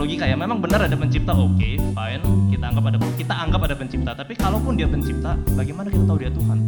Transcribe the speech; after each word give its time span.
logika 0.00 0.24
ya. 0.24 0.32
Memang 0.32 0.64
benar 0.64 0.88
ada 0.88 0.96
pencipta, 0.96 1.36
oke, 1.36 1.76
fine. 1.76 2.24
Kita 2.48 2.64
anggap 2.72 2.84
ada 2.88 2.98
kita 3.20 3.34
anggap 3.36 3.60
ada 3.68 3.76
pencipta. 3.76 4.10
Tapi 4.16 4.32
kalaupun 4.32 4.72
dia 4.80 4.88
pencipta, 4.88 5.36
bagaimana 5.52 5.92
kita 5.92 6.04
tahu 6.08 6.18
dia 6.24 6.32
Tuhan? 6.32 6.58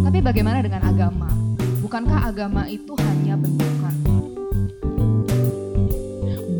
Tapi 0.00 0.18
bagaimana 0.24 0.64
dengan 0.64 0.82
agama? 0.88 1.28
Bukankah 1.84 2.32
agama 2.32 2.64
itu 2.72 2.96
hanya 2.96 3.36
bentukan? 3.36 3.94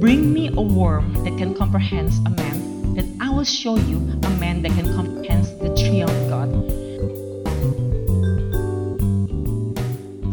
Bring 0.01 0.33
me 0.33 0.53
a 0.53 0.65
worm 0.65 1.13
that 1.25 1.37
can 1.41 1.53
comprehend 1.57 2.13
a 2.25 2.33
man, 2.33 2.57
then 2.97 3.17
I 3.21 3.29
will 3.33 3.49
show 3.49 3.77
you 3.77 4.01
a 4.25 4.31
man 4.41 4.65
that 4.65 4.73
can 4.77 4.89
comprehend 4.93 5.49
the 5.61 5.73
tree 5.77 6.05
of 6.05 6.13
God. 6.29 6.53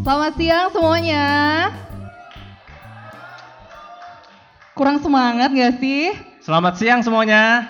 Selamat 0.07 0.39
siang 0.39 0.71
semuanya. 0.71 1.27
Kurang 4.87 5.03
semangat 5.03 5.51
gak 5.51 5.83
sih? 5.83 6.15
Selamat 6.39 6.79
siang 6.79 7.03
semuanya. 7.03 7.67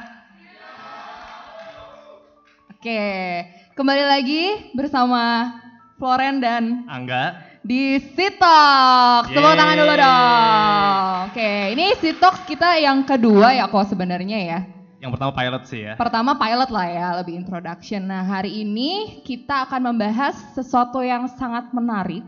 Oke, 2.70 3.42
kembali 3.74 4.06
lagi 4.06 4.70
bersama 4.78 5.50
Floren 5.98 6.38
dan 6.38 6.86
Angga. 6.86 7.42
di 7.66 7.98
Sitox. 8.14 9.34
Tepuk 9.34 9.50
Yeay. 9.50 9.58
tangan 9.58 9.76
dulu 9.82 9.94
dong. 9.98 11.18
Oke, 11.34 11.54
ini 11.74 11.98
Sitox 11.98 12.46
kita 12.46 12.78
yang 12.78 13.02
kedua 13.02 13.50
ya 13.50 13.66
kok 13.66 13.90
sebenarnya 13.90 14.38
ya. 14.38 14.60
Yang 15.02 15.18
pertama 15.18 15.32
pilot 15.34 15.64
sih 15.66 15.90
ya. 15.90 15.94
Pertama 15.98 16.38
pilot 16.38 16.70
lah 16.70 16.86
ya, 16.86 17.08
lebih 17.18 17.34
introduction. 17.34 18.14
Nah 18.14 18.30
hari 18.30 18.62
ini 18.62 19.26
kita 19.26 19.66
akan 19.66 19.90
membahas 19.90 20.38
sesuatu 20.54 21.02
yang 21.02 21.26
sangat 21.34 21.74
menarik. 21.74 22.22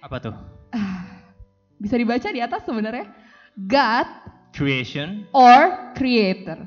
Apa 0.00 0.16
tuh? 0.16 0.32
Bisa 1.84 2.00
dibaca 2.00 2.32
di 2.32 2.40
atas 2.40 2.64
sebenarnya. 2.64 3.27
God 3.66 4.06
Creation. 4.54 5.26
or 5.34 5.90
Creator. 5.98 6.62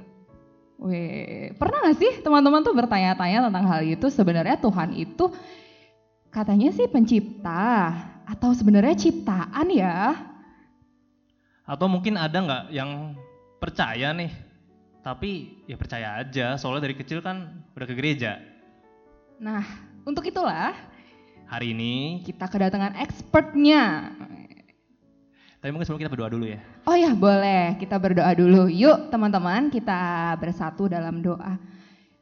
Wih, 0.82 1.54
pernah 1.56 1.88
gak 1.88 1.98
sih 2.02 2.20
teman-teman 2.26 2.66
tuh 2.66 2.74
bertanya-tanya 2.74 3.48
tentang 3.48 3.66
hal 3.70 3.86
itu? 3.86 4.10
Sebenarnya 4.10 4.58
Tuhan 4.58 4.98
itu 4.98 5.30
katanya 6.34 6.74
sih 6.74 6.90
pencipta 6.90 7.94
atau 8.26 8.50
sebenarnya 8.52 8.98
ciptaan 8.98 9.68
ya? 9.70 10.18
Atau 11.68 11.86
mungkin 11.86 12.18
ada 12.18 12.34
nggak 12.34 12.64
yang 12.74 13.14
percaya 13.62 14.10
nih, 14.12 14.34
tapi 15.06 15.62
ya 15.70 15.78
percaya 15.78 16.18
aja, 16.18 16.58
soalnya 16.58 16.90
dari 16.90 16.98
kecil 16.98 17.22
kan 17.22 17.62
udah 17.78 17.88
ke 17.88 17.94
gereja. 17.94 18.42
Nah, 19.38 19.62
untuk 20.04 20.26
itulah 20.26 20.74
Hari 21.52 21.76
ini, 21.76 22.24
kita 22.24 22.48
kedatangan 22.48 22.96
expertnya. 23.04 24.16
tapi 25.60 25.70
mungkin 25.76 25.84
sebelum 25.84 26.00
kita 26.00 26.14
berdoa 26.16 26.32
dulu 26.32 26.48
ya. 26.48 26.64
Oh 26.82 26.98
ya, 26.98 27.14
boleh. 27.14 27.78
Kita 27.78 28.02
berdoa 28.02 28.34
dulu. 28.34 28.66
Yuk, 28.66 29.14
teman-teman, 29.14 29.70
kita 29.70 30.34
bersatu 30.42 30.90
dalam 30.90 31.22
doa. 31.22 31.62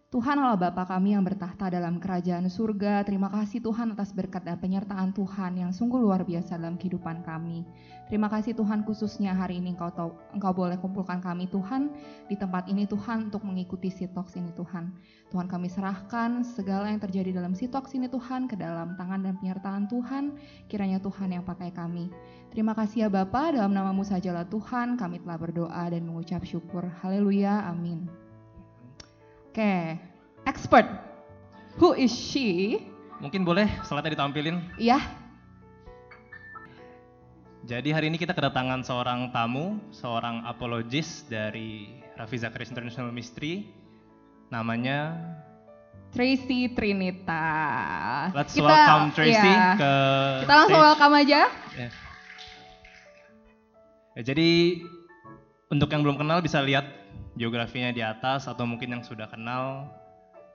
Tuhan 0.09 0.41
Allah 0.41 0.57
Bapa 0.57 0.89
kami 0.89 1.13
yang 1.13 1.21
bertahta 1.21 1.69
dalam 1.69 2.02
kerajaan 2.02 2.49
surga, 2.49 3.05
terima 3.05 3.29
kasih 3.29 3.61
Tuhan 3.61 3.93
atas 3.93 4.09
berkat 4.09 4.41
dan 4.41 4.57
penyertaan 4.57 5.13
Tuhan 5.13 5.61
yang 5.61 5.69
sungguh 5.69 6.02
luar 6.02 6.25
biasa 6.25 6.57
dalam 6.57 6.81
kehidupan 6.81 7.21
kami. 7.21 7.61
Terima 8.09 8.25
kasih 8.25 8.57
Tuhan 8.57 8.81
khususnya 8.89 9.37
hari 9.37 9.61
ini 9.61 9.77
Engkau 9.77 9.93
tahu, 9.93 10.09
Engkau 10.33 10.49
boleh 10.49 10.81
kumpulkan 10.81 11.21
kami 11.21 11.45
Tuhan 11.53 11.93
di 12.25 12.33
tempat 12.33 12.65
ini 12.73 12.89
Tuhan 12.89 13.30
untuk 13.30 13.45
mengikuti 13.45 13.93
sitoks 13.93 14.33
ini 14.33 14.49
Tuhan. 14.57 14.89
Tuhan 15.30 15.45
kami 15.45 15.69
serahkan 15.69 16.41
segala 16.41 16.89
yang 16.89 17.05
terjadi 17.05 17.30
dalam 17.30 17.53
sitoks 17.53 17.93
ini 17.93 18.09
Tuhan 18.09 18.49
ke 18.49 18.57
dalam 18.57 18.97
tangan 18.97 19.21
dan 19.21 19.37
penyertaan 19.37 19.85
Tuhan, 19.93 20.33
kiranya 20.73 20.97
Tuhan 21.05 21.37
yang 21.37 21.45
pakai 21.45 21.69
kami. 21.69 22.09
Terima 22.49 22.73
kasih 22.73 23.05
ya 23.05 23.09
Bapa, 23.13 23.53
dalam 23.53 23.77
namamu 23.77 24.02
sajalah 24.02 24.49
Tuhan 24.49 24.97
kami 24.97 25.21
telah 25.21 25.37
berdoa 25.37 25.85
dan 25.85 26.02
mengucap 26.02 26.41
syukur. 26.49 26.81
Haleluya, 27.05 27.69
amin. 27.69 28.18
Oke, 29.50 29.97
expert. 30.45 30.86
Who 31.82 31.98
is 31.98 32.14
she? 32.14 32.77
Mungkin 33.17 33.42
boleh 33.42 33.65
slide 33.82 34.14
ditampilin. 34.14 34.61
Ya, 34.77 35.02
Jadi 37.65 37.89
hari 37.89 38.14
ini 38.14 38.21
kita 38.21 38.38
kedatangan 38.38 38.86
seorang 38.86 39.33
tamu, 39.33 39.82
seorang 39.89 40.45
apologis 40.45 41.26
dari 41.26 42.02
Rafi 42.14 42.38
Zakaria 42.38 42.70
International 42.70 43.09
Mystery. 43.09 43.65
Namanya 44.54 45.17
Tracy 46.14 46.70
Trinita. 46.73 47.45
Let's 48.33 48.54
welcome 48.54 49.14
Tracy 49.17 49.33
ya, 49.33 49.77
ke 49.77 49.93
Kita 50.45 50.54
langsung 50.61 50.77
stage. 50.77 50.89
welcome 50.93 51.14
aja. 51.26 51.42
Ya. 51.73 51.89
Ya, 54.14 54.21
jadi 54.30 54.49
untuk 55.73 55.89
yang 55.89 56.02
belum 56.05 56.21
kenal 56.21 56.42
bisa 56.42 56.61
lihat 56.61 56.98
biografinya 57.39 57.95
di 57.95 58.04
atas 58.04 58.52
atau 58.52 58.67
mungkin 58.67 59.00
yang 59.00 59.04
sudah 59.08 59.32
kenal 59.32 59.88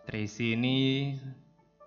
Tracy 0.05 0.53
ini 0.53 1.17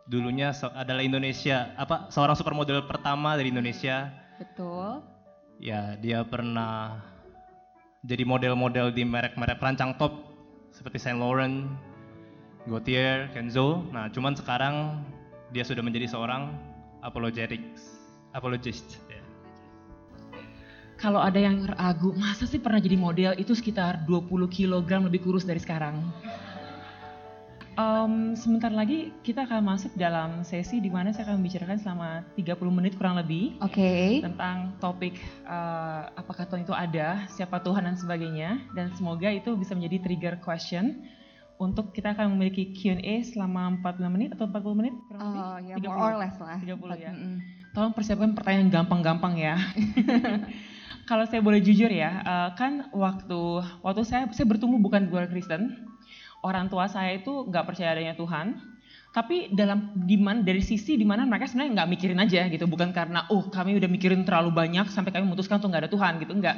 dulunya 0.10 0.50
se- 0.50 0.74
adalah 0.74 1.06
Indonesia 1.06 1.70
apa 1.78 2.10
seorang 2.10 2.34
supermodel 2.34 2.82
pertama 2.90 3.38
dari 3.38 3.54
Indonesia. 3.54 4.10
Betul. 4.42 5.06
Ya, 5.62 5.94
dia 6.02 6.26
pernah 6.26 6.98
jadi 8.02 8.26
model-model 8.26 8.90
di 8.90 9.06
merek-merek 9.06 9.62
perancang 9.62 9.94
top 10.02 10.34
seperti 10.74 10.98
Saint 10.98 11.22
Laurent, 11.22 11.70
Gaultier, 12.66 13.30
Kenzo. 13.38 13.86
Nah, 13.94 14.10
cuman 14.10 14.34
sekarang 14.34 15.06
dia 15.54 15.62
sudah 15.62 15.86
menjadi 15.86 16.10
seorang 16.10 16.58
apologetics, 17.06 18.02
apologist. 18.34 18.98
Kalau 20.98 21.22
ada 21.22 21.38
yang 21.38 21.62
ragu, 21.78 22.10
masa 22.18 22.50
sih 22.50 22.58
pernah 22.58 22.82
jadi 22.82 22.98
model 22.98 23.38
itu 23.38 23.54
sekitar 23.54 24.02
20 24.10 24.50
kg 24.50 24.90
lebih 25.06 25.22
kurus 25.22 25.46
dari 25.46 25.62
sekarang? 25.62 26.02
Em, 27.78 28.34
sebentar 28.34 28.74
lagi 28.74 29.14
kita 29.22 29.46
akan 29.46 29.62
masuk 29.62 29.94
dalam 29.94 30.42
sesi 30.42 30.82
di 30.82 30.90
mana 30.90 31.14
saya 31.14 31.30
akan 31.30 31.38
membicarakan 31.38 31.78
selama 31.78 32.26
30 32.34 32.74
menit 32.74 32.98
kurang 32.98 33.22
lebih 33.22 33.54
Oke. 33.62 34.26
tentang 34.26 34.74
topik 34.82 35.14
eh, 35.46 36.02
apakah 36.18 36.50
Tuhan 36.50 36.66
itu 36.66 36.74
ada, 36.74 37.30
siapa 37.30 37.62
Tuhan 37.62 37.86
dan 37.86 37.94
sebagainya 37.94 38.58
dan 38.74 38.90
semoga 38.98 39.30
itu 39.30 39.54
bisa 39.54 39.78
menjadi 39.78 40.10
trigger 40.10 40.42
question 40.42 41.06
untuk 41.62 41.94
kita 41.94 42.18
akan 42.18 42.34
memiliki 42.34 42.74
Q&A 42.74 43.22
selama 43.22 43.78
45 43.86 44.14
menit 44.18 44.30
atau 44.34 44.50
40 44.50 44.74
menit 44.82 44.94
kurang 45.06 45.22
lebih? 45.22 45.42
Oh, 45.46 45.58
ya 45.62 45.76
30. 45.78 45.86
more 45.86 46.02
or 46.02 46.18
less 46.18 46.38
lah. 46.42 46.58
30 46.58 46.74
ya. 46.98 47.12
Mm-mm. 47.14 47.36
Tolong 47.78 47.94
persiapkan 47.94 48.34
pertanyaan 48.34 48.74
gampang-gampang 48.74 49.38
ya. 49.38 49.54
Kalau 51.08 51.24
saya 51.24 51.40
boleh 51.40 51.64
jujur 51.64 51.88
ya, 51.88 52.20
eh, 52.20 52.50
kan 52.60 52.92
waktu 52.92 53.64
waktu 53.80 54.04
saya 54.04 54.28
saya 54.36 54.44
bertumbuh 54.44 54.76
bukan 54.76 55.08
keluarga 55.08 55.32
Kristen, 55.32 55.88
orang 56.44 56.68
tua 56.68 56.92
saya 56.92 57.16
itu 57.16 57.48
nggak 57.48 57.64
percaya 57.64 57.96
adanya 57.96 58.12
Tuhan, 58.20 58.60
tapi 59.16 59.48
dalam 59.56 59.96
diman 59.96 60.44
dari 60.44 60.60
sisi 60.60 61.00
di 61.00 61.08
mana 61.08 61.24
mereka 61.24 61.48
sebenarnya 61.48 61.80
nggak 61.80 61.90
mikirin 61.96 62.20
aja 62.20 62.42
gitu, 62.52 62.68
bukan 62.68 62.92
karena 62.92 63.24
oh 63.32 63.48
kami 63.48 63.80
udah 63.80 63.88
mikirin 63.88 64.28
terlalu 64.28 64.52
banyak 64.52 64.92
sampai 64.92 65.16
kami 65.16 65.32
memutuskan 65.32 65.64
untuk 65.64 65.72
nggak 65.72 65.88
ada 65.88 65.92
Tuhan 65.96 66.14
gitu, 66.20 66.34
nggak. 66.36 66.58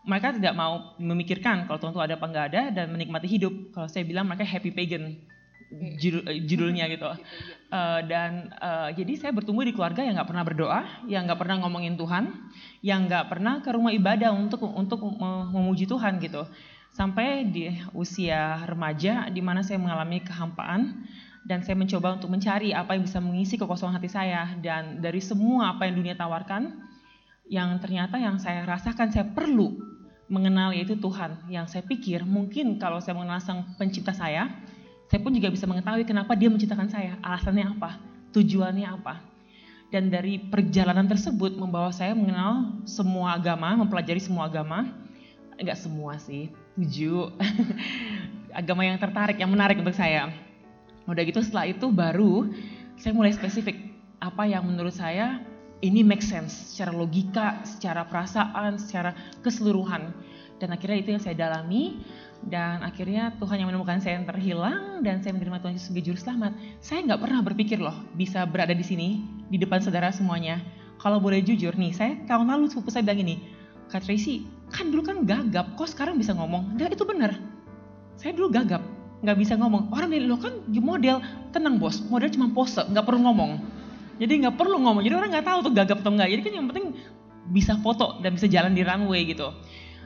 Mereka 0.00 0.40
tidak 0.40 0.54
mau 0.56 0.96
memikirkan 0.96 1.68
kalau 1.68 1.76
Tuhan 1.76 1.92
itu 1.92 2.00
ada 2.00 2.14
apa 2.16 2.24
nggak 2.24 2.46
ada 2.56 2.62
dan 2.72 2.86
menikmati 2.88 3.28
hidup. 3.28 3.52
Kalau 3.76 3.84
saya 3.84 4.08
bilang 4.08 4.24
mereka 4.24 4.48
happy 4.48 4.72
pagan 4.72 5.12
judul- 6.00 6.24
eh, 6.24 6.40
judulnya 6.48 6.88
gitu. 6.88 7.04
Eh, 7.70 8.00
dan 8.10 8.50
eh, 8.50 8.90
jadi 8.98 9.12
saya 9.14 9.30
bertumbuh 9.30 9.62
di 9.62 9.70
keluarga 9.70 10.02
yang 10.02 10.18
nggak 10.18 10.26
pernah 10.26 10.42
berdoa, 10.42 10.80
yang 11.06 11.22
nggak 11.30 11.38
pernah 11.38 11.62
ngomongin 11.62 11.94
Tuhan, 11.94 12.34
yang 12.82 13.06
nggak 13.06 13.30
pernah 13.30 13.62
ke 13.62 13.70
rumah 13.70 13.94
ibadah 13.94 14.34
untuk 14.34 14.66
untuk 14.74 14.98
mem- 15.06 15.54
memuji 15.54 15.86
Tuhan 15.86 16.18
gitu. 16.18 16.50
Sampai 16.90 17.46
di 17.46 17.70
usia 17.94 18.66
remaja 18.66 19.30
di 19.30 19.38
mana 19.38 19.62
saya 19.62 19.78
mengalami 19.78 20.18
kehampaan 20.18 21.06
dan 21.46 21.62
saya 21.62 21.78
mencoba 21.78 22.18
untuk 22.18 22.34
mencari 22.34 22.74
apa 22.74 22.98
yang 22.98 23.06
bisa 23.06 23.22
mengisi 23.22 23.54
kekosongan 23.54 24.02
hati 24.02 24.10
saya 24.10 24.50
dan 24.58 24.98
dari 24.98 25.22
semua 25.22 25.78
apa 25.78 25.86
yang 25.86 25.94
dunia 25.94 26.18
tawarkan 26.18 26.74
yang 27.46 27.78
ternyata 27.78 28.18
yang 28.18 28.42
saya 28.42 28.66
rasakan 28.66 29.14
saya 29.14 29.30
perlu 29.30 29.78
mengenal 30.26 30.74
yaitu 30.74 30.98
Tuhan 30.98 31.38
yang 31.46 31.70
saya 31.70 31.86
pikir 31.86 32.26
mungkin 32.26 32.82
kalau 32.82 32.98
saya 32.98 33.14
mengenal 33.14 33.38
sang 33.38 33.62
pencipta 33.78 34.10
saya 34.10 34.50
saya 35.10 35.18
pun 35.26 35.34
juga 35.34 35.50
bisa 35.50 35.66
mengetahui 35.66 36.06
kenapa 36.06 36.38
dia 36.38 36.46
menciptakan 36.46 36.86
saya. 36.86 37.18
Alasannya 37.18 37.66
apa? 37.74 37.98
Tujuannya 38.30 38.86
apa? 38.86 39.18
Dan 39.90 40.06
dari 40.06 40.38
perjalanan 40.38 41.10
tersebut 41.10 41.58
membawa 41.58 41.90
saya 41.90 42.14
mengenal 42.14 42.78
semua 42.86 43.34
agama 43.34 43.74
mempelajari 43.74 44.22
semua 44.22 44.46
agama. 44.46 44.86
Enggak 45.58 45.82
semua 45.82 46.14
sih 46.22 46.54
tujuh. 46.78 47.34
Agama 48.50 48.86
yang 48.86 48.98
tertarik 49.02 49.38
yang 49.42 49.50
menarik 49.50 49.82
untuk 49.82 49.98
saya. 49.98 50.30
Udah 51.10 51.22
gitu 51.26 51.42
setelah 51.42 51.66
itu 51.66 51.90
baru 51.90 52.46
saya 52.94 53.10
mulai 53.10 53.34
spesifik 53.34 53.78
apa 54.22 54.46
yang 54.46 54.62
menurut 54.62 54.94
saya 54.94 55.42
ini 55.82 56.06
make 56.06 56.22
sense 56.22 56.54
secara 56.70 56.94
logika, 56.94 57.66
secara 57.66 58.06
perasaan, 58.06 58.78
secara 58.78 59.10
keseluruhan. 59.42 60.14
Dan 60.62 60.70
akhirnya 60.76 60.98
itu 61.02 61.10
yang 61.18 61.22
saya 61.24 61.34
dalami 61.34 61.98
dan 62.48 62.80
akhirnya 62.80 63.36
Tuhan 63.36 63.60
yang 63.60 63.68
menemukan 63.68 64.00
saya 64.00 64.16
yang 64.16 64.24
terhilang 64.24 65.04
dan 65.04 65.20
saya 65.20 65.36
menerima 65.36 65.60
Tuhan 65.60 65.72
Yesus 65.76 65.92
sebagai 65.92 66.04
juru 66.08 66.18
selamat. 66.18 66.52
Saya 66.80 67.04
nggak 67.04 67.20
pernah 67.20 67.40
berpikir 67.44 67.76
loh 67.76 67.96
bisa 68.16 68.48
berada 68.48 68.72
di 68.72 68.80
sini 68.80 69.20
di 69.52 69.60
depan 69.60 69.84
saudara 69.84 70.08
semuanya. 70.08 70.62
Kalau 71.00 71.20
boleh 71.20 71.44
jujur 71.44 71.72
nih, 71.76 71.92
saya 71.92 72.12
tahun 72.28 72.48
lalu 72.48 72.72
sepupu 72.72 72.92
saya 72.92 73.04
bilang 73.04 73.24
ini, 73.24 73.40
Kak 73.88 74.04
Tracy, 74.04 74.44
kan 74.68 74.92
dulu 74.92 75.00
kan 75.00 75.24
gagap, 75.24 75.72
kok 75.76 75.88
sekarang 75.88 76.20
bisa 76.20 76.36
ngomong? 76.36 76.76
Dan 76.76 76.92
itu 76.92 77.08
benar. 77.08 77.32
Saya 78.20 78.36
dulu 78.36 78.52
gagap, 78.52 78.84
nggak 79.24 79.36
bisa 79.40 79.56
ngomong. 79.56 79.88
Orang 79.96 80.12
bilang, 80.12 80.28
lo 80.28 80.36
kan 80.36 80.52
model, 80.68 81.24
tenang 81.56 81.80
bos, 81.80 82.04
model 82.12 82.28
cuma 82.28 82.52
pose, 82.52 82.84
nggak 82.84 83.04
perlu 83.04 83.24
ngomong. 83.24 83.64
Jadi 84.20 84.44
nggak 84.44 84.60
perlu 84.60 84.76
ngomong, 84.76 85.00
jadi 85.00 85.16
orang 85.16 85.32
nggak 85.32 85.46
tahu 85.48 85.58
tuh 85.64 85.72
gagap 85.72 86.04
atau 86.04 86.12
enggak. 86.12 86.28
Jadi 86.36 86.40
kan 86.44 86.52
yang 86.52 86.66
penting 86.68 86.86
bisa 87.48 87.80
foto 87.80 88.20
dan 88.20 88.36
bisa 88.36 88.44
jalan 88.44 88.76
di 88.76 88.84
runway 88.84 89.24
gitu. 89.24 89.48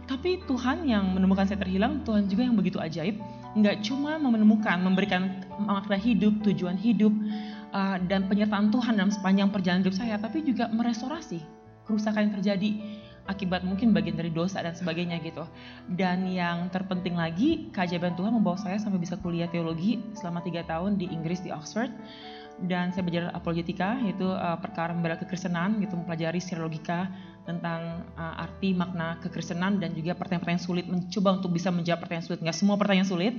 Tapi 0.05 0.45
Tuhan 0.45 0.85
yang 0.85 1.17
menemukan 1.17 1.49
saya 1.49 1.61
terhilang, 1.65 2.05
Tuhan 2.05 2.29
juga 2.29 2.45
yang 2.45 2.57
begitu 2.57 2.77
ajaib. 2.77 3.17
Nggak 3.55 3.87
cuma 3.87 4.21
menemukan, 4.21 4.77
memberikan 4.83 5.45
makna 5.63 5.97
hidup, 5.97 6.45
tujuan 6.45 6.77
hidup, 6.77 7.15
uh, 7.73 7.97
dan 8.05 8.29
penyertaan 8.29 8.69
Tuhan 8.69 9.01
dalam 9.01 9.11
sepanjang 9.15 9.49
perjalanan 9.49 9.83
hidup 9.87 9.97
saya, 9.97 10.21
tapi 10.21 10.45
juga 10.45 10.69
merestorasi 10.69 11.41
kerusakan 11.85 12.29
yang 12.31 12.35
terjadi 12.41 12.71
akibat 13.25 13.65
mungkin 13.65 13.97
bagian 13.97 14.21
dari 14.21 14.29
dosa 14.29 14.61
dan 14.61 14.77
sebagainya 14.77 15.21
gitu. 15.25 15.49
Dan 15.89 16.29
yang 16.29 16.69
terpenting 16.69 17.17
lagi, 17.17 17.73
keajaiban 17.73 18.13
Tuhan 18.17 18.37
membawa 18.37 18.61
saya 18.61 18.77
sampai 18.77 19.01
bisa 19.01 19.17
kuliah 19.17 19.49
teologi 19.49 20.01
selama 20.13 20.45
tiga 20.45 20.61
tahun 20.69 21.01
di 21.01 21.09
Inggris 21.09 21.41
di 21.41 21.49
Oxford. 21.49 21.89
Dan 22.55 22.95
saya 22.95 23.03
belajar 23.03 23.35
apologetika, 23.35 23.99
yaitu 23.99 24.31
uh, 24.31 24.55
perkara 24.63 24.95
membela 24.95 25.19
kekristenan, 25.19 25.83
gitu 25.83 25.99
mempelajari 25.99 26.39
secara 26.39 26.71
logika 26.71 27.11
tentang 27.45 28.09
uh, 28.17 28.41
arti 28.41 28.73
makna 28.73 29.21
kekristenan 29.21 29.77
dan 29.77 29.93
juga 29.93 30.17
pertanyaan-pertanyaan 30.17 30.65
sulit 30.65 30.89
mencoba 30.89 31.37
untuk 31.37 31.53
bisa 31.53 31.69
menjawab 31.69 32.01
pertanyaan 32.01 32.25
sulit. 32.25 32.41
Nggak 32.41 32.57
semua 32.57 32.77
pertanyaan 32.81 33.09
sulit 33.09 33.35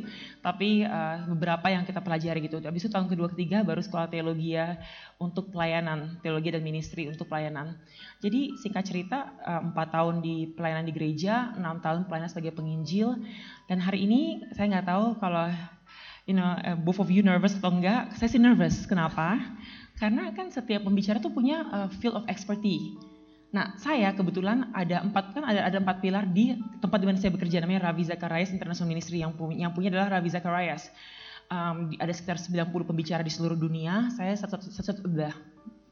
tapi 0.45 0.85
uh, 0.85 1.25
beberapa 1.33 1.73
yang 1.73 1.83
kita 1.89 2.05
pelajari 2.05 2.45
gitu. 2.45 2.61
Habis 2.61 2.85
itu 2.85 2.91
tahun 2.93 3.09
kedua 3.09 3.33
ketiga 3.33 3.65
baru 3.65 3.81
sekolah 3.81 4.05
teologi 4.13 4.53
ya 4.53 4.77
untuk 5.17 5.49
pelayanan 5.49 6.21
teologi 6.21 6.53
dan 6.53 6.61
ministry 6.61 7.09
untuk 7.09 7.25
pelayanan. 7.25 7.81
Jadi 8.21 8.53
singkat 8.61 8.85
cerita 8.85 9.33
empat 9.41 9.89
uh, 9.89 9.93
tahun 9.97 10.21
di 10.21 10.53
pelayanan 10.53 10.85
di 10.85 10.93
gereja 10.93 11.57
enam 11.57 11.81
tahun 11.81 12.05
pelayanan 12.05 12.29
sebagai 12.29 12.53
penginjil 12.53 13.17
dan 13.65 13.81
hari 13.81 14.05
ini 14.05 14.45
saya 14.53 14.69
nggak 14.69 14.85
tahu 14.85 15.17
kalau 15.17 15.49
you 16.29 16.37
know 16.37 16.53
both 16.85 17.01
of 17.01 17.09
you 17.09 17.25
nervous 17.25 17.57
atau 17.57 17.73
enggak 17.73 18.13
saya 18.13 18.29
sih 18.29 18.37
nervous. 18.37 18.85
Kenapa? 18.85 19.41
Karena 19.97 20.29
kan 20.29 20.53
setiap 20.53 20.85
pembicara 20.85 21.17
tuh 21.17 21.33
punya 21.33 21.65
uh, 21.73 21.89
field 21.89 22.13
of 22.13 22.27
expertise 22.29 23.14
Nah, 23.55 23.71
saya 23.79 24.11
kebetulan 24.11 24.67
ada 24.75 24.99
empat 24.99 25.31
kan 25.31 25.47
ada 25.47 25.63
ada 25.63 25.79
empat 25.79 26.03
pilar 26.03 26.27
di 26.27 26.59
tempat 26.83 26.99
di 26.99 27.05
mana 27.07 27.15
saya 27.15 27.31
bekerja 27.31 27.63
namanya 27.63 27.87
Ravi 27.87 28.03
Zacharias 28.03 28.51
International 28.51 28.91
Ministry 28.91 29.23
yang 29.23 29.31
punya 29.31 29.63
yang 29.63 29.71
punya 29.71 29.95
adalah 29.95 30.19
Ravi 30.19 30.27
Zacharias. 30.27 30.91
Um, 31.47 31.95
ada 31.95 32.11
sekitar 32.11 32.35
90 32.35 32.67
pembicara 32.83 33.23
di 33.23 33.31
seluruh 33.31 33.55
dunia. 33.55 34.11
Saya 34.11 34.35
satu 34.35 34.59
satu, 34.59 34.83
satu 34.83 35.01
udah 35.07 35.31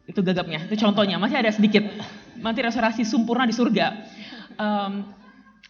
itu 0.03 0.19
gagapnya, 0.19 0.67
itu 0.67 0.75
contohnya. 0.75 1.15
Masih 1.15 1.39
ada 1.39 1.55
sedikit. 1.55 1.87
Nanti 2.35 2.59
restorasi 2.59 3.07
sempurna 3.07 3.47
di 3.47 3.55
surga. 3.55 3.87
Um, 4.59 5.07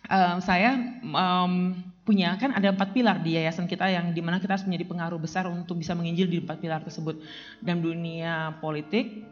um, 0.10 0.38
saya 0.42 0.74
um, 1.06 1.78
punya 2.10 2.34
kan 2.42 2.58
ada 2.58 2.74
empat 2.74 2.90
pilar 2.90 3.22
di 3.22 3.38
yayasan 3.38 3.70
kita 3.70 3.86
yang 3.86 4.18
di 4.18 4.20
mana 4.26 4.42
kita 4.42 4.58
harus 4.58 4.66
menjadi 4.66 4.90
pengaruh 4.90 5.20
besar 5.22 5.46
untuk 5.46 5.78
bisa 5.78 5.94
menginjil 5.94 6.26
di 6.26 6.42
empat 6.42 6.58
pilar 6.58 6.82
tersebut 6.82 7.22
dalam 7.62 7.86
dunia 7.86 8.58
politik, 8.58 9.24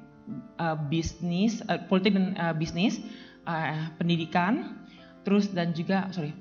uh, 0.59 0.77
bisnis, 0.89 1.61
uh, 1.67 1.81
politik 1.89 2.15
dan 2.15 2.33
uh, 2.37 2.55
bisnis, 2.55 3.01
uh, 3.45 3.89
pendidikan, 3.97 4.83
terus 5.25 5.49
dan 5.51 5.73
juga 5.73 6.09
sorry 6.13 6.33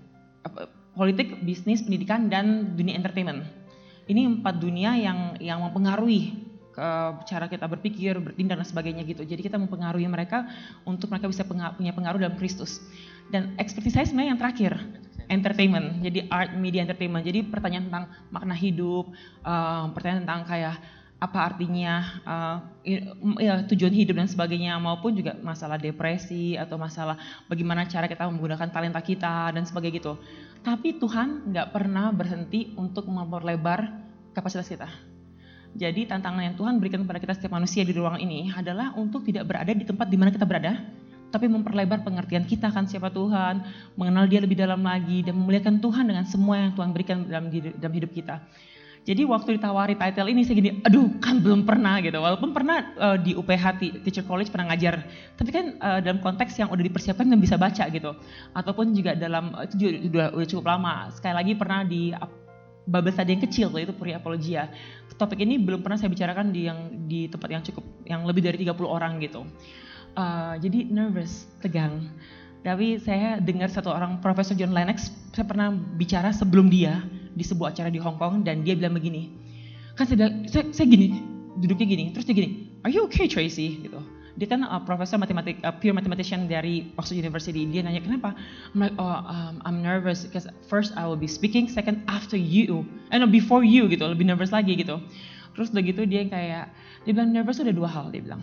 uh, 0.47 0.69
politik, 0.97 1.41
bisnis, 1.45 1.85
pendidikan 1.85 2.29
dan 2.29 2.77
dunia 2.77 2.97
entertainment. 2.97 3.47
Ini 4.11 4.27
empat 4.27 4.59
dunia 4.59 4.99
yang 4.99 5.39
yang 5.39 5.63
mempengaruhi 5.63 6.51
cara 7.29 7.45
kita 7.45 7.69
berpikir, 7.69 8.17
bertindak 8.25 8.57
dan 8.57 8.65
sebagainya 8.65 9.05
gitu. 9.05 9.21
Jadi 9.21 9.45
kita 9.45 9.61
mempengaruhi 9.61 10.09
mereka 10.09 10.49
untuk 10.89 11.13
mereka 11.13 11.29
bisa 11.29 11.45
punya 11.45 11.93
pengaruh 11.93 12.17
dalam 12.17 12.41
Kristus. 12.41 12.81
Dan 13.29 13.53
ekspertis 13.61 13.93
saya 13.93 14.09
sebenarnya 14.09 14.33
yang 14.33 14.41
terakhir, 14.41 14.73
entertainment. 15.29 16.01
Jadi 16.01 16.25
art, 16.33 16.57
media, 16.57 16.81
entertainment. 16.81 17.21
Jadi 17.21 17.45
pertanyaan 17.47 17.85
tentang 17.93 18.05
makna 18.33 18.57
hidup, 18.57 19.13
pertanyaan 19.93 20.25
tentang 20.25 20.43
kayak 20.49 20.77
apa 21.21 21.53
artinya 21.53 21.95
uh, 22.25 22.57
ya, 23.37 23.61
tujuan 23.69 23.93
hidup 23.93 24.17
dan 24.17 24.25
sebagainya 24.25 24.81
maupun 24.81 25.13
juga 25.13 25.37
masalah 25.45 25.77
depresi 25.77 26.57
atau 26.57 26.81
masalah 26.81 27.21
bagaimana 27.45 27.85
cara 27.85 28.09
kita 28.09 28.25
menggunakan 28.25 28.73
talenta 28.73 29.05
kita 29.05 29.53
dan 29.53 29.69
sebagainya 29.69 30.01
gitu. 30.01 30.17
Tapi 30.65 30.97
Tuhan 30.97 31.53
nggak 31.53 31.77
pernah 31.77 32.09
berhenti 32.09 32.73
untuk 32.73 33.05
memperlebar 33.13 33.93
kapasitas 34.33 34.73
kita. 34.73 34.89
Jadi 35.77 36.09
tantangan 36.09 36.41
yang 36.41 36.57
Tuhan 36.57 36.81
berikan 36.81 37.05
kepada 37.05 37.21
kita 37.23 37.33
setiap 37.37 37.53
manusia 37.55 37.85
di 37.85 37.93
ruang 37.95 38.19
ini 38.19 38.51
adalah 38.51 38.97
untuk 38.97 39.23
tidak 39.23 39.45
berada 39.47 39.71
di 39.71 39.85
tempat 39.87 40.09
di 40.09 40.17
mana 40.19 40.33
kita 40.35 40.49
berada, 40.49 40.83
tapi 41.31 41.47
memperlebar 41.47 42.03
pengertian 42.03 42.43
kita 42.49 42.75
kan 42.75 42.91
siapa 42.91 43.13
Tuhan, 43.13 43.63
mengenal 43.95 44.27
Dia 44.27 44.43
lebih 44.43 44.59
dalam 44.59 44.83
lagi 44.83 45.23
dan 45.23 45.39
memuliakan 45.39 45.79
Tuhan 45.79 46.11
dengan 46.11 46.27
semua 46.27 46.59
yang 46.59 46.73
Tuhan 46.75 46.91
berikan 46.91 47.29
dalam 47.29 47.93
hidup 47.95 48.11
kita. 48.11 48.43
Jadi 49.01 49.25
waktu 49.25 49.57
ditawari 49.57 49.97
title 49.97 50.29
ini 50.29 50.45
saya 50.45 50.61
gini, 50.61 50.71
aduh 50.85 51.09
kan 51.25 51.41
belum 51.41 51.65
pernah 51.65 52.05
gitu. 52.05 52.21
Walaupun 52.21 52.53
pernah 52.53 52.93
uh, 53.01 53.17
di 53.17 53.33
UPH 53.33 53.81
Teacher 54.05 54.25
College 54.29 54.53
pernah 54.53 54.71
ngajar, 54.71 55.01
tapi 55.41 55.51
kan 55.51 55.81
uh, 55.81 56.05
dalam 56.05 56.21
konteks 56.21 56.61
yang 56.61 56.69
udah 56.69 56.85
dipersiapkan 56.85 57.25
dan 57.25 57.41
bisa 57.41 57.57
baca 57.57 57.89
gitu. 57.89 58.13
Ataupun 58.53 58.93
juga 58.93 59.17
dalam 59.17 59.57
itu 59.65 59.75
juga 59.81 59.91
udah, 60.05 60.27
udah 60.37 60.47
cukup 60.53 60.67
lama. 60.69 61.09
Sekali 61.17 61.35
lagi 61.35 61.53
pernah 61.57 61.81
di 61.81 62.13
Babel 62.85 63.13
tadi 63.17 63.33
yang 63.33 63.43
kecil 63.45 63.73
itu 63.73 63.93
Puri 63.97 64.13
Apologia. 64.13 64.69
Topik 65.17 65.41
ini 65.45 65.61
belum 65.61 65.85
pernah 65.85 66.01
saya 66.01 66.09
bicarakan 66.09 66.49
di 66.49 66.65
yang 66.65 66.79
di 67.05 67.29
tempat 67.29 67.49
yang 67.53 67.61
cukup 67.65 67.85
yang 68.09 68.25
lebih 68.25 68.41
dari 68.41 68.57
30 68.61 68.73
orang 68.85 69.21
gitu. 69.21 69.45
Uh, 70.17 70.57
jadi 70.61 70.89
nervous, 70.89 71.49
tegang. 71.65 72.09
Tapi 72.61 73.01
saya 73.01 73.41
dengar 73.41 73.73
satu 73.73 73.89
orang 73.89 74.21
Profesor 74.21 74.53
John 74.53 74.77
Lennox, 74.77 75.13
saya 75.33 75.49
pernah 75.49 75.73
bicara 75.73 76.33
sebelum 76.33 76.69
dia 76.69 77.01
di 77.35 77.45
sebuah 77.47 77.75
acara 77.77 77.89
di 77.93 78.01
Hong 78.03 78.19
Kong 78.19 78.43
dan 78.43 78.67
dia 78.67 78.75
bilang 78.75 78.97
begini, 78.97 79.31
kan 79.95 80.07
saya 80.09 80.31
saya, 80.49 80.65
saya 80.71 80.87
gini, 80.87 81.21
duduknya 81.59 81.87
gini, 81.87 82.05
terus 82.15 82.27
dia 82.27 82.35
gini, 82.37 82.71
are 82.83 82.93
you 82.93 83.05
okay 83.07 83.27
Tracy? 83.29 83.81
Gitu. 83.83 84.01
Dia 84.41 84.47
kan 84.49 84.65
uh, 84.65 84.81
profesor 84.81 85.21
matematik, 85.21 85.61
uh, 85.67 85.75
pure 85.75 85.93
mathematician 85.93 86.49
dari 86.49 86.89
Oxford 86.97 87.21
University. 87.21 87.67
Dia 87.69 87.85
nanya 87.85 88.01
kenapa? 88.01 88.33
I'm 88.73 88.81
like, 88.81 88.97
oh, 88.97 89.21
um, 89.27 89.61
I'm 89.69 89.85
nervous 89.85 90.25
because 90.25 90.49
first 90.71 90.97
I 90.97 91.05
will 91.05 91.19
be 91.19 91.29
speaking, 91.29 91.69
second 91.69 92.07
after 92.09 92.39
you, 92.39 92.87
and 93.13 93.21
eh, 93.21 93.29
before 93.29 93.67
you 93.67 93.91
gitu, 93.91 94.07
lebih 94.07 94.25
nervous 94.25 94.55
lagi 94.55 94.79
gitu. 94.79 95.03
Terus 95.53 95.75
udah 95.75 95.83
gitu 95.83 96.03
dia 96.07 96.25
kayak, 96.25 96.73
dia 97.05 97.13
bilang 97.13 97.35
nervous 97.35 97.59
ada 97.61 97.75
dua 97.75 97.91
hal, 97.91 98.09
dia 98.15 98.23
bilang. 98.23 98.41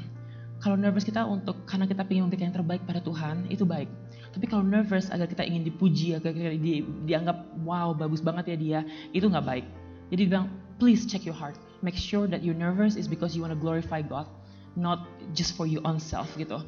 Kalau 0.67 0.75
nervous 0.75 1.07
kita 1.07 1.23
untuk 1.23 1.63
karena 1.63 1.87
kita 1.87 2.03
ingin 2.11 2.27
memberikan 2.27 2.51
yang 2.51 2.59
terbaik 2.59 2.83
pada 2.83 2.99
Tuhan, 2.99 3.47
itu 3.47 3.63
baik. 3.63 3.87
Tapi 4.35 4.51
kalau 4.51 4.67
nervous 4.67 5.07
agar 5.07 5.23
kita 5.23 5.47
ingin 5.47 5.63
dipuji, 5.63 6.11
agar 6.11 6.35
kita 6.35 6.59
di, 6.59 6.83
dianggap 7.07 7.55
wow 7.63 7.95
bagus 7.95 8.19
banget 8.19 8.51
ya 8.51 8.57
dia, 8.59 8.79
itu 9.15 9.31
nggak 9.31 9.47
baik. 9.47 9.63
Jadi 10.11 10.27
bilang, 10.27 10.51
please 10.75 11.07
check 11.07 11.23
your 11.23 11.31
heart. 11.31 11.55
Make 11.79 11.95
sure 11.95 12.27
that 12.27 12.43
you're 12.43 12.51
nervous 12.51 12.99
is 12.99 13.07
because 13.07 13.31
you 13.31 13.39
want 13.39 13.55
to 13.55 13.61
glorify 13.63 14.03
God, 14.03 14.27
not 14.75 15.07
just 15.31 15.55
for 15.55 15.63
your 15.63 15.79
own 15.87 16.03
self 16.03 16.27
gitu. 16.35 16.59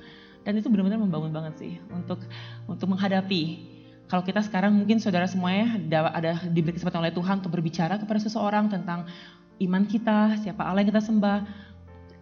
Dan 0.47 0.55
itu 0.55 0.71
benar-benar 0.71 1.03
membangun 1.03 1.35
banget 1.35 1.59
sih 1.59 1.75
untuk 1.91 2.23
untuk 2.71 2.87
menghadapi. 2.95 3.67
Kalau 4.07 4.23
kita 4.23 4.39
sekarang 4.47 4.79
mungkin 4.79 5.03
saudara 5.03 5.27
semuanya 5.27 5.75
ada, 5.75 5.99
ada 6.15 6.31
diberi 6.47 6.71
kesempatan 6.71 7.03
oleh 7.03 7.11
Tuhan 7.11 7.43
untuk 7.43 7.51
berbicara 7.51 7.99
kepada 7.99 8.23
seseorang 8.23 8.71
tentang 8.71 9.11
iman 9.59 9.83
kita, 9.83 10.39
siapa 10.39 10.63
Allah 10.63 10.87
yang 10.87 10.95
kita 10.95 11.03
sembah. 11.03 11.67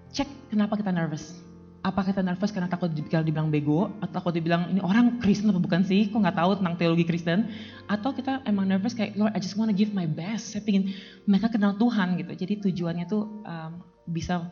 Cek 0.09 0.49
kenapa 0.49 0.73
kita 0.73 0.89
nervous 0.89 1.46
apa 1.87 2.03
kita 2.03 2.19
nervous 2.19 2.51
karena 2.51 2.67
takut 2.67 2.91
kalau 3.07 3.23
dibilang 3.23 3.47
bego 3.47 3.87
atau 4.03 4.19
takut 4.19 4.35
dibilang 4.35 4.67
ini 4.75 4.83
orang 4.83 5.23
Kristen 5.23 5.47
apa 5.55 5.63
bukan 5.63 5.87
sih? 5.87 6.11
Kok 6.11 6.19
nggak 6.19 6.35
tahu 6.35 6.51
tentang 6.59 6.75
teologi 6.75 7.07
Kristen? 7.07 7.47
Atau 7.87 8.11
kita 8.11 8.43
emang 8.43 8.67
nervous 8.67 8.91
kayak 8.91 9.15
Lord 9.15 9.31
I 9.31 9.39
just 9.39 9.55
wanna 9.55 9.71
give 9.71 9.95
my 9.95 10.03
best. 10.03 10.51
Saya 10.51 10.67
ingin 10.67 10.91
mereka 11.23 11.47
kenal 11.47 11.79
Tuhan 11.79 12.19
gitu. 12.19 12.35
Jadi 12.35 12.53
tujuannya 12.67 13.07
tuh 13.07 13.23
um, 13.47 13.71
bisa 14.03 14.51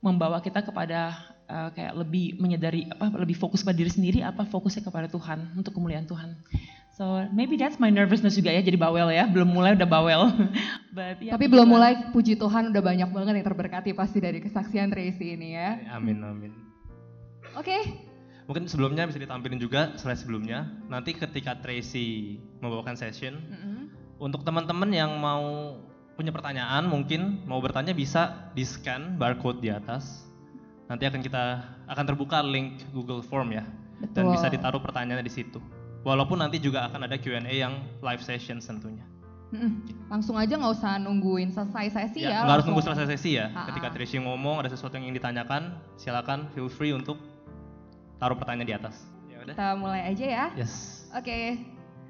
membawa 0.00 0.40
kita 0.40 0.64
kepada 0.64 1.12
uh, 1.46 1.68
kayak 1.76 1.92
lebih 1.92 2.40
menyadari 2.40 2.88
apa 2.88 3.12
lebih 3.20 3.36
fokus 3.36 3.60
pada 3.60 3.76
diri 3.76 3.92
sendiri 3.92 4.24
apa 4.24 4.48
fokusnya 4.48 4.82
kepada 4.82 5.06
Tuhan 5.06 5.54
untuk 5.54 5.76
kemuliaan 5.76 6.08
Tuhan 6.08 6.34
So 7.02 7.26
maybe 7.34 7.58
that's 7.58 7.82
my 7.82 7.90
nervousness 7.90 8.38
juga 8.38 8.54
ya 8.54 8.62
jadi 8.62 8.78
bawel 8.78 9.10
ya 9.10 9.26
belum 9.26 9.50
mulai 9.50 9.74
udah 9.74 9.90
bawel. 9.90 10.30
But, 10.94 11.18
ya, 11.18 11.34
Tapi 11.34 11.50
belum 11.50 11.66
mulai 11.66 12.14
puji 12.14 12.38
Tuhan 12.38 12.70
udah 12.70 12.78
banyak 12.78 13.10
banget 13.10 13.42
yang 13.42 13.46
terberkati 13.50 13.90
pasti 13.90 14.22
dari 14.22 14.38
kesaksian 14.38 14.86
Tracy 14.94 15.34
ini 15.34 15.58
ya. 15.58 15.82
Amin 15.98 16.22
amin. 16.22 16.54
Oke. 17.58 17.66
Okay. 17.66 17.82
Mungkin 18.46 18.70
sebelumnya 18.70 19.10
bisa 19.10 19.18
ditampilin 19.18 19.58
juga 19.58 19.98
slide 19.98 20.22
sebelumnya. 20.22 20.70
Nanti 20.86 21.18
ketika 21.18 21.58
Tracy 21.58 22.38
membawakan 22.62 22.94
session 22.94 23.34
mm 23.34 23.58
-hmm. 23.58 23.82
untuk 24.22 24.46
teman-teman 24.46 24.94
yang 24.94 25.10
mau 25.18 25.74
punya 26.14 26.30
pertanyaan 26.30 26.86
mungkin 26.86 27.42
mau 27.50 27.58
bertanya 27.58 27.98
bisa 27.98 28.46
di 28.54 28.62
scan 28.62 29.18
barcode 29.18 29.58
di 29.58 29.74
atas. 29.74 30.22
Nanti 30.86 31.02
akan 31.10 31.18
kita 31.18 31.66
akan 31.90 32.04
terbuka 32.06 32.46
link 32.46 32.86
Google 32.94 33.26
Form 33.26 33.50
ya. 33.50 33.66
Betul. 33.98 34.14
Dan 34.14 34.24
bisa 34.38 34.46
ditaruh 34.46 34.78
pertanyaannya 34.78 35.26
di 35.26 35.34
situ. 35.34 35.58
Walaupun 36.02 36.42
nanti 36.42 36.58
juga 36.58 36.90
akan 36.90 37.06
ada 37.06 37.14
Q&A 37.14 37.46
yang 37.46 37.78
live 38.02 38.22
session 38.22 38.58
tentunya. 38.58 39.06
Langsung 40.08 40.40
aja 40.40 40.56
nggak 40.56 40.72
usah 40.80 40.96
nungguin 40.96 41.52
selesai 41.52 41.92
sesi 41.92 42.24
ya. 42.24 42.40
ya 42.40 42.48
nggak 42.48 42.56
harus 42.56 42.66
nunggu 42.66 42.82
selesai 42.88 43.06
sesi 43.12 43.36
ya. 43.36 43.52
Ha-ha. 43.52 43.68
Ketika 43.68 43.88
Tracy 43.92 44.16
ngomong 44.16 44.64
ada 44.64 44.72
sesuatu 44.72 44.96
yang 44.96 45.12
ingin 45.12 45.20
ditanyakan, 45.20 45.76
silakan 46.00 46.48
feel 46.56 46.72
free 46.72 46.96
untuk 46.96 47.20
taruh 48.16 48.34
pertanyaan 48.34 48.68
di 48.68 48.76
atas. 48.76 48.96
Ya, 49.28 49.44
udah. 49.44 49.54
Kita 49.54 49.68
mulai 49.76 50.08
aja 50.08 50.24
ya. 50.24 50.46
Yes. 50.56 51.04
Oke. 51.12 51.60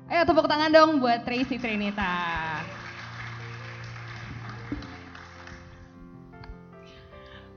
Ayo 0.06 0.22
tepuk 0.22 0.46
tangan 0.46 0.70
dong 0.70 1.02
buat 1.02 1.26
Tracy 1.26 1.58
Trinita. 1.58 2.14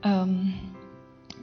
Um, 0.02 0.54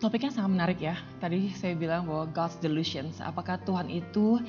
topiknya 0.03 0.35
sangat 0.35 0.51
menarik 0.51 0.79
ya. 0.83 0.99
Tadi 1.23 1.51
saya 1.55 1.79
bilang 1.79 2.07
bahwa 2.07 2.27
God's 2.31 2.59
delusions. 2.59 3.23
Apakah 3.23 3.59
Tuhan 3.63 3.87
itu 3.87 4.39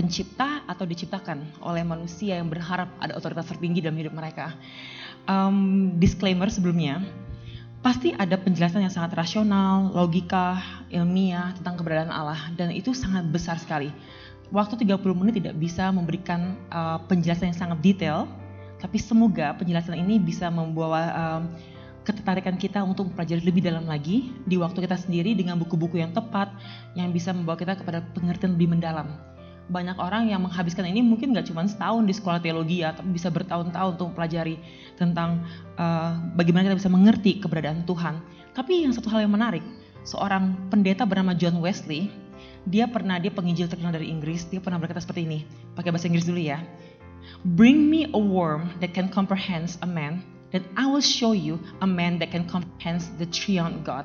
pencipta 0.00 0.64
atau 0.64 0.88
diciptakan 0.88 1.60
oleh 1.60 1.84
manusia 1.84 2.40
yang 2.40 2.48
berharap 2.48 2.88
ada 2.96 3.12
otoritas 3.20 3.52
tertinggi 3.52 3.84
dalam 3.84 4.00
hidup 4.00 4.16
mereka? 4.16 4.56
Um, 5.28 5.92
disclaimer 6.00 6.48
sebelumnya, 6.48 7.04
pasti 7.84 8.16
ada 8.16 8.40
penjelasan 8.40 8.80
yang 8.80 8.88
sangat 8.88 9.12
rasional, 9.12 9.92
logika, 9.92 10.56
ilmiah 10.88 11.52
tentang 11.60 11.76
keberadaan 11.76 12.08
Allah 12.08 12.48
dan 12.56 12.72
itu 12.72 12.96
sangat 12.96 13.28
besar 13.28 13.60
sekali. 13.60 13.92
Waktu 14.48 14.80
30 14.80 15.04
menit 15.20 15.36
tidak 15.44 15.60
bisa 15.60 15.92
memberikan 15.92 16.56
uh, 16.72 16.96
penjelasan 17.04 17.52
yang 17.52 17.60
sangat 17.60 17.78
detail, 17.84 18.24
tapi 18.80 18.96
semoga 18.96 19.52
penjelasan 19.60 20.00
ini 20.00 20.16
bisa 20.16 20.48
membawa 20.48 21.12
um, 21.12 21.42
ketertarikan 22.02 22.56
kita 22.56 22.80
untuk 22.80 23.12
mempelajari 23.12 23.44
lebih 23.44 23.62
dalam 23.62 23.84
lagi 23.84 24.32
di 24.48 24.56
waktu 24.56 24.82
kita 24.82 24.96
sendiri 24.96 25.36
dengan 25.36 25.60
buku-buku 25.60 26.00
yang 26.00 26.10
tepat 26.16 26.48
yang 26.96 27.12
bisa 27.12 27.30
membawa 27.30 27.60
kita 27.60 27.76
kepada 27.76 28.00
pengertian 28.16 28.56
lebih 28.56 28.72
mendalam. 28.72 29.29
Banyak 29.70 30.02
orang 30.02 30.26
yang 30.26 30.42
menghabiskan 30.42 30.82
ini 30.90 30.98
mungkin 30.98 31.30
nggak 31.30 31.46
cuma 31.46 31.62
setahun 31.62 32.02
di 32.02 32.10
sekolah 32.10 32.42
teologi 32.42 32.82
ya, 32.82 32.90
tapi 32.90 33.14
bisa 33.14 33.30
bertahun-tahun 33.30 33.94
untuk 33.94 34.10
mempelajari 34.10 34.58
tentang 34.98 35.46
uh, 35.78 36.18
bagaimana 36.34 36.66
kita 36.66 36.76
bisa 36.82 36.90
mengerti 36.90 37.38
keberadaan 37.38 37.86
Tuhan. 37.86 38.18
Tapi 38.50 38.82
yang 38.82 38.90
satu 38.90 39.06
hal 39.14 39.22
yang 39.22 39.30
menarik, 39.30 39.62
seorang 40.02 40.58
pendeta 40.74 41.06
bernama 41.06 41.38
John 41.38 41.62
Wesley, 41.62 42.10
dia 42.66 42.90
pernah 42.90 43.22
dia 43.22 43.30
penginjil 43.30 43.70
terkenal 43.70 43.94
dari 43.94 44.10
Inggris, 44.10 44.50
dia 44.50 44.58
pernah 44.58 44.82
berkata 44.82 44.98
seperti 44.98 45.22
ini, 45.22 45.38
pakai 45.78 45.94
bahasa 45.94 46.10
Inggris 46.10 46.26
dulu 46.26 46.42
ya. 46.42 46.58
Bring 47.54 47.86
me 47.86 48.10
a 48.10 48.20
worm 48.20 48.74
that 48.82 48.90
can 48.90 49.06
comprehend 49.06 49.78
a 49.80 49.88
man, 49.88 50.26
then 50.50 50.66
I 50.74 50.90
will 50.90 51.04
show 51.04 51.30
you 51.30 51.62
a 51.78 51.86
man 51.86 52.18
that 52.18 52.34
can 52.34 52.44
comprehend 52.50 53.06
the 53.22 53.30
triune 53.30 53.86
God. 53.86 54.04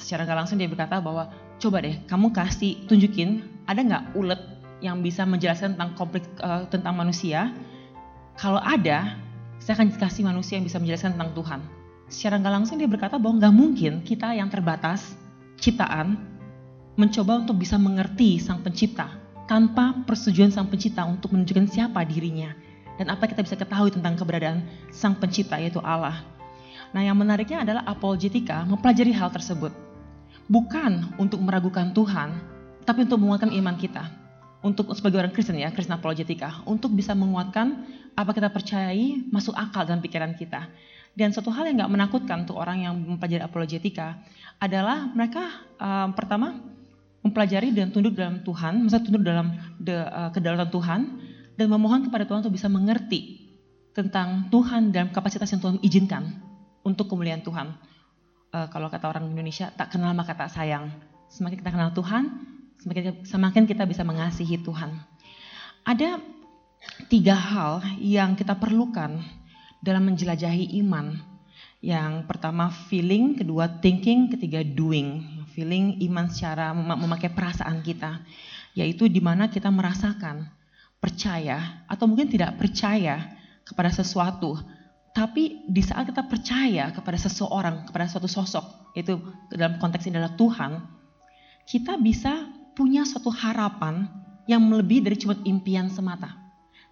Secara 0.00 0.24
nggak 0.24 0.38
langsung 0.44 0.56
dia 0.56 0.66
berkata 0.72 0.98
bahwa 1.04 1.30
coba 1.56 1.80
deh 1.80 1.96
kamu 2.04 2.36
kasih 2.36 2.84
tunjukin 2.84 3.44
ada 3.64 3.80
nggak 3.80 4.04
ulet 4.12 4.55
yang 4.84 5.00
bisa 5.00 5.24
menjelaskan 5.24 5.76
tentang 5.76 5.96
konflik 5.96 6.24
uh, 6.40 6.68
tentang 6.68 6.94
manusia. 6.96 7.52
Kalau 8.36 8.60
ada, 8.60 9.16
saya 9.56 9.74
akan 9.80 9.96
kasih 9.96 10.22
manusia 10.28 10.60
yang 10.60 10.66
bisa 10.68 10.76
menjelaskan 10.76 11.16
tentang 11.16 11.32
Tuhan. 11.32 11.60
Secara 12.06 12.38
nggak 12.38 12.54
langsung 12.62 12.76
dia 12.78 12.86
berkata 12.86 13.16
bahwa 13.18 13.40
nggak 13.40 13.54
mungkin 13.56 13.92
kita 14.04 14.36
yang 14.36 14.46
terbatas 14.52 15.16
ciptaan 15.58 16.20
mencoba 16.94 17.44
untuk 17.44 17.58
bisa 17.60 17.76
mengerti 17.76 18.38
sang 18.38 18.62
pencipta 18.62 19.10
tanpa 19.50 19.92
persetujuan 20.06 20.54
sang 20.54 20.70
pencipta 20.70 21.02
untuk 21.04 21.34
menunjukkan 21.34 21.66
siapa 21.66 22.02
dirinya 22.06 22.54
dan 22.96 23.12
apa 23.12 23.28
kita 23.28 23.44
bisa 23.44 23.56
ketahui 23.56 23.92
tentang 23.92 24.16
keberadaan 24.16 24.64
sang 24.92 25.16
pencipta 25.16 25.60
yaitu 25.60 25.80
Allah. 25.84 26.24
Nah 26.94 27.02
yang 27.04 27.18
menariknya 27.18 27.66
adalah 27.66 27.82
apologetika 27.84 28.64
mempelajari 28.64 29.12
hal 29.12 29.28
tersebut. 29.28 29.72
Bukan 30.46 31.18
untuk 31.18 31.42
meragukan 31.42 31.90
Tuhan, 31.90 32.38
tapi 32.86 33.02
untuk 33.02 33.18
menguatkan 33.18 33.50
iman 33.50 33.74
kita. 33.74 34.25
Untuk 34.66 34.90
sebagai 34.98 35.22
orang 35.22 35.30
Kristen 35.30 35.54
ya, 35.62 35.70
Kristen 35.70 35.94
apologetika, 35.94 36.66
untuk 36.66 36.90
bisa 36.90 37.14
menguatkan 37.14 37.86
apa 38.18 38.34
kita 38.34 38.50
percayai 38.50 39.30
masuk 39.30 39.54
akal 39.54 39.86
dalam 39.86 40.02
pikiran 40.02 40.34
kita. 40.34 40.66
Dan 41.14 41.30
satu 41.30 41.54
hal 41.54 41.70
yang 41.70 41.86
nggak 41.86 41.92
menakutkan 41.94 42.42
untuk 42.42 42.58
orang 42.58 42.82
yang 42.82 42.98
mempelajari 42.98 43.46
apologetika 43.46 44.18
adalah 44.58 45.06
mereka 45.14 45.62
um, 45.78 46.10
pertama 46.18 46.58
mempelajari 47.22 47.70
dan 47.70 47.94
tunduk 47.94 48.18
dalam 48.18 48.42
Tuhan, 48.42 48.82
maksudnya 48.82 49.04
tunduk 49.06 49.22
dalam 49.22 49.46
de, 49.78 49.94
uh, 49.94 50.34
kedaulatan 50.34 50.70
Tuhan, 50.74 51.00
dan 51.54 51.66
memohon 51.70 52.10
kepada 52.10 52.26
Tuhan 52.26 52.42
untuk 52.42 52.54
bisa 52.58 52.66
mengerti 52.66 53.46
tentang 53.94 54.50
Tuhan 54.50 54.90
dan 54.90 55.14
kapasitas 55.14 55.46
yang 55.54 55.62
Tuhan 55.62 55.78
izinkan 55.80 56.22
untuk 56.82 57.06
kemuliaan 57.06 57.40
Tuhan. 57.46 57.70
Uh, 58.50 58.66
kalau 58.74 58.90
kata 58.90 59.06
orang 59.14 59.30
Indonesia, 59.30 59.70
tak 59.78 59.94
kenal 59.94 60.10
maka 60.10 60.34
tak 60.34 60.50
sayang. 60.50 60.90
Semakin 61.30 61.62
kita 61.62 61.70
kenal 61.70 61.90
Tuhan, 61.94 62.55
semakin, 62.80 63.24
semakin 63.24 63.64
kita 63.64 63.84
bisa 63.88 64.02
mengasihi 64.02 64.60
Tuhan. 64.60 64.96
Ada 65.86 66.18
tiga 67.06 67.36
hal 67.36 67.84
yang 68.00 68.34
kita 68.34 68.58
perlukan 68.58 69.22
dalam 69.80 70.02
menjelajahi 70.10 70.76
iman. 70.82 71.14
Yang 71.84 72.26
pertama 72.26 72.72
feeling, 72.90 73.38
kedua 73.38 73.78
thinking, 73.78 74.32
ketiga 74.32 74.64
doing. 74.64 75.22
Feeling 75.54 76.00
iman 76.10 76.26
secara 76.26 76.74
mem 76.74 76.98
memakai 76.98 77.30
perasaan 77.30 77.84
kita, 77.84 78.24
yaitu 78.74 79.06
di 79.06 79.22
mana 79.22 79.46
kita 79.46 79.70
merasakan 79.70 80.50
percaya 80.98 81.86
atau 81.86 82.08
mungkin 82.08 82.26
tidak 82.26 82.58
percaya 82.58 83.36
kepada 83.62 83.92
sesuatu, 83.92 84.58
tapi 85.16 85.64
di 85.64 85.80
saat 85.80 86.08
kita 86.12 86.28
percaya 86.28 86.92
kepada 86.92 87.16
seseorang, 87.16 87.88
kepada 87.88 88.04
suatu 88.04 88.28
sosok, 88.28 88.92
itu 88.92 89.16
dalam 89.48 89.80
konteks 89.80 90.04
ini 90.08 90.20
adalah 90.20 90.36
Tuhan, 90.36 90.72
kita 91.64 91.96
bisa 91.96 92.46
punya 92.76 93.08
suatu 93.08 93.32
harapan 93.32 94.04
yang 94.44 94.60
melebihi 94.60 95.00
dari 95.00 95.16
cuma 95.16 95.34
impian 95.42 95.88
semata. 95.88 96.36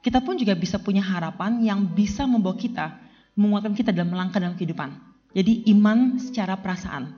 Kita 0.00 0.20
pun 0.24 0.36
juga 0.40 0.56
bisa 0.56 0.80
punya 0.80 1.04
harapan 1.04 1.60
yang 1.60 1.84
bisa 1.92 2.24
membawa 2.24 2.56
kita, 2.56 2.96
menguatkan 3.36 3.76
kita 3.76 3.92
dalam 3.92 4.12
melangkah 4.12 4.40
dalam 4.40 4.56
kehidupan. 4.56 4.96
Jadi 5.36 5.68
iman 5.76 6.16
secara 6.16 6.56
perasaan, 6.56 7.10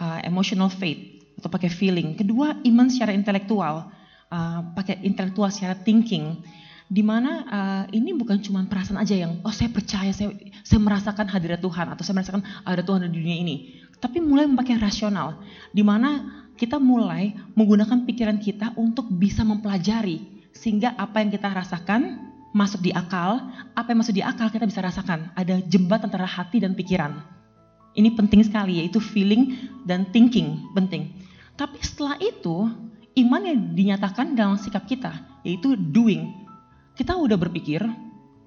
uh, 0.00 0.18
emotional 0.24 0.68
faith 0.68 1.24
atau 1.38 1.48
pakai 1.48 1.70
feeling. 1.70 2.18
Kedua 2.18 2.56
iman 2.64 2.86
secara 2.90 3.14
intelektual, 3.14 3.88
uh, 4.32 4.60
pakai 4.74 5.04
intelektual 5.04 5.48
secara 5.48 5.78
thinking. 5.78 6.42
Di 6.88 7.04
mana 7.04 7.44
uh, 7.44 7.84
ini 7.92 8.16
bukan 8.16 8.40
cuma 8.40 8.64
perasaan 8.64 8.96
aja 8.96 9.12
yang 9.12 9.44
oh 9.44 9.52
saya 9.52 9.68
percaya 9.68 10.08
saya 10.08 10.32
saya 10.64 10.80
merasakan 10.80 11.28
hadirat 11.28 11.60
Tuhan 11.60 11.92
atau 11.92 12.00
saya 12.00 12.16
merasakan 12.16 12.40
ada 12.64 12.80
Tuhan 12.80 13.04
di 13.04 13.12
dunia 13.12 13.36
ini, 13.36 13.84
tapi 14.00 14.24
mulai 14.24 14.48
memakai 14.48 14.80
rasional. 14.80 15.36
Di 15.68 15.84
mana 15.84 16.47
kita 16.58 16.82
mulai 16.82 17.38
menggunakan 17.54 18.02
pikiran 18.02 18.42
kita 18.42 18.74
untuk 18.74 19.06
bisa 19.14 19.46
mempelajari 19.46 20.42
sehingga 20.50 20.98
apa 20.98 21.22
yang 21.22 21.30
kita 21.30 21.46
rasakan 21.54 22.28
masuk 22.50 22.82
di 22.82 22.90
akal, 22.90 23.38
apa 23.78 23.88
yang 23.94 24.02
masuk 24.02 24.18
di 24.18 24.24
akal 24.26 24.50
kita 24.50 24.66
bisa 24.66 24.82
rasakan. 24.82 25.30
Ada 25.38 25.62
jembatan 25.70 26.10
antara 26.10 26.26
hati 26.26 26.58
dan 26.58 26.74
pikiran. 26.74 27.22
Ini 27.94 28.10
penting 28.18 28.42
sekali 28.42 28.82
yaitu 28.82 28.98
feeling 28.98 29.54
dan 29.86 30.10
thinking 30.10 30.66
penting. 30.74 31.14
Tapi 31.54 31.78
setelah 31.78 32.18
itu 32.18 32.66
iman 33.22 33.42
yang 33.46 33.58
dinyatakan 33.78 34.34
dalam 34.34 34.58
sikap 34.58 34.82
kita 34.90 35.14
yaitu 35.46 35.78
doing. 35.78 36.34
Kita 36.98 37.14
udah 37.14 37.38
berpikir, 37.38 37.78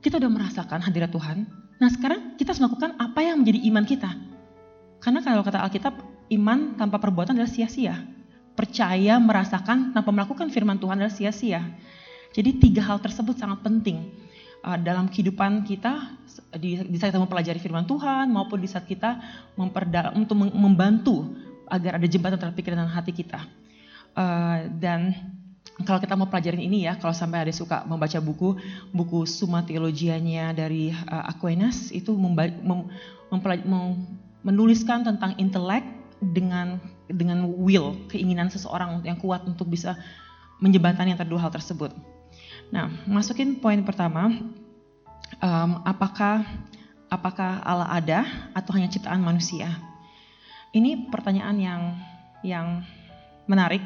kita 0.04 0.20
udah 0.20 0.28
merasakan 0.28 0.84
hadirat 0.84 1.16
Tuhan. 1.16 1.48
Nah 1.80 1.88
sekarang 1.88 2.36
kita 2.36 2.52
harus 2.52 2.62
melakukan 2.62 3.00
apa 3.00 3.20
yang 3.24 3.40
menjadi 3.40 3.60
iman 3.72 3.86
kita. 3.88 4.12
Karena 5.00 5.24
kalau 5.24 5.42
kata 5.42 5.64
Alkitab, 5.64 6.11
iman 6.32 6.80
tanpa 6.80 6.98
perbuatan 6.98 7.36
adalah 7.36 7.52
sia-sia. 7.52 8.00
Percaya, 8.56 9.20
merasakan, 9.20 9.96
tanpa 9.96 10.12
melakukan 10.12 10.52
firman 10.52 10.80
Tuhan 10.80 11.00
adalah 11.00 11.14
sia-sia. 11.14 11.64
Jadi 12.32 12.60
tiga 12.64 12.84
hal 12.88 13.04
tersebut 13.04 13.36
sangat 13.36 13.60
penting 13.60 14.08
uh, 14.64 14.80
dalam 14.80 15.12
kehidupan 15.12 15.68
kita 15.68 16.16
di, 16.56 16.80
di 16.80 16.96
saat 16.96 17.12
kita 17.12 17.20
mempelajari 17.20 17.60
firman 17.60 17.84
Tuhan 17.84 18.32
maupun 18.32 18.64
di 18.64 18.70
saat 18.72 18.88
kita 18.88 19.20
memperdalam 19.60 20.16
untuk 20.16 20.40
membantu 20.40 21.28
agar 21.68 22.00
ada 22.00 22.08
jembatan 22.08 22.40
antara 22.40 22.56
pikiran 22.56 22.88
dan 22.88 22.92
hati 22.92 23.12
kita. 23.12 23.44
Uh, 24.16 24.68
dan 24.80 25.16
kalau 25.88 26.00
kita 26.04 26.14
mau 26.20 26.28
pelajarin 26.28 26.62
ini 26.62 26.88
ya, 26.88 27.00
kalau 27.00 27.16
sampai 27.16 27.48
ada 27.48 27.54
suka 27.56 27.84
membaca 27.88 28.20
buku, 28.20 28.60
buku 28.92 29.24
Summa 29.24 29.64
Theologianya 29.64 30.52
dari 30.52 30.92
uh, 30.92 31.32
Aquinas 31.32 31.92
itu 31.96 32.12
mem, 32.16 32.36
mem, 32.36 32.80
menuliskan 34.44 35.08
tentang 35.08 35.36
intelek 35.40 36.01
dengan 36.22 36.78
dengan 37.10 37.50
will, 37.50 37.98
keinginan 38.14 38.54
seseorang 38.54 39.02
yang 39.02 39.18
kuat 39.18 39.42
untuk 39.50 39.68
bisa 39.74 39.98
menjembatani 40.62 41.18
antara 41.18 41.28
dua 41.28 41.42
hal 41.42 41.52
tersebut. 41.52 41.90
Nah, 42.70 42.88
masukin 43.10 43.58
poin 43.58 43.82
pertama, 43.82 44.30
um, 45.42 45.72
apakah 45.82 46.46
apakah 47.10 47.60
Allah 47.66 47.90
ada 47.90 48.20
atau 48.54 48.72
hanya 48.78 48.88
ciptaan 48.88 49.20
manusia? 49.20 49.68
Ini 50.72 51.10
pertanyaan 51.10 51.58
yang 51.58 51.82
yang 52.46 52.68
menarik 53.50 53.84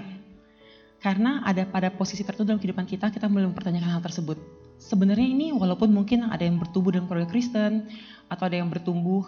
karena 1.02 1.42
ada 1.42 1.66
pada 1.66 1.90
posisi 1.90 2.22
tertentu 2.22 2.52
dalam 2.52 2.62
kehidupan 2.62 2.86
kita 2.86 3.10
kita 3.10 3.26
mulai 3.32 3.48
mempertanyakan 3.50 3.98
hal 3.98 4.04
tersebut. 4.04 4.65
Sebenarnya 4.76 5.26
ini 5.26 5.56
walaupun 5.56 5.90
mungkin 5.90 6.28
ada 6.28 6.44
yang 6.44 6.60
bertumbuh 6.60 6.92
dalam 6.94 7.08
keluarga 7.08 7.32
Kristen 7.32 7.88
atau 8.28 8.44
ada 8.50 8.58
yang 8.58 8.68
bertumbuh 8.68 9.24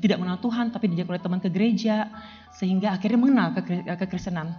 tidak 0.00 0.18
mengenal 0.18 0.40
Tuhan 0.42 0.72
tapi 0.74 0.90
diajak 0.90 1.08
oleh 1.08 1.22
teman 1.22 1.38
ke 1.38 1.48
gereja 1.52 2.08
sehingga 2.56 2.96
akhirnya 2.96 3.18
mengenal 3.20 3.48
ke 3.56 3.84
kekristenan. 3.84 4.58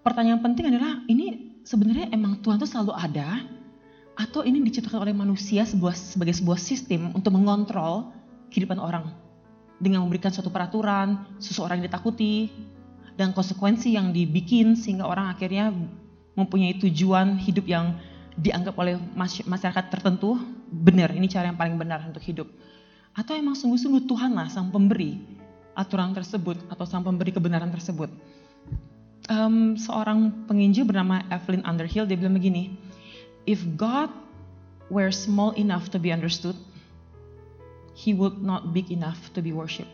Pertanyaan 0.00 0.40
penting 0.40 0.72
adalah 0.72 1.04
ini 1.10 1.58
sebenarnya 1.66 2.08
emang 2.14 2.40
Tuhan 2.40 2.56
itu 2.56 2.68
selalu 2.70 2.96
ada 2.96 3.44
atau 4.18 4.42
ini 4.42 4.64
diciptakan 4.66 5.04
oleh 5.06 5.14
manusia 5.14 5.62
sebuah, 5.62 5.94
sebagai 5.94 6.34
sebuah 6.34 6.58
sistem 6.58 7.14
untuk 7.14 7.30
mengontrol 7.36 8.10
kehidupan 8.50 8.80
orang 8.80 9.14
dengan 9.78 10.02
memberikan 10.02 10.34
suatu 10.34 10.50
peraturan, 10.50 11.38
seseorang 11.38 11.78
yang 11.78 11.86
ditakuti, 11.86 12.50
dan 13.14 13.30
konsekuensi 13.30 13.94
yang 13.94 14.10
dibikin 14.10 14.74
sehingga 14.74 15.06
orang 15.06 15.30
akhirnya 15.30 15.70
mempunyai 16.38 16.78
tujuan 16.78 17.38
hidup 17.38 17.66
yang 17.66 17.98
dianggap 18.38 18.78
oleh 18.78 18.94
masyarakat 19.42 19.84
tertentu 19.90 20.38
benar, 20.70 21.10
ini 21.10 21.26
cara 21.26 21.50
yang 21.50 21.58
paling 21.58 21.74
benar 21.74 22.06
untuk 22.06 22.22
hidup. 22.22 22.46
Atau 23.18 23.34
emang 23.34 23.58
sungguh-sungguh 23.58 24.06
Tuhanlah 24.06 24.46
sang 24.46 24.70
pemberi 24.70 25.18
aturan 25.74 26.14
tersebut 26.14 26.58
atau 26.70 26.86
sang 26.86 27.02
pemberi 27.02 27.34
kebenaran 27.34 27.70
tersebut. 27.74 28.10
Um, 29.28 29.74
seorang 29.74 30.46
penginjil 30.46 30.86
bernama 30.86 31.26
Evelyn 31.28 31.66
Underhill 31.66 32.06
dia 32.06 32.16
bilang 32.16 32.38
begini, 32.38 32.78
if 33.44 33.60
God 33.74 34.08
were 34.88 35.10
small 35.10 35.52
enough 35.58 35.90
to 35.90 35.98
be 35.98 36.14
understood, 36.14 36.54
He 37.98 38.14
would 38.14 38.38
not 38.38 38.70
big 38.70 38.94
enough 38.94 39.18
to 39.34 39.42
be 39.42 39.50
worshipped. 39.50 39.90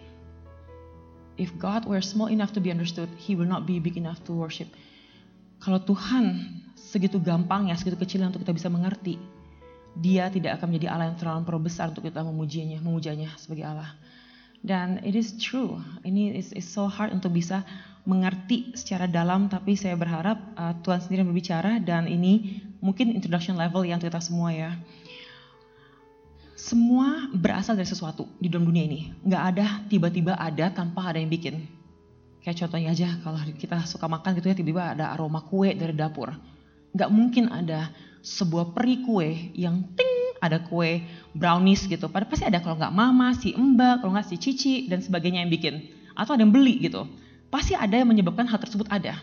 If 1.41 1.51
God 1.57 1.89
were 1.89 2.05
small 2.05 2.31
enough 2.31 2.53
to 2.55 2.61
be 2.61 2.69
understood, 2.71 3.09
He 3.17 3.35
will 3.35 3.49
not 3.49 3.65
be 3.65 3.81
big 3.81 3.97
enough 3.97 4.23
to 4.29 4.37
worship. 4.37 4.69
Kalau 5.65 5.81
Tuhan 5.83 6.61
segitu 6.95 7.19
gampang 7.19 7.67
ya, 7.67 7.75
segitu 7.75 7.99
kecil 7.99 8.23
untuk 8.23 8.47
kita 8.47 8.55
bisa 8.55 8.71
mengerti, 8.71 9.19
Dia 9.95 10.27
tidak 10.31 10.59
akan 10.59 10.75
menjadi 10.75 10.87
Allah 10.91 11.07
yang 11.11 11.19
terlalu 11.19 11.71
besar 11.71 11.91
untuk 11.91 12.07
kita 12.07 12.23
memujinya, 12.23 12.79
memujanya 12.83 13.31
sebagai 13.39 13.67
Allah. 13.67 13.95
Dan 14.59 15.03
it 15.07 15.15
is 15.15 15.35
true, 15.39 15.79
ini 16.03 16.35
is, 16.35 16.51
so 16.67 16.91
hard 16.91 17.15
untuk 17.15 17.31
bisa 17.31 17.63
mengerti 18.03 18.75
secara 18.75 19.07
dalam, 19.07 19.47
tapi 19.47 19.79
saya 19.79 19.95
berharap 19.95 20.39
uh, 20.59 20.75
Tuhan 20.83 20.99
sendiri 20.99 21.23
yang 21.23 21.31
berbicara 21.31 21.79
dan 21.79 22.11
ini 22.11 22.63
mungkin 22.83 23.15
introduction 23.15 23.55
level 23.55 23.87
yang 23.87 24.03
kita 24.03 24.19
semua 24.19 24.51
ya. 24.51 24.71
Semua 26.59 27.29
berasal 27.31 27.77
dari 27.77 27.87
sesuatu 27.87 28.25
di 28.41 28.49
dalam 28.49 28.65
dunia 28.65 28.89
ini. 28.89 29.13
Nggak 29.21 29.43
ada 29.53 29.67
tiba-tiba 29.87 30.33
ada 30.35 30.73
tanpa 30.73 31.13
ada 31.13 31.21
yang 31.21 31.29
bikin. 31.29 31.61
Kayak 32.41 32.67
contohnya 32.67 32.89
aja 32.93 33.09
kalau 33.21 33.37
kita 33.57 33.85
suka 33.85 34.09
makan 34.09 34.37
gitu 34.41 34.49
ya 34.49 34.57
tiba-tiba 34.57 34.97
ada 34.97 35.13
aroma 35.13 35.45
kue 35.45 35.77
dari 35.77 35.93
dapur. 35.93 36.33
Nggak 36.95 37.11
mungkin 37.11 37.51
ada 37.51 37.91
sebuah 38.25 38.73
peri 38.73 39.05
kue 39.05 39.53
yang 39.53 39.85
ting 39.93 40.15
ada 40.45 40.61
kue 40.61 41.01
brownies 41.33 41.89
gitu. 41.89 42.13
Padahal 42.13 42.29
pasti 42.29 42.45
ada 42.45 42.61
kalau 42.61 42.77
nggak 42.77 42.93
mama, 42.93 43.33
si 43.33 43.57
mbak, 43.57 44.05
kalau 44.05 44.13
nggak 44.13 44.29
si 44.29 44.37
cici 44.37 44.75
dan 44.93 45.01
sebagainya 45.01 45.41
yang 45.41 45.49
bikin. 45.53 45.89
Atau 46.13 46.37
ada 46.37 46.45
yang 46.45 46.53
beli 46.53 46.85
gitu. 46.85 47.09
Pasti 47.49 47.73
ada 47.73 47.97
yang 47.97 48.13
menyebabkan 48.13 48.45
hal 48.45 48.61
tersebut 48.61 48.85
ada. 48.93 49.17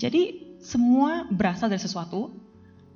Jadi 0.00 0.56
semua 0.64 1.28
berasal 1.28 1.68
dari 1.68 1.82
sesuatu 1.84 2.32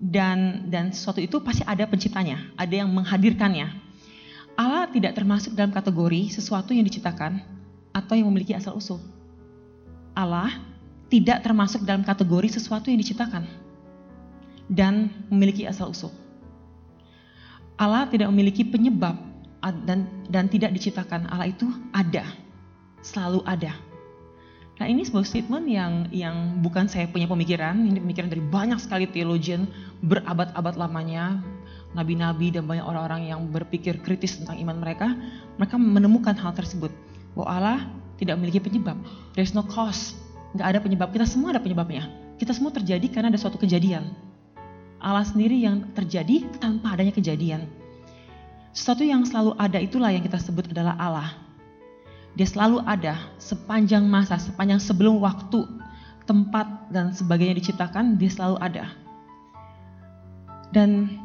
dan 0.00 0.66
dan 0.72 0.90
sesuatu 0.90 1.20
itu 1.22 1.38
pasti 1.44 1.62
ada 1.62 1.84
penciptanya, 1.84 2.40
ada 2.56 2.72
yang 2.72 2.88
menghadirkannya. 2.88 3.68
Allah 4.56 4.88
tidak 4.90 5.16
termasuk 5.16 5.52
dalam 5.52 5.70
kategori 5.70 6.32
sesuatu 6.32 6.72
yang 6.72 6.84
diciptakan 6.84 7.40
atau 7.92 8.14
yang 8.16 8.28
memiliki 8.32 8.56
asal 8.56 8.76
usul. 8.76 9.00
Allah 10.12 10.52
tidak 11.08 11.44
termasuk 11.44 11.84
dalam 11.84 12.04
kategori 12.04 12.60
sesuatu 12.60 12.88
yang 12.88 13.00
diciptakan 13.00 13.61
dan 14.70 15.10
memiliki 15.32 15.66
asal 15.66 15.90
usul. 15.90 16.12
Allah 17.80 18.06
tidak 18.06 18.30
memiliki 18.30 18.62
penyebab 18.62 19.18
dan 19.86 20.06
dan 20.28 20.46
tidak 20.46 20.74
diciptakan. 20.74 21.26
Allah 21.30 21.50
itu 21.50 21.66
ada, 21.94 22.26
selalu 23.02 23.42
ada. 23.46 23.74
Nah 24.82 24.90
ini 24.90 25.06
sebuah 25.06 25.22
statement 25.22 25.66
yang 25.70 25.92
yang 26.10 26.58
bukan 26.58 26.90
saya 26.90 27.06
punya 27.06 27.30
pemikiran, 27.30 27.86
ini 27.86 28.02
pemikiran 28.02 28.26
dari 28.30 28.42
banyak 28.42 28.78
sekali 28.82 29.06
theologian 29.06 29.70
berabad-abad 30.02 30.74
lamanya, 30.74 31.38
nabi-nabi 31.94 32.50
dan 32.50 32.66
banyak 32.66 32.82
orang-orang 32.82 33.30
yang 33.30 33.46
berpikir 33.52 34.00
kritis 34.02 34.40
tentang 34.42 34.58
iman 34.58 34.82
mereka, 34.82 35.14
mereka 35.60 35.76
menemukan 35.78 36.34
hal 36.34 36.50
tersebut. 36.56 36.90
Bahwa 37.38 37.46
Allah 37.48 37.78
tidak 38.18 38.38
memiliki 38.38 38.60
penyebab. 38.60 38.98
There 39.38 39.44
is 39.44 39.54
no 39.54 39.64
cause. 39.64 40.18
Nggak 40.58 40.66
ada 40.66 40.78
penyebab. 40.82 41.08
Kita 41.14 41.24
semua 41.30 41.54
ada 41.56 41.60
penyebabnya. 41.62 42.08
Kita 42.36 42.50
semua 42.50 42.74
terjadi 42.74 43.06
karena 43.08 43.30
ada 43.30 43.38
suatu 43.38 43.56
kejadian. 43.56 44.31
Allah 45.02 45.26
sendiri 45.26 45.58
yang 45.58 45.90
terjadi 45.92 46.46
tanpa 46.62 46.94
adanya 46.94 47.10
kejadian. 47.10 47.66
Sesuatu 48.72 49.04
yang 49.04 49.26
selalu 49.26 49.52
ada 49.60 49.76
itulah 49.82 50.08
yang 50.14 50.24
kita 50.24 50.40
sebut 50.40 50.70
adalah 50.70 50.96
Allah. 50.96 51.28
Dia 52.32 52.48
selalu 52.48 52.80
ada 52.88 53.20
sepanjang 53.36 54.08
masa, 54.08 54.40
sepanjang 54.40 54.80
sebelum 54.80 55.20
waktu, 55.20 55.68
tempat, 56.24 56.88
dan 56.88 57.12
sebagainya 57.12 57.60
diciptakan, 57.60 58.16
dia 58.16 58.32
selalu 58.32 58.56
ada. 58.62 58.88
Dan 60.72 61.20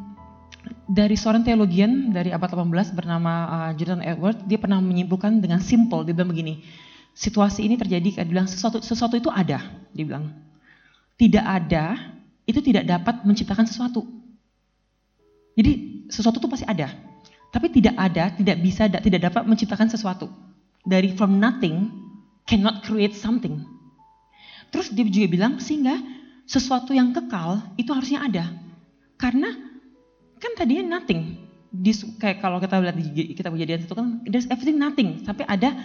dari 0.84 1.16
seorang 1.16 1.48
teologian 1.48 2.12
dari 2.12 2.36
abad 2.36 2.52
18 2.52 2.92
bernama 2.92 3.34
uh, 3.48 3.72
Jordan 3.80 4.04
Edward, 4.04 4.44
dia 4.44 4.60
pernah 4.60 4.84
menyimpulkan 4.84 5.40
dengan 5.40 5.64
simple, 5.64 6.04
dia 6.04 6.12
bilang 6.12 6.36
begini, 6.36 6.68
situasi 7.16 7.64
ini 7.64 7.80
terjadi, 7.80 8.20
dia 8.20 8.28
bilang 8.28 8.52
sesuatu, 8.52 8.84
sesuatu 8.84 9.16
itu 9.16 9.32
ada, 9.32 9.64
dia 9.96 10.04
bilang. 10.04 10.36
Tidak 11.16 11.42
ada, 11.42 12.17
itu 12.48 12.60
tidak 12.64 12.88
dapat 12.88 13.28
menciptakan 13.28 13.68
sesuatu. 13.68 14.08
Jadi 15.60 16.06
sesuatu 16.08 16.40
itu 16.40 16.48
pasti 16.48 16.66
ada, 16.66 16.88
tapi 17.52 17.68
tidak 17.70 17.94
ada, 18.00 18.32
tidak 18.32 18.58
bisa, 18.64 18.88
tidak 18.88 19.22
dapat 19.28 19.44
menciptakan 19.44 19.92
sesuatu 19.92 20.32
dari 20.88 21.12
from 21.12 21.44
nothing 21.44 21.92
cannot 22.48 22.80
create 22.88 23.12
something. 23.12 23.68
Terus 24.72 24.88
dia 24.96 25.04
juga 25.04 25.28
bilang 25.28 25.60
sehingga 25.60 26.00
sesuatu 26.48 26.96
yang 26.96 27.12
kekal 27.12 27.60
itu 27.76 27.92
harusnya 27.92 28.24
ada. 28.24 28.46
Karena 29.20 29.52
kan 30.40 30.52
tadinya 30.56 30.98
nothing. 30.98 31.44
Di, 31.68 31.92
kayak 31.92 32.40
kalau 32.40 32.64
kita 32.64 32.80
lihat 32.80 32.96
di 32.96 33.36
kita 33.36 33.52
kejadian 33.52 33.84
itu 33.84 33.92
kan 33.92 34.24
there's 34.24 34.48
everything 34.48 34.80
nothing, 34.80 35.20
tapi 35.28 35.44
ada 35.44 35.76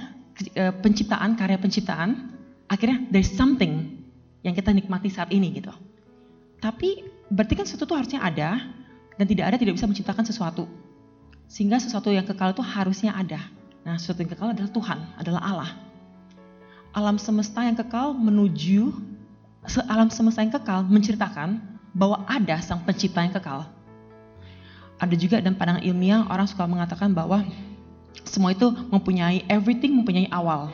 uh, 0.55 0.73
penciptaan, 0.79 1.35
karya 1.35 1.59
penciptaan, 1.59 2.31
akhirnya 2.71 3.03
there's 3.11 3.35
something 3.35 3.99
yang 4.47 4.55
kita 4.55 4.71
nikmati 4.71 5.11
saat 5.11 5.35
ini 5.35 5.59
gitu. 5.59 5.75
Tapi 6.63 7.03
berarti 7.27 7.59
kan 7.59 7.67
sesuatu 7.67 7.91
itu 7.91 7.97
harusnya 7.99 8.21
ada 8.23 8.63
dan 9.19 9.27
tidak 9.27 9.45
ada 9.51 9.57
tidak 9.59 9.75
bisa 9.75 9.91
menciptakan 9.91 10.23
sesuatu. 10.23 10.71
Sehingga 11.51 11.83
sesuatu 11.83 12.09
yang 12.15 12.23
kekal 12.23 12.55
itu 12.55 12.63
harusnya 12.63 13.13
ada. 13.13 13.43
Nah, 13.83 13.99
sesuatu 13.99 14.23
yang 14.23 14.31
kekal 14.31 14.55
adalah 14.55 14.71
Tuhan, 14.71 14.99
adalah 15.19 15.43
Allah. 15.43 15.71
Alam 16.95 17.19
semesta 17.19 17.67
yang 17.67 17.75
kekal 17.75 18.15
menuju 18.15 18.95
alam 19.91 20.11
semesta 20.11 20.43
yang 20.43 20.55
kekal 20.55 20.87
menceritakan 20.87 21.59
bahwa 21.93 22.23
ada 22.31 22.63
sang 22.63 22.87
pencipta 22.87 23.27
yang 23.27 23.35
kekal. 23.35 23.67
Ada 25.03 25.15
juga 25.19 25.43
dalam 25.43 25.59
pandangan 25.59 25.83
ilmiah 25.83 26.31
orang 26.31 26.47
suka 26.47 26.63
mengatakan 26.63 27.11
bahwa 27.11 27.43
semua 28.23 28.55
itu 28.55 28.71
mempunyai 28.71 29.43
everything 29.51 29.99
mempunyai 29.99 30.31
awal 30.31 30.71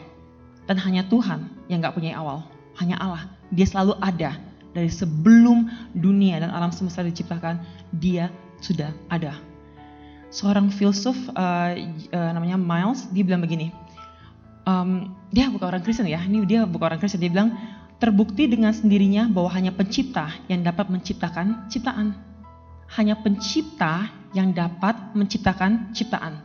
dan 0.69 0.77
hanya 0.85 1.01
Tuhan 1.09 1.49
yang 1.73 1.81
nggak 1.81 1.97
punya 1.97 2.13
awal, 2.21 2.45
hanya 2.77 3.01
Allah. 3.01 3.25
Dia 3.49 3.65
selalu 3.65 3.97
ada 4.05 4.37
dari 4.79 4.91
sebelum 4.91 5.67
dunia 5.93 6.39
dan 6.39 6.55
alam 6.55 6.71
semesta 6.71 7.03
diciptakan, 7.03 7.59
dia 7.91 8.31
sudah 8.63 8.95
ada. 9.11 9.35
Seorang 10.31 10.71
filsuf 10.71 11.17
uh, 11.35 11.73
uh, 12.13 12.31
namanya 12.37 12.61
Miles 12.61 13.09
dia 13.11 13.25
bilang 13.25 13.41
begini 13.41 13.73
um, 14.69 15.17
dia 15.33 15.49
bukan 15.49 15.73
orang 15.73 15.83
Kristen 15.83 16.05
ya 16.05 16.21
ini 16.21 16.45
dia 16.45 16.69
bukan 16.69 16.93
orang 16.93 17.01
Kristen. 17.01 17.25
Dia 17.25 17.33
bilang 17.33 17.57
terbukti 17.97 18.45
dengan 18.45 18.77
sendirinya 18.77 19.27
bahwa 19.33 19.49
hanya 19.57 19.73
pencipta 19.73 20.29
yang 20.53 20.61
dapat 20.61 20.93
menciptakan 20.93 21.67
ciptaan. 21.73 22.13
Hanya 22.93 23.17
pencipta 23.21 24.13
yang 24.37 24.53
dapat 24.53 25.17
menciptakan 25.17 25.97
ciptaan. 25.97 26.45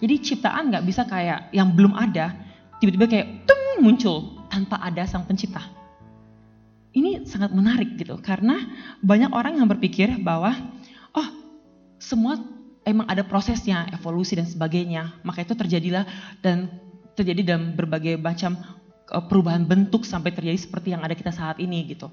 Jadi 0.00 0.14
ciptaan 0.20 0.68
nggak 0.68 0.84
bisa 0.84 1.08
kayak 1.08 1.52
yang 1.56 1.72
belum 1.72 1.96
ada 1.96 2.36
tiba-tiba 2.82 3.06
kayak 3.08 3.26
tung 3.48 3.80
muncul 3.80 4.44
tanpa 4.52 4.76
ada 4.82 5.08
sang 5.08 5.24
pencipta 5.24 5.81
ini 6.92 7.24
sangat 7.24 7.52
menarik 7.52 7.96
gitu 7.96 8.20
karena 8.20 8.60
banyak 9.00 9.32
orang 9.32 9.56
yang 9.56 9.68
berpikir 9.68 10.20
bahwa 10.20 10.52
oh 11.16 11.28
semua 11.96 12.36
emang 12.82 13.06
ada 13.06 13.22
prosesnya, 13.22 13.86
evolusi 13.94 14.34
dan 14.34 14.46
sebagainya. 14.46 15.22
Maka 15.22 15.46
itu 15.46 15.54
terjadilah 15.54 16.04
dan 16.42 16.68
terjadi 17.14 17.54
dalam 17.54 17.78
berbagai 17.78 18.18
macam 18.18 18.58
e, 19.06 19.18
perubahan 19.28 19.64
bentuk 19.66 20.02
sampai 20.02 20.34
terjadi 20.34 20.58
seperti 20.58 20.94
yang 20.94 21.02
ada 21.02 21.14
kita 21.14 21.30
saat 21.30 21.62
ini 21.62 21.86
gitu. 21.90 22.10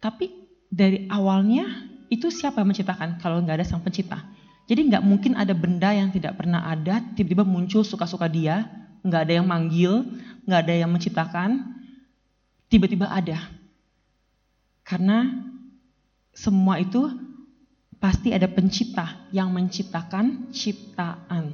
Tapi 0.00 0.30
dari 0.68 1.08
awalnya 1.08 1.64
itu 2.12 2.30
siapa 2.30 2.62
yang 2.62 2.70
menciptakan 2.70 3.18
kalau 3.18 3.40
nggak 3.42 3.62
ada 3.62 3.66
sang 3.66 3.82
pencipta? 3.82 4.22
Jadi 4.66 4.90
nggak 4.90 5.02
mungkin 5.06 5.38
ada 5.38 5.54
benda 5.54 5.94
yang 5.94 6.10
tidak 6.10 6.38
pernah 6.42 6.66
ada 6.66 6.98
tiba-tiba 7.14 7.46
muncul 7.46 7.86
suka-suka 7.86 8.26
dia, 8.26 8.66
nggak 9.06 9.30
ada 9.30 9.32
yang 9.38 9.46
manggil, 9.46 10.02
nggak 10.42 10.60
ada 10.66 10.74
yang 10.74 10.90
menciptakan, 10.90 11.50
tiba-tiba 12.66 13.06
ada. 13.06 13.55
Karena 14.86 15.26
semua 16.30 16.78
itu 16.78 17.10
pasti 17.98 18.30
ada 18.30 18.46
pencipta 18.46 19.26
yang 19.34 19.50
menciptakan 19.50 20.54
ciptaan. 20.54 21.50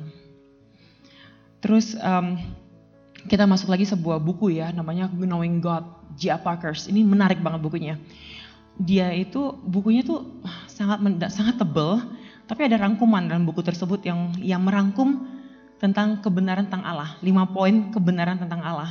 Terus 1.64 1.96
um, 1.96 2.36
kita 3.30 3.46
masuk 3.48 3.70
lagi 3.70 3.86
sebuah 3.86 4.18
buku 4.18 4.58
ya, 4.58 4.74
namanya 4.74 5.08
Knowing 5.08 5.62
God, 5.62 5.86
J.A. 6.18 6.36
Parkers. 6.42 6.90
Ini 6.90 7.06
menarik 7.06 7.40
banget 7.40 7.62
bukunya. 7.62 7.94
Dia 8.76 9.14
itu 9.14 9.56
bukunya 9.62 10.02
tuh 10.02 10.42
sangat 10.66 11.00
sangat 11.30 11.56
tebel, 11.56 12.02
tapi 12.50 12.66
ada 12.66 12.82
rangkuman 12.82 13.30
dalam 13.30 13.46
buku 13.46 13.62
tersebut 13.62 14.02
yang 14.02 14.34
yang 14.42 14.60
merangkum 14.60 15.24
tentang 15.78 16.18
kebenaran 16.18 16.66
tentang 16.66 16.84
Allah. 16.84 17.14
Lima 17.22 17.46
poin 17.46 17.94
kebenaran 17.94 18.42
tentang 18.42 18.60
Allah. 18.60 18.90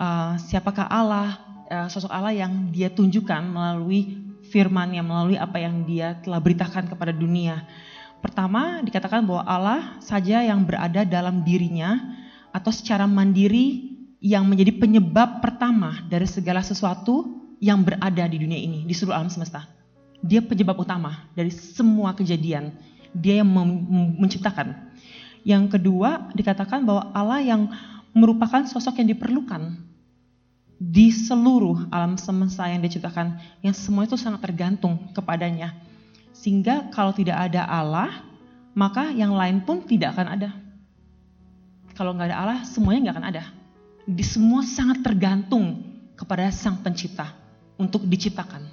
Uh, 0.00 0.40
siapakah 0.40 0.88
Allah? 0.88 1.49
Uh, 1.70 1.86
sosok 1.86 2.10
Allah 2.10 2.34
yang 2.34 2.74
dia 2.74 2.90
tunjukkan 2.90 3.46
melalui 3.46 4.18
firman-Nya, 4.50 5.06
melalui 5.06 5.38
apa 5.38 5.62
yang 5.62 5.86
Dia 5.86 6.18
telah 6.18 6.42
beritakan 6.42 6.90
kepada 6.90 7.14
dunia. 7.14 7.62
Pertama, 8.18 8.82
dikatakan 8.82 9.22
bahwa 9.22 9.46
Allah 9.46 10.02
saja 10.02 10.42
yang 10.42 10.66
berada 10.66 11.06
dalam 11.06 11.46
dirinya 11.46 12.18
atau 12.50 12.74
secara 12.74 13.06
mandiri 13.06 13.86
yang 14.18 14.44
menjadi 14.50 14.76
penyebab 14.82 15.38
pertama 15.40 16.02
dari 16.10 16.26
segala 16.26 16.60
sesuatu 16.60 17.38
yang 17.62 17.80
berada 17.86 18.26
di 18.26 18.36
dunia 18.42 18.58
ini, 18.58 18.82
di 18.82 18.92
seluruh 18.92 19.16
alam 19.16 19.30
semesta. 19.30 19.64
Dia 20.20 20.44
penyebab 20.44 20.76
utama 20.76 21.30
dari 21.32 21.54
semua 21.54 22.12
kejadian. 22.12 22.74
Dia 23.14 23.40
yang 23.40 23.48
menciptakan. 24.20 24.90
Yang 25.46 25.78
kedua, 25.78 26.34
dikatakan 26.36 26.84
bahwa 26.84 27.08
Allah 27.16 27.40
yang 27.40 27.72
merupakan 28.12 28.66
sosok 28.66 29.00
yang 29.00 29.16
diperlukan 29.16 29.80
di 30.80 31.12
seluruh 31.12 31.92
alam 31.92 32.16
semesta 32.16 32.64
yang 32.64 32.80
diciptakan, 32.80 33.36
yang 33.60 33.76
semua 33.76 34.08
itu 34.08 34.16
sangat 34.16 34.40
tergantung 34.40 34.96
kepadanya 35.12 35.76
sehingga 36.40 36.88
kalau 36.88 37.12
tidak 37.12 37.36
ada 37.36 37.68
Allah, 37.68 38.24
maka 38.72 39.12
yang 39.12 39.36
lain 39.36 39.60
pun 39.60 39.84
tidak 39.84 40.16
akan 40.16 40.40
ada. 40.40 40.50
Kalau 41.92 42.16
nggak 42.16 42.32
ada 42.32 42.38
Allah, 42.40 42.58
semuanya 42.64 43.12
nggak 43.12 43.16
akan 43.20 43.28
ada. 43.28 43.44
Di 44.08 44.24
semua 44.24 44.64
sangat 44.64 45.04
tergantung 45.04 45.84
kepada 46.16 46.48
Sang 46.48 46.80
Pencipta 46.80 47.28
untuk 47.76 48.08
diciptakan. 48.08 48.64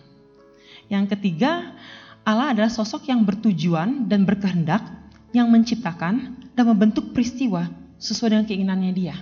Yang 0.87 1.19
ketiga, 1.19 1.75
Allah 2.23 2.55
adalah 2.55 2.71
sosok 2.71 3.11
yang 3.11 3.27
bertujuan 3.27 4.07
dan 4.07 4.23
berkehendak 4.23 4.87
yang 5.35 5.51
menciptakan 5.51 6.39
dan 6.55 6.63
membentuk 6.63 7.11
peristiwa 7.11 7.67
sesuai 7.99 8.31
dengan 8.31 8.45
keinginannya 8.47 8.91
dia. 8.95 9.15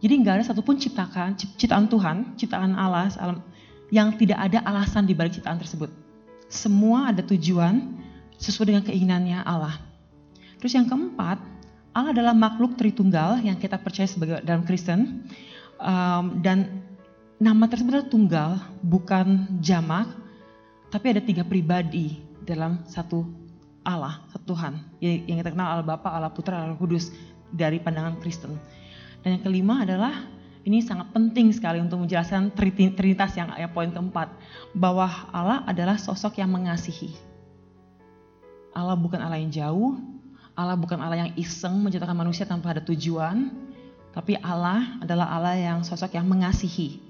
Jadi 0.00 0.14
nggak 0.24 0.34
ada 0.40 0.44
satupun 0.48 0.80
ciptakan, 0.80 1.36
ciptaan 1.36 1.86
Tuhan, 1.86 2.16
ciptaan 2.40 2.72
Allah 2.72 3.12
yang 3.92 4.16
tidak 4.16 4.40
ada 4.40 4.64
alasan 4.64 5.04
di 5.04 5.12
balik 5.12 5.36
ciptaan 5.36 5.60
tersebut. 5.60 5.92
Semua 6.48 7.12
ada 7.12 7.20
tujuan 7.20 8.00
sesuai 8.40 8.72
dengan 8.72 8.84
keinginannya 8.88 9.44
Allah. 9.44 9.76
Terus 10.56 10.72
yang 10.72 10.88
keempat, 10.88 11.36
Allah 11.92 12.10
adalah 12.16 12.32
makhluk 12.32 12.80
Tritunggal 12.80 13.44
yang 13.44 13.60
kita 13.60 13.76
percaya 13.76 14.08
sebagai 14.08 14.40
dalam 14.40 14.64
Kristen 14.64 15.28
um, 15.76 16.40
dan 16.40 16.80
nama 17.36 17.68
tersebut 17.68 17.92
adalah 17.92 18.10
tunggal, 18.12 18.50
bukan 18.80 19.60
jamak, 19.60 20.08
tapi 20.88 21.12
ada 21.12 21.22
tiga 21.24 21.44
pribadi 21.44 22.20
dalam 22.44 22.84
satu 22.88 23.24
Allah, 23.84 24.20
satu 24.32 24.56
Tuhan 24.56 24.80
yang 25.00 25.40
kita 25.40 25.52
kenal 25.52 25.76
Allah 25.76 25.86
Bapa, 25.86 26.08
Allah 26.12 26.32
Putra, 26.32 26.60
Allah 26.60 26.76
Kudus 26.76 27.12
dari 27.48 27.80
pandangan 27.80 28.20
Kristen. 28.20 28.56
Dan 29.20 29.36
yang 29.38 29.42
kelima 29.44 29.84
adalah 29.84 30.28
ini 30.64 30.84
sangat 30.84 31.08
penting 31.16 31.52
sekali 31.56 31.80
untuk 31.80 32.04
menjelaskan 32.04 32.52
Trinitas 32.52 33.32
yang 33.36 33.52
ya, 33.56 33.68
poin 33.68 33.88
keempat. 33.88 34.32
Bahwa 34.76 35.08
Allah 35.32 35.64
adalah 35.64 35.96
sosok 35.96 36.40
yang 36.40 36.52
mengasihi. 36.52 37.12
Allah 38.70 38.94
bukan 38.94 39.18
Allah 39.18 39.40
yang 39.40 39.50
jauh, 39.50 39.98
Allah 40.54 40.78
bukan 40.78 41.00
Allah 41.00 41.26
yang 41.26 41.32
iseng 41.34 41.80
menciptakan 41.82 42.14
manusia 42.14 42.46
tanpa 42.46 42.70
ada 42.70 42.82
tujuan, 42.84 43.50
tapi 44.14 44.38
Allah 44.38 45.00
adalah 45.02 45.26
Allah 45.32 45.58
yang 45.58 45.82
sosok 45.82 46.14
yang 46.14 46.26
mengasihi. 46.28 47.02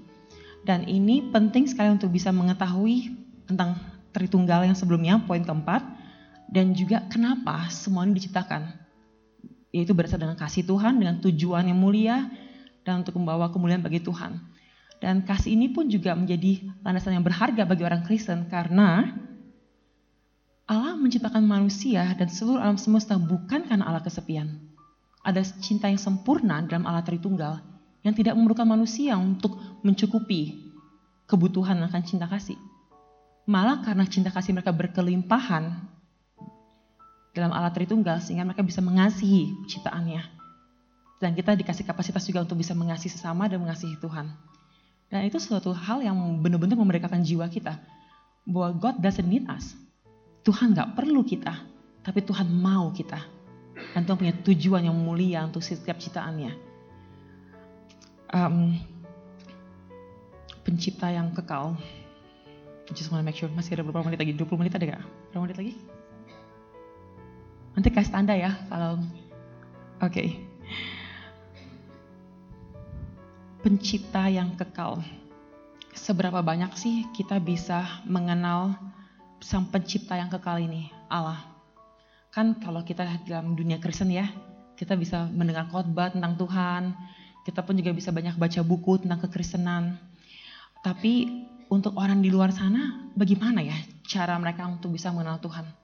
Dan 0.61 0.85
ini 0.85 1.29
penting 1.29 1.65
sekali 1.65 1.89
untuk 1.93 2.13
bisa 2.13 2.29
mengetahui 2.33 3.13
tentang 3.49 3.77
Tritunggal 4.11 4.67
yang 4.67 4.75
sebelumnya, 4.75 5.23
poin 5.23 5.39
keempat, 5.39 5.79
dan 6.51 6.75
juga 6.75 7.07
kenapa 7.07 7.71
semua 7.71 8.03
ini 8.03 8.19
diciptakan. 8.19 8.80
Yaitu 9.71 9.95
berasal 9.95 10.19
dengan 10.19 10.35
kasih 10.35 10.67
Tuhan, 10.67 10.99
dengan 10.99 11.19
tujuan 11.23 11.67
yang 11.67 11.79
mulia, 11.79 12.27
dan 12.83 13.01
untuk 13.01 13.17
membawa 13.17 13.49
kemuliaan 13.49 13.83
bagi 13.83 14.03
Tuhan. 14.03 14.39
Dan 15.01 15.25
kasih 15.25 15.57
ini 15.57 15.73
pun 15.73 15.89
juga 15.89 16.13
menjadi 16.13 16.61
landasan 16.85 17.17
yang 17.17 17.25
berharga 17.25 17.65
bagi 17.65 17.81
orang 17.81 18.05
Kristen 18.05 18.45
karena 18.51 19.17
Allah 20.69 20.93
menciptakan 20.93 21.41
manusia 21.41 22.05
dan 22.13 22.29
seluruh 22.29 22.61
alam 22.61 22.77
semesta 22.77 23.17
bukan 23.17 23.65
karena 23.65 23.81
Allah 23.81 24.05
kesepian. 24.05 24.61
Ada 25.25 25.41
cinta 25.57 25.89
yang 25.89 25.97
sempurna 25.97 26.61
dalam 26.63 26.85
Allah 26.85 27.01
Tritunggal 27.01 27.59
yang 28.05 28.13
tidak 28.13 28.37
memerlukan 28.37 28.65
manusia 28.65 29.17
untuk 29.17 29.57
mencukupi 29.81 30.69
kebutuhan 31.25 31.81
akan 31.81 32.01
cinta 32.05 32.29
kasih. 32.29 32.57
Malah 33.49 33.81
karena 33.81 34.05
cinta 34.05 34.29
kasih 34.29 34.53
mereka 34.53 34.69
berkelimpahan 34.69 35.81
dalam 37.31 37.51
Allah 37.55 37.71
Tritunggal 37.71 38.19
sehingga 38.19 38.43
mereka 38.43 38.63
bisa 38.63 38.83
mengasihi 38.83 39.51
ciptaannya 39.71 40.41
dan 41.21 41.37
kita 41.37 41.53
dikasih 41.53 41.85
kapasitas 41.85 42.25
juga 42.25 42.41
untuk 42.41 42.57
bisa 42.57 42.73
mengasihi 42.73 43.13
sesama 43.13 43.45
dan 43.45 43.61
mengasihi 43.61 43.93
Tuhan. 44.01 44.25
Dan 45.13 45.21
itu 45.29 45.37
suatu 45.37 45.69
hal 45.69 46.01
yang 46.01 46.17
benar-benar 46.41 46.73
memerdekakan 46.73 47.21
jiwa 47.21 47.45
kita. 47.45 47.77
Bahwa 48.41 48.73
God 48.73 49.05
doesn't 49.05 49.29
need 49.29 49.45
us. 49.45 49.77
Tuhan 50.41 50.73
gak 50.73 50.97
perlu 50.97 51.21
kita, 51.21 51.53
tapi 52.01 52.25
Tuhan 52.25 52.49
mau 52.49 52.89
kita. 52.89 53.21
Dan 53.93 54.01
Tuhan 54.01 54.17
punya 54.17 54.33
tujuan 54.41 54.81
yang 54.81 54.97
mulia 54.97 55.45
untuk 55.45 55.61
setiap 55.61 56.01
ciptaannya. 56.01 56.57
Um, 58.33 58.81
pencipta 60.65 61.13
yang 61.13 61.37
kekal. 61.37 61.77
Just 62.97 63.13
wanna 63.13 63.21
make 63.21 63.37
sure, 63.37 63.45
masih 63.53 63.77
ada 63.77 63.85
beberapa 63.85 64.09
menit 64.09 64.25
lagi, 64.25 64.33
20 64.33 64.57
menit 64.57 64.73
ada 64.73 64.97
gak? 64.97 65.03
Berapa 65.29 65.43
menit 65.45 65.57
lagi? 65.61 65.73
Nanti 67.73 67.89
kasih 67.91 68.13
tanda 68.13 68.35
ya 68.35 68.55
kalau 68.67 68.99
Oke. 70.01 70.11
Okay 70.11 70.51
pencipta 73.61 74.25
yang 74.27 74.57
kekal. 74.57 74.99
Seberapa 75.93 76.41
banyak 76.41 76.73
sih 76.73 77.05
kita 77.13 77.37
bisa 77.37 78.01
mengenal 78.09 78.73
sang 79.41 79.69
pencipta 79.69 80.17
yang 80.17 80.33
kekal 80.33 80.57
ini, 80.57 80.89
Allah? 81.07 81.45
Kan 82.33 82.57
kalau 82.57 82.81
kita 82.81 83.05
dalam 83.25 83.53
dunia 83.53 83.77
Kristen 83.77 84.09
ya, 84.09 84.25
kita 84.77 84.97
bisa 84.97 85.29
mendengar 85.29 85.69
khotbah 85.69 86.09
tentang 86.09 86.41
Tuhan, 86.41 86.97
kita 87.45 87.61
pun 87.61 87.77
juga 87.77 87.93
bisa 87.93 88.09
banyak 88.09 88.33
baca 88.33 88.61
buku 88.65 89.05
tentang 89.05 89.21
kekristenan. 89.29 89.99
Tapi 90.81 91.45
untuk 91.69 91.93
orang 92.01 92.23
di 92.25 92.33
luar 92.33 92.49
sana, 92.49 93.11
bagaimana 93.13 93.61
ya 93.61 93.77
cara 94.09 94.33
mereka 94.41 94.65
untuk 94.65 94.95
bisa 94.97 95.13
mengenal 95.13 95.37
Tuhan? 95.37 95.80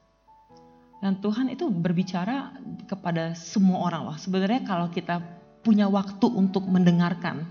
Dan 0.98 1.22
Tuhan 1.22 1.54
itu 1.54 1.70
berbicara 1.70 2.58
kepada 2.90 3.38
semua 3.38 3.86
orang 3.86 4.02
loh. 4.10 4.18
Sebenarnya 4.18 4.66
kalau 4.66 4.90
kita 4.90 5.22
punya 5.62 5.86
waktu 5.86 6.26
untuk 6.26 6.66
mendengarkan 6.66 7.46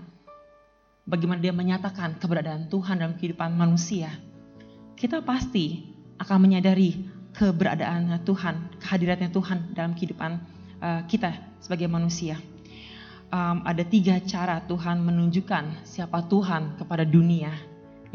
bagaimana 1.07 1.39
dia 1.39 1.55
menyatakan 1.55 2.19
keberadaan 2.19 2.67
Tuhan 2.67 2.99
dalam 2.99 3.15
kehidupan 3.15 3.55
manusia, 3.55 4.11
kita 4.99 5.23
pasti 5.23 5.87
akan 6.19 6.37
menyadari 6.43 7.07
keberadaan 7.31 8.11
Tuhan, 8.25 8.81
kehadirannya 8.83 9.29
Tuhan 9.29 9.71
dalam 9.77 9.93
kehidupan 9.93 10.31
uh, 10.81 11.01
kita 11.05 11.31
sebagai 11.61 11.87
manusia. 11.87 12.41
Um, 13.27 13.63
ada 13.67 13.83
tiga 13.83 14.19
cara 14.23 14.63
Tuhan 14.65 15.03
menunjukkan 15.03 15.83
siapa 15.83 16.25
Tuhan 16.31 16.79
kepada 16.79 17.03
dunia 17.03 17.51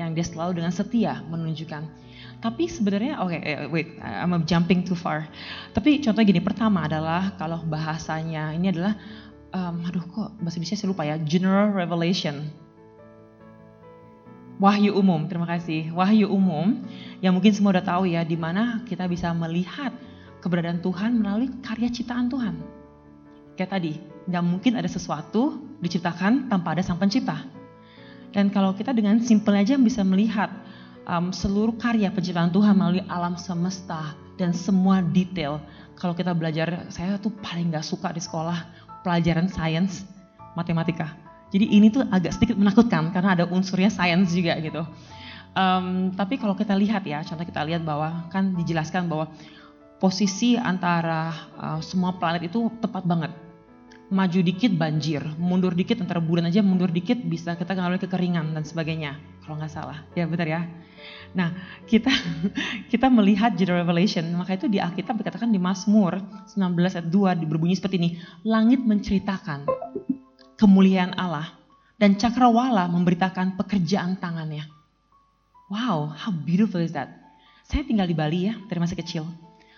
yang 0.00 0.16
dia 0.16 0.24
selalu 0.24 0.60
dengan 0.60 0.72
setia 0.72 1.20
menunjukkan. 1.28 2.01
Tapi 2.42 2.66
sebenarnya, 2.66 3.22
oke, 3.22 3.38
okay, 3.38 3.40
eh, 3.46 3.70
wait, 3.70 4.02
I'm 4.02 4.34
jumping 4.42 4.82
too 4.82 4.98
far. 4.98 5.30
Tapi 5.70 6.02
contoh 6.02 6.26
gini, 6.26 6.42
pertama 6.42 6.90
adalah 6.90 7.38
kalau 7.38 7.62
bahasanya 7.62 8.50
ini 8.50 8.74
adalah, 8.74 8.98
um, 9.54 9.86
aduh 9.86 10.02
kok 10.02 10.34
bahasa 10.42 10.58
Indonesia 10.58 10.74
saya 10.74 10.90
lupa 10.90 11.06
ya, 11.06 11.16
general 11.22 11.70
revelation 11.70 12.50
wahyu 14.62 14.94
umum, 14.94 15.26
terima 15.26 15.50
kasih. 15.50 15.90
Wahyu 15.90 16.30
umum 16.30 16.86
yang 17.18 17.34
mungkin 17.34 17.50
semua 17.50 17.74
udah 17.74 17.82
tahu 17.82 18.06
ya, 18.06 18.22
di 18.22 18.38
mana 18.38 18.86
kita 18.86 19.10
bisa 19.10 19.34
melihat 19.34 19.90
keberadaan 20.38 20.78
Tuhan 20.78 21.18
melalui 21.18 21.50
karya 21.66 21.90
ciptaan 21.90 22.30
Tuhan. 22.30 22.62
Kayak 23.58 23.70
tadi, 23.74 23.92
nggak 24.30 24.44
mungkin 24.46 24.78
ada 24.78 24.86
sesuatu 24.86 25.58
diciptakan 25.82 26.46
tanpa 26.46 26.78
ada 26.78 26.82
sang 26.86 27.02
pencipta. 27.02 27.42
Dan 28.30 28.54
kalau 28.54 28.72
kita 28.72 28.94
dengan 28.94 29.18
simpel 29.18 29.58
aja 29.58 29.74
bisa 29.76 30.06
melihat 30.06 30.48
um, 31.08 31.34
seluruh 31.34 31.74
karya 31.78 32.10
penciptaan 32.12 32.50
Tuhan 32.50 32.74
melalui 32.76 33.04
alam 33.08 33.38
semesta 33.38 34.14
dan 34.36 34.54
semua 34.56 35.00
detail. 35.00 35.62
Kalau 35.96 36.16
kita 36.16 36.34
belajar, 36.34 36.88
saya 36.90 37.20
tuh 37.20 37.30
paling 37.42 37.70
nggak 37.70 37.86
suka 37.86 38.10
di 38.10 38.18
sekolah 38.18 38.58
pelajaran 39.06 39.46
sains 39.46 40.02
matematika 40.58 41.22
jadi 41.52 41.68
ini 41.68 41.92
tuh 41.92 42.08
agak 42.08 42.32
sedikit 42.32 42.56
menakutkan 42.56 43.12
karena 43.12 43.36
ada 43.36 43.44
unsurnya 43.44 43.92
sains 43.92 44.32
juga 44.32 44.56
gitu. 44.56 44.88
Um, 45.52 46.16
tapi 46.16 46.40
kalau 46.40 46.56
kita 46.56 46.72
lihat 46.72 47.04
ya, 47.04 47.20
contoh 47.20 47.44
kita 47.44 47.60
lihat 47.68 47.84
bahwa 47.84 48.24
kan 48.32 48.56
dijelaskan 48.56 49.04
bahwa 49.04 49.28
posisi 50.00 50.56
antara 50.56 51.28
uh, 51.60 51.80
semua 51.84 52.16
planet 52.16 52.48
itu 52.48 52.72
tepat 52.80 53.04
banget. 53.04 53.36
Maju 54.12 54.44
dikit 54.44 54.76
banjir, 54.76 55.24
mundur 55.40 55.72
dikit 55.72 55.96
antara 56.04 56.20
bulan 56.20 56.52
aja 56.52 56.60
mundur 56.60 56.92
dikit 56.92 57.16
bisa 57.24 57.56
kita 57.56 57.72
mengalami 57.72 57.96
kekeringan 57.96 58.52
dan 58.52 58.60
sebagainya. 58.60 59.16
Kalau 59.40 59.56
nggak 59.56 59.72
salah, 59.72 60.04
ya 60.12 60.28
benar 60.28 60.44
ya. 60.44 60.60
Nah 61.32 61.56
kita 61.88 62.12
kita 62.92 63.08
melihat 63.08 63.56
general 63.56 63.88
revelation, 63.88 64.28
maka 64.36 64.60
itu 64.60 64.68
di 64.68 64.76
Alkitab 64.76 65.16
dikatakan 65.16 65.48
di 65.48 65.56
Mazmur 65.56 66.20
19 66.44 66.76
ayat 66.76 67.08
2 67.08 67.48
berbunyi 67.48 67.72
seperti 67.72 67.96
ini, 67.96 68.10
langit 68.44 68.84
menceritakan 68.84 69.64
kemuliaan 70.60 71.16
Allah 71.16 71.56
dan 71.96 72.20
cakrawala 72.20 72.92
memberitakan 72.92 73.56
pekerjaan 73.56 74.20
tangannya. 74.20 74.68
Wow, 75.72 76.12
how 76.12 76.28
beautiful 76.28 76.84
is 76.84 76.92
that? 76.92 77.08
Saya 77.64 77.88
tinggal 77.88 78.04
di 78.04 78.12
Bali 78.12 78.52
ya, 78.52 78.60
dari 78.68 78.76
masih 78.76 79.00
kecil. 79.00 79.24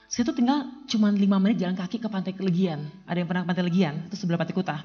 Saya 0.09 0.23
tuh 0.29 0.37
tinggal 0.37 0.69
cuma 0.87 1.11
5 1.11 1.21
menit 1.43 1.57
jalan 1.59 1.75
kaki 1.75 1.99
ke 1.99 2.09
Pantai 2.09 2.37
Legian. 2.39 2.87
Ada 3.09 3.25
yang 3.25 3.29
pernah 3.29 3.43
ke 3.43 3.49
Pantai 3.51 3.65
Legian? 3.67 3.95
Itu 4.09 4.17
sebelah 4.21 4.39
Pantai 4.39 4.55
Kuta. 4.55 4.77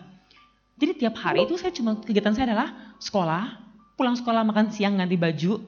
Jadi 0.80 0.92
tiap 0.96 1.20
hari 1.20 1.44
itu 1.44 1.60
saya 1.60 1.76
cuma 1.76 2.00
kegiatan 2.00 2.32
saya 2.32 2.56
adalah 2.56 2.96
sekolah, 3.04 3.60
pulang 4.00 4.16
sekolah 4.16 4.48
makan 4.48 4.72
siang 4.72 4.96
ganti 4.96 5.20
baju, 5.20 5.60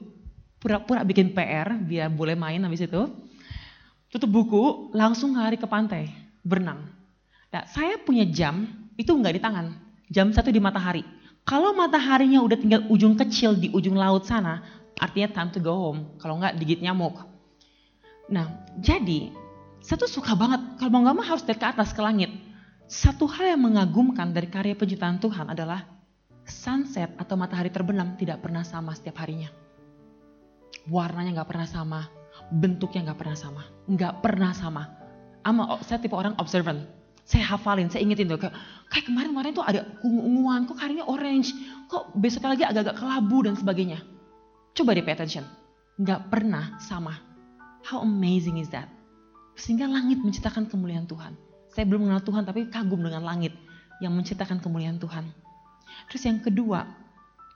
pura-pura 0.56 1.04
bikin 1.04 1.36
PR 1.36 1.76
biar 1.76 2.08
boleh 2.08 2.32
main 2.32 2.64
habis 2.64 2.80
itu. 2.80 3.12
Tutup 4.08 4.28
buku, 4.32 4.92
langsung 4.96 5.36
lari 5.36 5.60
ke 5.60 5.68
pantai, 5.68 6.08
berenang. 6.40 6.88
Nah, 7.52 7.64
saya 7.68 8.00
punya 8.00 8.24
jam, 8.24 8.64
itu 8.96 9.12
nggak 9.12 9.36
di 9.36 9.40
tangan. 9.40 9.66
Jam 10.08 10.32
satu 10.32 10.48
di 10.48 10.60
matahari. 10.60 11.04
Kalau 11.44 11.76
mataharinya 11.76 12.40
udah 12.40 12.56
tinggal 12.56 12.80
ujung 12.88 13.16
kecil 13.16 13.56
di 13.56 13.68
ujung 13.72 13.96
laut 13.96 14.24
sana, 14.24 14.64
artinya 14.96 15.28
time 15.32 15.50
to 15.52 15.60
go 15.60 15.76
home. 15.76 16.16
Kalau 16.16 16.40
nggak 16.40 16.56
digit 16.56 16.80
nyamuk. 16.80 17.20
Nah, 18.32 18.48
jadi 18.80 19.41
saya 19.82 19.98
tuh 19.98 20.10
suka 20.10 20.38
banget 20.38 20.62
kalau 20.78 20.90
mau 20.94 21.02
nggak 21.02 21.16
mau 21.18 21.26
harus 21.26 21.42
dari 21.42 21.58
ke 21.58 21.66
atas 21.66 21.90
ke 21.90 21.98
langit. 21.98 22.30
Satu 22.86 23.26
hal 23.26 23.58
yang 23.58 23.66
mengagumkan 23.66 24.30
dari 24.30 24.46
karya 24.46 24.78
penciptaan 24.78 25.18
Tuhan 25.18 25.50
adalah 25.50 25.82
sunset 26.46 27.10
atau 27.18 27.34
matahari 27.34 27.70
terbenam 27.70 28.14
tidak 28.14 28.38
pernah 28.46 28.62
sama 28.62 28.94
setiap 28.94 29.18
harinya. 29.18 29.50
Warnanya 30.86 31.42
nggak 31.42 31.50
pernah 31.50 31.66
sama, 31.66 32.00
bentuknya 32.54 33.10
nggak 33.10 33.18
pernah 33.18 33.38
sama, 33.38 33.62
nggak 33.90 34.14
pernah 34.22 34.52
sama. 34.54 34.82
Ama 35.42 35.82
saya 35.82 35.98
tipe 35.98 36.14
orang 36.14 36.38
observant. 36.38 36.86
Saya 37.22 37.54
hafalin, 37.54 37.86
saya 37.86 38.02
ingetin 38.02 38.26
tuh 38.26 38.38
kayak, 38.38 38.54
kayak 38.90 39.06
kemarin-kemarin 39.06 39.54
tuh 39.54 39.62
ada 39.62 39.86
ungu-unguan, 40.02 40.66
kok 40.66 40.78
harinya 40.82 41.06
orange, 41.06 41.54
kok 41.86 42.10
besoknya 42.18 42.58
lagi 42.58 42.64
agak-agak 42.66 42.98
kelabu 42.98 43.38
dan 43.46 43.54
sebagainya. 43.54 44.02
Coba 44.74 44.94
deh 44.94 45.06
pay 45.06 45.14
attention, 45.14 45.46
nggak 46.02 46.30
pernah 46.34 46.74
sama. 46.82 47.14
How 47.86 48.02
amazing 48.02 48.58
is 48.58 48.70
that? 48.74 48.90
Sehingga 49.58 49.86
langit 49.86 50.20
menciptakan 50.22 50.66
kemuliaan 50.68 51.04
Tuhan. 51.06 51.36
Saya 51.72 51.84
belum 51.88 52.08
mengenal 52.08 52.24
Tuhan 52.24 52.44
tapi 52.44 52.68
kagum 52.68 53.00
dengan 53.00 53.24
langit 53.24 53.56
yang 54.04 54.12
menciptakan 54.12 54.60
kemuliaan 54.60 55.00
Tuhan. 55.00 55.28
Terus 56.10 56.22
yang 56.28 56.38
kedua, 56.42 56.84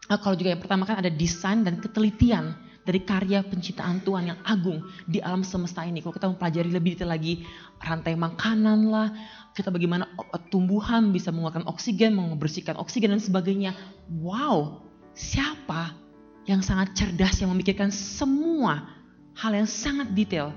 eh, 0.08 0.18
kalau 0.20 0.36
juga 0.38 0.56
yang 0.56 0.62
pertama 0.62 0.88
kan 0.88 1.00
ada 1.00 1.12
desain 1.12 1.64
dan 1.66 1.80
ketelitian 1.82 2.56
dari 2.86 3.02
karya 3.02 3.42
penciptaan 3.42 3.98
Tuhan 4.06 4.30
yang 4.30 4.38
agung 4.46 4.86
di 5.10 5.18
alam 5.18 5.42
semesta 5.42 5.82
ini. 5.82 5.98
Kalau 5.98 6.14
kita 6.14 6.30
mempelajari 6.30 6.70
lebih 6.70 6.94
detail 6.94 7.10
lagi 7.10 7.42
rantai 7.82 8.14
makanan 8.14 8.78
lah, 8.86 9.10
kita 9.58 9.74
bagaimana 9.74 10.06
tumbuhan 10.54 11.10
bisa 11.10 11.34
mengeluarkan 11.34 11.66
oksigen, 11.66 12.14
membersihkan 12.14 12.78
oksigen 12.78 13.10
dan 13.10 13.18
sebagainya. 13.18 13.74
Wow, 14.22 14.86
siapa 15.18 15.98
yang 16.46 16.62
sangat 16.62 16.94
cerdas 16.94 17.42
yang 17.42 17.50
memikirkan 17.50 17.90
semua 17.90 18.86
hal 19.34 19.52
yang 19.52 19.66
sangat 19.66 20.14
detail. 20.14 20.54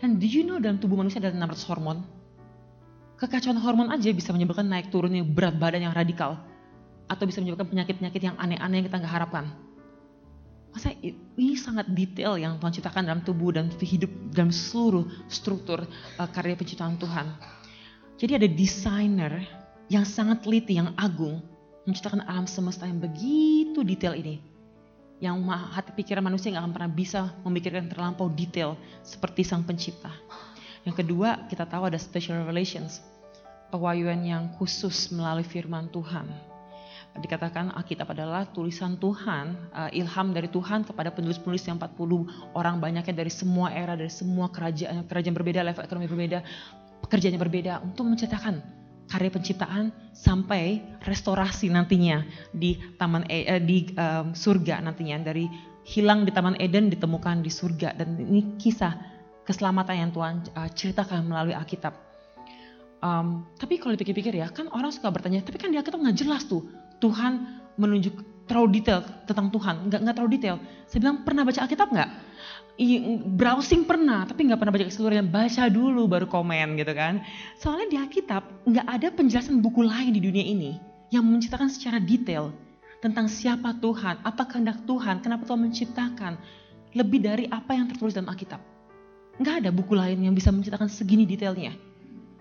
Dan 0.00 0.16
do 0.16 0.24
you 0.24 0.46
know 0.46 0.62
dalam 0.62 0.80
tubuh 0.80 0.96
manusia 0.96 1.20
ada 1.20 1.34
600 1.34 1.68
hormon? 1.68 2.06
Kekacauan 3.20 3.58
hormon 3.60 3.88
aja 3.92 4.10
bisa 4.10 4.32
menyebabkan 4.34 4.66
naik 4.66 4.88
turunnya 4.88 5.22
berat 5.26 5.58
badan 5.58 5.90
yang 5.90 5.94
radikal. 5.94 6.40
Atau 7.10 7.28
bisa 7.28 7.42
menyebabkan 7.44 7.68
penyakit-penyakit 7.68 8.22
yang 8.22 8.36
aneh-aneh 8.40 8.82
yang 8.82 8.86
kita 8.88 8.98
nggak 9.02 9.14
harapkan. 9.14 9.46
Masa 10.72 10.96
ini 11.04 11.52
sangat 11.60 11.92
detail 11.92 12.40
yang 12.40 12.56
Tuhan 12.56 12.72
ciptakan 12.72 13.04
dalam 13.04 13.20
tubuh 13.20 13.52
dan 13.52 13.68
hidup 13.76 14.08
dalam 14.32 14.48
seluruh 14.48 15.04
struktur 15.28 15.84
uh, 16.16 16.28
karya 16.32 16.56
penciptaan 16.56 16.96
Tuhan. 16.96 17.28
Jadi 18.16 18.32
ada 18.40 18.48
desainer 18.48 19.44
yang 19.92 20.08
sangat 20.08 20.40
teliti, 20.40 20.80
yang 20.80 20.96
agung, 20.96 21.44
menciptakan 21.84 22.24
alam 22.24 22.48
semesta 22.48 22.88
yang 22.88 22.96
begitu 22.96 23.84
detail 23.84 24.16
ini. 24.16 24.40
Yang 25.22 25.46
hati 25.46 25.94
pikiran 25.94 26.26
manusia 26.26 26.50
nggak 26.50 26.66
akan 26.66 26.74
pernah 26.74 26.90
bisa 26.90 27.30
memikirkan 27.46 27.86
terlampau 27.86 28.26
detail 28.26 28.74
seperti 29.06 29.46
sang 29.46 29.62
pencipta. 29.62 30.10
Yang 30.82 31.06
kedua, 31.06 31.46
kita 31.46 31.62
tahu 31.62 31.86
ada 31.86 31.94
special 31.94 32.42
revelations, 32.42 32.98
pewahyuan 33.70 34.26
yang 34.26 34.50
khusus 34.58 35.14
melalui 35.14 35.46
firman 35.46 35.86
Tuhan 35.94 36.26
dikatakan 37.20 37.76
Alkitab 37.76 38.08
adalah 38.16 38.48
tulisan 38.48 38.96
Tuhan, 38.96 39.52
uh, 39.76 39.90
ilham 39.92 40.32
dari 40.32 40.48
Tuhan 40.48 40.88
kepada 40.88 41.12
penulis-penulis 41.12 41.60
yang 41.68 41.76
40 41.76 42.56
orang 42.56 42.80
banyaknya 42.80 43.12
dari 43.12 43.28
semua 43.28 43.68
era, 43.68 43.92
dari 43.92 44.08
semua 44.08 44.48
kerajaan, 44.48 45.04
kerajaan 45.04 45.36
berbeda, 45.36 45.60
level 45.60 45.84
ekonomi 45.84 46.08
berbeda, 46.08 46.40
pekerjaan 47.04 47.36
yang 47.36 47.44
berbeda 47.44 47.72
untuk 47.84 48.08
menceritakan 48.08 48.64
karya 49.10 49.30
penciptaan 49.32 49.90
sampai 50.12 50.82
restorasi 51.04 51.68
nantinya 51.72 52.22
di 52.54 52.78
taman 52.96 53.26
e, 53.26 53.44
eh, 53.46 53.62
di 53.62 53.90
um, 53.96 54.32
surga 54.32 54.82
nantinya 54.84 55.20
dari 55.32 55.46
hilang 55.82 56.22
di 56.22 56.30
taman 56.30 56.54
Eden 56.62 56.88
ditemukan 56.90 57.42
di 57.42 57.50
surga 57.50 57.98
dan 57.98 58.14
ini 58.18 58.54
kisah 58.58 58.94
keselamatan 59.42 59.94
yang 59.98 60.10
Tuhan 60.14 60.34
uh, 60.54 60.70
ceritakan 60.70 61.26
melalui 61.26 61.54
Alkitab. 61.54 61.94
Um, 63.02 63.50
tapi 63.58 63.82
kalau 63.82 63.98
dipikir-pikir 63.98 64.30
ya, 64.38 64.46
kan 64.54 64.70
orang 64.70 64.94
suka 64.94 65.10
bertanya, 65.10 65.42
tapi 65.42 65.58
kan 65.58 65.74
di 65.74 65.78
Alkitab 65.78 65.98
nggak 65.98 66.18
jelas 66.22 66.46
tuh 66.46 66.62
Tuhan 67.02 67.62
menunjuk 67.74 68.46
terlalu 68.46 68.78
detail 68.78 69.02
tentang 69.26 69.50
Tuhan, 69.50 69.90
nggak 69.90 70.00
nggak 70.06 70.14
terlalu 70.14 70.32
detail. 70.38 70.56
Saya 70.86 70.98
bilang 71.02 71.26
pernah 71.26 71.42
baca 71.42 71.60
Alkitab 71.66 71.88
nggak? 71.90 72.10
Browsing 73.36 73.84
pernah, 73.84 74.24
tapi 74.24 74.48
nggak 74.48 74.58
pernah 74.58 74.72
baca 74.72 74.86
keseluruhan. 74.88 75.28
Baca 75.28 75.62
dulu 75.68 76.08
baru 76.08 76.26
komen 76.26 76.80
gitu 76.80 76.92
kan. 76.96 77.20
Soalnya 77.60 77.86
di 77.92 77.96
Alkitab 78.00 78.42
nggak 78.64 78.86
ada 78.88 79.08
penjelasan 79.12 79.60
buku 79.60 79.84
lain 79.84 80.16
di 80.16 80.20
dunia 80.24 80.42
ini 80.42 80.72
yang 81.12 81.28
menceritakan 81.28 81.68
secara 81.68 82.00
detail 82.00 82.50
tentang 83.04 83.28
siapa 83.28 83.76
Tuhan, 83.82 84.22
apa 84.24 84.42
kehendak 84.48 84.86
Tuhan, 84.88 85.20
kenapa 85.20 85.44
Tuhan 85.44 85.68
menciptakan 85.68 86.38
lebih 86.96 87.20
dari 87.20 87.44
apa 87.50 87.76
yang 87.76 87.90
tertulis 87.90 88.16
dalam 88.16 88.30
Alkitab. 88.30 88.62
Nggak 89.42 89.54
ada 89.64 89.70
buku 89.74 89.92
lain 89.92 90.22
yang 90.22 90.32
bisa 90.32 90.48
menceritakan 90.54 90.88
segini 90.88 91.28
detailnya. 91.28 91.74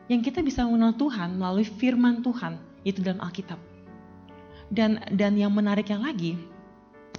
Yang 0.08 0.32
kita 0.32 0.39
bisa 0.44 0.63
mengenal 0.67 0.96
Tuhan 0.96 1.39
melalui 1.39 1.63
firman 1.63 2.20
Tuhan, 2.22 2.60
yaitu 2.84 3.02
dalam 3.04 3.24
Alkitab. 3.24 3.60
Dan 4.72 5.04
dan 5.12 5.36
yang 5.36 5.52
menariknya 5.52 6.00
lagi, 6.00 6.39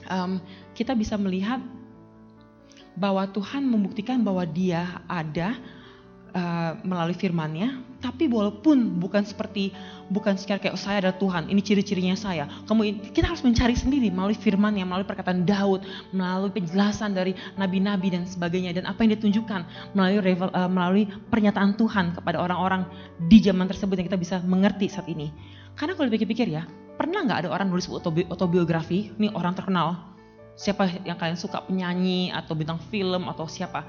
um, 0.09 0.41
kita 0.73 0.97
bisa 0.97 1.21
melihat 1.21 1.61
bahwa 2.97 3.25
Tuhan 3.31 3.65
membuktikan 3.65 4.21
bahwa 4.21 4.45
Dia 4.45 5.01
ada 5.09 5.57
uh, 6.33 6.73
melalui 6.83 7.17
firman-Nya, 7.17 7.81
tapi 8.03 8.27
walaupun 8.27 8.99
bukan 8.99 9.23
seperti 9.23 9.71
bukan 10.11 10.35
secara 10.35 10.59
kayak 10.59 10.75
oh, 10.75 10.81
saya 10.81 11.01
adalah 11.05 11.17
Tuhan, 11.17 11.49
ini 11.49 11.61
ciri-cirinya 11.63 12.17
saya. 12.19 12.45
Kamu 12.67 13.13
kita 13.15 13.31
harus 13.31 13.41
mencari 13.47 13.79
sendiri 13.79 14.11
melalui 14.11 14.37
firman 14.37 14.75
yang 14.75 14.91
melalui 14.91 15.07
perkataan 15.07 15.47
Daud, 15.47 15.87
melalui 16.11 16.51
penjelasan 16.51 17.15
dari 17.15 17.33
nabi-nabi 17.57 18.13
dan 18.13 18.27
sebagainya. 18.27 18.75
Dan 18.75 18.85
apa 18.91 19.07
yang 19.07 19.15
ditunjukkan? 19.17 19.95
Melalui 19.95 20.21
revel, 20.21 20.51
uh, 20.53 20.69
melalui 20.69 21.07
pernyataan 21.31 21.79
Tuhan 21.79 22.19
kepada 22.19 22.43
orang-orang 22.43 22.85
di 23.31 23.39
zaman 23.41 23.71
tersebut 23.71 23.95
yang 24.03 24.07
kita 24.11 24.21
bisa 24.21 24.37
mengerti 24.43 24.91
saat 24.91 25.07
ini. 25.07 25.31
Karena 25.79 25.97
kalau 25.97 26.13
dipikir-pikir 26.13 26.53
ya, 26.53 26.69
pernah 27.01 27.25
nggak 27.25 27.47
ada 27.47 27.49
orang 27.49 27.73
nulis 27.73 27.89
autobi 27.89 28.29
autobiografi, 28.29 29.09
ini 29.17 29.33
orang 29.33 29.57
terkenal, 29.57 30.12
siapa 30.57 30.89
yang 31.03 31.17
kalian 31.17 31.39
suka 31.39 31.65
penyanyi 31.65 32.31
atau 32.33 32.53
bintang 32.53 32.79
film 32.93 33.29
atau 33.29 33.49
siapa, 33.49 33.85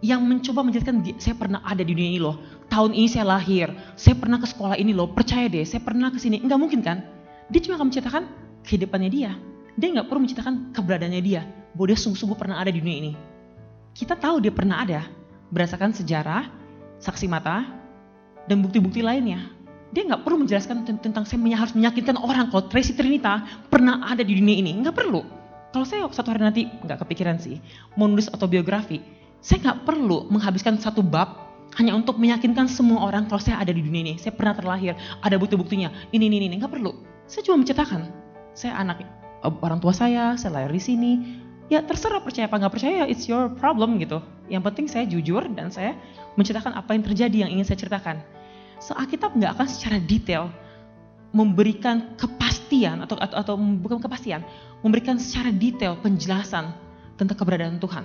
yang 0.00 0.24
mencoba 0.24 0.64
menjelaskan 0.64 1.04
saya 1.20 1.36
pernah 1.36 1.60
ada 1.60 1.84
di 1.84 1.92
dunia 1.92 2.16
ini 2.16 2.20
loh, 2.20 2.40
tahun 2.72 2.96
ini 2.96 3.08
saya 3.08 3.36
lahir, 3.36 3.68
saya 4.00 4.16
pernah 4.16 4.40
ke 4.40 4.48
sekolah 4.48 4.76
ini 4.80 4.96
loh, 4.96 5.12
percaya 5.12 5.46
deh, 5.46 5.64
saya 5.64 5.84
pernah 5.84 6.08
ke 6.08 6.16
sini, 6.16 6.40
nggak 6.40 6.58
mungkin 6.58 6.80
kan? 6.80 7.04
Dia 7.52 7.60
cuma 7.60 7.76
akan 7.76 7.92
menceritakan 7.92 8.22
kehidupannya 8.64 9.10
dia, 9.12 9.36
dia 9.76 9.88
nggak 9.92 10.06
perlu 10.08 10.24
menceritakan 10.24 10.72
keberadaannya 10.72 11.22
dia, 11.22 11.44
bahwa 11.76 11.86
dia 11.92 11.98
sungguh-sungguh 12.00 12.38
pernah 12.40 12.56
ada 12.58 12.72
di 12.72 12.80
dunia 12.80 12.96
ini. 12.96 13.12
Kita 13.92 14.16
tahu 14.16 14.40
dia 14.40 14.52
pernah 14.54 14.80
ada, 14.80 15.04
berdasarkan 15.52 15.92
sejarah, 15.92 16.48
saksi 16.96 17.28
mata, 17.28 17.68
dan 18.48 18.64
bukti-bukti 18.64 19.04
lainnya 19.04 19.60
dia 19.90 20.06
nggak 20.06 20.22
perlu 20.22 20.46
menjelaskan 20.46 20.86
tentang 21.02 21.26
saya 21.26 21.42
harus 21.58 21.74
meyakinkan 21.74 22.14
orang 22.14 22.46
kalau 22.54 22.70
Tracy 22.70 22.94
Trinita 22.94 23.42
pernah 23.66 24.06
ada 24.06 24.22
di 24.22 24.38
dunia 24.38 24.62
ini. 24.62 24.70
Nggak 24.78 24.94
perlu. 24.94 25.39
Kalau 25.70 25.86
saya 25.86 26.06
satu 26.10 26.34
hari 26.34 26.42
nanti 26.42 26.62
nggak 26.66 27.06
kepikiran 27.06 27.38
sih 27.38 27.62
mau 27.94 28.10
nulis 28.10 28.26
autobiografi, 28.34 28.98
saya 29.38 29.62
nggak 29.62 29.86
perlu 29.86 30.26
menghabiskan 30.28 30.76
satu 30.82 31.00
bab 31.00 31.50
hanya 31.78 31.94
untuk 31.94 32.18
meyakinkan 32.18 32.66
semua 32.66 33.06
orang 33.06 33.30
kalau 33.30 33.38
saya 33.38 33.62
ada 33.62 33.70
di 33.70 33.78
dunia 33.78 34.02
ini. 34.02 34.14
Saya 34.18 34.34
pernah 34.34 34.58
terlahir, 34.58 34.98
ada 35.22 35.38
bukti-buktinya. 35.38 35.94
Ini, 36.10 36.26
ini, 36.26 36.50
ini. 36.50 36.58
Nggak 36.58 36.74
perlu. 36.74 36.98
Saya 37.30 37.46
cuma 37.46 37.62
menceritakan. 37.62 38.10
Saya 38.58 38.74
anak 38.74 39.06
orang 39.62 39.78
tua 39.78 39.94
saya, 39.94 40.34
saya 40.34 40.50
lahir 40.58 40.74
di 40.74 40.82
sini. 40.82 41.12
Ya 41.70 41.86
terserah 41.86 42.18
percaya 42.18 42.50
apa 42.50 42.58
nggak 42.58 42.74
percaya, 42.74 43.06
it's 43.06 43.30
your 43.30 43.46
problem 43.54 44.02
gitu. 44.02 44.18
Yang 44.50 44.62
penting 44.66 44.86
saya 44.90 45.06
jujur 45.06 45.46
dan 45.54 45.70
saya 45.70 45.94
menceritakan 46.34 46.74
apa 46.74 46.90
yang 46.98 47.06
terjadi 47.06 47.36
yang 47.46 47.50
ingin 47.54 47.62
saya 47.62 47.78
ceritakan 47.78 48.18
So 48.80 48.96
Alkitab 48.96 49.36
nggak 49.36 49.60
akan 49.60 49.68
secara 49.68 50.00
detail 50.00 50.48
memberikan 51.30 52.16
kepastian 52.18 53.06
atau, 53.06 53.14
atau 53.20 53.36
atau 53.38 53.54
bukan 53.54 54.02
kepastian, 54.02 54.42
memberikan 54.80 55.20
secara 55.20 55.52
detail 55.52 55.96
penjelasan 56.00 56.72
tentang 57.20 57.36
keberadaan 57.36 57.76
Tuhan. 57.80 58.04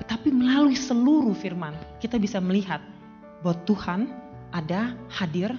Tetapi 0.00 0.32
melalui 0.32 0.76
seluruh 0.76 1.36
firman 1.36 1.76
kita 2.00 2.16
bisa 2.16 2.40
melihat 2.40 2.80
bahwa 3.44 3.56
Tuhan 3.68 4.00
ada 4.50 4.96
hadir 5.12 5.52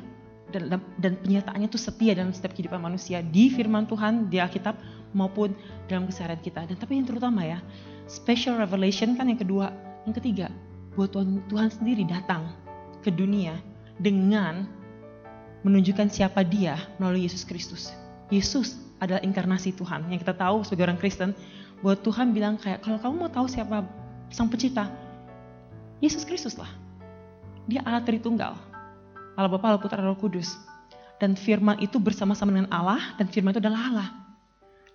dan, 0.51 0.81
dan 0.99 1.13
penyertaannya 1.23 1.71
itu 1.71 1.79
setia 1.79 2.11
dalam 2.17 2.35
setiap 2.35 2.51
kehidupan 2.57 2.81
manusia 2.81 3.23
di 3.23 3.47
firman 3.53 3.87
Tuhan 3.87 4.27
di 4.27 4.41
Alkitab 4.41 4.75
maupun 5.15 5.55
dalam 5.87 6.09
keseharian 6.09 6.41
kita. 6.43 6.67
Dan 6.67 6.75
tapi 6.75 6.99
yang 6.99 7.07
terutama 7.07 7.45
ya, 7.45 7.59
special 8.09 8.59
revelation 8.59 9.15
kan 9.15 9.31
yang 9.31 9.39
kedua, 9.39 9.71
yang 10.03 10.15
ketiga, 10.17 10.47
buat 10.97 11.15
Tuhan, 11.15 11.39
Tuhan 11.47 11.69
sendiri 11.71 12.03
datang 12.03 12.51
ke 12.99 13.09
dunia 13.13 13.55
dengan 14.01 14.67
menunjukkan 15.61 16.09
siapa 16.11 16.41
dia 16.43 16.75
melalui 16.97 17.29
Yesus 17.29 17.45
Kristus. 17.47 17.93
Yesus 18.33 18.75
adalah 19.01 19.19
inkarnasi 19.25 19.73
Tuhan. 19.73 20.07
Yang 20.13 20.23
kita 20.23 20.37
tahu 20.37 20.61
sebagai 20.61 20.93
orang 20.93 21.01
Kristen, 21.01 21.33
bahwa 21.81 21.97
Tuhan 21.97 22.29
bilang 22.31 22.55
kayak 22.61 22.85
kalau 22.85 23.01
kamu 23.01 23.13
mau 23.25 23.31
tahu 23.33 23.49
siapa 23.49 23.81
sang 24.29 24.47
pencipta, 24.47 24.87
Yesus 25.97 26.21
Kristus 26.23 26.53
lah. 26.55 26.69
Dia 27.65 27.81
Allah 27.81 28.05
Tritunggal. 28.05 28.53
Allah 29.37 29.49
Bapa, 29.49 29.73
Allah 29.73 29.81
Putra, 29.81 29.97
Allah 29.97 30.17
Kudus. 30.17 30.53
Dan 31.17 31.37
firman 31.37 31.77
itu 31.81 32.01
bersama-sama 32.01 32.49
dengan 32.53 32.69
Allah 32.73 33.13
dan 33.17 33.29
firman 33.29 33.53
itu 33.53 33.61
adalah 33.61 33.81
Allah. 33.89 34.09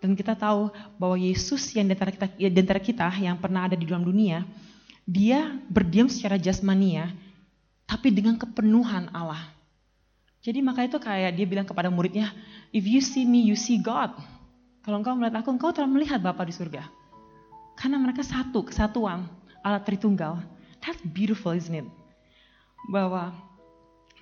Dan 0.02 0.12
kita 0.14 0.34
tahu 0.34 0.70
bahwa 0.98 1.16
Yesus 1.18 1.72
yang 1.74 1.86
di 1.86 1.94
antara 1.94 2.10
kita, 2.10 2.26
ya, 2.36 2.50
di 2.50 2.58
antara 2.58 2.82
kita 2.82 3.06
yang 3.18 3.38
pernah 3.38 3.70
ada 3.70 3.78
di 3.78 3.86
dalam 3.86 4.02
dunia, 4.02 4.42
dia 5.06 5.54
berdiam 5.70 6.10
secara 6.10 6.34
jasmania, 6.34 7.14
tapi 7.86 8.10
dengan 8.10 8.34
kepenuhan 8.34 9.06
Allah. 9.14 9.55
Jadi 10.46 10.62
maka 10.62 10.86
itu 10.86 10.94
kayak 11.02 11.34
dia 11.34 11.42
bilang 11.42 11.66
kepada 11.66 11.90
muridnya, 11.90 12.30
if 12.70 12.86
you 12.86 13.02
see 13.02 13.26
me, 13.26 13.42
you 13.42 13.58
see 13.58 13.82
God. 13.82 14.14
Kalau 14.86 15.02
engkau 15.02 15.18
melihat 15.18 15.42
aku, 15.42 15.50
engkau 15.50 15.74
telah 15.74 15.90
melihat 15.90 16.22
Bapa 16.22 16.46
di 16.46 16.54
surga. 16.54 16.86
Karena 17.74 17.98
mereka 17.98 18.22
satu, 18.22 18.62
kesatuan, 18.62 19.26
Allah 19.66 19.82
Tritunggal. 19.82 20.38
That's 20.78 21.02
beautiful, 21.02 21.50
isn't 21.50 21.74
it? 21.74 21.86
Bahwa 22.94 23.34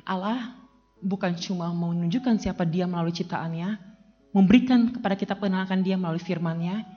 Allah 0.09 0.57
bukan 1.05 1.37
cuma 1.37 1.69
menunjukkan 1.77 2.41
siapa 2.41 2.65
dia 2.65 2.89
melalui 2.89 3.13
ciptaannya, 3.13 3.77
memberikan 4.33 4.97
kepada 4.97 5.21
kita 5.21 5.37
pengenalan 5.37 5.85
dia 5.85 6.01
melalui 6.01 6.25
firmannya, 6.25 6.89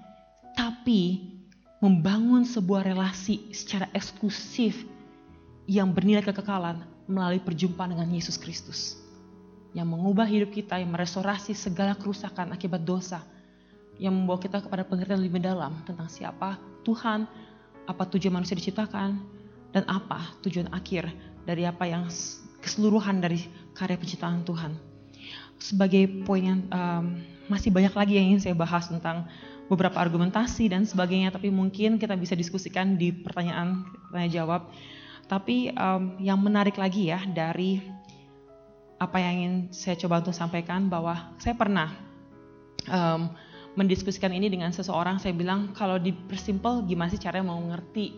tapi 0.56 1.36
membangun 1.84 2.48
sebuah 2.48 2.88
relasi 2.88 3.52
secara 3.52 3.92
eksklusif 3.92 4.88
yang 5.68 5.92
bernilai 5.92 6.24
kekekalan 6.24 6.80
melalui 7.12 7.44
perjumpaan 7.44 7.92
dengan 7.92 8.08
Yesus 8.08 8.40
Kristus. 8.40 9.07
Yang 9.78 9.94
mengubah 9.94 10.26
hidup 10.26 10.50
kita, 10.50 10.82
yang 10.82 10.90
merestorasi 10.90 11.54
segala 11.54 11.94
kerusakan 11.94 12.50
akibat 12.50 12.82
dosa. 12.82 13.22
Yang 14.02 14.14
membawa 14.18 14.42
kita 14.42 14.58
kepada 14.66 14.82
pengertian 14.82 15.22
lebih 15.22 15.38
dalam 15.38 15.86
tentang 15.86 16.10
siapa 16.10 16.58
Tuhan, 16.82 17.30
apa 17.86 18.04
tujuan 18.10 18.42
manusia 18.42 18.58
diciptakan, 18.58 19.22
dan 19.70 19.84
apa 19.86 20.34
tujuan 20.42 20.74
akhir 20.74 21.14
dari 21.46 21.70
apa 21.70 21.86
yang 21.86 22.10
keseluruhan 22.58 23.22
dari 23.22 23.46
karya 23.78 24.02
penciptaan 24.02 24.42
Tuhan. 24.42 24.74
Sebagai 25.62 26.26
poin 26.26 26.42
yang 26.42 26.60
um, 26.74 27.22
masih 27.46 27.70
banyak 27.70 27.94
lagi 27.94 28.18
yang 28.18 28.34
ingin 28.34 28.42
saya 28.50 28.56
bahas 28.58 28.90
tentang 28.90 29.30
beberapa 29.70 30.02
argumentasi 30.02 30.74
dan 30.74 30.90
sebagainya, 30.90 31.30
tapi 31.30 31.54
mungkin 31.54 32.02
kita 32.02 32.18
bisa 32.18 32.34
diskusikan 32.34 32.98
di 32.98 33.14
pertanyaan 33.14 33.86
tanya 34.10 34.30
jawab. 34.42 34.74
Tapi 35.28 35.70
um, 35.76 36.18
yang 36.18 36.40
menarik 36.40 36.80
lagi 36.80 37.12
ya 37.12 37.22
dari 37.28 37.84
apa 38.98 39.18
yang 39.22 39.34
ingin 39.38 39.54
saya 39.70 39.96
coba 39.98 40.26
untuk 40.26 40.34
sampaikan 40.34 40.90
bahwa 40.90 41.38
saya 41.38 41.54
pernah 41.54 41.94
um, 42.90 43.30
mendiskusikan 43.78 44.34
ini 44.34 44.50
dengan 44.50 44.74
seseorang. 44.74 45.22
Saya 45.22 45.38
bilang 45.38 45.72
kalau 45.78 46.02
dipersimpel 46.02 46.90
gimana 46.90 47.14
sih 47.14 47.22
caranya 47.22 47.54
mau 47.54 47.62
ngerti 47.62 48.18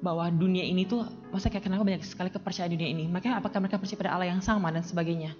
bahwa 0.00 0.28
dunia 0.32 0.64
ini 0.64 0.88
tuh 0.88 1.04
masa 1.32 1.48
kayak 1.48 1.64
kenapa 1.64 1.84
banyak 1.84 2.04
sekali 2.04 2.32
kepercayaan 2.32 2.72
dunia 2.72 2.88
ini. 2.88 3.04
Makanya 3.08 3.40
apakah 3.40 3.60
mereka 3.60 3.76
percaya 3.76 4.00
pada 4.00 4.12
Allah 4.16 4.28
yang 4.32 4.40
sama 4.40 4.72
dan 4.72 4.80
sebagainya. 4.84 5.36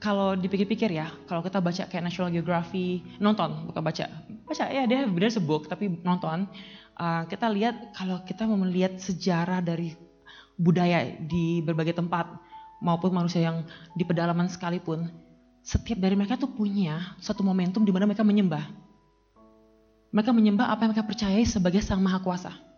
Kalau 0.00 0.32
dipikir-pikir 0.32 0.96
ya, 0.96 1.12
kalau 1.28 1.44
kita 1.44 1.60
baca 1.60 1.84
kayak 1.84 2.04
National 2.08 2.32
Geography, 2.32 3.04
nonton, 3.20 3.68
bukan 3.68 3.84
baca, 3.84 4.08
baca 4.48 4.64
ya 4.72 4.88
dia 4.88 5.04
benar 5.04 5.28
sebuk 5.28 5.68
tapi 5.68 5.92
nonton, 6.00 6.48
uh, 6.96 7.28
kita 7.28 7.52
lihat 7.52 7.92
kalau 7.92 8.24
kita 8.24 8.48
mau 8.48 8.56
melihat 8.56 8.96
sejarah 8.96 9.60
dari 9.60 9.92
budaya 10.56 11.04
di 11.20 11.60
berbagai 11.60 12.00
tempat 12.00 12.32
maupun 12.80 13.12
manusia 13.12 13.44
yang 13.44 13.62
di 13.94 14.02
pedalaman 14.02 14.48
sekalipun, 14.48 15.06
setiap 15.60 16.00
dari 16.00 16.16
mereka 16.16 16.40
tuh 16.40 16.50
punya 16.50 17.14
satu 17.20 17.44
momentum 17.44 17.84
di 17.84 17.92
mana 17.92 18.08
mereka 18.08 18.24
menyembah. 18.24 18.64
Mereka 20.10 20.34
menyembah 20.34 20.72
apa 20.72 20.84
yang 20.84 20.90
mereka 20.96 21.06
percayai 21.06 21.46
sebagai 21.46 21.84
Sang 21.84 22.02
Maha 22.02 22.18
Kuasa 22.18 22.70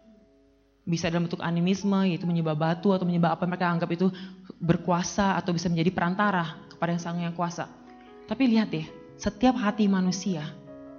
bisa 0.82 1.06
dalam 1.06 1.30
bentuk 1.30 1.38
animisme, 1.42 2.10
yaitu 2.10 2.26
menyembah 2.26 2.58
batu 2.58 2.90
atau 2.90 3.06
menyembah 3.06 3.38
apa 3.38 3.46
yang 3.46 3.50
mereka 3.54 3.66
anggap 3.70 3.90
itu 3.94 4.10
berkuasa 4.58 5.38
atau 5.38 5.54
bisa 5.54 5.70
menjadi 5.70 5.94
perantara 5.94 6.58
kepada 6.74 6.90
yang 6.90 7.02
sang 7.02 7.22
yang 7.22 7.34
kuasa. 7.34 7.70
Tapi 8.26 8.50
lihat 8.50 8.74
deh, 8.74 8.86
setiap 9.14 9.54
hati 9.54 9.86
manusia 9.86 10.42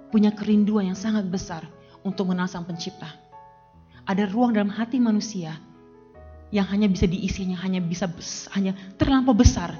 punya 0.08 0.32
kerinduan 0.32 0.88
yang 0.88 0.96
sangat 0.96 1.28
besar 1.28 1.68
untuk 2.00 2.32
mengenal 2.32 2.48
sang 2.48 2.64
pencipta. 2.64 3.12
Ada 4.08 4.28
ruang 4.28 4.56
dalam 4.56 4.72
hati 4.72 5.00
manusia 5.00 5.56
yang 6.54 6.70
hanya 6.70 6.86
bisa 6.86 7.10
diisinya 7.10 7.58
hanya 7.58 7.82
bisa 7.82 8.06
hanya 8.54 8.78
terlampau 8.94 9.34
besar 9.34 9.74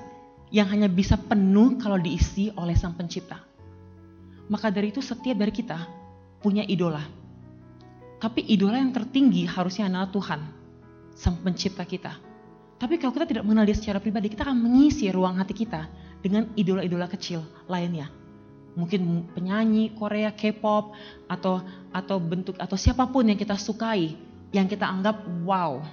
yang 0.50 0.66
hanya 0.66 0.90
bisa 0.90 1.14
penuh 1.14 1.78
kalau 1.78 1.98
diisi 2.02 2.50
oleh 2.58 2.74
sang 2.74 2.98
pencipta. 2.98 3.38
Maka 4.50 4.74
dari 4.74 4.90
itu 4.90 4.98
setiap 4.98 5.38
dari 5.38 5.54
kita 5.54 5.78
punya 6.42 6.66
idola 6.66 7.24
tapi 8.24 8.40
idola 8.48 8.80
yang 8.80 8.88
tertinggi 8.88 9.44
harusnya 9.44 9.84
adalah 9.84 10.08
Tuhan, 10.08 10.40
Sang 11.12 11.44
Pencipta 11.44 11.84
kita. 11.84 12.16
Tapi 12.80 12.96
kalau 12.96 13.12
kita 13.12 13.28
tidak 13.28 13.44
mengenal 13.44 13.68
dia 13.68 13.76
secara 13.76 14.00
pribadi, 14.00 14.32
kita 14.32 14.48
akan 14.48 14.64
mengisi 14.64 15.12
ruang 15.12 15.37
hati 15.37 15.52
kita 15.52 15.84
dengan 16.24 16.48
idola-idola 16.56 17.04
kecil 17.04 17.44
lainnya. 17.68 18.08
Mungkin 18.80 19.28
penyanyi 19.37 19.92
Korea, 19.92 20.32
K-pop, 20.32 20.96
atau 21.28 21.60
atau 21.92 22.16
bentuk 22.16 22.56
atau 22.56 22.80
siapa 22.80 23.04
pun 23.12 23.28
yang 23.28 23.37
kita 23.37 23.60
sukai, 23.60 24.16
yang 24.56 24.72
kita 24.72 24.88
anggap 24.88 25.20
wow. 25.44 25.84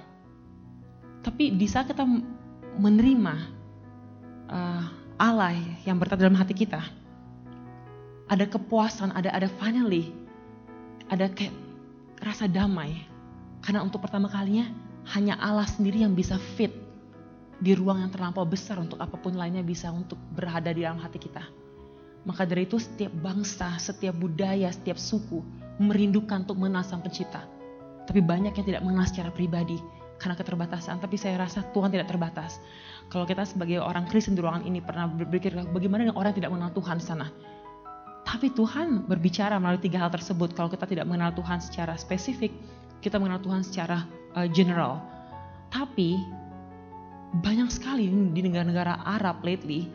Tapi 1.22 1.54
di 1.54 1.66
saat 1.70 1.86
kita 1.86 2.02
menerima 2.76 3.34
uh, 4.50 4.84
Allah 5.16 5.54
yang 5.86 5.96
berada 6.02 6.18
dalam 6.18 6.34
hati 6.34 6.50
kita, 6.50 6.82
ada 8.26 8.44
kepuasan, 8.50 9.14
ada 9.14 9.30
ada 9.30 9.46
finally, 9.62 10.10
ada 11.06 11.30
kayak 11.30 11.54
rasa 12.18 12.50
damai. 12.50 13.06
Karena 13.62 13.86
untuk 13.86 14.02
pertama 14.02 14.26
kalinya 14.26 14.66
hanya 15.14 15.38
Allah 15.38 15.66
sendiri 15.70 16.02
yang 16.02 16.18
bisa 16.18 16.34
fit 16.58 16.74
di 17.62 17.78
ruang 17.78 18.02
yang 18.02 18.10
terlampau 18.10 18.42
besar 18.42 18.82
untuk 18.82 18.98
apa 18.98 19.14
pun 19.14 19.38
lainnya 19.38 19.62
bisa 19.62 19.86
untuk 19.94 20.18
berada 20.34 20.74
di 20.74 20.82
dalam 20.82 20.98
hati 20.98 21.22
kita. 21.22 21.46
Maka 22.26 22.42
dari 22.46 22.66
itu 22.66 22.78
setiap 22.78 23.14
bangsa, 23.22 23.78
setiap 23.78 24.18
budaya, 24.18 24.70
setiap 24.74 24.98
suku 24.98 25.42
merindukan 25.78 26.42
untuk 26.42 26.58
mengenal 26.58 26.82
pencipta. 27.02 27.46
Tapi 28.06 28.18
banyak 28.18 28.54
yang 28.54 28.66
tidak 28.66 28.82
mengenal 28.82 29.06
secara 29.06 29.30
pribadi 29.30 29.78
karena 30.22 30.38
keterbatasan. 30.38 31.02
Tapi 31.02 31.18
saya 31.18 31.42
rasa 31.42 31.66
Tuhan 31.74 31.90
tidak 31.90 32.06
terbatas. 32.06 32.62
Kalau 33.10 33.26
kita 33.26 33.42
sebagai 33.42 33.82
orang 33.82 34.06
Kristen 34.06 34.38
di 34.38 34.40
ruangan 34.40 34.62
ini 34.62 34.78
pernah 34.78 35.10
berpikir 35.10 35.52
bagaimana 35.74 36.06
dengan 36.06 36.16
orang 36.16 36.32
tidak 36.32 36.54
mengenal 36.54 36.72
Tuhan 36.78 37.02
sana. 37.02 37.26
Tapi 38.22 38.54
Tuhan 38.54 39.10
berbicara 39.10 39.58
melalui 39.58 39.82
tiga 39.82 40.06
hal 40.06 40.14
tersebut. 40.14 40.54
Kalau 40.54 40.70
kita 40.70 40.86
tidak 40.86 41.10
mengenal 41.10 41.34
Tuhan 41.34 41.58
secara 41.58 41.98
spesifik, 41.98 42.54
kita 43.02 43.18
mengenal 43.18 43.42
Tuhan 43.42 43.66
secara 43.66 44.06
uh, 44.38 44.46
general. 44.46 45.02
Tapi 45.74 46.22
banyak 47.42 47.68
sekali 47.72 48.06
di 48.08 48.40
negara-negara 48.46 49.02
Arab 49.02 49.42
lately, 49.42 49.90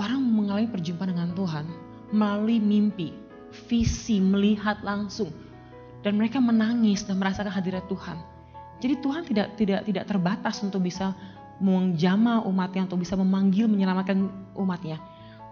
orang 0.00 0.24
mengalami 0.24 0.70
perjumpaan 0.72 1.12
dengan 1.12 1.30
Tuhan 1.36 1.64
melalui 2.16 2.62
mimpi, 2.62 3.12
visi, 3.68 4.22
melihat 4.24 4.80
langsung. 4.80 5.28
Dan 6.00 6.22
mereka 6.22 6.38
menangis 6.38 7.02
dan 7.02 7.18
merasakan 7.18 7.50
hadirat 7.50 7.84
Tuhan. 7.90 8.35
Jadi 8.80 8.94
Tuhan 9.00 9.22
tidak 9.24 9.56
tidak 9.56 9.80
tidak 9.88 10.04
terbatas 10.04 10.60
untuk 10.60 10.84
bisa 10.84 11.16
menjama 11.56 12.44
umatnya, 12.44 12.84
untuk 12.84 13.00
bisa 13.00 13.16
memanggil, 13.16 13.64
menyelamatkan 13.64 14.28
umatnya 14.52 15.00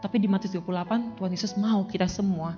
tapi 0.05 0.21
di 0.21 0.29
Matius 0.29 0.53
28 0.61 1.17
Tuhan 1.17 1.33
Yesus 1.33 1.57
mau 1.57 1.89
kita 1.89 2.05
semua 2.05 2.53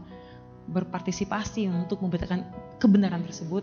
berpartisipasi 0.67 1.71
untuk 1.71 2.03
memberitakan 2.03 2.43
kebenaran 2.83 3.23
tersebut 3.23 3.63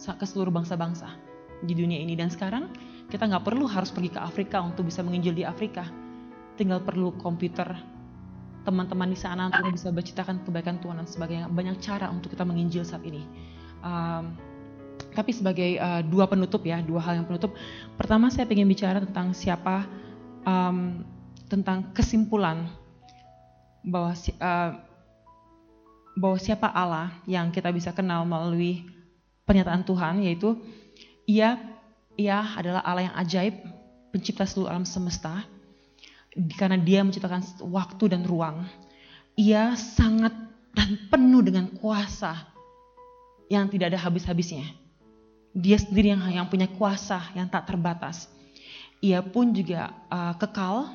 ke 0.00 0.24
seluruh 0.24 0.48
bangsa-bangsa 0.48 1.20
di 1.60 1.76
dunia 1.76 2.00
ini. 2.00 2.16
Dan 2.16 2.32
sekarang 2.32 2.72
kita 3.12 3.28
nggak 3.28 3.44
perlu 3.44 3.68
harus 3.68 3.92
pergi 3.92 4.16
ke 4.16 4.20
Afrika 4.24 4.64
untuk 4.64 4.88
bisa 4.88 5.04
menginjil 5.04 5.36
di 5.36 5.44
Afrika. 5.44 5.84
Tinggal 6.56 6.80
perlu 6.80 7.12
komputer, 7.20 7.68
teman-teman 8.64 9.12
di 9.12 9.20
sana 9.20 9.52
untuk 9.52 9.68
bisa 9.76 9.92
berceritakan 9.92 10.40
kebaikan 10.48 10.80
Tuhan 10.80 11.04
dan 11.04 11.04
sebagainya. 11.04 11.52
Banyak 11.52 11.76
cara 11.84 12.08
untuk 12.08 12.32
kita 12.32 12.48
menginjil 12.48 12.88
saat 12.88 13.04
ini. 13.04 13.20
Um, 13.84 14.32
tapi 15.12 15.34
sebagai 15.34 15.76
uh, 15.80 16.02
dua 16.04 16.30
penutup 16.30 16.62
ya, 16.62 16.80
dua 16.84 17.00
hal 17.02 17.20
yang 17.22 17.26
penutup. 17.26 17.52
Pertama 17.98 18.28
saya 18.28 18.46
ingin 18.48 18.68
bicara 18.68 18.98
tentang 19.02 19.32
siapa, 19.34 19.88
um, 20.44 21.02
tentang 21.50 21.90
kesimpulan 21.96 22.70
bahwa 23.82 24.12
uh, 24.14 24.70
bahwa 26.14 26.36
siapa 26.36 26.68
Allah 26.68 27.14
yang 27.24 27.48
kita 27.48 27.72
bisa 27.72 27.96
kenal 27.96 28.28
melalui 28.28 28.84
pernyataan 29.48 29.82
Tuhan 29.82 30.20
yaitu 30.20 30.58
ia 31.24 31.56
ia 32.14 32.44
adalah 32.54 32.84
Allah 32.84 33.08
yang 33.08 33.16
ajaib 33.16 33.54
pencipta 34.12 34.44
seluruh 34.44 34.68
alam 34.68 34.84
semesta 34.84 35.48
karena 36.60 36.76
dia 36.76 37.00
menciptakan 37.00 37.40
waktu 37.72 38.04
dan 38.12 38.22
ruang 38.28 38.68
ia 39.38 39.72
sangat 39.78 40.34
dan 40.76 40.90
penuh 41.10 41.42
dengan 41.42 41.66
kuasa 41.72 42.36
yang 43.50 43.66
tidak 43.66 43.90
ada 43.94 43.98
habis-habisnya. 43.98 44.62
Dia 45.50 45.76
sendiri 45.78 46.14
yang 46.14 46.22
yang 46.30 46.46
punya 46.46 46.70
kuasa 46.70 47.32
yang 47.34 47.50
tak 47.50 47.66
terbatas. 47.66 48.30
Ia 49.00 49.24
pun 49.24 49.50
juga 49.56 49.90
uh, 50.12 50.36
kekal 50.36 50.92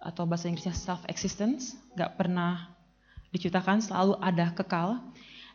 atau 0.00 0.24
bahasa 0.28 0.48
Inggrisnya 0.48 0.76
self 0.76 1.04
existence, 1.08 1.76
gak 1.96 2.16
pernah 2.20 2.72
diciptakan, 3.32 3.80
selalu 3.80 4.16
ada 4.20 4.52
kekal. 4.52 5.00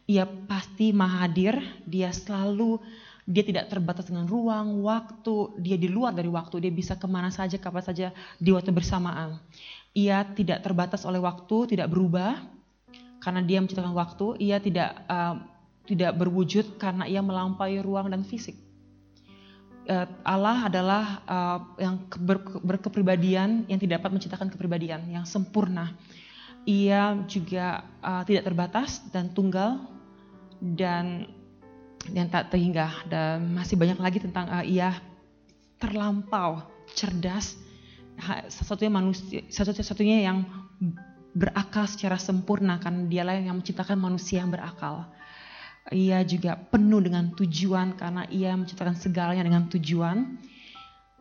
Ia 0.09 0.25
pasti 0.25 0.89
mahadir, 0.89 1.61
dia 1.85 2.09
selalu 2.09 2.81
dia 3.29 3.45
tidak 3.45 3.69
terbatas 3.69 4.09
dengan 4.09 4.25
ruang, 4.25 4.81
waktu, 4.81 5.61
dia 5.61 5.77
di 5.77 5.85
luar 5.85 6.17
dari 6.17 6.25
waktu, 6.25 6.65
dia 6.65 6.73
bisa 6.73 6.97
ke 6.97 7.05
mana 7.05 7.29
saja, 7.29 7.61
kapan 7.61 7.85
saja 7.85 8.07
di 8.41 8.49
waktu 8.49 8.73
bersamaan. 8.73 9.37
Ia 9.93 10.25
tidak 10.33 10.65
terbatas 10.65 11.05
oleh 11.05 11.21
waktu, 11.21 11.77
tidak 11.77 11.93
berubah 11.93 12.41
karena 13.21 13.45
dia 13.45 13.61
menciptakan 13.61 13.93
waktu. 13.93 14.41
Ia 14.41 14.57
tidak 14.57 14.97
uh, 15.05 15.37
tidak 15.89 16.13
berwujud 16.21 16.77
karena 16.77 17.09
ia 17.09 17.25
melampaui 17.25 17.81
ruang 17.81 18.13
dan 18.13 18.21
fisik. 18.21 18.53
Uh, 19.89 20.05
Allah 20.21 20.69
adalah 20.69 21.03
uh, 21.25 21.59
yang 21.81 22.05
ber, 22.21 22.45
berkepribadian 22.61 23.65
yang 23.65 23.81
tidak 23.81 24.05
dapat 24.05 24.21
menciptakan 24.21 24.53
kepribadian 24.53 25.09
yang 25.09 25.25
sempurna. 25.25 25.97
Ia 26.69 27.25
juga 27.25 27.81
uh, 28.05 28.21
tidak 28.21 28.45
terbatas 28.45 29.01
dan 29.09 29.33
tunggal 29.33 29.81
dan 30.61 31.25
dan 32.13 32.29
tak 32.29 32.53
terhingga 32.53 33.09
dan 33.09 33.49
masih 33.49 33.75
banyak 33.81 33.97
lagi 33.97 34.21
tentang 34.21 34.45
ia 34.63 34.93
terlampau 35.81 36.63
cerdas 36.93 37.59
satu-satunya 38.47 38.91
manusia 38.91 39.39
satu-satunya 39.51 40.27
yang 40.27 40.47
berakal 41.33 41.85
secara 41.85 42.17
sempurna 42.17 42.81
karena 42.81 43.05
dialah 43.05 43.37
yang 43.37 43.57
menciptakan 43.61 43.97
manusia 43.99 44.41
yang 44.41 44.49
berakal. 44.49 45.07
Ia 45.89 46.21
juga 46.21 46.53
penuh 46.53 47.01
dengan 47.01 47.33
tujuan 47.33 47.97
karena 47.97 48.29
ia 48.29 48.53
menciptakan 48.53 48.93
segalanya 48.93 49.41
dengan 49.41 49.65
tujuan. 49.73 50.37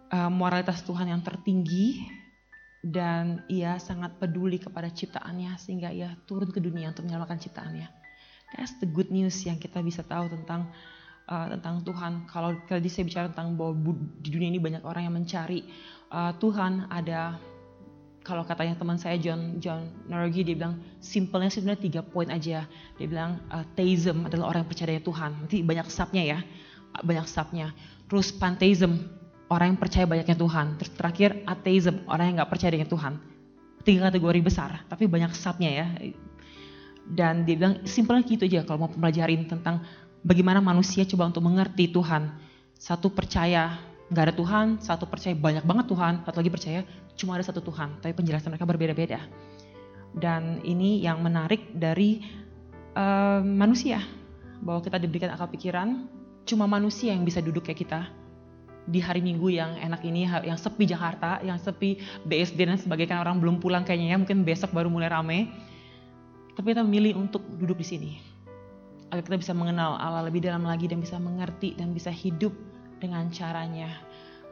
Uh, 0.09 0.33
moralitas 0.33 0.81
Tuhan 0.89 1.13
yang 1.13 1.21
tertinggi 1.21 2.01
dan 2.81 3.45
ia 3.53 3.77
sangat 3.77 4.17
peduli 4.17 4.57
kepada 4.57 4.89
ciptaannya 4.89 5.53
sehingga 5.61 5.93
ia 5.93 6.17
turun 6.25 6.49
ke 6.49 6.61
dunia 6.61 6.93
untuk 6.93 7.05
menyelamatkan 7.05 7.41
ciptaannya. 7.41 7.89
That's 8.57 8.81
the 8.81 8.89
good 8.89 9.13
news 9.13 9.37
yang 9.45 9.61
kita 9.61 9.85
bisa 9.85 10.01
tahu 10.01 10.33
tentang 10.33 10.73
uh, 11.29 11.47
tentang 11.53 11.85
Tuhan. 11.85 12.25
Kalau 12.29 12.57
tadi 12.65 12.89
saya 12.89 13.05
bicara 13.05 13.27
tentang 13.29 13.57
bahwa 13.61 13.77
di 14.25 14.29
dunia 14.33 14.49
ini 14.49 14.61
banyak 14.61 14.83
orang 14.85 15.09
yang 15.09 15.15
mencari 15.17 15.69
uh, 16.09 16.33
Tuhan 16.41 16.89
ada 16.89 17.37
kalau 18.29 18.45
katanya 18.45 18.77
teman 18.77 19.01
saya 19.01 19.17
John 19.17 19.57
John 19.57 19.89
Norgi 20.05 20.45
dia 20.45 20.53
bilang 20.53 20.77
simpelnya 21.01 21.49
sebenarnya 21.49 21.81
tiga 21.81 22.01
poin 22.05 22.29
aja. 22.29 22.69
Dia 23.01 23.07
bilang 23.09 23.41
uh, 23.49 23.65
theism 23.73 24.29
adalah 24.29 24.53
orang 24.53 24.69
yang 24.69 24.71
percaya 24.71 25.01
Tuhan. 25.01 25.31
Nanti 25.49 25.65
banyak 25.65 25.89
subnya 25.89 26.23
ya, 26.23 26.39
banyak 27.01 27.25
subnya. 27.25 27.73
Terus 28.05 28.29
pantheism 28.37 29.09
orang 29.49 29.73
yang 29.73 29.81
percaya 29.81 30.05
banyaknya 30.05 30.37
Tuhan. 30.37 30.77
Terus 30.77 30.93
terakhir 30.93 31.31
atheism 31.49 32.05
orang 32.05 32.29
yang 32.29 32.37
nggak 32.45 32.53
percaya 32.53 32.77
dengan 32.77 32.93
Tuhan. 32.93 33.13
Tiga 33.89 34.13
kategori 34.13 34.41
besar, 34.45 34.85
tapi 34.93 35.09
banyak 35.09 35.33
subnya 35.33 35.71
ya 35.73 35.87
dan 37.09 37.49
dia 37.49 37.57
bilang 37.57 37.81
simpelnya 37.89 38.21
gitu 38.29 38.45
aja 38.45 38.61
kalau 38.69 38.85
mau 38.85 38.91
pelajarin 38.93 39.49
tentang 39.49 39.81
bagaimana 40.21 40.61
manusia 40.61 41.09
coba 41.09 41.33
untuk 41.33 41.41
mengerti 41.41 41.89
Tuhan. 41.89 42.29
Satu 42.79 43.11
percaya 43.11 43.75
nggak 44.09 44.25
ada 44.25 44.35
Tuhan, 44.35 44.67
satu 44.81 45.05
percaya 45.05 45.37
banyak 45.37 45.65
banget 45.69 45.87
Tuhan, 45.93 46.25
satu 46.25 46.37
lagi 46.41 46.51
percaya 46.53 46.81
cuma 47.19 47.37
ada 47.37 47.45
satu 47.45 47.61
Tuhan, 47.61 48.01
tapi 48.01 48.17
penjelasan 48.17 48.49
mereka 48.49 48.65
berbeda-beda. 48.65 49.21
Dan 50.17 50.65
ini 50.65 51.05
yang 51.05 51.21
menarik 51.21 51.77
dari 51.77 52.25
uh, 52.97 53.45
manusia, 53.45 54.01
bahwa 54.65 54.81
kita 54.81 54.97
diberikan 54.97 55.31
akal 55.37 55.53
pikiran, 55.53 56.09
cuma 56.49 56.65
manusia 56.65 57.13
yang 57.13 57.23
bisa 57.23 57.45
duduk 57.45 57.69
kayak 57.69 57.85
kita. 57.85 58.01
Di 58.89 59.05
hari 59.05 59.21
Minggu 59.21 59.53
yang 59.53 59.77
enak 59.77 60.01
ini, 60.09 60.25
yang 60.25 60.57
sepi 60.57 60.89
Jakarta, 60.89 61.45
yang 61.45 61.61
sepi 61.61 62.01
BSD 62.25 62.65
dan 62.65 62.81
sebagainya, 62.81 63.21
kan 63.21 63.29
orang 63.29 63.37
belum 63.37 63.61
pulang 63.61 63.85
kayaknya 63.85 64.17
ya, 64.17 64.19
mungkin 64.19 64.49
besok 64.49 64.73
baru 64.73 64.89
mulai 64.89 65.13
rame. 65.13 65.53
Tapi 66.57 66.73
kita 66.73 66.81
memilih 66.81 67.21
untuk 67.21 67.45
duduk 67.61 67.77
di 67.77 67.87
sini. 67.87 68.13
Agar 69.13 69.29
kita 69.29 69.37
bisa 69.37 69.53
mengenal 69.53 70.01
Allah 70.01 70.25
lebih 70.25 70.41
dalam 70.41 70.65
lagi 70.65 70.89
dan 70.89 71.05
bisa 71.05 71.21
mengerti 71.21 71.77
dan 71.77 71.93
bisa 71.93 72.09
hidup 72.09 72.57
dengan 72.99 73.27
caranya. 73.31 73.91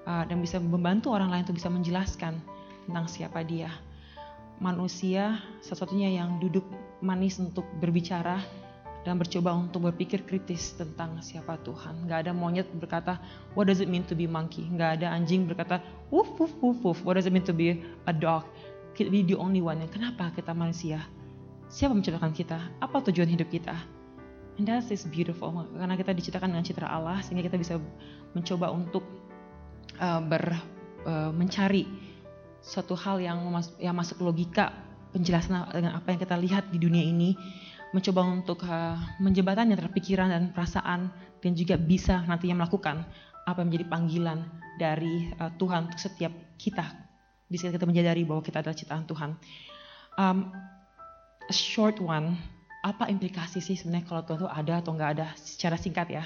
Uh, 0.07 0.22
dan 0.22 0.38
bisa 0.38 0.62
membantu 0.62 1.11
orang 1.11 1.34
lain 1.34 1.42
untuk 1.42 1.59
bisa 1.59 1.66
menjelaskan 1.66 2.38
tentang 2.86 3.07
siapa 3.11 3.42
dia. 3.42 3.70
Manusia 4.62 5.42
satu-satunya 5.61 6.16
yang 6.16 6.38
duduk 6.38 6.64
manis 7.03 7.42
untuk 7.42 7.66
berbicara 7.82 8.38
dan 9.07 9.22
bercoba 9.22 9.55
untuk 9.55 9.86
berpikir 9.86 10.26
kritis 10.26 10.74
tentang 10.74 11.22
siapa 11.22 11.59
Tuhan. 11.62 12.11
Gak 12.11 12.26
ada 12.26 12.32
monyet 12.34 12.66
berkata, 12.74 13.22
what 13.55 13.70
does 13.70 13.78
it 13.78 13.86
mean 13.86 14.03
to 14.07 14.18
be 14.18 14.26
monkey? 14.26 14.66
Gak 14.74 15.03
ada 15.03 15.14
anjing 15.14 15.47
berkata, 15.47 15.78
woof, 16.11 16.26
woof, 16.38 16.55
woof, 16.59 16.78
woof, 16.82 16.99
what 17.07 17.14
does 17.14 17.26
it 17.26 17.34
mean 17.34 17.47
to 17.47 17.55
be 17.55 17.82
a 18.11 18.14
dog? 18.14 18.42
Kita 18.99 19.07
be 19.07 19.22
the 19.22 19.38
only 19.38 19.62
one. 19.62 19.78
Kenapa 19.94 20.34
kita 20.34 20.51
manusia? 20.51 21.07
Siapa 21.70 21.94
menciptakan 21.94 22.34
kita? 22.34 22.59
Apa 22.82 22.99
tujuan 23.07 23.30
hidup 23.30 23.47
kita? 23.47 23.78
And 24.57 24.66
that 24.66 24.88
is 24.88 25.05
beautiful. 25.05 25.53
Karena 25.76 25.94
kita 25.94 26.16
diciptakan 26.16 26.51
dengan 26.51 26.64
citra 26.64 26.88
Allah, 26.88 27.20
sehingga 27.20 27.44
kita 27.44 27.61
bisa 27.61 27.76
mencoba 28.37 28.68
untuk 28.68 29.01
uh, 29.97 30.20
ber, 30.20 30.53
uh, 31.09 31.32
mencari 31.32 31.89
suatu 32.61 32.93
hal 32.93 33.24
yang, 33.24 33.41
mas, 33.49 33.72
yang 33.80 33.97
masuk 33.97 34.20
logika 34.20 34.76
penjelasan 35.16 35.64
dengan 35.72 35.97
apa 35.97 36.12
yang 36.12 36.20
kita 36.20 36.37
lihat 36.37 36.68
di 36.68 36.76
dunia 36.76 37.01
ini, 37.01 37.32
mencoba 37.97 38.20
untuk 38.28 38.68
uh, 38.68 39.01
menjembatani 39.24 39.72
antara 39.72 39.89
pikiran 39.89 40.28
dan 40.28 40.53
perasaan, 40.53 41.09
dan 41.41 41.53
juga 41.57 41.80
bisa 41.80 42.20
nantinya 42.28 42.61
melakukan 42.61 43.09
apa 43.47 43.62
yang 43.62 43.72
menjadi 43.72 43.87
panggilan 43.89 44.39
dari 44.76 45.32
uh, 45.41 45.49
Tuhan 45.57 45.89
untuk 45.89 46.01
setiap 46.03 46.34
kita. 46.61 46.84
Di 47.47 47.57
saat 47.57 47.72
kita 47.72 47.87
menyadari 47.89 48.26
bahwa 48.26 48.43
kita 48.43 48.61
adalah 48.61 48.76
ciptaan 48.76 49.07
Tuhan. 49.07 49.30
Um, 50.18 50.51
a 51.47 51.55
short 51.55 52.03
one, 52.03 52.34
apa 52.82 53.07
implikasi 53.07 53.62
sih 53.62 53.78
sebenarnya 53.78 54.11
kalau 54.11 54.22
Tuhan 54.26 54.39
itu 54.43 54.51
ada 54.51 54.72
atau 54.82 54.91
nggak 54.93 55.11
ada 55.16 55.26
secara 55.39 55.78
singkat 55.78 56.11
ya. 56.11 56.24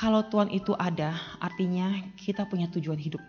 Kalau 0.00 0.24
Tuhan 0.24 0.48
itu 0.48 0.72
ada, 0.80 1.12
artinya 1.36 1.92
kita 2.16 2.48
punya 2.48 2.72
tujuan 2.72 2.96
hidup. 2.96 3.20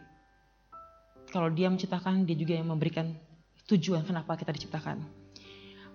Kalau 1.28 1.52
dia 1.52 1.68
menciptakan, 1.68 2.24
dia 2.24 2.32
juga 2.40 2.56
yang 2.56 2.72
memberikan 2.72 3.12
tujuan 3.68 4.08
kenapa 4.08 4.40
kita 4.40 4.56
diciptakan. 4.56 5.04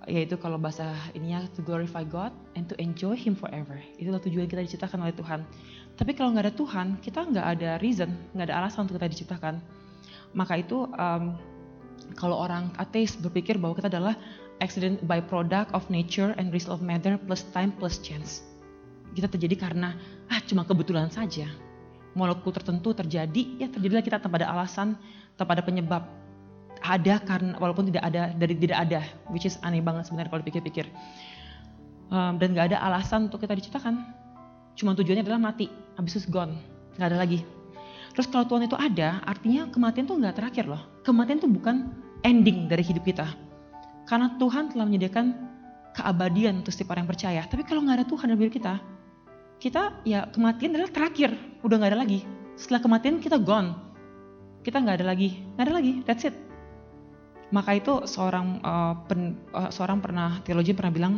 Yaitu 0.05 0.37
kalau 0.37 0.61
bahasa 0.61 0.93
ininya 1.17 1.49
to 1.57 1.65
glorify 1.65 2.05
God 2.05 2.29
and 2.61 2.69
to 2.69 2.77
enjoy 2.77 3.17
Him 3.17 3.33
forever. 3.33 3.81
Itulah 3.97 4.21
tujuan 4.21 4.45
kita 4.53 4.69
diciptakan 4.69 5.09
oleh 5.09 5.17
Tuhan. 5.17 5.49
Tapi 5.97 6.13
kalau 6.13 6.37
nggak 6.37 6.45
ada 6.45 6.53
Tuhan, 6.53 6.87
kita 7.01 7.25
nggak 7.25 7.47
ada 7.57 7.71
reason, 7.81 8.13
nggak 8.37 8.53
ada 8.53 8.57
alasan 8.61 8.85
untuk 8.85 9.01
kita 9.01 9.09
diciptakan. 9.09 9.65
Maka 10.37 10.61
itu 10.61 10.85
um, 10.93 11.41
kalau 12.21 12.37
orang 12.37 12.69
ateis 12.77 13.17
berpikir 13.17 13.57
bahwa 13.57 13.81
kita 13.81 13.89
adalah 13.89 14.13
accident 14.61 15.01
by 15.09 15.25
product 15.25 15.73
of 15.73 15.89
nature 15.89 16.37
and 16.37 16.53
result 16.53 16.77
of 16.77 16.85
matter 16.85 17.17
plus 17.17 17.49
time 17.57 17.73
plus 17.73 17.97
chance. 18.05 18.45
Kita 19.17 19.33
terjadi 19.33 19.57
karena 19.57 19.97
ah 20.31 20.41
cuma 20.45 20.67
kebetulan 20.67 21.09
saja. 21.09 21.47
Molekul 22.17 22.53
tertentu 22.53 22.97
terjadi, 22.97 23.61
ya 23.61 23.69
terjadilah 23.69 24.01
kita 24.01 24.17
tanpa 24.17 24.41
ada 24.41 24.49
alasan, 24.53 24.97
tanpa 25.37 25.59
ada 25.59 25.65
penyebab. 25.65 26.05
Ada 26.81 27.21
karena 27.25 27.57
walaupun 27.61 27.89
tidak 27.93 28.05
ada 28.09 28.33
dari 28.33 28.57
tidak 28.57 28.79
ada, 28.89 29.01
which 29.33 29.45
is 29.45 29.61
aneh 29.65 29.85
banget 29.85 30.09
sebenarnya 30.09 30.33
kalau 30.33 30.43
dipikir-pikir. 30.45 30.87
Um, 32.07 32.39
dan 32.39 32.55
gak 32.55 32.71
ada 32.73 32.79
alasan 32.87 33.27
untuk 33.29 33.43
kita 33.43 33.59
diciptakan. 33.59 34.01
Cuma 34.79 34.95
tujuannya 34.95 35.27
adalah 35.27 35.41
mati, 35.43 35.67
habis 35.99 36.17
itu 36.17 36.31
gone, 36.31 36.57
gak 36.97 37.11
ada 37.13 37.19
lagi. 37.19 37.43
Terus 38.17 38.33
kalau 38.33 38.49
Tuhan 38.49 38.65
itu 38.65 38.77
ada, 38.79 39.21
artinya 39.29 39.69
kematian 39.69 40.09
itu 40.09 40.17
nggak 40.17 40.37
terakhir 40.41 40.65
loh. 40.65 40.81
Kematian 41.05 41.37
itu 41.37 41.49
bukan 41.53 41.93
ending 42.25 42.65
dari 42.65 42.81
hidup 42.81 43.05
kita 43.05 43.29
karena 44.07 44.39
Tuhan 44.39 44.71
telah 44.71 44.87
menyediakan 44.87 45.27
keabadian 45.93 46.63
untuk 46.63 46.71
setiap 46.71 46.95
orang 46.95 47.05
yang 47.05 47.13
percaya. 47.13 47.41
Tapi 47.45 47.63
kalau 47.67 47.83
nggak 47.85 47.97
ada 48.01 48.07
Tuhan 48.07 48.27
dalam 48.31 48.41
hidup 48.41 48.55
kita, 48.55 48.75
kita 49.57 50.05
ya 50.05 50.29
kematian 50.29 50.77
adalah 50.77 50.93
terakhir, 50.93 51.33
udah 51.65 51.77
nggak 51.81 51.93
ada 51.97 52.01
lagi. 52.05 52.21
Setelah 52.57 52.81
kematian 52.85 53.21
kita 53.21 53.41
gone, 53.41 53.73
kita 54.61 54.81
nggak 54.81 55.01
ada 55.01 55.07
lagi, 55.09 55.41
nggak 55.57 55.65
ada 55.65 55.75
lagi, 55.75 55.93
that's 56.05 56.25
it. 56.29 56.37
Maka 57.55 57.79
itu 57.79 58.05
seorang 58.05 58.61
uh, 58.61 58.95
pen, 59.07 59.39
uh, 59.55 59.71
seorang 59.71 60.03
pernah 60.03 60.43
teologi 60.43 60.75
pernah 60.75 60.93
bilang 60.93 61.15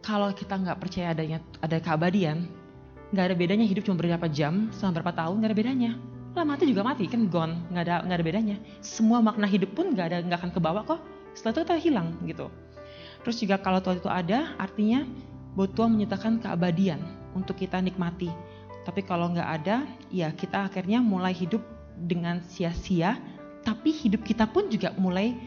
kalau 0.00 0.30
kita 0.32 0.54
nggak 0.54 0.78
percaya 0.80 1.12
adanya 1.12 1.42
ada 1.60 1.76
keabadian, 1.82 2.48
nggak 3.12 3.24
ada 3.32 3.34
bedanya 3.36 3.66
hidup 3.68 3.84
cuma 3.84 4.00
berapa 4.00 4.28
jam, 4.32 4.72
selama 4.72 5.02
berapa 5.02 5.12
tahun 5.18 5.34
nggak 5.42 5.50
ada 5.50 5.58
bedanya. 5.58 5.92
Lah 6.32 6.48
mati 6.48 6.64
juga 6.64 6.80
mati 6.80 7.04
kan 7.04 7.28
gone, 7.28 7.68
nggak 7.68 7.84
ada 7.84 7.96
nggak 8.08 8.16
ada 8.16 8.24
bedanya. 8.24 8.56
Semua 8.80 9.20
makna 9.20 9.44
hidup 9.44 9.76
pun 9.76 9.92
nggak 9.92 10.06
ada 10.08 10.18
nggak 10.24 10.38
akan 10.40 10.50
kebawa 10.56 10.80
kok 10.88 11.00
setelah 11.36 11.52
itu 11.52 11.60
kita 11.68 11.76
hilang 11.76 12.08
gitu. 12.24 12.48
Terus 13.22 13.36
juga 13.38 13.60
kalau 13.60 13.78
Tuhan 13.84 14.00
itu 14.00 14.10
ada, 14.10 14.56
artinya 14.56 15.04
bahwa 15.52 15.68
Tuhan 15.76 15.90
menyatakan 15.94 16.32
keabadian 16.40 17.21
untuk 17.32 17.58
kita 17.58 17.80
nikmati. 17.80 18.30
Tapi 18.82 19.00
kalau 19.06 19.30
nggak 19.30 19.48
ada, 19.62 19.86
ya 20.10 20.34
kita 20.34 20.66
akhirnya 20.66 20.98
mulai 20.98 21.30
hidup 21.30 21.62
dengan 21.94 22.42
sia-sia. 22.50 23.18
Tapi 23.62 23.94
hidup 23.94 24.26
kita 24.26 24.50
pun 24.50 24.66
juga 24.66 24.90
mulai 24.98 25.38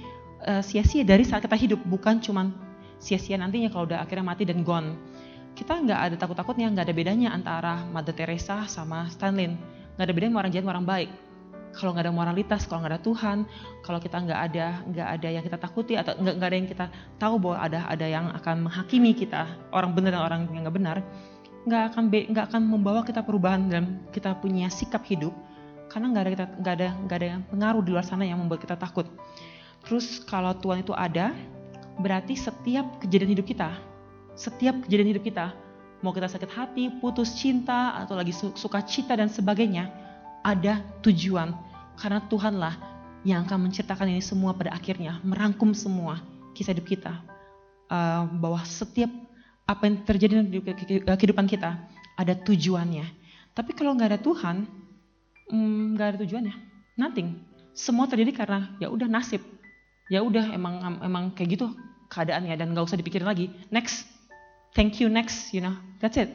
eh, 0.48 0.64
sia-sia 0.64 1.04
dari 1.04 1.28
saat 1.28 1.44
kita 1.44 1.58
hidup, 1.60 1.84
bukan 1.84 2.24
cuma 2.24 2.48
sia-sia 2.96 3.36
nantinya 3.36 3.68
kalau 3.68 3.86
udah 3.92 4.00
akhirnya 4.00 4.24
mati 4.24 4.48
dan 4.48 4.64
gone. 4.64 4.96
Kita 5.56 5.80
nggak 5.80 6.00
ada 6.00 6.16
takut-takutnya, 6.20 6.68
nggak 6.72 6.92
ada 6.92 6.96
bedanya 6.96 7.30
antara 7.32 7.84
Mother 7.92 8.16
Teresa 8.16 8.68
sama 8.68 9.08
Stanley. 9.12 9.56
Nggak 9.96 10.06
ada 10.08 10.14
bedanya 10.16 10.36
orang 10.40 10.52
jahat 10.52 10.68
orang 10.68 10.88
baik. 10.88 11.12
Kalau 11.76 11.92
nggak 11.92 12.08
ada 12.08 12.16
moralitas, 12.16 12.64
kalau 12.64 12.88
nggak 12.88 12.94
ada 12.96 13.04
Tuhan, 13.04 13.38
kalau 13.84 14.00
kita 14.00 14.16
nggak 14.24 14.40
ada 14.52 14.68
nggak 14.88 15.08
ada 15.20 15.28
yang 15.28 15.44
kita 15.44 15.58
takuti 15.60 16.00
atau 16.00 16.16
nggak 16.16 16.48
ada 16.48 16.56
yang 16.56 16.70
kita 16.72 16.86
tahu 17.20 17.36
bahwa 17.36 17.58
ada 17.60 17.80
ada 17.92 18.06
yang 18.08 18.32
akan 18.32 18.64
menghakimi 18.64 19.12
kita 19.12 19.44
orang 19.76 19.92
benar 19.92 20.16
dan 20.16 20.24
orang 20.24 20.42
yang 20.56 20.64
nggak 20.64 20.76
benar, 20.76 20.98
nggak 21.66 21.84
akan 21.94 22.04
nggak 22.10 22.46
akan 22.54 22.62
membawa 22.62 23.02
kita 23.02 23.26
perubahan 23.26 23.66
dalam 23.66 24.00
kita 24.14 24.38
punya 24.38 24.70
sikap 24.70 25.02
hidup 25.10 25.34
karena 25.90 26.14
nggak 26.14 26.24
ada 26.24 26.32
kita 26.32 26.46
nggak 26.62 26.74
ada 26.78 26.90
nggak 27.06 27.18
ada 27.18 27.30
pengaruh 27.50 27.82
di 27.82 27.90
luar 27.94 28.06
sana 28.06 28.26
yang 28.26 28.38
membuat 28.42 28.62
kita 28.62 28.78
takut. 28.78 29.10
Terus 29.86 30.22
kalau 30.26 30.54
Tuhan 30.58 30.82
itu 30.82 30.94
ada, 30.98 31.34
berarti 32.02 32.34
setiap 32.34 32.98
kejadian 33.02 33.38
hidup 33.38 33.46
kita, 33.46 33.70
setiap 34.34 34.82
kejadian 34.86 35.14
hidup 35.14 35.24
kita, 35.26 35.54
mau 36.02 36.10
kita 36.10 36.26
sakit 36.26 36.50
hati, 36.50 36.90
putus 36.98 37.38
cinta, 37.38 37.94
atau 38.02 38.18
lagi 38.18 38.34
suka 38.34 38.82
cita 38.82 39.14
dan 39.14 39.30
sebagainya, 39.30 39.94
ada 40.42 40.82
tujuan. 41.06 41.54
Karena 42.02 42.20
Tuhanlah 42.26 42.76
yang 43.22 43.46
akan 43.46 43.70
menciptakan 43.70 44.10
ini 44.10 44.26
semua 44.26 44.58
pada 44.58 44.74
akhirnya, 44.74 45.22
merangkum 45.22 45.78
semua 45.78 46.18
kisah 46.58 46.74
hidup 46.74 46.90
kita. 46.90 47.14
Uh, 47.86 48.26
bahwa 48.42 48.66
setiap 48.66 49.14
apa 49.66 49.82
yang 49.90 49.96
terjadi 50.06 50.46
di 50.46 50.62
kehidupan 51.04 51.50
kita 51.50 51.78
ada 52.16 52.34
tujuannya. 52.38 53.06
Tapi 53.56 53.72
kalau 53.74 53.98
nggak 53.98 54.10
ada 54.16 54.20
Tuhan, 54.22 54.66
hmm, 55.50 55.98
nggak 55.98 56.06
hmm, 56.06 56.12
ada 56.16 56.20
tujuannya, 56.22 56.56
nothing. 57.00 57.42
Semua 57.76 58.08
terjadi 58.08 58.32
karena 58.32 58.72
ya 58.80 58.88
udah 58.88 59.10
nasib, 59.10 59.44
ya 60.08 60.24
udah 60.24 60.56
emang 60.56 61.02
emang 61.04 61.34
kayak 61.36 61.60
gitu 61.60 61.68
keadaannya 62.08 62.56
dan 62.56 62.72
nggak 62.72 62.86
usah 62.86 63.00
dipikirin 63.00 63.28
lagi. 63.28 63.52
Next, 63.74 64.08
thank 64.78 65.02
you 65.02 65.12
next, 65.12 65.52
you 65.52 65.60
know, 65.60 65.76
that's 66.00 66.16
it. 66.16 66.32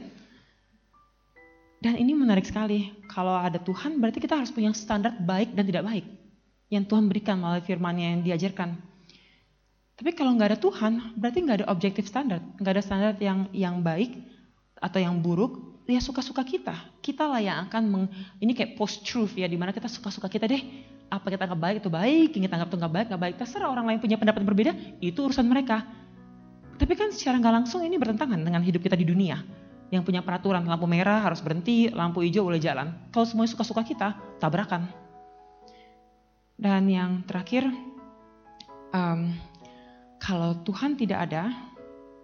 Dan 1.80 1.96
ini 1.96 2.12
menarik 2.12 2.44
sekali. 2.44 2.92
Kalau 3.08 3.32
ada 3.32 3.56
Tuhan, 3.56 3.96
berarti 3.96 4.20
kita 4.20 4.36
harus 4.36 4.52
punya 4.52 4.68
standar 4.76 5.16
baik 5.16 5.56
dan 5.56 5.64
tidak 5.64 5.88
baik 5.88 6.04
yang 6.70 6.84
Tuhan 6.86 7.08
berikan 7.10 7.40
melalui 7.40 7.64
firman-Nya 7.64 8.06
yang 8.16 8.22
diajarkan. 8.22 8.89
Tapi 10.00 10.16
kalau 10.16 10.32
nggak 10.32 10.56
ada 10.56 10.58
Tuhan, 10.58 11.12
berarti 11.12 11.38
nggak 11.44 11.56
ada 11.60 11.68
objektif 11.68 12.08
standar, 12.08 12.40
nggak 12.56 12.72
ada 12.72 12.82
standar 12.82 13.12
yang 13.20 13.52
yang 13.52 13.84
baik 13.84 14.16
atau 14.80 14.96
yang 14.96 15.20
buruk. 15.20 15.84
Ya 15.84 16.00
suka-suka 16.00 16.40
kita. 16.40 16.72
Kita 17.04 17.28
lah 17.28 17.42
yang 17.42 17.68
akan 17.68 17.82
meng, 17.84 18.04
ini 18.40 18.56
kayak 18.56 18.80
post 18.80 19.04
truth 19.04 19.36
ya, 19.36 19.44
di 19.44 19.60
mana 19.60 19.76
kita 19.76 19.90
suka-suka 19.90 20.30
kita 20.30 20.48
deh 20.48 20.62
apa 21.10 21.26
kita 21.26 21.50
anggap 21.50 21.60
baik 21.60 21.76
itu 21.82 21.90
baik, 21.90 22.28
yang 22.38 22.42
kita 22.46 22.56
itu 22.62 22.76
nggak 22.80 22.92
baik, 22.94 23.06
nggak 23.12 23.22
baik. 23.26 23.34
Terserah 23.42 23.68
orang 23.68 23.84
lain 23.90 23.98
punya 24.00 24.16
pendapat 24.16 24.40
berbeda, 24.46 24.72
itu 25.02 25.18
urusan 25.20 25.44
mereka. 25.44 25.84
Tapi 26.80 26.96
kan 26.96 27.12
secara 27.12 27.36
nggak 27.36 27.54
langsung 27.60 27.84
ini 27.84 28.00
bertentangan 28.00 28.40
dengan 28.40 28.64
hidup 28.64 28.80
kita 28.80 28.96
di 28.96 29.04
dunia. 29.04 29.42
Yang 29.90 30.06
punya 30.06 30.22
peraturan 30.22 30.64
lampu 30.64 30.86
merah 30.86 31.20
harus 31.20 31.42
berhenti, 31.42 31.90
lampu 31.90 32.22
hijau 32.22 32.46
boleh 32.46 32.62
jalan. 32.62 32.94
Kalau 33.10 33.26
semuanya 33.26 33.52
suka-suka 33.52 33.82
kita, 33.82 34.16
tabrakan. 34.38 34.86
Dan 36.54 36.86
yang 36.86 37.26
terakhir, 37.26 37.66
um, 38.94 39.34
kalau 40.20 40.60
Tuhan 40.62 41.00
tidak 41.00 41.32
ada, 41.32 41.48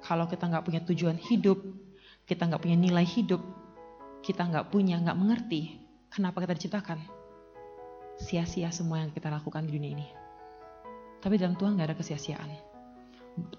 kalau 0.05 0.28
kita 0.28 0.47
nggak 0.47 0.64
punya 0.68 0.80
tujuan 0.84 1.16
hidup, 1.16 1.59
kita 2.28 2.44
nggak 2.44 2.61
punya 2.61 2.76
nilai 2.76 3.03
hidup, 3.03 3.40
kita 4.20 4.44
nggak 4.44 4.68
punya, 4.68 5.01
nggak 5.01 5.16
mengerti 5.16 5.80
kenapa 6.12 6.44
kita 6.44 6.55
diciptakan 6.55 7.01
sia-sia 8.16 8.72
semua 8.72 9.05
yang 9.05 9.12
kita 9.12 9.28
lakukan 9.28 9.64
di 9.68 9.76
dunia 9.76 9.92
ini. 9.92 10.07
Tapi 11.20 11.36
dalam 11.36 11.57
Tuhan 11.57 11.76
gak 11.76 11.88
ada 11.92 11.97
kesia-siaan. 11.99 12.51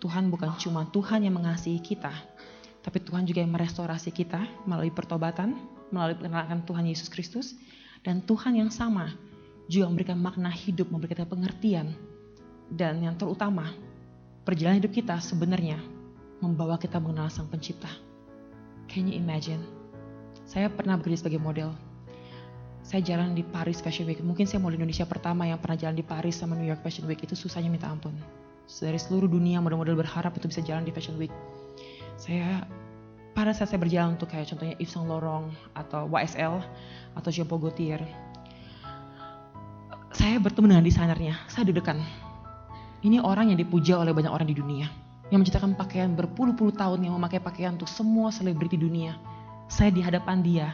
Tuhan 0.01 0.33
bukan 0.33 0.57
cuma 0.57 0.89
Tuhan 0.89 1.21
yang 1.21 1.37
mengasihi 1.37 1.77
kita, 1.77 2.09
tapi 2.81 2.97
Tuhan 3.03 3.29
juga 3.29 3.45
yang 3.45 3.53
merestorasi 3.53 4.09
kita 4.09 4.41
melalui 4.65 4.89
pertobatan, 4.89 5.53
melalui 5.93 6.17
pengenalan 6.17 6.65
Tuhan 6.65 6.89
Yesus 6.89 7.13
Kristus, 7.13 7.53
dan 8.01 8.25
Tuhan 8.25 8.57
yang 8.57 8.73
sama 8.73 9.13
juga 9.69 9.85
memberikan 9.85 10.17
makna 10.17 10.49
hidup, 10.49 10.89
memberikan 10.89 11.29
pengertian, 11.29 11.93
dan 12.73 12.97
yang 13.05 13.13
terutama, 13.13 13.69
perjalanan 14.47 14.79
hidup 14.79 14.95
kita 14.95 15.19
sebenarnya 15.19 15.75
membawa 16.39 16.79
kita 16.79 17.03
mengenal 17.03 17.27
Sang 17.27 17.51
Pencipta. 17.51 17.91
Can 18.87 19.11
you 19.11 19.19
imagine? 19.19 19.59
Saya 20.47 20.71
pernah 20.71 20.95
bekerja 20.95 21.19
sebagai 21.19 21.43
model 21.43 21.75
saya 22.87 23.03
jalan 23.03 23.35
di 23.35 23.43
Paris 23.43 23.83
Fashion 23.83 24.07
Week. 24.07 24.23
Mungkin 24.23 24.47
saya 24.47 24.63
di 24.63 24.79
Indonesia 24.79 25.03
pertama 25.03 25.43
yang 25.43 25.59
pernah 25.59 25.75
jalan 25.75 25.99
di 25.99 26.07
Paris 26.07 26.39
sama 26.39 26.55
New 26.55 26.63
York 26.63 26.79
Fashion 26.79 27.03
Week. 27.03 27.19
Itu 27.19 27.35
susahnya 27.35 27.67
minta 27.67 27.91
ampun. 27.91 28.15
Dari 28.63 28.95
seluruh 28.95 29.27
dunia 29.27 29.59
model-model 29.59 29.99
berharap 29.99 30.31
itu 30.39 30.47
bisa 30.47 30.63
jalan 30.63 30.87
di 30.87 30.95
Fashion 30.95 31.19
Week. 31.19 31.31
Saya 32.15 32.63
pada 33.35 33.51
saat 33.51 33.75
saya 33.75 33.83
berjalan 33.83 34.15
untuk 34.15 34.31
kayak 34.31 34.47
contohnya 34.47 34.79
Yves 34.79 34.95
Saint 34.95 35.03
Laurent 35.03 35.51
atau 35.75 36.07
YSL 36.07 36.63
atau 37.19 37.27
Jean 37.27 37.43
Paul 37.43 37.67
Gaultier, 37.67 37.99
saya 40.15 40.39
bertemu 40.39 40.71
dengan 40.71 40.85
desainernya. 40.87 41.35
Saya 41.51 41.67
deg-degan. 41.67 42.26
Ini 43.05 43.21
orang 43.21 43.53
yang 43.53 43.59
dipuja 43.61 44.01
oleh 44.01 44.09
banyak 44.09 44.31
orang 44.33 44.49
di 44.49 44.57
dunia. 44.57 44.89
Yang 45.29 45.39
menciptakan 45.45 45.75
pakaian 45.77 46.15
berpuluh-puluh 46.15 46.73
tahun 46.73 47.05
yang 47.05 47.13
memakai 47.19 47.37
pakaian 47.37 47.75
untuk 47.75 47.91
semua 47.91 48.33
selebriti 48.33 48.79
dunia. 48.79 49.19
Saya 49.67 49.91
di 49.91 50.01
hadapan 50.01 50.41
dia. 50.41 50.73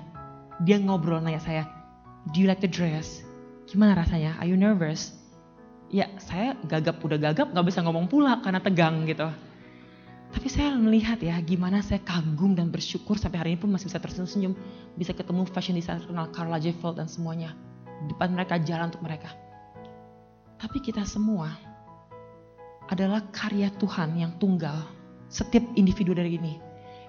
Dia 0.61 0.77
ngobrol 0.77 1.19
nanya 1.19 1.41
saya, 1.41 1.65
do 2.31 2.39
you 2.39 2.47
like 2.47 2.61
the 2.61 2.69
dress? 2.69 3.25
Gimana 3.65 3.97
rasanya? 3.97 4.37
Are 4.37 4.45
you 4.45 4.53
nervous? 4.53 5.17
Ya 5.89 6.09
saya 6.21 6.53
gagap 6.69 7.01
udah 7.01 7.17
gagap 7.17 7.49
gak 7.53 7.65
bisa 7.65 7.81
ngomong 7.81 8.05
pula 8.05 8.37
karena 8.45 8.61
tegang 8.61 9.03
gitu. 9.09 9.27
Tapi 10.33 10.49
saya 10.49 10.73
melihat 10.73 11.21
ya 11.21 11.37
gimana 11.45 11.85
saya 11.85 12.01
kagum 12.01 12.57
dan 12.57 12.73
bersyukur 12.73 13.21
sampai 13.21 13.37
hari 13.37 13.49
ini 13.53 13.59
pun 13.61 13.69
masih 13.69 13.89
bisa 13.89 14.01
tersenyum-senyum. 14.01 14.53
Bisa 14.97 15.13
ketemu 15.13 15.45
fashion 15.49 15.77
designer 15.77 16.05
kenal 16.05 16.29
Karl 16.33 16.49
Lagerfeld 16.49 16.97
dan 16.97 17.05
semuanya. 17.05 17.53
Depan 18.09 18.33
mereka 18.33 18.57
jalan 18.61 18.89
untuk 18.89 19.05
mereka. 19.05 19.29
Tapi 20.57 20.81
kita 20.81 21.05
semua 21.05 21.53
adalah 22.91 23.23
karya 23.31 23.71
Tuhan 23.79 24.17
yang 24.19 24.35
tunggal. 24.41 24.87
Setiap 25.29 25.65
individu 25.79 26.13
dari 26.13 26.37
ini 26.37 26.61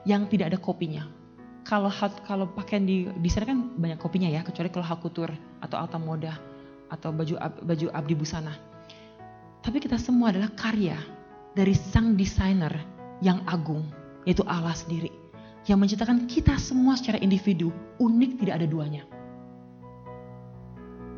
yang 0.08 0.28
tidak 0.28 0.52
ada 0.54 0.58
kopinya 0.60 1.04
kalau 1.64 1.88
kalau 2.28 2.46
pakaian 2.52 2.84
di 2.84 3.08
di 3.08 3.28
sana 3.32 3.48
kan 3.48 3.72
banyak 3.80 3.96
kopinya 3.96 4.28
ya, 4.28 4.44
kecuali 4.44 4.68
kalau 4.68 4.84
hakutur 4.84 5.32
atau 5.64 5.76
alta 5.80 5.96
moda 5.96 6.36
atau 6.92 7.08
baju 7.10 7.40
baju 7.64 7.86
abdi 7.96 8.14
busana. 8.14 8.52
Tapi 9.64 9.80
kita 9.80 9.96
semua 9.96 10.28
adalah 10.28 10.52
karya 10.52 11.00
dari 11.56 11.72
sang 11.72 12.20
desainer 12.20 12.76
yang 13.24 13.40
agung, 13.48 13.88
yaitu 14.28 14.44
Allah 14.44 14.76
sendiri, 14.76 15.08
yang 15.64 15.80
menciptakan 15.80 16.28
kita 16.28 16.60
semua 16.60 17.00
secara 17.00 17.16
individu 17.24 17.72
unik 17.96 18.44
tidak 18.44 18.60
ada 18.60 18.68
duanya. 18.68 19.02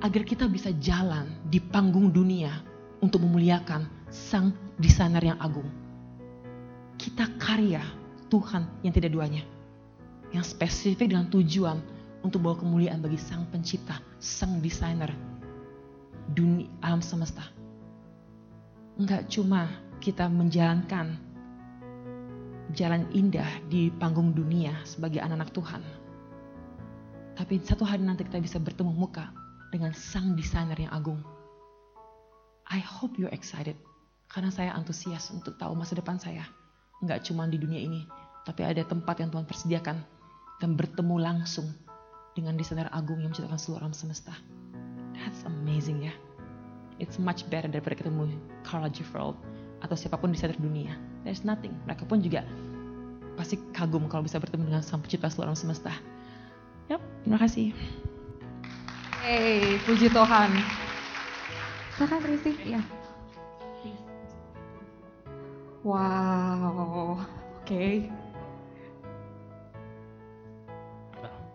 Agar 0.07 0.23
kita 0.23 0.47
bisa 0.47 0.71
jalan 0.79 1.27
di 1.51 1.59
panggung 1.59 2.15
dunia 2.15 2.63
untuk 3.03 3.27
memuliakan 3.27 3.91
sang 4.11 4.55
desainer 4.79 5.23
yang 5.23 5.39
agung. 5.39 5.69
Kita 6.97 7.29
karya 7.39 7.83
Tuhan 8.27 8.67
yang 8.83 8.95
tidak 8.95 9.15
duanya 9.15 9.57
yang 10.35 10.43
spesifik 10.43 11.15
dengan 11.15 11.31
tujuan 11.31 11.79
untuk 12.25 12.43
bawa 12.43 12.59
kemuliaan 12.59 12.99
bagi 12.99 13.21
sang 13.21 13.47
pencipta, 13.49 14.03
sang 14.19 14.59
desainer 14.59 15.09
dunia 16.35 16.67
alam 16.83 16.99
semesta. 16.99 17.47
Enggak 18.99 19.31
cuma 19.31 19.71
kita 20.03 20.27
menjalankan 20.27 21.21
jalan 22.75 23.07
indah 23.15 23.47
di 23.71 23.95
panggung 23.95 24.35
dunia 24.35 24.75
sebagai 24.83 25.23
anak-anak 25.23 25.55
Tuhan. 25.55 25.83
Tapi 27.37 27.61
satu 27.63 27.85
hari 27.85 28.03
nanti 28.03 28.25
kita 28.25 28.41
bisa 28.41 28.57
bertemu 28.59 28.91
muka 28.91 29.31
dengan 29.71 29.93
sang 29.95 30.35
desainer 30.35 30.77
yang 30.77 30.91
agung. 30.91 31.21
I 32.67 32.83
hope 32.83 33.15
you're 33.21 33.31
excited. 33.31 33.79
Karena 34.27 34.51
saya 34.51 34.75
antusias 34.75 35.31
untuk 35.31 35.57
tahu 35.57 35.73
masa 35.79 35.95
depan 35.95 36.19
saya. 36.19 36.45
Enggak 37.01 37.25
cuma 37.29 37.45
di 37.47 37.61
dunia 37.61 37.81
ini, 37.81 38.09
tapi 38.47 38.65
ada 38.65 38.83
tempat 38.83 39.21
yang 39.21 39.29
Tuhan 39.29 39.45
persediakan 39.45 39.99
dan 40.61 40.71
bertemu 40.75 41.17
langsung 41.21 41.69
dengan 42.37 42.57
desainer 42.57 42.89
agung 42.93 43.21
yang 43.21 43.33
menciptakan 43.33 43.61
seluruh 43.61 43.85
alam 43.85 43.97
semesta. 43.97 44.33
That's 45.17 45.45
amazing 45.49 46.05
ya. 46.05 46.15
It's 46.97 47.21
much 47.21 47.45
better 47.53 47.69
daripada 47.69 47.97
ketemu 47.97 48.33
Carla 48.65 48.89
Lagerfeld 48.89 49.37
atau 49.85 49.97
siapa 49.97 50.17
pun 50.17 50.33
desainer 50.33 50.57
dunia. 50.57 50.97
There's 51.25 51.45
nothing. 51.45 51.77
Mereka 51.85 52.09
pun 52.09 52.25
juga 52.25 52.45
pasti 53.37 53.61
kagum 53.77 54.09
kalau 54.09 54.25
bisa 54.25 54.41
bertemu 54.41 54.73
dengan 54.73 54.83
sang 54.85 55.05
pencipta 55.05 55.29
seluruh 55.29 55.53
alam 55.53 55.59
semesta. 55.59 55.93
Yap, 56.89 57.03
terima 57.25 57.39
kasih. 57.43 57.77
Hey, 59.21 59.77
puji 59.85 60.09
Tuhan. 60.09 60.51
Silakan 61.99 62.21
Risi, 62.31 62.53
ya. 62.63 62.81
Wow, 65.87 67.15
oke. 67.15 67.63
Okay. 67.63 68.11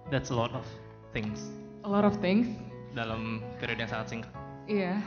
That's 0.07 0.31
a 0.31 0.35
lot 0.39 0.55
of 0.55 0.63
things. 1.11 1.51
A 1.83 1.91
lot 1.91 2.07
of 2.07 2.15
things. 2.23 2.47
Dalam 2.95 3.43
periode 3.59 3.83
yang 3.83 3.91
sangat 3.91 4.07
singkat. 4.07 4.31
Iya. 4.71 4.95
Yeah. 4.95 4.97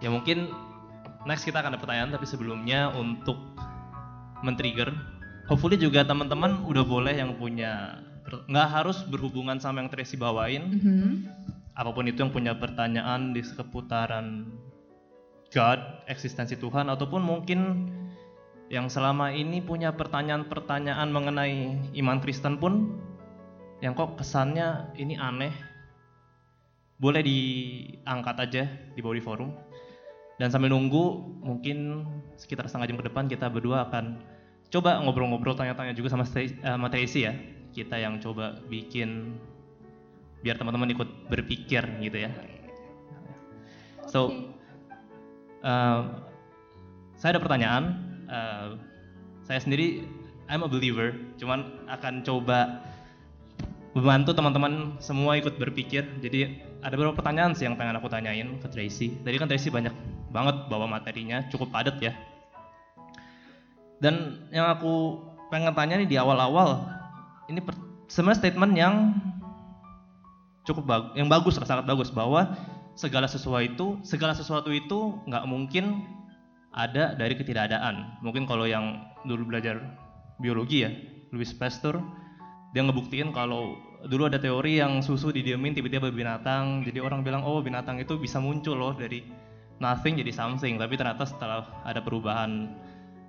Ya 0.00 0.08
mungkin 0.08 0.48
next 1.28 1.44
kita 1.44 1.60
akan 1.60 1.76
ada 1.76 1.80
pertanyaan 1.84 2.08
tapi 2.08 2.24
sebelumnya 2.24 2.88
untuk 2.96 3.36
men-trigger. 4.40 4.96
Hopefully 5.52 5.76
juga 5.76 6.00
teman-teman 6.00 6.64
udah 6.64 6.88
boleh 6.88 7.12
yang 7.12 7.36
punya 7.36 8.00
nggak 8.48 8.68
harus 8.72 9.04
berhubungan 9.12 9.60
sama 9.60 9.84
yang 9.84 9.92
Tracy 9.92 10.16
bawain. 10.16 10.72
Mhm. 10.72 11.08
Apa 11.76 11.92
pun 11.92 12.08
itu 12.08 12.24
yang 12.24 12.32
punya 12.32 12.56
pertanyaan 12.56 13.36
di 13.36 13.44
seputaran 13.44 14.48
God, 15.52 16.08
eksistensi 16.08 16.56
Tuhan 16.56 16.88
ataupun 16.88 17.20
mungkin 17.20 17.92
yang 18.72 18.88
selama 18.88 19.28
ini 19.36 19.60
punya 19.60 19.92
pertanyaan-pertanyaan 19.92 21.12
mengenai 21.12 21.76
iman 21.92 22.18
Kristen 22.24 22.56
pun 22.56 22.96
yang 23.84 23.92
kok 23.92 24.16
kesannya 24.16 24.96
ini 24.96 25.20
aneh. 25.20 25.52
Boleh 26.96 27.20
diangkat 27.20 28.36
aja 28.40 28.64
di 28.96 29.00
di 29.04 29.20
forum. 29.20 29.52
Dan 30.40 30.48
sambil 30.48 30.72
nunggu 30.72 31.36
mungkin 31.44 32.08
sekitar 32.40 32.64
setengah 32.64 32.88
jam 32.88 32.96
ke 32.96 33.06
depan 33.12 33.28
kita 33.28 33.52
berdua 33.52 33.92
akan 33.92 34.24
coba 34.72 35.04
ngobrol-ngobrol 35.04 35.52
tanya-tanya 35.52 35.92
juga 35.92 36.08
sama, 36.16 36.24
uh, 36.24 36.48
sama 36.64 36.88
Tracy 36.88 37.28
ya. 37.28 37.36
Kita 37.76 38.00
yang 38.00 38.24
coba 38.24 38.56
bikin 38.72 39.36
biar 40.40 40.56
teman-teman 40.56 40.96
ikut 40.96 41.28
berpikir 41.28 41.84
gitu 42.00 42.24
ya. 42.24 42.32
So 44.08 44.48
uh, 45.60 46.24
saya 47.20 47.36
ada 47.36 47.40
pertanyaan 47.44 48.11
uh, 48.32 48.80
saya 49.44 49.60
sendiri 49.60 50.08
I'm 50.48 50.64
a 50.64 50.70
believer. 50.70 51.12
Cuman 51.36 51.84
akan 51.86 52.24
coba 52.24 52.82
membantu 53.92 54.32
teman-teman 54.32 54.96
semua 54.98 55.36
ikut 55.36 55.60
berpikir. 55.60 56.08
Jadi 56.24 56.64
ada 56.80 56.96
beberapa 56.96 57.20
pertanyaan 57.20 57.52
sih 57.52 57.68
yang 57.68 57.76
pengen 57.76 58.00
aku 58.00 58.08
tanyain 58.08 58.58
ke 58.58 58.66
Tracy. 58.72 59.20
Tadi 59.20 59.36
kan 59.36 59.46
Tracy 59.46 59.68
banyak 59.68 59.92
banget 60.32 60.56
bawa 60.72 60.88
materinya 60.88 61.44
cukup 61.52 61.70
padat 61.70 62.00
ya. 62.00 62.16
Dan 64.02 64.48
yang 64.50 64.66
aku 64.66 65.22
pengen 65.52 65.76
tanya 65.76 66.00
nih 66.00 66.08
di 66.08 66.16
awal-awal 66.18 66.88
ini 67.46 67.60
sebenarnya 68.08 68.40
statement 68.40 68.72
yang 68.74 68.94
cukup 70.64 70.84
bagus 70.88 71.10
yang 71.14 71.28
bagus 71.28 71.54
sangat 71.60 71.84
bagus 71.84 72.08
bahwa 72.08 72.56
segala 72.96 73.28
sesuatu 73.28 73.60
itu 73.60 73.86
segala 74.02 74.32
sesuatu 74.32 74.72
itu 74.72 75.20
nggak 75.28 75.44
mungkin 75.44 76.02
ada 76.72 77.12
dari 77.16 77.36
ketidakadaan. 77.36 78.20
Mungkin 78.24 78.48
kalau 78.48 78.64
yang 78.64 79.04
dulu 79.28 79.52
belajar 79.52 79.78
biologi 80.40 80.82
ya 80.82 80.90
Louis 81.30 81.52
Pasteur 81.54 82.00
dia 82.72 82.80
ngebuktiin 82.80 83.36
kalau 83.36 83.76
dulu 84.08 84.26
ada 84.26 84.40
teori 84.40 84.80
yang 84.80 85.04
susu 85.04 85.28
didiemin 85.28 85.76
tiba-tiba 85.76 86.08
binatang. 86.08 86.80
Jadi 86.84 86.98
orang 86.98 87.20
bilang 87.20 87.44
oh 87.44 87.60
binatang 87.60 88.00
itu 88.00 88.16
bisa 88.16 88.40
muncul 88.40 88.74
loh 88.76 88.96
dari 88.96 89.20
nothing 89.78 90.16
jadi 90.16 90.32
something. 90.32 90.80
Tapi 90.80 90.96
ternyata 90.96 91.28
setelah 91.28 91.68
ada 91.84 92.00
perubahan 92.00 92.72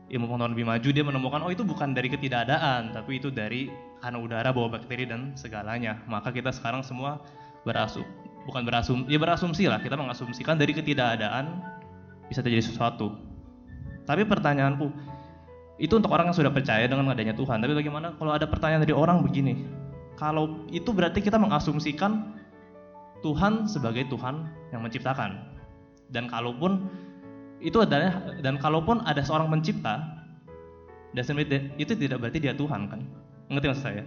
ilmu 0.08 0.26
pengetahuan 0.30 0.52
lebih 0.56 0.68
maju 0.68 0.90
dia 0.92 1.04
menemukan 1.04 1.42
oh 1.44 1.52
itu 1.52 1.64
bukan 1.64 1.96
dari 1.96 2.12
ketidakadaan 2.12 2.92
tapi 2.92 3.18
itu 3.18 3.32
dari 3.32 3.72
karena 4.04 4.20
udara 4.20 4.50
bawa 4.56 4.80
bakteri 4.80 5.04
dan 5.04 5.36
segalanya. 5.36 6.00
Maka 6.08 6.32
kita 6.32 6.56
sekarang 6.56 6.80
semua 6.80 7.20
berasum 7.68 8.08
bukan 8.44 8.64
berasum 8.68 9.08
ya 9.08 9.20
berasumsi 9.20 9.72
lah 9.72 9.80
kita 9.80 9.96
mengasumsikan 9.96 10.60
dari 10.60 10.76
ketidakadaan 10.76 11.64
bisa 12.28 12.44
terjadi 12.44 12.64
sesuatu 12.64 13.16
tapi 14.04 14.28
pertanyaanku 14.28 14.92
itu 15.82 15.94
untuk 15.98 16.14
orang 16.14 16.30
yang 16.30 16.38
sudah 16.38 16.54
percaya 16.54 16.86
dengan 16.86 17.10
adanya 17.10 17.34
Tuhan. 17.34 17.60
Tapi 17.60 17.74
bagaimana 17.74 18.14
kalau 18.16 18.32
ada 18.32 18.46
pertanyaan 18.46 18.86
dari 18.86 18.94
orang 18.94 19.26
begini? 19.26 19.66
Kalau 20.16 20.64
itu 20.70 20.94
berarti 20.94 21.20
kita 21.20 21.42
mengasumsikan 21.42 22.38
Tuhan 23.26 23.66
sebagai 23.66 24.06
Tuhan 24.12 24.46
yang 24.70 24.86
menciptakan. 24.86 25.42
Dan 26.14 26.30
kalaupun 26.30 26.88
itu 27.64 27.82
adalah 27.82 28.38
dan 28.44 28.60
kalaupun 28.62 29.02
ada 29.08 29.26
seorang 29.26 29.50
pencipta, 29.50 30.04
itu 31.80 31.94
tidak 31.98 32.22
berarti 32.22 32.38
dia 32.38 32.54
Tuhan 32.54 32.92
kan? 32.92 33.02
Ngerti 33.50 33.68
maksud 33.74 33.84
saya? 33.84 34.04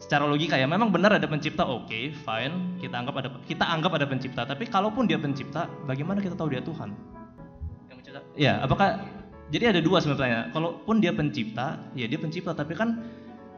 Secara 0.00 0.24
logika 0.24 0.56
ya 0.56 0.64
memang 0.64 0.88
benar 0.88 1.12
ada 1.12 1.28
pencipta, 1.28 1.60
oke, 1.60 1.84
okay, 1.84 2.08
fine, 2.08 2.80
kita 2.80 2.96
anggap 2.96 3.20
ada 3.20 3.28
kita 3.44 3.68
anggap 3.68 4.00
ada 4.00 4.08
pencipta. 4.08 4.48
Tapi 4.48 4.64
kalaupun 4.64 5.04
dia 5.04 5.20
pencipta, 5.20 5.68
bagaimana 5.84 6.24
kita 6.24 6.32
tahu 6.32 6.56
dia 6.56 6.64
Tuhan? 6.64 7.19
Ya, 8.40 8.56
apakah 8.64 9.04
jadi 9.52 9.76
ada 9.76 9.84
dua 9.84 10.00
sebenarnya. 10.00 10.48
Kalaupun 10.56 11.04
dia 11.04 11.12
pencipta, 11.12 11.76
ya 11.92 12.08
dia 12.08 12.16
pencipta, 12.16 12.56
tapi 12.56 12.72
kan 12.72 13.04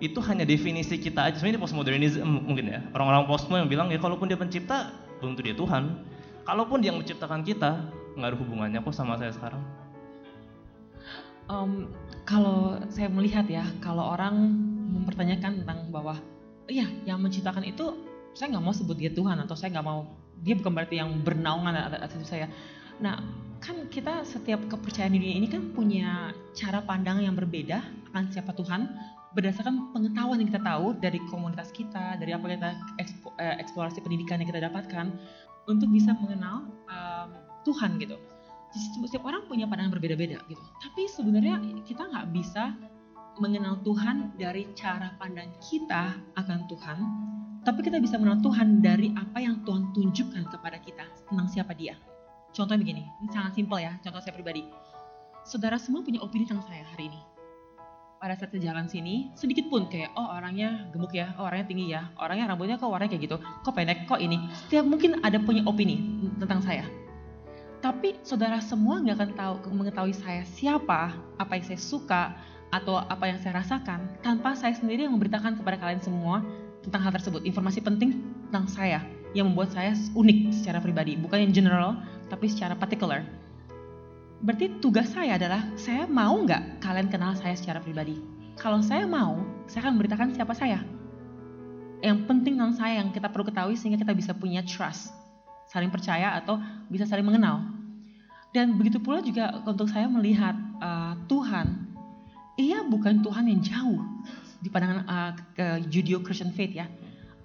itu 0.03 0.19
hanya 0.27 0.43
definisi 0.43 0.99
kita 0.99 1.31
aja. 1.31 1.39
Sebenarnya 1.39 1.63
postmodernisme 1.63 2.27
mungkin 2.27 2.67
ya. 2.67 2.83
Orang-orang 2.91 3.31
postmo 3.31 3.55
yang 3.55 3.71
bilang 3.71 3.95
ya 3.95 4.03
kalaupun 4.03 4.27
dia 4.27 4.35
pencipta, 4.35 4.91
belum 5.23 5.39
tentu 5.39 5.43
dia 5.47 5.55
Tuhan. 5.55 6.03
Kalaupun 6.43 6.83
dia 6.83 6.91
yang 6.91 6.99
menciptakan 6.99 7.47
kita, 7.47 7.87
nggak 8.19 8.29
ada 8.35 8.37
hubungannya 8.43 8.83
kok 8.83 8.91
sama 8.91 9.15
saya 9.15 9.31
sekarang. 9.31 9.63
Um, 11.47 11.87
kalau 12.27 12.83
saya 12.91 13.07
melihat 13.07 13.47
ya, 13.47 13.63
kalau 13.79 14.03
orang 14.03 14.35
mempertanyakan 14.99 15.63
tentang 15.63 15.95
bahwa, 15.95 16.19
iya 16.67 16.91
yang 17.07 17.23
menciptakan 17.23 17.63
itu 17.63 17.95
saya 18.35 18.51
nggak 18.51 18.65
mau 18.67 18.75
sebut 18.75 18.99
dia 18.99 19.15
Tuhan 19.15 19.39
atau 19.39 19.55
saya 19.55 19.79
nggak 19.79 19.87
mau 19.87 20.11
dia 20.43 20.59
bukan 20.59 20.75
berarti 20.75 20.99
yang 20.99 21.23
bernaungan 21.23 21.71
atas 22.03 22.19
saya. 22.27 22.51
Nah, 22.99 23.23
kan 23.63 23.87
kita 23.87 24.27
setiap 24.27 24.59
kepercayaan 24.67 25.15
dunia 25.15 25.39
ini 25.39 25.47
kan 25.47 25.71
punya 25.71 26.35
cara 26.53 26.83
pandang 26.83 27.23
yang 27.23 27.39
berbeda 27.39 27.79
akan 28.11 28.27
siapa 28.35 28.51
Tuhan 28.59 28.91
berdasarkan 29.33 29.95
pengetahuan 29.97 30.43
yang 30.43 30.51
kita 30.51 30.61
tahu 30.61 30.93
dari 31.01 31.17
komunitas 31.33 31.73
kita, 31.73 32.21
dari 32.21 32.37
apa 32.37 32.45
kita 32.45 32.71
eh, 33.41 33.57
eksplorasi 33.63 34.05
pendidikan 34.05 34.43
yang 34.43 34.51
kita 34.51 34.69
dapatkan 34.69 35.15
untuk 35.71 35.89
bisa 35.89 36.13
mengenal 36.19 36.69
um, 36.91 37.31
Tuhan 37.65 37.97
gitu. 38.03 38.19
Jadi 38.73 39.09
setiap 39.09 39.25
orang 39.31 39.47
punya 39.49 39.65
pandangan 39.65 39.95
berbeda-beda 39.95 40.43
gitu. 40.51 40.61
Tapi 40.83 41.09
sebenarnya 41.09 41.61
kita 41.87 42.09
nggak 42.13 42.29
bisa 42.35 42.77
mengenal 43.41 43.81
Tuhan 43.81 44.37
dari 44.37 44.69
cara 44.77 45.17
pandang 45.17 45.49
kita 45.65 46.13
akan 46.37 46.69
Tuhan, 46.69 46.99
tapi 47.65 47.81
kita 47.81 48.03
bisa 48.03 48.21
mengenal 48.21 48.45
Tuhan 48.45 48.85
dari 48.85 49.17
apa 49.17 49.39
yang 49.41 49.65
Tuhan 49.65 49.97
tunjukkan 49.97 50.45
kepada 50.53 50.77
kita 50.83 51.05
tentang 51.31 51.49
siapa 51.49 51.73
Dia. 51.73 52.12
Contohnya 52.53 52.85
begini, 52.85 53.03
ini 53.25 53.29
sangat 53.33 53.57
simpel 53.57 53.81
ya, 53.81 53.97
contoh 54.05 54.21
saya 54.21 54.37
pribadi. 54.37 54.69
Saudara 55.49 55.81
semua 55.81 56.05
punya 56.05 56.21
opini 56.21 56.45
tentang 56.45 56.69
saya 56.69 56.85
hari 56.85 57.09
ini. 57.09 57.21
Pada 58.21 58.37
saat 58.39 58.53
saya 58.53 58.71
jalan 58.71 58.87
sini, 58.87 59.33
sedikit 59.35 59.73
pun 59.73 59.89
kayak, 59.89 60.13
oh 60.15 60.29
orangnya 60.37 60.87
gemuk 60.93 61.17
ya, 61.17 61.33
oh 61.41 61.49
orangnya 61.49 61.67
tinggi 61.67 61.91
ya, 61.91 62.13
orangnya 62.21 62.53
rambutnya 62.53 62.77
kok 62.77 62.93
warnanya 62.93 63.17
kayak 63.17 63.25
gitu, 63.25 63.37
kok 63.41 63.73
pendek, 63.73 64.05
kok 64.05 64.21
ini. 64.21 64.53
Setiap 64.69 64.85
mungkin 64.85 65.25
ada 65.25 65.41
punya 65.41 65.65
opini 65.65 66.29
tentang 66.39 66.61
saya. 66.61 66.85
Tapi 67.83 68.21
saudara 68.23 68.61
semua 68.63 69.01
nggak 69.01 69.17
akan 69.17 69.31
tahu 69.35 69.55
mengetahui 69.73 70.15
saya 70.15 70.45
siapa, 70.45 71.17
apa 71.41 71.53
yang 71.57 71.65
saya 71.67 71.81
suka, 71.81 72.23
atau 72.69 73.01
apa 73.01 73.33
yang 73.33 73.41
saya 73.41 73.65
rasakan, 73.65 74.21
tanpa 74.21 74.55
saya 74.55 74.77
sendiri 74.77 75.09
yang 75.09 75.17
memberitakan 75.17 75.57
kepada 75.57 75.81
kalian 75.81 76.05
semua 76.05 76.45
tentang 76.85 77.01
hal 77.01 77.13
tersebut. 77.17 77.43
Informasi 77.49 77.81
penting 77.81 78.23
tentang 78.53 78.69
saya 78.69 79.01
yang 79.33 79.53
membuat 79.53 79.73
saya 79.73 79.97
unik 80.13 80.53
secara 80.53 80.79
pribadi, 80.81 81.17
bukan 81.17 81.49
yang 81.49 81.53
general, 81.53 81.97
tapi 82.29 82.49
secara 82.49 82.77
particular. 82.77 83.25
Berarti 84.43 84.83
tugas 84.83 85.13
saya 85.15 85.39
adalah 85.39 85.63
saya 85.79 86.05
mau 86.05 86.35
nggak 86.43 86.83
kalian 86.83 87.09
kenal 87.09 87.33
saya 87.39 87.55
secara 87.55 87.79
pribadi. 87.79 88.19
Kalau 88.59 88.83
saya 88.85 89.09
mau, 89.09 89.41
saya 89.71 89.89
akan 89.89 89.97
memberitakan 89.97 90.35
siapa 90.37 90.53
saya. 90.53 90.83
Yang 92.03 92.27
penting 92.27 92.59
tentang 92.59 92.75
saya 92.75 92.99
yang 93.01 93.15
kita 93.15 93.31
perlu 93.31 93.47
ketahui 93.47 93.79
sehingga 93.79 94.03
kita 94.03 94.13
bisa 94.13 94.35
punya 94.35 94.61
trust, 94.67 95.15
saling 95.71 95.89
percaya 95.89 96.35
atau 96.37 96.59
bisa 96.91 97.07
saling 97.07 97.23
mengenal. 97.23 97.63
Dan 98.53 98.77
begitu 98.77 99.01
pula 99.01 99.25
juga 99.25 99.63
untuk 99.65 99.89
saya 99.89 100.11
melihat 100.11 100.53
uh, 100.83 101.17
Tuhan, 101.31 101.89
ia 102.61 102.85
bukan 102.85 103.25
Tuhan 103.25 103.49
yang 103.49 103.61
jauh 103.65 104.03
di 104.61 104.69
pandangan 104.69 105.07
uh, 105.09 105.33
ke 105.57 105.67
Judeo-Christian 105.89 106.53
faith 106.53 106.75
ya. 106.77 106.91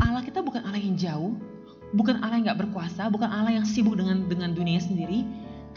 Allah 0.01 0.25
kita 0.25 0.41
bukan 0.43 0.65
Allah 0.65 0.81
yang 0.81 0.97
jauh, 0.97 1.37
bukan 1.95 2.19
Allah 2.19 2.41
yang 2.41 2.45
nggak 2.51 2.67
berkuasa, 2.67 3.07
bukan 3.07 3.29
Allah 3.31 3.55
yang 3.55 3.67
sibuk 3.67 3.95
dengan 3.95 4.27
dengan 4.27 4.51
dunia 4.51 4.81
sendiri, 4.81 5.23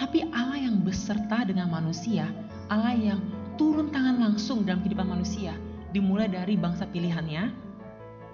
tapi 0.00 0.26
Allah 0.34 0.58
yang 0.58 0.82
beserta 0.82 1.46
dengan 1.46 1.70
manusia, 1.70 2.26
Allah 2.72 2.96
yang 2.96 3.20
turun 3.54 3.92
tangan 3.92 4.18
langsung 4.18 4.66
dalam 4.66 4.82
kehidupan 4.82 5.06
manusia, 5.06 5.54
dimulai 5.94 6.26
dari 6.26 6.56
bangsa 6.58 6.88
pilihannya, 6.88 7.52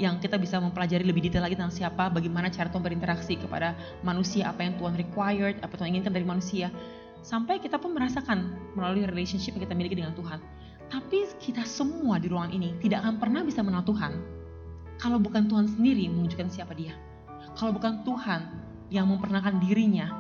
yang 0.01 0.21
kita 0.23 0.39
bisa 0.41 0.61
mempelajari 0.61 1.05
lebih 1.05 1.29
detail 1.29 1.45
lagi 1.45 1.57
tentang 1.59 1.75
siapa, 1.75 2.09
bagaimana 2.09 2.49
cara 2.49 2.71
Tuhan 2.71 2.85
berinteraksi 2.85 3.37
kepada 3.37 3.77
manusia, 4.07 4.49
apa 4.49 4.65
yang 4.65 4.77
Tuhan 4.81 4.95
required, 4.97 5.57
apa 5.61 5.75
Tuhan 5.77 5.93
inginkan 5.93 6.15
dari 6.15 6.25
manusia, 6.25 6.73
sampai 7.21 7.59
kita 7.59 7.77
pun 7.77 7.93
merasakan 7.93 8.55
melalui 8.79 9.05
relationship 9.09 9.57
yang 9.57 9.65
kita 9.67 9.75
miliki 9.77 9.99
dengan 9.99 10.15
Tuhan. 10.15 10.39
Tapi 10.87 11.27
kita 11.43 11.67
semua 11.67 12.23
di 12.23 12.31
ruangan 12.31 12.55
ini 12.55 12.79
tidak 12.79 13.03
akan 13.03 13.19
pernah 13.19 13.43
bisa 13.43 13.59
mengenal 13.59 13.83
Tuhan 13.83 14.13
kalau 15.03 15.19
bukan 15.19 15.51
Tuhan 15.51 15.67
sendiri 15.67 16.07
menunjukkan 16.07 16.47
siapa 16.47 16.79
Dia 16.79 16.95
kalau 17.57 17.73
bukan 17.73 18.05
Tuhan 18.05 18.41
yang 18.93 19.09
memperkenalkan 19.09 19.59
dirinya. 19.59 20.13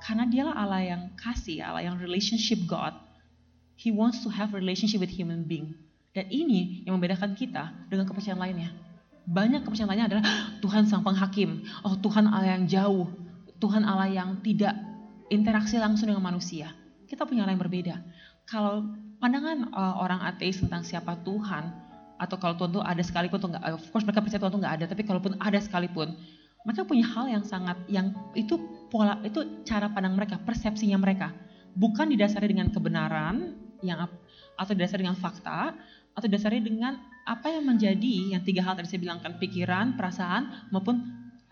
Karena 0.00 0.28
dialah 0.28 0.56
Allah 0.56 0.82
yang 0.84 1.02
kasih, 1.16 1.64
Allah 1.64 1.84
yang 1.84 1.96
relationship 1.96 2.64
God. 2.68 2.92
He 3.76 3.92
wants 3.92 4.20
to 4.24 4.28
have 4.32 4.52
relationship 4.52 5.00
with 5.00 5.12
human 5.12 5.44
being. 5.48 5.76
Dan 6.12 6.28
ini 6.28 6.84
yang 6.84 6.96
membedakan 7.00 7.32
kita 7.36 7.88
dengan 7.88 8.08
kepercayaan 8.08 8.40
lainnya. 8.40 8.70
Banyak 9.24 9.64
kepercayaan 9.64 9.90
lainnya 9.90 10.06
adalah 10.12 10.24
Tuhan 10.60 10.84
sang 10.88 11.02
penghakim. 11.02 11.64
Oh 11.84 11.96
Tuhan 11.96 12.28
Allah 12.28 12.60
yang 12.60 12.64
jauh. 12.68 13.08
Tuhan 13.60 13.82
Allah 13.84 14.12
yang 14.12 14.44
tidak 14.44 14.76
interaksi 15.32 15.80
langsung 15.80 16.12
dengan 16.12 16.20
manusia. 16.20 16.72
Kita 17.08 17.24
punya 17.24 17.44
Allah 17.44 17.56
yang 17.56 17.64
berbeda. 17.64 17.96
Kalau 18.44 18.84
pandangan 19.18 19.72
uh, 19.72 19.94
orang 20.04 20.20
ateis 20.28 20.60
tentang 20.60 20.84
siapa 20.84 21.16
Tuhan 21.24 21.72
atau 22.14 22.36
kalau 22.38 22.54
Tuhan 22.54 22.70
tuh 22.70 22.82
ada 22.84 23.02
sekalipun 23.02 23.38
tuh 23.42 23.50
nggak, 23.50 23.62
of 23.74 23.84
course 23.90 24.06
mereka 24.06 24.22
percaya 24.22 24.40
Tuhan 24.40 24.52
tuh 24.54 24.60
nggak 24.62 24.74
ada, 24.80 24.84
tapi 24.86 25.02
kalaupun 25.02 25.34
ada 25.42 25.58
sekalipun, 25.58 26.14
mereka 26.64 26.86
punya 26.86 27.04
hal 27.04 27.26
yang 27.28 27.44
sangat 27.44 27.76
yang 27.90 28.14
itu 28.32 28.56
pola 28.88 29.20
itu 29.26 29.64
cara 29.66 29.90
pandang 29.90 30.14
mereka, 30.16 30.38
persepsinya 30.40 30.96
mereka, 30.96 31.34
bukan 31.74 32.08
didasari 32.08 32.48
dengan 32.48 32.70
kebenaran 32.70 33.58
yang 33.82 34.06
atau 34.54 34.72
didasari 34.72 35.04
dengan 35.04 35.18
fakta 35.18 35.74
atau 36.14 36.26
didasari 36.30 36.62
dengan 36.62 37.02
apa 37.26 37.50
yang 37.50 37.66
menjadi 37.66 38.38
yang 38.38 38.42
tiga 38.46 38.62
hal 38.62 38.78
tadi 38.78 38.88
saya 38.88 39.02
bilangkan 39.02 39.36
pikiran, 39.42 39.98
perasaan 39.98 40.70
maupun 40.70 41.02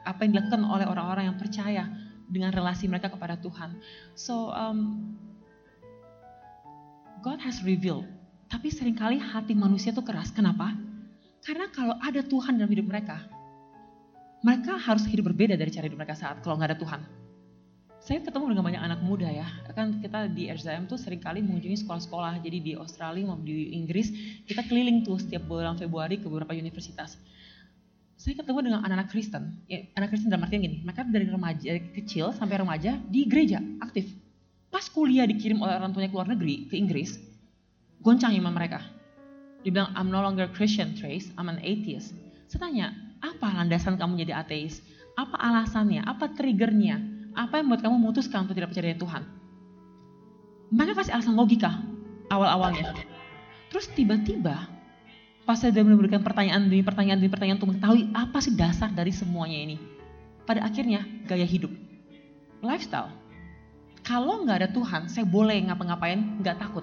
apa 0.07 0.23
yang 0.23 0.39
dilakukan 0.39 0.63
oleh 0.63 0.87
orang-orang 0.87 1.31
yang 1.31 1.39
percaya 1.39 1.91
dengan 2.31 2.55
relasi 2.55 2.89
mereka 2.89 3.11
kepada 3.13 3.37
Tuhan. 3.37 3.77
So 4.15 4.55
um, 4.55 5.13
God 7.21 7.39
has 7.43 7.61
revealed. 7.63 8.09
Tapi 8.53 8.68
sering 8.68 8.92
kali 8.92 9.16
hati 9.16 9.57
manusia 9.57 9.96
itu 9.96 10.05
keras. 10.05 10.28
Kenapa? 10.28 10.76
Karena 11.40 11.72
kalau 11.72 11.96
ada 11.96 12.20
Tuhan 12.20 12.61
dalam 12.61 12.68
hidup 12.68 12.84
mereka, 12.84 13.24
mereka 14.44 14.76
harus 14.76 15.09
hidup 15.09 15.32
berbeda 15.32 15.57
dari 15.57 15.72
cara 15.72 15.88
hidup 15.88 15.96
mereka 15.96 16.12
saat 16.12 16.44
kalau 16.44 16.61
nggak 16.61 16.76
ada 16.76 16.78
Tuhan. 16.78 17.00
Saya 18.03 18.18
ketemu 18.20 18.53
dengan 18.53 18.66
banyak 18.66 18.82
anak 18.82 19.00
muda 19.00 19.30
ya, 19.30 19.46
kan 19.72 20.03
kita 20.05 20.28
di 20.28 20.53
RZM 20.53 20.90
tuh 20.90 20.98
sering 21.00 21.22
kali 21.22 21.38
mengunjungi 21.40 21.86
sekolah-sekolah, 21.86 22.42
jadi 22.42 22.59
di 22.59 22.72
Australia 22.74 23.30
maupun 23.30 23.46
di 23.46 23.72
Inggris, 23.78 24.11
kita 24.42 24.66
keliling 24.66 25.07
tuh 25.07 25.22
setiap 25.22 25.46
bulan 25.46 25.78
Februari 25.78 26.18
ke 26.18 26.26
beberapa 26.26 26.50
universitas. 26.50 27.14
Saya 28.18 28.34
ketemu 28.42 28.68
dengan 28.68 28.80
anak-anak 28.82 29.07
Kristen, 29.07 29.55
ya, 29.70 29.86
anak 29.94 30.11
Kristen 30.11 30.34
dalam 30.34 30.42
artian 30.42 30.66
gini, 30.66 30.82
mereka 30.82 31.07
dari 31.07 31.30
remaja 31.30 31.62
dari 31.62 31.94
kecil 31.94 32.34
sampai 32.34 32.59
remaja 32.59 32.98
di 33.07 33.22
gereja 33.30 33.62
aktif, 33.78 34.11
Pas 34.72 34.88
kuliah 34.88 35.28
dikirim 35.28 35.61
oleh 35.61 35.76
orang 35.76 35.92
tuanya 35.92 36.09
ke 36.09 36.16
luar 36.16 36.32
negeri, 36.32 36.64
ke 36.64 36.80
Inggris, 36.80 37.20
goncang 38.03 38.34
iman 38.36 38.53
mereka. 38.53 38.82
Dia 39.62 39.70
bilang, 39.70 39.90
I'm 39.94 40.11
no 40.11 40.18
longer 40.18 40.50
Christian, 40.50 40.98
Trace, 40.98 41.30
I'm 41.38 41.46
an 41.46 41.62
atheist. 41.62 42.12
Saya 42.50 42.68
tanya, 42.68 42.86
apa 43.22 43.46
landasan 43.55 43.94
kamu 43.94 44.26
jadi 44.26 44.42
ateis? 44.42 44.82
Apa 45.14 45.38
alasannya? 45.38 46.03
Apa 46.03 46.34
triggernya? 46.34 46.98
Apa 47.32 47.62
yang 47.62 47.70
membuat 47.70 47.86
kamu 47.86 47.94
memutuskan 47.96 48.44
untuk 48.44 48.59
tidak 48.59 48.74
percaya 48.74 48.98
Tuhan? 48.98 49.22
Mereka 50.74 50.92
kasih 50.98 51.14
alasan 51.14 51.38
logika 51.38 51.70
awal-awalnya. 52.28 52.92
Terus 53.70 53.88
tiba-tiba 53.94 54.68
pas 55.42 55.59
saya 55.59 55.74
sudah 55.74 55.84
memberikan 55.86 56.22
pertanyaan 56.22 56.70
demi 56.70 56.84
pertanyaan 56.86 57.18
demi 57.18 57.30
pertanyaan 57.32 57.59
untuk 57.59 57.74
mengetahui 57.74 58.03
apa 58.14 58.38
sih 58.42 58.53
dasar 58.53 58.90
dari 58.92 59.14
semuanya 59.14 59.59
ini. 59.59 59.76
Pada 60.42 60.66
akhirnya 60.66 61.07
gaya 61.30 61.46
hidup, 61.46 61.70
lifestyle, 62.61 63.14
kalau 64.03 64.42
nggak 64.42 64.59
ada 64.59 64.68
Tuhan, 64.74 65.07
saya 65.07 65.22
boleh 65.22 65.57
ngapa-ngapain, 65.70 66.42
nggak 66.42 66.59
takut 66.59 66.82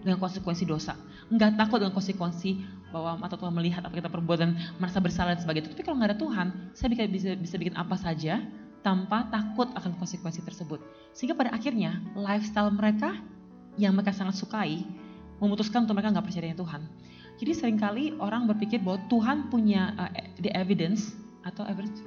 dengan 0.00 0.18
konsekuensi 0.20 0.64
dosa. 0.64 0.96
Nggak 1.28 1.60
takut 1.60 1.78
dengan 1.80 1.94
konsekuensi 1.94 2.60
bahwa 2.90 3.20
mata 3.22 3.38
Tuhan 3.38 3.54
melihat 3.54 3.84
apa 3.84 3.94
kita 3.94 4.10
perbuat 4.10 4.38
dan 4.40 4.56
merasa 4.80 4.98
bersalah 4.98 5.36
dan 5.36 5.40
sebagainya. 5.44 5.70
Tapi 5.70 5.82
kalau 5.86 5.96
nggak 6.00 6.10
ada 6.16 6.18
Tuhan, 6.18 6.46
saya 6.74 6.88
bisa, 6.90 7.02
bisa, 7.06 7.30
bisa 7.36 7.54
bikin 7.60 7.76
apa 7.78 7.94
saja 7.94 8.42
tanpa 8.80 9.28
takut 9.28 9.68
akan 9.76 9.96
konsekuensi 10.00 10.40
tersebut. 10.42 10.80
Sehingga 11.12 11.36
pada 11.36 11.52
akhirnya 11.52 12.00
lifestyle 12.16 12.72
mereka 12.72 13.20
yang 13.76 13.94
mereka 13.94 14.16
sangat 14.16 14.40
sukai 14.40 14.82
memutuskan 15.40 15.88
untuk 15.88 15.96
mereka 15.96 16.12
nggak 16.12 16.26
percaya 16.26 16.44
dengan 16.50 16.60
Tuhan. 16.60 16.82
Jadi 17.40 17.52
sering 17.56 17.78
kali 17.80 18.12
orang 18.20 18.44
berpikir 18.44 18.84
bahwa 18.84 19.00
Tuhan 19.08 19.48
punya 19.48 19.96
uh, 19.96 20.12
the 20.44 20.52
evidence 20.52 21.16
atau 21.40 21.64
evidence 21.64 22.04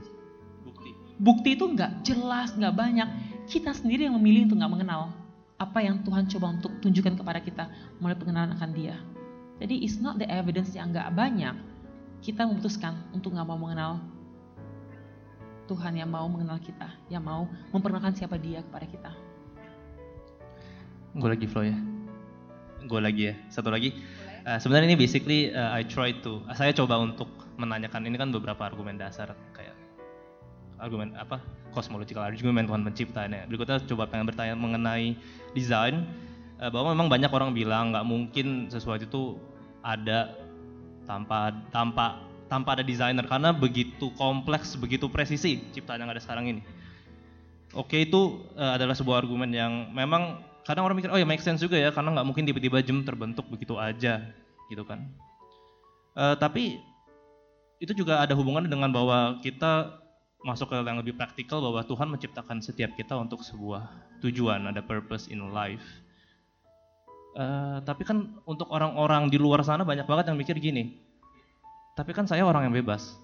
bukti. 0.61 0.91
Bukti 1.17 1.49
itu 1.57 1.65
nggak 1.65 2.05
jelas, 2.05 2.53
nggak 2.53 2.73
banyak 2.77 3.09
kita 3.49 3.73
sendiri 3.73 4.05
yang 4.05 4.13
memilih 4.21 4.45
untuk 4.45 4.61
nggak 4.61 4.73
mengenal 4.77 5.22
apa 5.63 5.79
yang 5.79 6.03
Tuhan 6.03 6.27
coba 6.27 6.59
untuk 6.59 6.75
tunjukkan 6.83 7.15
kepada 7.15 7.39
kita 7.39 7.71
melalui 8.03 8.19
pengenalan 8.19 8.51
akan 8.59 8.69
Dia. 8.75 8.99
Jadi 9.63 9.79
it's 9.79 10.03
not 10.03 10.19
the 10.19 10.27
evidence 10.27 10.75
yang 10.75 10.91
nggak 10.91 11.07
banyak. 11.15 11.55
Kita 12.19 12.43
memutuskan 12.43 12.99
untuk 13.15 13.31
nggak 13.35 13.47
mau 13.47 13.59
mengenal 13.59 14.03
Tuhan 15.71 15.95
yang 15.95 16.11
mau 16.11 16.27
mengenal 16.27 16.59
kita, 16.59 16.91
yang 17.07 17.23
mau 17.23 17.47
memperkenalkan 17.71 18.11
siapa 18.11 18.35
Dia 18.35 18.59
kepada 18.59 18.83
kita. 18.83 19.11
Gue 21.15 21.29
lagi 21.31 21.45
flow 21.47 21.63
ya. 21.63 21.77
Gue 22.83 22.99
lagi 22.99 23.31
ya. 23.31 23.35
Satu 23.47 23.71
lagi. 23.71 23.95
Uh, 24.43 24.59
sebenarnya 24.59 24.91
ini 24.91 24.97
basically 24.99 25.55
uh, 25.55 25.71
I 25.71 25.87
try 25.87 26.11
to. 26.19 26.43
Uh, 26.43 26.55
saya 26.57 26.75
coba 26.75 26.99
untuk 26.99 27.31
menanyakan 27.55 28.03
ini 28.09 28.19
kan 28.19 28.27
beberapa 28.33 28.67
argumen 28.67 28.99
dasar 28.99 29.31
argumen 30.83 31.15
apa 31.15 31.39
cosmological 31.73 32.21
argument 32.21 32.69
Tuhan 32.69 32.83
penciptanya. 32.85 33.49
Berikutnya 33.49 33.81
coba 33.87 34.05
pengen 34.05 34.29
bertanya 34.29 34.53
mengenai 34.53 35.17
desain 35.57 36.05
uh, 36.61 36.69
bahwa 36.69 36.93
memang 36.93 37.09
banyak 37.09 37.31
orang 37.33 37.51
bilang 37.55 37.95
nggak 37.95 38.05
mungkin 38.05 38.69
sesuatu 38.69 39.03
itu 39.07 39.23
ada 39.81 40.35
tanpa 41.09 41.51
tanpa 41.73 42.21
tanpa 42.47 42.77
ada 42.77 42.83
desainer 42.85 43.25
karena 43.25 43.49
begitu 43.49 44.13
kompleks, 44.13 44.77
begitu 44.77 45.09
presisi 45.09 45.59
ciptaan 45.73 46.05
yang 46.05 46.11
ada 46.13 46.21
sekarang 46.21 46.53
ini. 46.53 46.61
Oke 47.73 48.05
itu 48.05 48.45
uh, 48.53 48.77
adalah 48.77 48.93
sebuah 48.93 49.25
argumen 49.25 49.49
yang 49.49 49.89
memang 49.89 50.45
kadang 50.61 50.85
orang 50.85 51.01
mikir 51.01 51.09
oh 51.09 51.17
ya 51.17 51.25
make 51.25 51.41
sense 51.41 51.59
juga 51.59 51.75
ya 51.75 51.89
karena 51.89 52.13
nggak 52.13 52.27
mungkin 52.29 52.45
tiba-tiba 52.45 52.79
jam 52.85 53.01
terbentuk 53.01 53.49
begitu 53.49 53.75
aja 53.81 54.21
gitu 54.69 54.83
kan. 54.85 55.09
Uh, 56.13 56.37
tapi 56.37 56.77
itu 57.81 57.91
juga 57.97 58.21
ada 58.21 58.37
hubungannya 58.37 58.69
dengan 58.69 58.93
bahwa 58.93 59.41
kita 59.41 60.02
masuk 60.43 60.69
ke 60.69 60.75
yang 60.75 60.99
lebih 60.99 61.15
praktikal 61.15 61.63
bahwa 61.63 61.81
Tuhan 61.87 62.07
menciptakan 62.11 62.59
setiap 62.59 62.91
kita 62.99 63.15
untuk 63.15 63.41
sebuah 63.41 63.87
tujuan, 64.19 64.67
ada 64.67 64.83
purpose 64.83 65.31
in 65.31 65.39
life. 65.55 65.83
Uh, 67.33 67.81
tapi 67.81 68.05
kan 68.05 68.37
untuk 68.45 68.69
orang-orang 68.69 69.31
di 69.31 69.41
luar 69.41 69.65
sana 69.65 69.81
banyak 69.81 70.05
banget 70.05 70.29
yang 70.29 70.37
mikir 70.37 70.59
gini. 70.59 70.99
Tapi 71.95 72.11
kan 72.13 72.27
saya 72.27 72.43
orang 72.43 72.69
yang 72.69 72.75
bebas. 72.75 73.15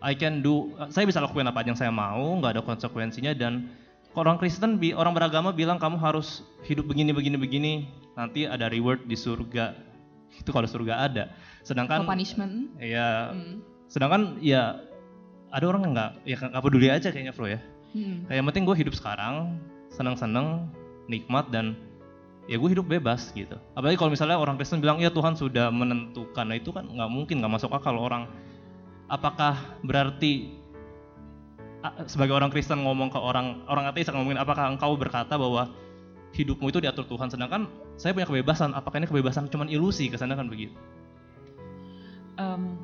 I 0.00 0.14
can 0.14 0.40
do, 0.40 0.72
uh, 0.78 0.88
saya 0.88 1.04
bisa 1.04 1.18
lakukan 1.18 1.50
apa 1.50 1.66
aja 1.66 1.68
yang 1.74 1.78
saya 1.78 1.92
mau, 1.92 2.38
nggak 2.38 2.58
ada 2.58 2.62
konsekuensinya 2.62 3.34
dan 3.34 3.68
orang 4.14 4.38
Kristen, 4.38 4.78
orang 4.94 5.12
beragama 5.12 5.50
bilang 5.50 5.82
kamu 5.82 5.98
harus 5.98 6.46
hidup 6.62 6.86
begini, 6.86 7.10
begini, 7.10 7.36
begini, 7.36 7.72
nanti 8.14 8.46
ada 8.46 8.70
reward 8.70 9.02
di 9.10 9.18
surga. 9.18 9.74
Itu 10.40 10.54
kalau 10.54 10.70
surga 10.70 11.10
ada. 11.10 11.24
Sedangkan, 11.66 12.06
oh, 12.06 12.08
punishment. 12.08 12.70
Ya, 12.78 13.34
hmm. 13.34 13.60
sedangkan 13.90 14.38
ya 14.40 14.91
ada 15.52 15.64
orang 15.68 15.84
yang 15.84 15.92
nggak 15.92 16.10
ya 16.24 16.36
nggak 16.40 16.64
peduli 16.64 16.88
aja 16.88 17.08
kayaknya 17.12 17.36
Flo 17.36 17.46
ya. 17.46 17.60
Hmm. 17.92 18.24
kayak 18.24 18.40
yang 18.40 18.46
penting 18.48 18.64
gue 18.64 18.76
hidup 18.80 18.96
sekarang 18.96 19.60
senang-senang 19.92 20.64
nikmat 21.12 21.52
dan 21.52 21.76
ya 22.48 22.56
gue 22.56 22.68
hidup 22.72 22.88
bebas 22.88 23.30
gitu. 23.36 23.54
Apalagi 23.76 24.00
kalau 24.00 24.08
misalnya 24.08 24.40
orang 24.40 24.56
Kristen 24.56 24.80
bilang 24.80 24.98
ya 24.98 25.12
Tuhan 25.12 25.36
sudah 25.36 25.68
menentukan. 25.68 26.48
Nah 26.48 26.56
itu 26.56 26.72
kan 26.72 26.88
nggak 26.88 27.10
mungkin 27.12 27.44
nggak 27.44 27.52
masuk 27.52 27.70
akal 27.70 27.94
orang. 28.00 28.26
Apakah 29.12 29.60
berarti 29.84 30.56
sebagai 32.08 32.32
orang 32.32 32.48
Kristen 32.48 32.80
ngomong 32.80 33.12
ke 33.12 33.18
orang 33.20 33.66
orang 33.68 33.90
ateis 33.90 34.08
ngomongin 34.08 34.40
apakah 34.40 34.70
engkau 34.72 34.94
berkata 34.96 35.34
bahwa 35.36 35.68
hidupmu 36.32 36.72
itu 36.72 36.80
diatur 36.80 37.04
Tuhan? 37.04 37.28
Sedangkan 37.28 37.68
saya 38.00 38.16
punya 38.16 38.24
kebebasan. 38.24 38.72
Apakah 38.72 39.04
ini 39.04 39.06
kebebasan? 39.06 39.52
Cuma 39.52 39.68
ilusi 39.68 40.08
ke 40.08 40.16
sana 40.16 40.32
kan 40.32 40.48
begitu. 40.48 40.72
Um, 42.40 42.80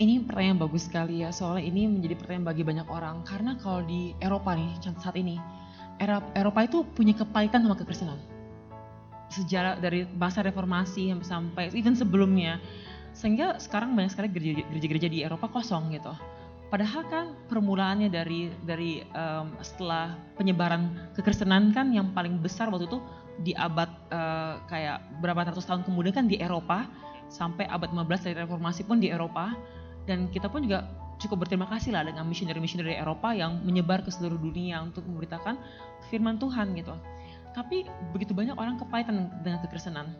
ini 0.00 0.24
pertanyaan 0.24 0.56
bagus 0.56 0.88
sekali 0.88 1.20
ya, 1.20 1.28
soalnya 1.28 1.68
ini 1.68 1.84
menjadi 1.84 2.16
pertanyaan 2.16 2.48
bagi 2.48 2.64
banyak 2.64 2.88
orang. 2.88 3.20
Karena 3.28 3.52
kalau 3.60 3.84
di 3.84 4.16
Eropa 4.24 4.56
nih, 4.56 4.72
saat 4.80 5.12
ini, 5.20 5.36
Eropa 6.32 6.64
itu 6.64 6.88
punya 6.96 7.12
kepahitan 7.12 7.60
sama 7.60 7.76
kekristenan. 7.76 8.16
Sejarah 9.28 9.76
dari 9.76 10.08
masa 10.16 10.40
reformasi 10.40 11.12
sampai 11.20 11.68
even 11.76 11.92
sebelumnya. 11.92 12.56
Sehingga 13.12 13.60
sekarang 13.60 13.92
banyak 13.92 14.16
sekali 14.16 14.32
gereja-gereja 14.32 15.08
di 15.12 15.20
Eropa 15.20 15.52
kosong 15.52 15.92
gitu. 15.92 16.16
Padahal 16.72 17.02
kan 17.10 17.26
permulaannya 17.50 18.08
dari 18.08 18.48
dari 18.64 19.02
um, 19.12 19.52
setelah 19.60 20.16
penyebaran 20.38 21.12
kekristenan 21.18 21.74
kan 21.74 21.90
yang 21.92 22.14
paling 22.14 22.38
besar 22.40 22.70
waktu 22.70 22.86
itu 22.86 23.02
di 23.42 23.52
abad 23.58 23.90
uh, 24.14 24.62
kayak 24.70 25.02
berapa 25.18 25.50
ratus 25.50 25.66
tahun 25.66 25.82
kemudian 25.82 26.14
kan 26.14 26.30
di 26.30 26.38
Eropa 26.38 26.86
sampai 27.26 27.66
abad 27.66 27.90
15 27.90 28.22
dari 28.22 28.36
reformasi 28.46 28.86
pun 28.86 29.02
di 29.02 29.10
Eropa 29.10 29.50
dan 30.10 30.26
kita 30.34 30.50
pun 30.50 30.66
juga 30.66 30.90
cukup 31.22 31.46
berterima 31.46 31.70
kasih 31.70 31.94
lah 31.94 32.02
dengan 32.02 32.26
missionary-missionary 32.26 32.98
Eropa 32.98 33.30
yang 33.30 33.62
menyebar 33.62 34.02
ke 34.02 34.10
seluruh 34.10 34.40
dunia 34.42 34.82
untuk 34.82 35.06
memberitakan 35.06 35.54
firman 36.10 36.34
Tuhan 36.42 36.74
gitu. 36.74 36.98
Tapi 37.54 37.86
begitu 38.10 38.34
banyak 38.34 38.58
orang 38.58 38.74
kepahitan 38.82 39.30
dengan 39.46 39.62
kekristenan. 39.62 40.10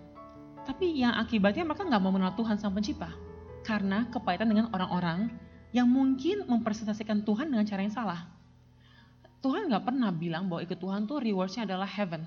Tapi 0.62 0.95
yang 0.95 1.18
akibatnya 1.18 1.66
mereka 1.66 1.82
nggak 1.82 1.99
mau 1.99 2.14
mengenal 2.14 2.38
Tuhan 2.38 2.61
Sang 2.62 2.70
Pencipta. 2.70 3.11
Karena 3.66 4.07
kepahitan 4.14 4.47
dengan 4.47 4.70
orang-orang 4.70 5.32
yang 5.74 5.91
mungkin 5.91 6.47
mempresentasikan 6.47 7.26
Tuhan 7.26 7.51
dengan 7.51 7.66
cara 7.66 7.82
yang 7.82 7.95
salah. 7.95 8.30
Tuhan 9.41 9.72
nggak 9.72 9.88
pernah 9.88 10.14
bilang 10.14 10.47
bahwa 10.47 10.62
ikut 10.62 10.78
Tuhan 10.78 11.09
tuh 11.11 11.18
rewardsnya 11.18 11.66
adalah 11.66 11.88
heaven. 11.88 12.22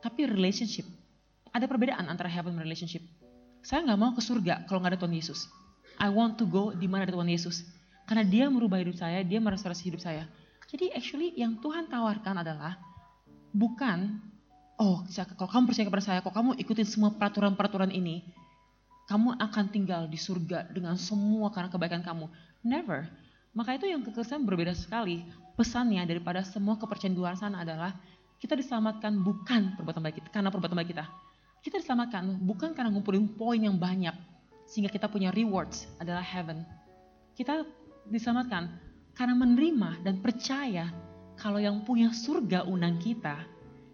Tapi 0.00 0.30
relationship. 0.30 0.88
Ada 1.52 1.68
perbedaan 1.68 2.08
antara 2.08 2.32
heaven 2.32 2.56
dan 2.56 2.64
relationship. 2.64 3.02
Saya 3.60 3.84
nggak 3.84 3.98
mau 3.98 4.16
ke 4.16 4.22
surga 4.22 4.64
kalau 4.64 4.80
nggak 4.80 4.96
ada 4.96 5.00
Tuhan 5.04 5.14
Yesus. 5.14 5.61
I 5.98 6.08
want 6.12 6.40
to 6.40 6.44
go 6.48 6.72
di 6.72 6.88
mana 6.88 7.08
ada 7.08 7.12
Tuhan 7.16 7.28
Yesus. 7.28 7.66
Karena 8.08 8.24
dia 8.26 8.46
merubah 8.48 8.80
hidup 8.80 8.98
saya, 8.98 9.24
dia 9.24 9.38
merestorasi 9.38 9.88
hidup 9.88 10.02
saya. 10.02 10.28
Jadi 10.68 10.88
actually 10.92 11.36
yang 11.36 11.60
Tuhan 11.60 11.88
tawarkan 11.88 12.40
adalah 12.40 12.80
bukan 13.52 14.20
oh 14.80 15.04
kalau 15.36 15.50
kamu 15.50 15.64
percaya 15.68 15.86
kepada 15.86 16.04
saya, 16.04 16.18
kalau 16.24 16.34
kamu 16.34 16.50
ikutin 16.64 16.88
semua 16.88 17.12
peraturan-peraturan 17.14 17.92
ini, 17.92 18.24
kamu 19.06 19.36
akan 19.36 19.64
tinggal 19.68 20.08
di 20.08 20.16
surga 20.16 20.72
dengan 20.72 20.96
semua 20.96 21.52
karena 21.52 21.68
kebaikan 21.68 22.00
kamu. 22.00 22.26
Never. 22.64 23.06
Maka 23.52 23.76
itu 23.76 23.84
yang 23.84 24.00
kekristenan 24.00 24.48
berbeda 24.48 24.72
sekali. 24.72 25.22
Pesannya 25.52 26.00
daripada 26.08 26.40
semua 26.40 26.80
kepercayaan 26.80 27.12
di 27.12 27.20
luar 27.20 27.36
sana 27.36 27.60
adalah 27.60 27.92
kita 28.40 28.56
diselamatkan 28.56 29.12
bukan 29.20 29.76
perbuatan 29.76 30.00
baik 30.00 30.24
kita, 30.24 30.28
karena 30.32 30.48
perbuatan 30.48 30.74
baik 30.74 30.90
kita. 30.96 31.04
Kita 31.62 31.78
diselamatkan 31.78 32.42
bukan 32.42 32.72
karena 32.72 32.90
ngumpulin 32.90 33.36
poin 33.36 33.60
yang 33.60 33.76
banyak, 33.76 34.16
sehingga 34.72 34.88
kita 34.88 35.12
punya 35.12 35.28
rewards 35.36 35.84
adalah 36.00 36.24
heaven. 36.24 36.64
Kita 37.36 37.60
diselamatkan 38.08 38.72
karena 39.12 39.36
menerima 39.36 40.00
dan 40.00 40.24
percaya 40.24 40.88
kalau 41.36 41.60
yang 41.60 41.84
punya 41.84 42.08
surga 42.08 42.64
undang 42.64 42.96
kita, 42.96 43.44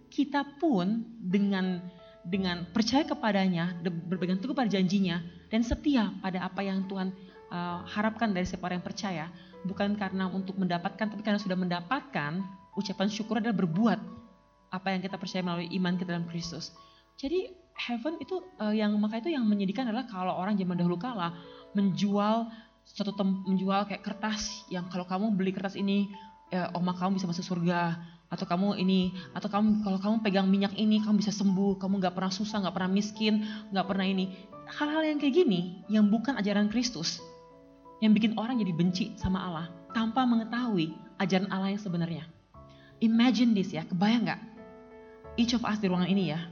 kita 0.07 0.47
pun 0.63 1.03
dengan 1.19 1.83
dengan 2.23 2.69
percaya 2.71 3.03
kepadanya, 3.03 3.75
berpegang 3.83 4.39
teguh 4.39 4.55
pada 4.55 4.71
janjinya, 4.71 5.19
dan 5.49 5.65
setia 5.67 6.13
pada 6.21 6.45
apa 6.45 6.61
yang 6.61 6.85
Tuhan 6.85 7.09
uh, 7.49 7.83
harapkan 7.89 8.31
dari 8.31 8.45
setiap 8.45 8.69
yang 8.69 8.85
percaya, 8.85 9.33
bukan 9.65 9.97
karena 9.97 10.29
untuk 10.29 10.61
mendapatkan, 10.61 11.09
tapi 11.09 11.23
karena 11.25 11.41
sudah 11.41 11.57
mendapatkan, 11.57 12.45
ucapan 12.77 13.09
syukur 13.09 13.41
adalah 13.41 13.57
berbuat 13.57 13.99
apa 14.69 14.93
yang 14.93 15.01
kita 15.01 15.17
percaya 15.17 15.41
melalui 15.41 15.73
iman 15.81 15.97
kita 15.97 16.13
dalam 16.13 16.29
Kristus. 16.29 16.71
Jadi 17.17 17.49
heaven 17.79 18.19
itu 18.19 18.43
uh, 18.59 18.75
yang 18.75 18.91
maka 18.99 19.23
itu 19.23 19.31
yang 19.31 19.47
menyedihkan 19.47 19.87
adalah 19.87 20.05
kalau 20.11 20.35
orang 20.35 20.59
zaman 20.59 20.75
dahulu 20.75 20.99
kala 20.99 21.31
menjual 21.79 22.51
satu 22.83 23.15
tem, 23.15 23.29
menjual 23.47 23.87
kayak 23.87 24.03
kertas 24.03 24.67
yang 24.73 24.91
kalau 24.91 25.07
kamu 25.07 25.31
beli 25.39 25.55
kertas 25.55 25.79
ini 25.79 26.11
ya, 26.51 26.73
oma 26.75 26.97
kamu 26.99 27.23
bisa 27.23 27.31
masuk 27.31 27.47
surga 27.47 28.01
atau 28.29 28.45
kamu 28.45 28.77
ini 28.77 29.15
atau 29.33 29.49
kamu 29.49 29.87
kalau 29.87 29.99
kamu 30.03 30.17
pegang 30.21 30.47
minyak 30.51 30.77
ini 30.77 31.01
kamu 31.01 31.23
bisa 31.23 31.33
sembuh 31.33 31.81
kamu 31.81 32.03
nggak 32.03 32.13
pernah 32.13 32.33
susah 32.35 32.61
nggak 32.61 32.75
pernah 32.75 32.91
miskin 32.91 33.47
nggak 33.71 33.87
pernah 33.87 34.05
ini. 34.05 34.35
Hal-hal 34.69 35.01
yang 35.01 35.17
kayak 35.17 35.33
gini 35.33 35.81
yang 35.89 36.13
bukan 36.13 36.37
ajaran 36.37 36.69
Kristus 36.69 37.25
yang 38.05 38.13
bikin 38.13 38.37
orang 38.37 38.61
jadi 38.61 38.73
benci 38.77 39.05
sama 39.17 39.41
Allah 39.49 39.67
tanpa 39.97 40.29
mengetahui 40.29 40.93
ajaran 41.17 41.49
Allah 41.49 41.73
yang 41.73 41.81
sebenarnya. 41.81 42.25
Imagine 43.01 43.57
this 43.57 43.73
ya 43.73 43.87
kebayang 43.89 44.29
nggak? 44.29 44.41
Each 45.39 45.55
of 45.55 45.63
us 45.63 45.79
di 45.79 45.87
ruangan 45.87 46.11
ini 46.11 46.35
ya, 46.35 46.51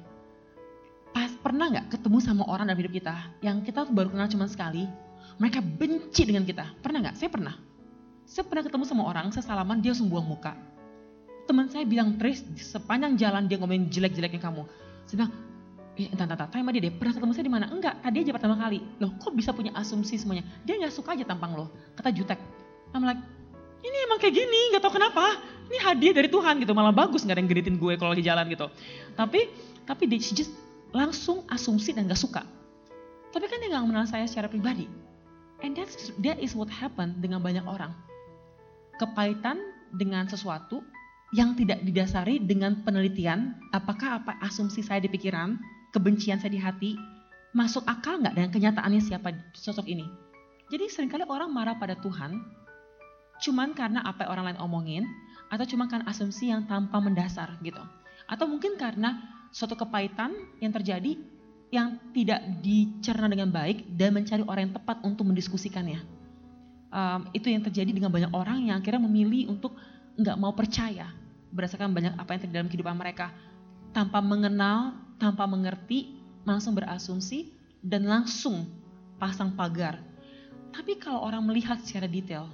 pernah 1.46 1.70
nggak 1.70 1.94
ketemu 1.94 2.18
sama 2.18 2.42
orang 2.50 2.66
dalam 2.66 2.82
hidup 2.82 2.98
kita 2.98 3.14
yang 3.38 3.62
kita 3.62 3.86
baru 3.86 4.10
kenal 4.10 4.26
cuma 4.26 4.50
sekali, 4.50 4.90
mereka 5.38 5.62
benci 5.62 6.26
dengan 6.26 6.42
kita. 6.42 6.74
Pernah 6.82 7.06
nggak? 7.06 7.14
Saya 7.22 7.30
pernah. 7.30 7.54
Saya 8.26 8.42
pernah 8.50 8.66
ketemu 8.66 8.82
sama 8.82 9.06
orang, 9.06 9.30
saya 9.30 9.46
salaman, 9.46 9.78
dia 9.78 9.94
langsung 9.94 10.10
buang 10.10 10.26
muka. 10.26 10.58
Teman 11.46 11.70
saya 11.70 11.86
bilang, 11.86 12.18
Tris, 12.18 12.42
sepanjang 12.58 13.14
jalan 13.14 13.46
dia 13.46 13.62
ngomongin 13.62 13.86
jelek-jeleknya 13.86 14.42
kamu. 14.42 14.66
Saya 15.06 15.14
bilang, 15.22 15.32
eh 15.94 16.10
entar, 16.10 16.26
tanya 16.34 16.50
sama 16.50 16.74
dia 16.74 16.82
deh, 16.82 16.92
pernah 16.98 17.14
ketemu 17.14 17.32
saya 17.38 17.44
di 17.46 17.54
mana? 17.54 17.66
Enggak, 17.70 17.94
tadi 18.02 18.16
aja 18.26 18.32
pertama 18.34 18.54
kali. 18.58 18.78
Loh, 18.98 19.14
kok 19.14 19.30
bisa 19.30 19.54
punya 19.54 19.70
asumsi 19.78 20.18
semuanya? 20.18 20.42
Dia 20.66 20.82
nggak 20.82 20.90
suka 20.90 21.14
aja 21.14 21.22
tampang 21.22 21.54
lo, 21.54 21.70
kata 21.94 22.10
jutek. 22.10 22.42
I'm 22.90 23.06
like, 23.06 23.22
ini 23.86 23.96
emang 24.10 24.18
kayak 24.18 24.34
gini, 24.34 24.74
nggak 24.74 24.82
tahu 24.82 24.98
kenapa. 24.98 25.38
Ini 25.70 25.78
hadiah 25.78 26.14
dari 26.18 26.26
Tuhan 26.26 26.58
gitu, 26.58 26.74
malah 26.74 26.90
bagus 26.90 27.22
nggak 27.22 27.38
ada 27.38 27.42
yang 27.46 27.50
geritin 27.54 27.78
gue 27.78 27.94
kalau 27.94 28.10
lagi 28.10 28.26
jalan 28.26 28.50
gitu. 28.50 28.66
Tapi 29.14 29.46
tapi 29.86 30.10
dia 30.10 30.18
just 30.18 30.65
langsung 30.94 31.46
asumsi 31.50 31.94
dan 31.96 32.06
gak 32.06 32.20
suka. 32.20 32.42
Tapi 33.34 33.44
kan 33.50 33.58
dia 33.60 33.68
nggak 33.68 33.84
mengenal 33.84 34.08
saya 34.08 34.24
secara 34.24 34.48
pribadi. 34.48 34.88
And 35.60 35.76
that's, 35.76 36.12
that 36.24 36.40
is 36.40 36.52
what 36.52 36.68
happened 36.68 37.20
dengan 37.20 37.40
banyak 37.40 37.64
orang. 37.64 37.92
Kepahitan 38.96 39.60
dengan 39.92 40.24
sesuatu 40.28 40.80
yang 41.36 41.52
tidak 41.58 41.84
didasari 41.84 42.40
dengan 42.40 42.80
penelitian, 42.86 43.56
apakah 43.76 44.22
apa 44.22 44.40
asumsi 44.40 44.80
saya 44.80 45.04
di 45.04 45.10
pikiran, 45.12 45.58
kebencian 45.92 46.40
saya 46.40 46.52
di 46.52 46.60
hati, 46.60 46.96
masuk 47.56 47.84
akal 47.88 48.20
nggak 48.20 48.36
dengan 48.36 48.50
kenyataannya 48.52 49.00
siapa 49.00 49.32
sosok 49.56 49.88
ini. 49.88 50.04
Jadi 50.72 50.88
sering 50.92 51.12
kali 51.12 51.24
orang 51.28 51.52
marah 51.52 51.76
pada 51.76 51.96
Tuhan 52.00 52.36
cuman 53.36 53.76
karena 53.76 54.00
apa 54.00 54.24
orang 54.32 54.52
lain 54.52 54.60
omongin 54.64 55.04
atau 55.52 55.68
cuma 55.68 55.86
karena 55.86 56.08
asumsi 56.08 56.48
yang 56.48 56.64
tanpa 56.66 56.98
mendasar 56.98 57.60
gitu. 57.60 57.80
Atau 58.26 58.48
mungkin 58.48 58.74
karena 58.80 59.22
suatu 59.50 59.78
kepahitan 59.78 60.34
yang 60.62 60.72
terjadi 60.74 61.18
yang 61.74 61.98
tidak 62.14 62.40
dicerna 62.62 63.26
dengan 63.26 63.50
baik 63.50 63.90
dan 63.98 64.14
mencari 64.14 64.42
orang 64.46 64.70
yang 64.70 64.74
tepat 64.78 65.02
untuk 65.02 65.26
mendiskusikannya. 65.26 65.98
Um, 66.94 67.26
itu 67.34 67.50
yang 67.50 67.60
terjadi 67.66 67.90
dengan 67.90 68.14
banyak 68.14 68.30
orang 68.30 68.70
yang 68.70 68.78
akhirnya 68.78 69.02
memilih 69.02 69.50
untuk 69.50 69.74
nggak 70.16 70.38
mau 70.38 70.54
percaya 70.54 71.10
berdasarkan 71.50 71.92
banyak 71.92 72.14
apa 72.14 72.30
yang 72.32 72.40
terjadi 72.46 72.56
dalam 72.62 72.70
kehidupan 72.70 72.96
mereka 72.96 73.34
tanpa 73.90 74.20
mengenal, 74.20 74.92
tanpa 75.16 75.48
mengerti, 75.48 76.20
langsung 76.44 76.76
berasumsi 76.76 77.50
dan 77.80 78.04
langsung 78.04 78.68
pasang 79.16 79.56
pagar. 79.56 79.98
Tapi 80.70 81.00
kalau 81.00 81.24
orang 81.24 81.42
melihat 81.48 81.80
secara 81.80 82.04
detail, 82.04 82.52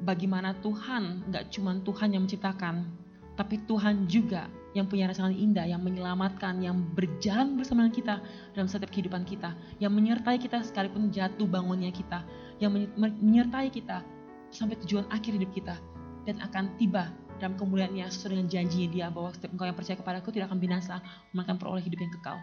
bagaimana 0.00 0.56
Tuhan 0.64 1.28
nggak 1.28 1.52
cuma 1.52 1.76
Tuhan 1.84 2.16
yang 2.16 2.24
menciptakan, 2.24 2.88
tapi 3.36 3.60
Tuhan 3.68 4.08
juga 4.08 4.48
yang 4.74 4.90
punya 4.90 5.06
rancangan 5.06 5.30
indah, 5.30 5.64
yang 5.70 5.80
menyelamatkan, 5.80 6.58
yang 6.58 6.82
berjalan 6.98 7.54
bersama 7.54 7.86
dengan 7.86 7.94
kita 7.94 8.14
dalam 8.58 8.66
setiap 8.66 8.90
kehidupan 8.90 9.22
kita, 9.22 9.54
yang 9.78 9.94
menyertai 9.94 10.36
kita 10.42 10.66
sekalipun 10.66 11.14
jatuh 11.14 11.46
bangunnya 11.46 11.94
kita, 11.94 12.26
yang 12.58 12.74
menyertai 12.98 13.70
kita 13.70 14.02
sampai 14.50 14.74
tujuan 14.82 15.06
akhir 15.14 15.38
hidup 15.38 15.50
kita, 15.54 15.78
dan 16.26 16.42
akan 16.42 16.74
tiba 16.74 17.14
dalam 17.38 17.54
kemuliaannya 17.54 18.06
sesuai 18.10 18.34
dengan 18.34 18.46
janjinya 18.50 18.88
dia 18.90 19.06
bahwa 19.10 19.30
setiap 19.34 19.54
engkau 19.54 19.66
yang 19.66 19.78
percaya 19.78 19.96
kepada 19.98 20.16
aku 20.18 20.30
tidak 20.34 20.50
akan 20.50 20.58
binasa, 20.58 20.98
melainkan 21.30 21.58
peroleh 21.58 21.82
hidup 21.82 21.98
yang 22.02 22.12
kekal. 22.18 22.36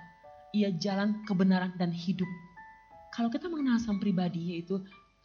Ia 0.51 0.69
jalan 0.79 1.23
kebenaran 1.27 1.75
dan 1.79 1.91
hidup. 1.95 2.27
Kalau 3.11 3.27
kita 3.27 3.51
mengenal 3.51 3.79
sang 3.79 3.99
pribadi 3.99 4.55
yaitu 4.55 4.79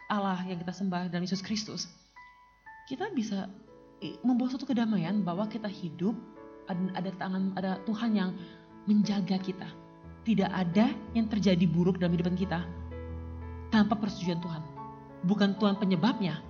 Allah 0.06 0.38
yang 0.46 0.58
kita 0.58 0.70
sembah 0.74 1.10
dan 1.10 1.22
Yesus 1.22 1.42
Kristus, 1.42 1.86
kita 2.86 3.10
bisa 3.14 3.50
membawa 4.22 4.54
suatu 4.54 4.66
kedamaian 4.70 5.22
bahwa 5.26 5.50
kita 5.50 5.66
hidup 5.66 6.14
ada, 6.68 7.10
tangan 7.16 7.54
ada 7.56 7.78
Tuhan 7.84 8.10
yang 8.14 8.30
menjaga 8.86 9.38
kita. 9.40 9.68
Tidak 10.26 10.50
ada 10.50 10.90
yang 11.14 11.30
terjadi 11.30 11.62
buruk 11.70 12.02
dalam 12.02 12.18
hidup 12.18 12.34
kita 12.34 12.66
tanpa 13.70 13.94
persetujuan 13.94 14.42
Tuhan. 14.42 14.62
Bukan 15.26 15.58
Tuhan 15.58 15.78
penyebabnya, 15.78 16.42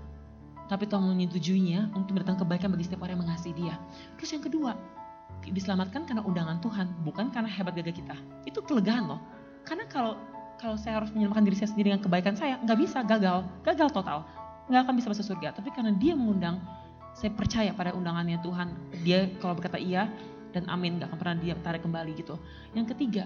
tapi 0.68 0.88
Tuhan 0.88 1.04
menyetujuinya 1.04 1.92
untuk 1.92 2.16
mendatangkan 2.16 2.44
kebaikan 2.44 2.68
bagi 2.72 2.84
setiap 2.88 3.04
orang 3.04 3.20
yang 3.20 3.22
mengasihi 3.28 3.54
Dia. 3.56 3.76
Terus 4.16 4.30
yang 4.32 4.44
kedua, 4.44 4.72
diselamatkan 5.44 6.08
karena 6.08 6.24
undangan 6.24 6.58
Tuhan, 6.64 6.86
bukan 7.04 7.28
karena 7.30 7.48
hebat 7.52 7.76
gagah 7.76 7.92
kita. 7.92 8.16
Itu 8.48 8.64
kelegaan 8.64 9.12
loh. 9.12 9.20
Karena 9.68 9.84
kalau 9.88 10.16
kalau 10.56 10.80
saya 10.80 11.04
harus 11.04 11.12
menyelamatkan 11.12 11.44
diri 11.44 11.56
saya 11.60 11.68
sendiri 11.68 11.92
dengan 11.92 12.00
kebaikan 12.00 12.32
saya, 12.32 12.56
nggak 12.64 12.78
bisa, 12.80 13.04
gagal, 13.04 13.44
gagal 13.60 13.92
total 13.92 14.24
nggak 14.66 14.80
akan 14.86 14.94
bisa 14.98 15.08
masuk 15.10 15.24
surga. 15.34 15.54
Tapi 15.54 15.70
karena 15.70 15.94
dia 15.94 16.18
mengundang, 16.18 16.58
saya 17.16 17.32
percaya 17.32 17.72
pada 17.72 17.96
undangannya 17.96 18.36
Tuhan. 18.44 18.76
Dia 19.00 19.32
kalau 19.40 19.56
berkata 19.56 19.80
iya 19.80 20.12
dan 20.52 20.68
amin, 20.68 21.00
nggak 21.00 21.08
akan 21.08 21.18
pernah 21.18 21.36
dia 21.40 21.56
tarik 21.64 21.80
kembali 21.80 22.12
gitu. 22.12 22.36
Yang 22.76 22.92
ketiga, 22.92 23.24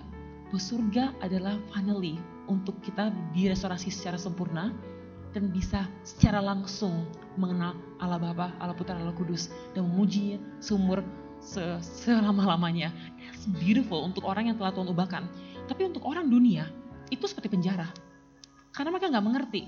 bahwa 0.50 0.62
surga 0.62 1.04
adalah 1.18 1.58
finally 1.74 2.18
untuk 2.46 2.78
kita 2.86 3.10
direstorasi 3.34 3.90
secara 3.90 4.14
sempurna 4.14 4.70
dan 5.30 5.50
bisa 5.50 5.86
secara 6.02 6.42
langsung 6.42 7.06
mengenal 7.38 7.74
Allah 8.02 8.18
Bapa, 8.18 8.50
Allah 8.58 8.74
Putra, 8.74 8.98
Allah 8.98 9.14
Kudus 9.14 9.50
dan 9.74 9.86
memuji 9.86 10.38
seumur 10.62 11.02
se 11.42 11.62
selama-lamanya. 11.82 12.94
It's 13.30 13.46
beautiful 13.58 14.06
untuk 14.06 14.26
orang 14.26 14.50
yang 14.50 14.56
telah 14.58 14.74
Tuhan 14.74 14.90
ubahkan. 14.90 15.22
Tapi 15.66 15.86
untuk 15.86 16.02
orang 16.06 16.26
dunia 16.30 16.66
itu 17.14 17.26
seperti 17.26 17.50
penjara. 17.50 17.90
Karena 18.74 18.90
mereka 18.94 19.10
nggak 19.10 19.26
mengerti 19.26 19.62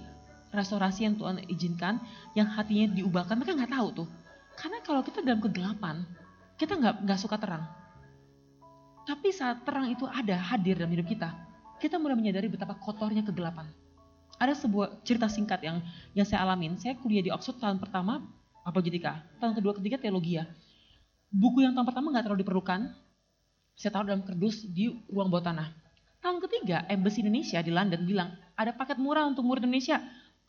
restorasi 0.52 1.08
yang 1.08 1.16
Tuhan 1.16 1.42
izinkan, 1.48 1.98
yang 2.36 2.46
hatinya 2.46 2.92
diubahkan, 2.92 3.34
mereka 3.40 3.56
nggak 3.56 3.72
tahu 3.72 3.88
tuh. 4.04 4.08
Karena 4.54 4.78
kalau 4.84 5.00
kita 5.00 5.24
dalam 5.24 5.40
kegelapan, 5.40 6.04
kita 6.60 6.76
nggak 6.76 6.94
nggak 7.08 7.18
suka 7.18 7.40
terang. 7.40 7.64
Tapi 9.02 9.34
saat 9.34 9.66
terang 9.66 9.90
itu 9.90 10.06
ada 10.06 10.38
hadir 10.38 10.78
dalam 10.78 10.92
hidup 10.92 11.08
kita, 11.08 11.34
kita 11.82 11.98
mulai 11.98 12.14
menyadari 12.14 12.46
betapa 12.46 12.78
kotornya 12.78 13.26
kegelapan. 13.26 13.66
Ada 14.38 14.54
sebuah 14.54 15.02
cerita 15.02 15.26
singkat 15.26 15.64
yang 15.64 15.82
yang 16.14 16.26
saya 16.28 16.46
alamin. 16.46 16.78
Saya 16.78 16.94
kuliah 17.00 17.24
di 17.24 17.32
Oxford 17.34 17.58
tahun 17.58 17.82
pertama 17.82 18.22
apologetika, 18.62 19.26
tahun 19.42 19.58
kedua 19.58 19.74
ketiga 19.80 19.98
teologi 19.98 20.38
ya. 20.38 20.46
Buku 21.32 21.64
yang 21.64 21.74
tahun 21.74 21.88
pertama 21.88 22.14
nggak 22.14 22.24
terlalu 22.28 22.40
diperlukan, 22.46 22.80
saya 23.74 23.90
taruh 23.90 24.06
dalam 24.12 24.22
kerdus 24.22 24.68
di 24.68 24.92
ruang 25.10 25.32
bawah 25.32 25.50
tanah. 25.50 25.68
Tahun 26.22 26.38
ketiga, 26.38 26.86
Embassy 26.86 27.26
Indonesia 27.26 27.58
di 27.58 27.74
London 27.74 28.06
bilang, 28.06 28.30
ada 28.54 28.70
paket 28.70 28.94
murah 29.02 29.26
untuk 29.26 29.42
murid 29.42 29.66
Indonesia, 29.66 29.98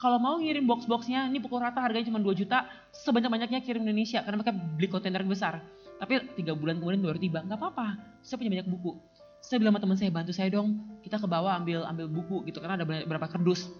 kalau 0.03 0.19
mau 0.19 0.35
ngirim 0.35 0.67
box-boxnya, 0.67 1.31
ini 1.31 1.39
pukul 1.39 1.63
rata 1.63 1.79
harganya 1.79 2.11
cuma 2.11 2.19
2 2.19 2.35
juta, 2.35 2.67
sebanyak-banyaknya 2.91 3.63
kirim 3.63 3.87
Indonesia, 3.87 4.19
karena 4.19 4.43
mereka 4.43 4.51
beli 4.51 4.87
kontainer 4.91 5.23
besar. 5.23 5.63
Tapi 5.95 6.35
tiga 6.35 6.51
bulan 6.51 6.83
kemudian 6.83 6.99
baru 6.99 7.15
tiba, 7.15 7.39
nggak 7.39 7.55
apa-apa, 7.55 7.95
saya 8.19 8.35
punya 8.35 8.59
banyak 8.59 8.67
buku. 8.67 8.99
Saya 9.39 9.63
bilang 9.63 9.71
sama 9.71 9.81
teman 9.87 9.95
saya, 9.95 10.11
bantu 10.11 10.35
saya 10.35 10.51
dong, 10.51 10.99
kita 11.07 11.15
ke 11.15 11.23
bawah 11.23 11.55
ambil 11.55 11.87
ambil 11.87 12.11
buku 12.11 12.43
gitu, 12.51 12.59
karena 12.59 12.75
ada 12.75 12.83
beberapa 12.83 13.31
kerdus. 13.31 13.71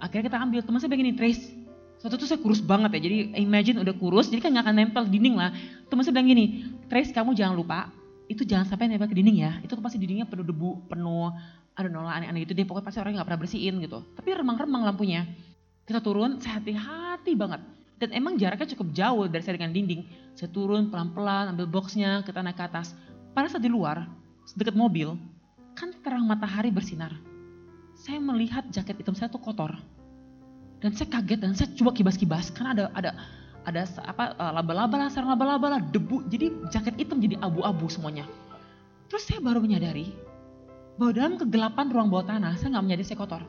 Akhirnya 0.00 0.32
kita 0.32 0.38
ambil, 0.40 0.64
teman 0.64 0.80
saya 0.80 0.88
begini, 0.88 1.12
Trace, 1.12 1.52
suatu 2.00 2.16
tuh 2.16 2.24
saya 2.24 2.40
kurus 2.40 2.64
banget 2.64 2.96
ya, 2.96 3.00
jadi 3.12 3.36
imagine 3.36 3.76
udah 3.84 3.92
kurus, 4.00 4.32
jadi 4.32 4.48
kan 4.48 4.56
nggak 4.56 4.64
akan 4.64 4.74
nempel 4.80 5.04
dinding 5.04 5.36
lah. 5.36 5.52
Teman 5.92 6.00
saya 6.08 6.16
bilang 6.16 6.32
gini, 6.32 6.72
Trace 6.88 7.12
kamu 7.12 7.36
jangan 7.36 7.52
lupa, 7.52 7.92
itu 8.32 8.48
jangan 8.48 8.64
sampai 8.64 8.88
nempel 8.88 9.12
ke 9.12 9.16
dinding 9.16 9.44
ya. 9.44 9.60
Itu 9.60 9.76
pasti 9.76 10.00
dindingnya 10.00 10.24
penuh 10.24 10.42
debu, 10.42 10.88
penuh 10.88 11.30
ada 11.76 11.92
nolak 11.92 12.16
aneh-aneh 12.16 12.48
gitu 12.48 12.56
deh. 12.56 12.64
Pokoknya 12.64 12.86
pasti 12.88 12.98
orang 13.04 13.20
nggak 13.20 13.28
pernah 13.28 13.40
bersihin 13.44 13.74
gitu. 13.84 14.00
Tapi 14.16 14.28
remang-remang 14.32 14.82
lampunya. 14.82 15.28
Kita 15.86 16.02
turun, 16.02 16.42
saya 16.42 16.58
hati-hati 16.58 17.38
banget. 17.38 17.62
Dan 17.96 18.12
emang 18.12 18.34
jaraknya 18.36 18.68
cukup 18.74 18.92
jauh 18.92 19.24
dari 19.30 19.40
saya 19.40 19.56
dengan 19.56 19.72
dinding. 19.72 20.02
Saya 20.34 20.50
turun 20.50 20.90
pelan-pelan, 20.90 21.54
ambil 21.54 21.70
boxnya, 21.70 22.26
kita 22.26 22.42
naik 22.42 22.58
ke 22.58 22.66
atas. 22.66 22.92
Pada 23.32 23.46
saat 23.46 23.62
di 23.62 23.70
luar, 23.70 24.04
dekat 24.58 24.74
mobil, 24.74 25.14
kan 25.78 25.94
terang 26.02 26.26
matahari 26.26 26.74
bersinar. 26.74 27.14
Saya 27.96 28.20
melihat 28.20 28.66
jaket 28.68 29.00
hitam 29.00 29.14
saya 29.14 29.30
tuh 29.30 29.40
kotor. 29.40 29.72
Dan 30.82 30.92
saya 30.92 31.08
kaget 31.08 31.40
dan 31.40 31.56
saya 31.56 31.72
coba 31.72 31.96
kibas-kibas 31.96 32.52
karena 32.52 32.76
ada 32.76 32.84
ada 32.92 33.10
ada 33.64 33.82
apa 34.04 34.24
eh, 34.36 34.52
laba-laba 34.52 34.96
lah, 35.00 35.08
sarang 35.08 35.32
laba-laba 35.32 35.78
lah, 35.78 35.80
debu. 35.80 36.28
Jadi 36.28 36.68
jaket 36.68 36.94
hitam 37.00 37.22
jadi 37.22 37.40
abu-abu 37.40 37.88
semuanya. 37.88 38.28
Terus 39.08 39.24
saya 39.24 39.40
baru 39.40 39.62
menyadari 39.62 40.12
bahwa 40.98 41.12
dalam 41.14 41.34
kegelapan 41.40 41.86
ruang 41.88 42.08
bawah 42.12 42.26
tanah 42.26 42.58
saya 42.58 42.76
nggak 42.76 42.84
menyadari 42.84 43.06
saya 43.06 43.18
kotor. 43.20 43.42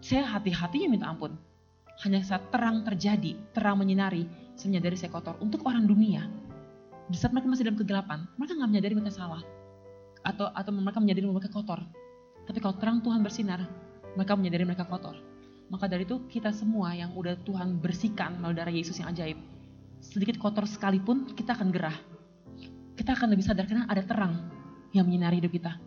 Saya 0.00 0.24
hati-hatinya 0.26 0.88
minta 0.88 1.06
ampun. 1.06 1.36
Hanya 2.00 2.24
saat 2.24 2.48
terang 2.48 2.80
terjadi, 2.80 3.36
terang 3.52 3.76
menyinari, 3.76 4.24
menyadari 4.64 4.96
saya 4.96 5.12
kotor. 5.12 5.36
Untuk 5.40 5.64
orang 5.68 5.84
dunia, 5.84 6.24
di 7.08 7.16
saat 7.16 7.32
mereka 7.32 7.48
masih 7.52 7.64
dalam 7.68 7.78
kegelapan, 7.80 8.18
mereka 8.40 8.56
nggak 8.56 8.70
menyadari 8.70 8.94
mereka 8.96 9.12
salah. 9.12 9.42
Atau 10.24 10.48
atau 10.52 10.70
mereka 10.72 11.00
menyadari 11.00 11.26
mereka 11.28 11.52
kotor. 11.52 11.80
Tapi 12.44 12.58
kalau 12.60 12.76
terang 12.80 13.04
Tuhan 13.04 13.20
bersinar, 13.20 13.64
mereka 14.16 14.32
menyadari 14.36 14.64
mereka 14.64 14.84
kotor. 14.88 15.16
Maka 15.70 15.86
dari 15.86 16.02
itu 16.02 16.18
kita 16.26 16.50
semua 16.50 16.96
yang 16.96 17.14
udah 17.14 17.38
Tuhan 17.46 17.78
bersihkan 17.78 18.42
melalui 18.42 18.58
darah 18.58 18.74
Yesus 18.74 18.98
yang 18.98 19.12
ajaib, 19.14 19.38
sedikit 20.02 20.40
kotor 20.40 20.66
sekalipun 20.66 21.30
kita 21.36 21.54
akan 21.54 21.68
gerah. 21.70 21.94
Kita 22.98 23.14
akan 23.16 23.32
lebih 23.32 23.44
sadar 23.46 23.64
karena 23.70 23.86
ada 23.86 24.02
terang 24.02 24.50
yang 24.90 25.06
menyinari 25.06 25.38
hidup 25.38 25.54
kita. 25.54 25.78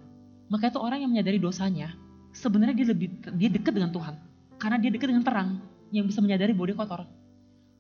Maka 0.47 0.72
itu 0.72 0.80
orang 0.80 1.03
yang 1.03 1.11
menyadari 1.11 1.38
dosanya, 1.38 1.91
sebenarnya 2.32 2.76
dia 2.80 2.88
lebih 2.95 3.07
dia 3.36 3.49
dekat 3.51 3.76
dengan 3.76 3.91
Tuhan. 3.91 4.16
Karena 4.55 4.78
dia 4.80 4.91
dekat 4.93 5.07
dengan 5.11 5.26
terang 5.28 5.49
yang 5.94 6.10
bisa 6.10 6.20
menyadari 6.26 6.58
bahwa 6.58 6.74
kotor. 6.74 7.06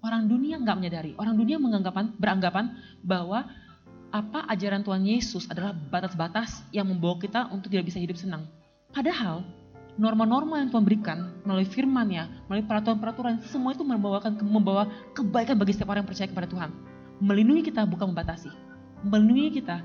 Orang 0.05 0.29
dunia 0.29 0.61
nggak 0.61 0.77
menyadari. 0.77 1.11
Orang 1.17 1.33
dunia 1.33 1.57
menganggapan, 1.57 2.13
beranggapan 2.21 2.77
bahwa 3.01 3.49
apa 4.13 4.45
ajaran 4.53 4.85
Tuhan 4.85 5.01
Yesus 5.09 5.49
adalah 5.49 5.73
batas-batas 5.73 6.61
yang 6.69 6.85
membawa 6.85 7.17
kita 7.17 7.49
untuk 7.49 7.73
tidak 7.73 7.89
bisa 7.89 7.97
hidup 7.97 8.13
senang. 8.13 8.45
Padahal 8.93 9.41
norma-norma 9.97 10.61
yang 10.61 10.69
Tuhan 10.69 10.85
berikan 10.85 11.33
melalui 11.41 11.65
firman-Nya, 11.65 12.29
melalui 12.45 12.65
peraturan-peraturan, 12.69 13.41
semua 13.49 13.73
itu 13.73 13.81
membawakan 13.81 14.37
membawa 14.45 14.85
kebaikan 15.17 15.57
bagi 15.57 15.73
setiap 15.73 15.89
orang 15.89 16.05
yang 16.05 16.11
percaya 16.13 16.29
kepada 16.29 16.45
Tuhan. 16.45 16.69
Melindungi 17.17 17.73
kita 17.73 17.89
bukan 17.89 18.13
membatasi. 18.13 18.53
Melindungi 19.01 19.63
kita 19.63 19.81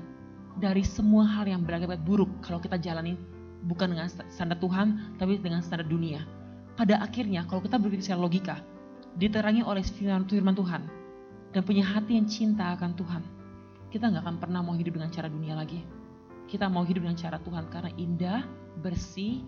dari 0.61 0.85
semua 0.85 1.25
hal 1.25 1.49
yang 1.49 1.65
berakibat 1.65 2.05
buruk 2.05 2.29
kalau 2.45 2.61
kita 2.61 2.77
jalani 2.77 3.17
bukan 3.65 3.97
dengan 3.97 4.07
standar 4.29 4.61
Tuhan, 4.61 5.17
tapi 5.17 5.41
dengan 5.41 5.65
standar 5.65 5.89
dunia. 5.89 6.21
Pada 6.79 6.95
akhirnya, 7.03 7.43
kalau 7.43 7.59
kita 7.59 7.75
berpikir 7.75 8.07
secara 8.07 8.23
logika, 8.23 8.55
diterangi 9.19 9.67
oleh 9.67 9.83
firman, 9.83 10.55
Tuhan, 10.55 10.87
dan 11.51 11.61
punya 11.67 11.83
hati 11.83 12.15
yang 12.15 12.23
cinta 12.23 12.71
akan 12.71 12.95
Tuhan, 12.95 13.19
kita 13.91 14.07
nggak 14.07 14.23
akan 14.23 14.37
pernah 14.39 14.63
mau 14.63 14.71
hidup 14.79 14.95
dengan 14.95 15.11
cara 15.11 15.27
dunia 15.27 15.59
lagi. 15.59 15.83
Kita 16.47 16.71
mau 16.71 16.87
hidup 16.87 17.03
dengan 17.03 17.19
cara 17.19 17.35
Tuhan 17.43 17.67
karena 17.67 17.91
indah, 17.99 18.47
bersih, 18.79 19.43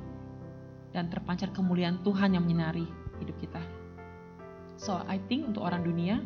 dan 0.91 1.07
terpancar 1.07 1.55
kemuliaan 1.55 2.03
Tuhan 2.03 2.35
yang 2.35 2.43
menyinari 2.43 2.83
hidup 3.23 3.39
kita. 3.39 3.63
So, 4.75 4.99
I 5.07 5.15
think 5.31 5.47
untuk 5.47 5.63
orang 5.63 5.87
dunia, 5.87 6.19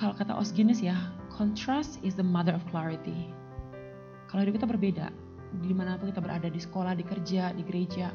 kalau 0.00 0.16
kata 0.16 0.40
Osgenes 0.40 0.80
ya, 0.80 0.96
contrast 1.28 2.00
is 2.00 2.16
the 2.16 2.24
mother 2.24 2.56
of 2.56 2.64
clarity. 2.72 3.28
Kalau 4.32 4.40
hidup 4.40 4.56
kita 4.56 4.72
berbeda, 4.72 5.06
di 5.60 5.76
mana 5.76 6.00
pun 6.00 6.08
kita 6.08 6.24
berada, 6.24 6.48
di 6.48 6.64
sekolah, 6.64 6.96
di 6.96 7.04
kerja, 7.04 7.52
di 7.52 7.60
gereja, 7.60 8.08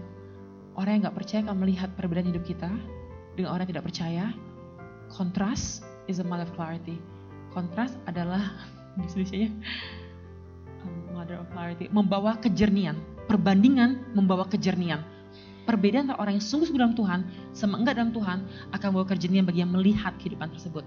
orang 0.76 1.00
yang 1.00 1.02
nggak 1.10 1.18
percaya 1.18 1.40
akan 1.46 1.58
melihat 1.62 1.90
perbedaan 1.96 2.30
hidup 2.30 2.44
kita 2.46 2.70
dengan 3.34 3.50
orang 3.56 3.66
yang 3.66 3.74
tidak 3.78 3.88
percaya. 3.88 4.26
Contrast 5.10 5.82
is 6.06 6.22
the 6.22 6.28
mother 6.28 6.46
of 6.46 6.54
clarity. 6.54 7.02
Contrast 7.50 7.98
adalah, 8.06 8.54
di 9.10 9.50
mother 11.10 11.42
of 11.42 11.50
clarity, 11.50 11.90
membawa 11.90 12.38
kejernian 12.38 13.00
perbandingan 13.30 14.02
membawa 14.18 14.50
kejernian. 14.50 15.06
Perbedaan 15.70 16.10
antara 16.10 16.26
orang 16.26 16.42
yang 16.42 16.46
sungguh-sungguh 16.50 16.82
dalam 16.82 16.98
Tuhan 16.98 17.20
sama 17.54 17.78
enggak 17.78 18.02
dalam 18.02 18.10
Tuhan 18.10 18.42
akan 18.74 18.88
membawa 18.90 19.08
kejernian 19.14 19.46
bagi 19.46 19.62
yang 19.62 19.70
melihat 19.70 20.18
kehidupan 20.18 20.50
tersebut. 20.50 20.82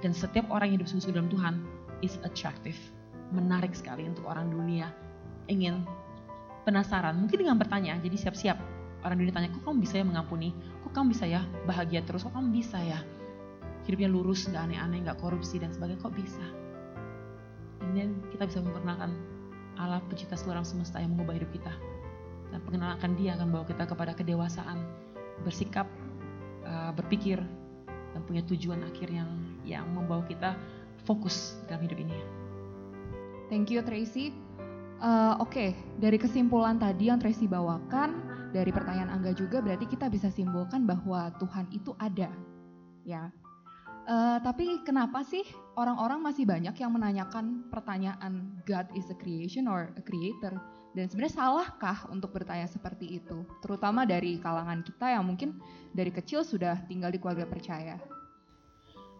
Dan 0.00 0.16
setiap 0.16 0.48
orang 0.48 0.72
yang 0.72 0.80
hidup 0.80 0.88
sungguh-sungguh 0.88 1.20
dalam 1.20 1.28
Tuhan 1.28 1.54
is 2.00 2.16
attractive. 2.24 2.74
Menarik 3.36 3.76
sekali 3.76 4.08
untuk 4.08 4.24
orang 4.24 4.48
dunia. 4.48 4.88
Ingin 5.52 5.84
penasaran, 6.64 7.20
mungkin 7.20 7.44
dengan 7.44 7.60
bertanya, 7.60 8.00
jadi 8.00 8.16
siap-siap. 8.16 8.56
Orang 9.02 9.18
dunia 9.18 9.34
tanya, 9.34 9.50
kok 9.50 9.66
kamu 9.66 9.82
bisa 9.82 9.98
ya 9.98 10.04
mengampuni? 10.06 10.54
Kok 10.86 10.92
kamu 10.94 11.06
bisa 11.10 11.24
ya 11.26 11.42
bahagia 11.66 12.06
terus? 12.06 12.22
Kok 12.22 12.34
kamu 12.38 12.54
bisa 12.54 12.78
ya 12.78 13.02
hidupnya 13.82 14.08
lurus, 14.10 14.46
nggak 14.46 14.62
aneh-aneh, 14.70 15.02
nggak 15.02 15.18
korupsi 15.18 15.58
dan 15.58 15.74
sebagainya? 15.74 16.00
Kok 16.02 16.14
bisa? 16.14 16.46
Dan 17.92 18.22
kita 18.30 18.46
bisa 18.46 18.62
memperkenalkan 18.62 19.10
Allah 19.74 19.98
pencipta 20.06 20.38
seluruh 20.38 20.62
semesta 20.62 21.02
yang 21.02 21.18
mengubah 21.18 21.34
hidup 21.34 21.50
kita. 21.50 21.74
Dan 22.54 22.60
pengenalan 22.62 23.12
dia 23.18 23.34
akan 23.34 23.48
bawa 23.50 23.64
kita 23.66 23.88
kepada 23.88 24.12
kedewasaan, 24.14 24.78
bersikap, 25.42 25.88
uh, 26.62 26.94
berpikir, 26.94 27.42
dan 28.12 28.20
punya 28.28 28.44
tujuan 28.44 28.84
akhir 28.86 29.08
yang 29.08 29.30
yang 29.64 29.88
membawa 29.90 30.22
kita 30.28 30.54
fokus 31.02 31.58
dalam 31.66 31.82
hidup 31.88 31.98
ini. 31.98 32.14
Thank 33.48 33.72
you 33.72 33.82
Tracy. 33.82 34.32
Uh, 35.02 35.34
Oke, 35.42 35.50
okay. 35.50 35.70
dari 35.98 36.14
kesimpulan 36.14 36.78
tadi 36.78 37.10
yang 37.10 37.18
Tracy 37.18 37.50
bawakan, 37.50 38.14
dari 38.52 38.68
pertanyaan 38.68 39.08
Angga 39.08 39.32
juga 39.32 39.64
berarti 39.64 39.88
kita 39.88 40.12
bisa 40.12 40.28
simpulkan 40.28 40.84
bahwa 40.84 41.32
Tuhan 41.40 41.72
itu 41.72 41.96
ada, 41.96 42.28
ya. 43.08 43.32
Uh, 44.02 44.42
tapi 44.42 44.82
kenapa 44.82 45.22
sih 45.22 45.46
orang-orang 45.78 46.18
masih 46.20 46.42
banyak 46.42 46.74
yang 46.74 46.90
menanyakan 46.90 47.70
pertanyaan 47.70 48.50
God 48.66 48.90
is 48.98 49.06
a 49.08 49.16
creation 49.16 49.70
or 49.70 49.88
a 49.96 50.02
creator? 50.04 50.60
Dan 50.92 51.08
sebenarnya 51.08 51.40
salahkah 51.40 52.12
untuk 52.12 52.36
bertanya 52.36 52.68
seperti 52.68 53.16
itu? 53.16 53.48
Terutama 53.64 54.04
dari 54.04 54.36
kalangan 54.36 54.84
kita 54.84 55.08
yang 55.08 55.24
mungkin 55.24 55.56
dari 55.96 56.12
kecil 56.12 56.44
sudah 56.44 56.84
tinggal 56.84 57.08
di 57.08 57.16
keluarga 57.16 57.48
percaya. 57.48 57.96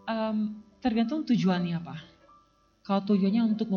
Um, 0.05 0.61
tergantung 0.85 1.25
tujuannya 1.25 1.81
apa. 1.81 1.97
Kalau 2.85 3.01
tujuannya 3.09 3.57
untuk 3.57 3.73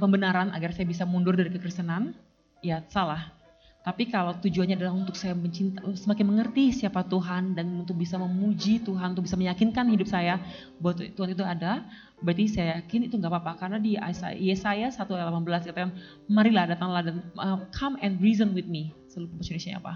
pembenaran 0.00 0.50
agar 0.50 0.74
saya 0.74 0.88
bisa 0.88 1.04
mundur 1.06 1.38
dari 1.38 1.52
kekristenan, 1.52 2.16
ya 2.64 2.82
salah. 2.90 3.37
Tapi 3.78 4.10
kalau 4.10 4.36
tujuannya 4.36 4.74
adalah 4.74 4.92
untuk 4.92 5.14
saya 5.14 5.32
mencinta, 5.32 5.80
semakin 5.94 6.26
mengerti 6.28 6.74
siapa 6.74 7.06
Tuhan 7.06 7.56
dan 7.56 7.72
untuk 7.86 7.96
bisa 7.96 8.18
memuji 8.20 8.82
Tuhan, 8.84 9.16
untuk 9.16 9.24
bisa 9.24 9.38
meyakinkan 9.38 9.88
hidup 9.88 10.10
saya 10.10 10.42
bahwa 10.82 11.08
Tuhan 11.08 11.30
itu 11.32 11.44
ada, 11.46 11.86
berarti 12.20 12.50
saya 12.50 12.82
yakin 12.82 13.08
itu 13.08 13.14
nggak 13.16 13.32
apa-apa 13.32 13.52
karena 13.56 13.78
di 13.80 13.96
Yesaya 14.42 14.90
1 14.92 14.98
ayat 14.98 15.30
18 15.30 15.68
katakan, 15.72 15.90
marilah 16.26 16.68
datanglah 16.68 17.02
dan 17.06 17.16
uh, 17.38 17.64
come 17.72 17.96
and 18.02 18.18
reason 18.20 18.52
with 18.52 18.66
me. 18.66 18.92
Selalu 19.08 19.40
Indonesia 19.40 19.78
apa? 19.78 19.94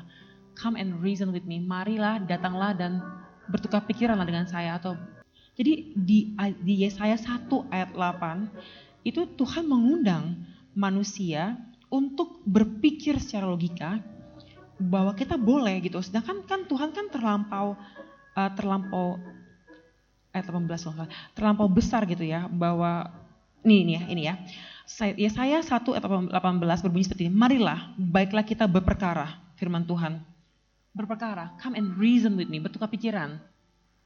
Come 0.57 0.79
and 0.79 1.03
reason 1.03 1.35
with 1.35 1.45
me. 1.45 1.59
Marilah 1.61 2.23
datanglah 2.25 2.73
dan 2.73 3.03
bertukar 3.51 3.85
pikiranlah 3.85 4.25
dengan 4.25 4.47
saya 4.47 4.79
atau 4.79 4.95
jadi 5.53 5.93
di 5.93 6.33
di 6.65 6.75
Yesaya 6.81 7.19
1 7.19 7.51
ayat 7.69 7.93
8 7.93 9.05
itu 9.05 9.27
Tuhan 9.37 9.67
mengundang 9.67 10.47
manusia 10.73 11.59
untuk 11.93 12.41
berpikir 12.49 13.21
secara 13.21 13.45
logika 13.45 14.01
bahwa 14.81 15.13
kita 15.13 15.37
boleh 15.37 15.77
gitu. 15.85 16.01
Sedangkan 16.01 16.43
kan 16.49 16.65
Tuhan 16.65 16.91
kan 16.97 17.07
terlampau 17.13 17.77
uh, 18.33 18.51
terlampau 18.57 19.21
ayat 20.33 20.49
18 20.49 21.37
terlampau 21.37 21.69
besar 21.69 22.09
gitu 22.09 22.25
ya 22.25 22.49
bahwa 22.49 23.13
nih 23.61 23.79
ini 23.85 23.93
ya 23.93 24.03
ini 24.09 24.23
ya. 24.25 24.35
Saya, 24.83 25.13
ya 25.15 25.31
saya 25.31 25.59
1 25.63 25.69
ayat 25.95 26.05
18 26.05 26.85
berbunyi 26.89 27.05
seperti 27.07 27.29
ini. 27.29 27.33
Marilah 27.33 27.95
baiklah 28.01 28.43
kita 28.43 28.65
berperkara 28.67 29.39
firman 29.61 29.87
Tuhan. 29.87 30.19
Berperkara, 30.93 31.57
come 31.57 31.79
and 31.81 31.97
reason 31.97 32.37
with 32.37 32.53
me, 32.53 32.61
bertukar 32.61 32.91
pikiran. 32.93 33.41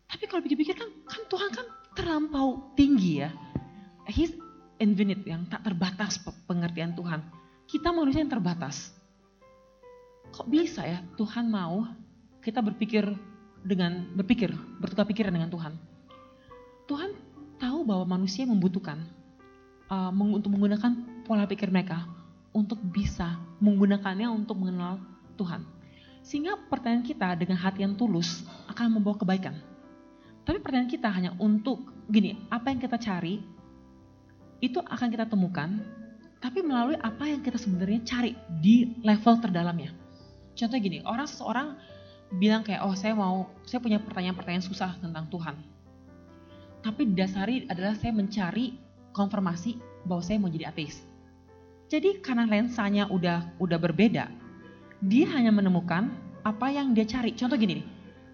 Tapi 0.06 0.22
kalau 0.30 0.38
pikir-pikir 0.46 0.78
kan, 0.78 0.86
kan 1.02 1.22
Tuhan 1.26 1.50
kan 1.50 1.66
terlampau 1.98 2.70
tinggi 2.78 3.26
ya. 3.26 3.34
He's 4.06 4.30
infinite 4.78 5.26
yang 5.26 5.50
tak 5.50 5.66
terbatas 5.66 6.22
pengertian 6.46 6.94
Tuhan. 6.94 7.26
Kita 7.66 7.90
manusia 7.90 8.22
yang 8.22 8.30
terbatas. 8.30 8.94
Kok 10.30 10.46
bisa 10.46 10.86
ya 10.86 11.02
Tuhan 11.18 11.50
mau 11.50 11.86
kita 12.38 12.62
berpikir 12.62 13.02
dengan 13.66 14.06
berpikir, 14.14 14.54
bertukar 14.78 15.02
pikiran 15.10 15.34
dengan 15.34 15.50
Tuhan. 15.50 15.74
Tuhan 16.86 17.10
tahu 17.58 17.82
bahwa 17.82 18.18
manusia 18.18 18.46
membutuhkan 18.46 19.02
uh, 19.90 20.14
untuk 20.14 20.54
menggunakan 20.54 21.24
pola 21.26 21.50
pikir 21.50 21.74
mereka 21.74 22.06
untuk 22.54 22.78
bisa 22.78 23.36
menggunakannya 23.58 24.30
untuk 24.30 24.62
mengenal 24.62 25.02
Tuhan. 25.34 25.66
Sehingga 26.22 26.58
pertanyaan 26.70 27.02
kita 27.02 27.34
dengan 27.34 27.58
hati 27.58 27.82
yang 27.82 27.98
tulus 27.98 28.46
akan 28.70 28.98
membawa 28.98 29.18
kebaikan. 29.18 29.58
Tapi 30.46 30.62
pertanyaan 30.62 30.90
kita 30.90 31.10
hanya 31.10 31.34
untuk 31.42 31.82
gini, 32.06 32.38
apa 32.46 32.70
yang 32.70 32.78
kita 32.78 32.98
cari 32.98 33.42
itu 34.62 34.78
akan 34.78 35.08
kita 35.10 35.26
temukan, 35.26 35.82
tapi 36.40 36.60
melalui 36.60 36.96
apa 37.00 37.24
yang 37.24 37.40
kita 37.40 37.56
sebenarnya 37.56 38.04
cari 38.04 38.36
di 38.60 38.92
level 39.00 39.40
terdalamnya. 39.40 39.92
Contoh 40.56 40.78
gini, 40.80 41.04
orang 41.04 41.28
seseorang 41.28 41.76
bilang 42.36 42.64
kayak, 42.64 42.84
oh 42.84 42.96
saya 42.96 43.12
mau, 43.12 43.48
saya 43.68 43.80
punya 43.80 44.00
pertanyaan-pertanyaan 44.00 44.64
susah 44.64 44.96
tentang 45.00 45.28
Tuhan. 45.28 45.56
Tapi 46.84 47.02
didasari 47.12 47.66
adalah 47.68 47.96
saya 47.98 48.12
mencari 48.14 48.76
konfirmasi 49.12 49.76
bahwa 50.06 50.22
saya 50.22 50.38
mau 50.38 50.52
jadi 50.52 50.70
ateis. 50.70 51.02
Jadi 51.86 52.18
karena 52.18 52.46
lensanya 52.46 53.06
udah 53.06 53.46
udah 53.62 53.78
berbeda, 53.78 54.26
dia 55.02 55.26
hanya 55.34 55.54
menemukan 55.54 56.10
apa 56.42 56.66
yang 56.70 56.94
dia 56.94 57.06
cari. 57.06 57.34
Contoh 57.34 57.54
gini 57.58 57.82
nih, 57.82 57.86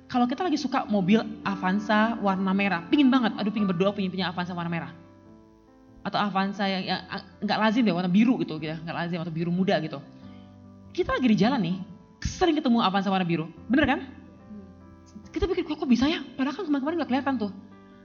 kalau 0.08 0.28
kita 0.28 0.44
lagi 0.44 0.60
suka 0.60 0.84
mobil 0.88 1.20
Avanza 1.44 2.16
warna 2.20 2.52
merah, 2.52 2.84
pingin 2.88 3.08
banget, 3.08 3.32
aduh 3.36 3.52
pingin 3.52 3.68
berdoa 3.68 3.92
pingin 3.96 4.12
punya 4.12 4.28
Avanza 4.28 4.52
warna 4.52 4.72
merah. 4.72 5.01
Atau 6.02 6.18
Avanza 6.18 6.66
yang, 6.66 6.82
yang 6.82 7.00
nggak 7.46 7.58
lazim 7.62 7.86
deh 7.86 7.94
warna 7.94 8.10
biru 8.10 8.34
gitu, 8.42 8.58
gitu, 8.58 8.74
nggak 8.74 8.96
lazim 8.96 9.18
atau 9.22 9.30
biru 9.30 9.54
muda 9.54 9.78
gitu. 9.78 10.02
Kita 10.90 11.14
lagi 11.14 11.28
di 11.30 11.38
jalan 11.38 11.60
nih, 11.62 11.76
sering 12.22 12.58
ketemu 12.58 12.82
Avanza 12.82 13.08
warna 13.08 13.24
biru, 13.24 13.46
bener 13.70 13.86
kan? 13.86 14.00
Kita 15.30 15.48
pikir 15.48 15.64
kok, 15.64 15.78
kok 15.80 15.88
bisa 15.88 16.10
ya? 16.10 16.20
Padahal 16.36 16.58
kan 16.58 16.64
kemarin-kemarin 16.68 16.96
nggak 17.00 17.10
kelihatan 17.10 17.34
tuh. 17.38 17.52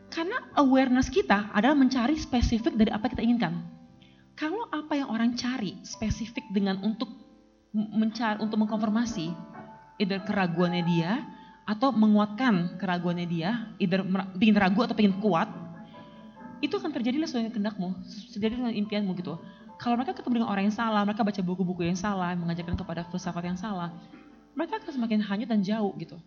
Karena 0.08 0.40
awareness 0.56 1.12
kita 1.12 1.52
adalah 1.52 1.76
mencari 1.76 2.16
spesifik 2.16 2.80
dari 2.80 2.94
apa 2.94 3.10
yang 3.10 3.14
kita 3.18 3.24
inginkan. 3.28 3.54
Kalau 4.38 4.70
apa 4.70 4.94
yang 4.94 5.10
orang 5.10 5.34
cari 5.36 5.82
spesifik 5.82 6.48
dengan 6.54 6.80
untuk 6.86 7.10
mencari 7.74 8.40
untuk 8.40 8.62
mengkonfirmasi 8.62 9.34
either 10.00 10.22
keraguannya 10.24 10.86
dia 10.86 11.26
atau 11.68 11.92
menguatkan 11.92 12.80
keraguannya 12.80 13.28
dia, 13.28 13.76
either 13.82 14.06
bikin 14.40 14.56
ragu 14.56 14.88
atau 14.88 14.96
pengen 14.96 15.20
kuat, 15.20 15.52
itu 16.62 16.74
akan 16.74 16.92
terjadi 16.94 17.22
sesuai 17.24 17.48
dengan 17.48 17.54
kehendakmu, 17.54 17.90
terjadi 18.34 18.54
dengan 18.58 18.74
impianmu 18.74 19.12
gitu. 19.20 19.38
Kalau 19.78 19.94
mereka 19.94 20.18
ketemu 20.18 20.42
dengan 20.42 20.50
orang 20.50 20.64
yang 20.70 20.76
salah, 20.76 21.02
mereka 21.06 21.22
baca 21.22 21.42
buku-buku 21.46 21.86
yang 21.86 21.98
salah, 21.98 22.34
mengajarkan 22.34 22.74
kepada 22.74 23.06
filsafat 23.14 23.44
yang 23.46 23.60
salah, 23.60 23.94
mereka 24.58 24.82
akan 24.82 24.90
semakin 24.90 25.22
hanyut 25.22 25.50
dan 25.54 25.62
jauh 25.62 25.94
gitu. 26.02 26.18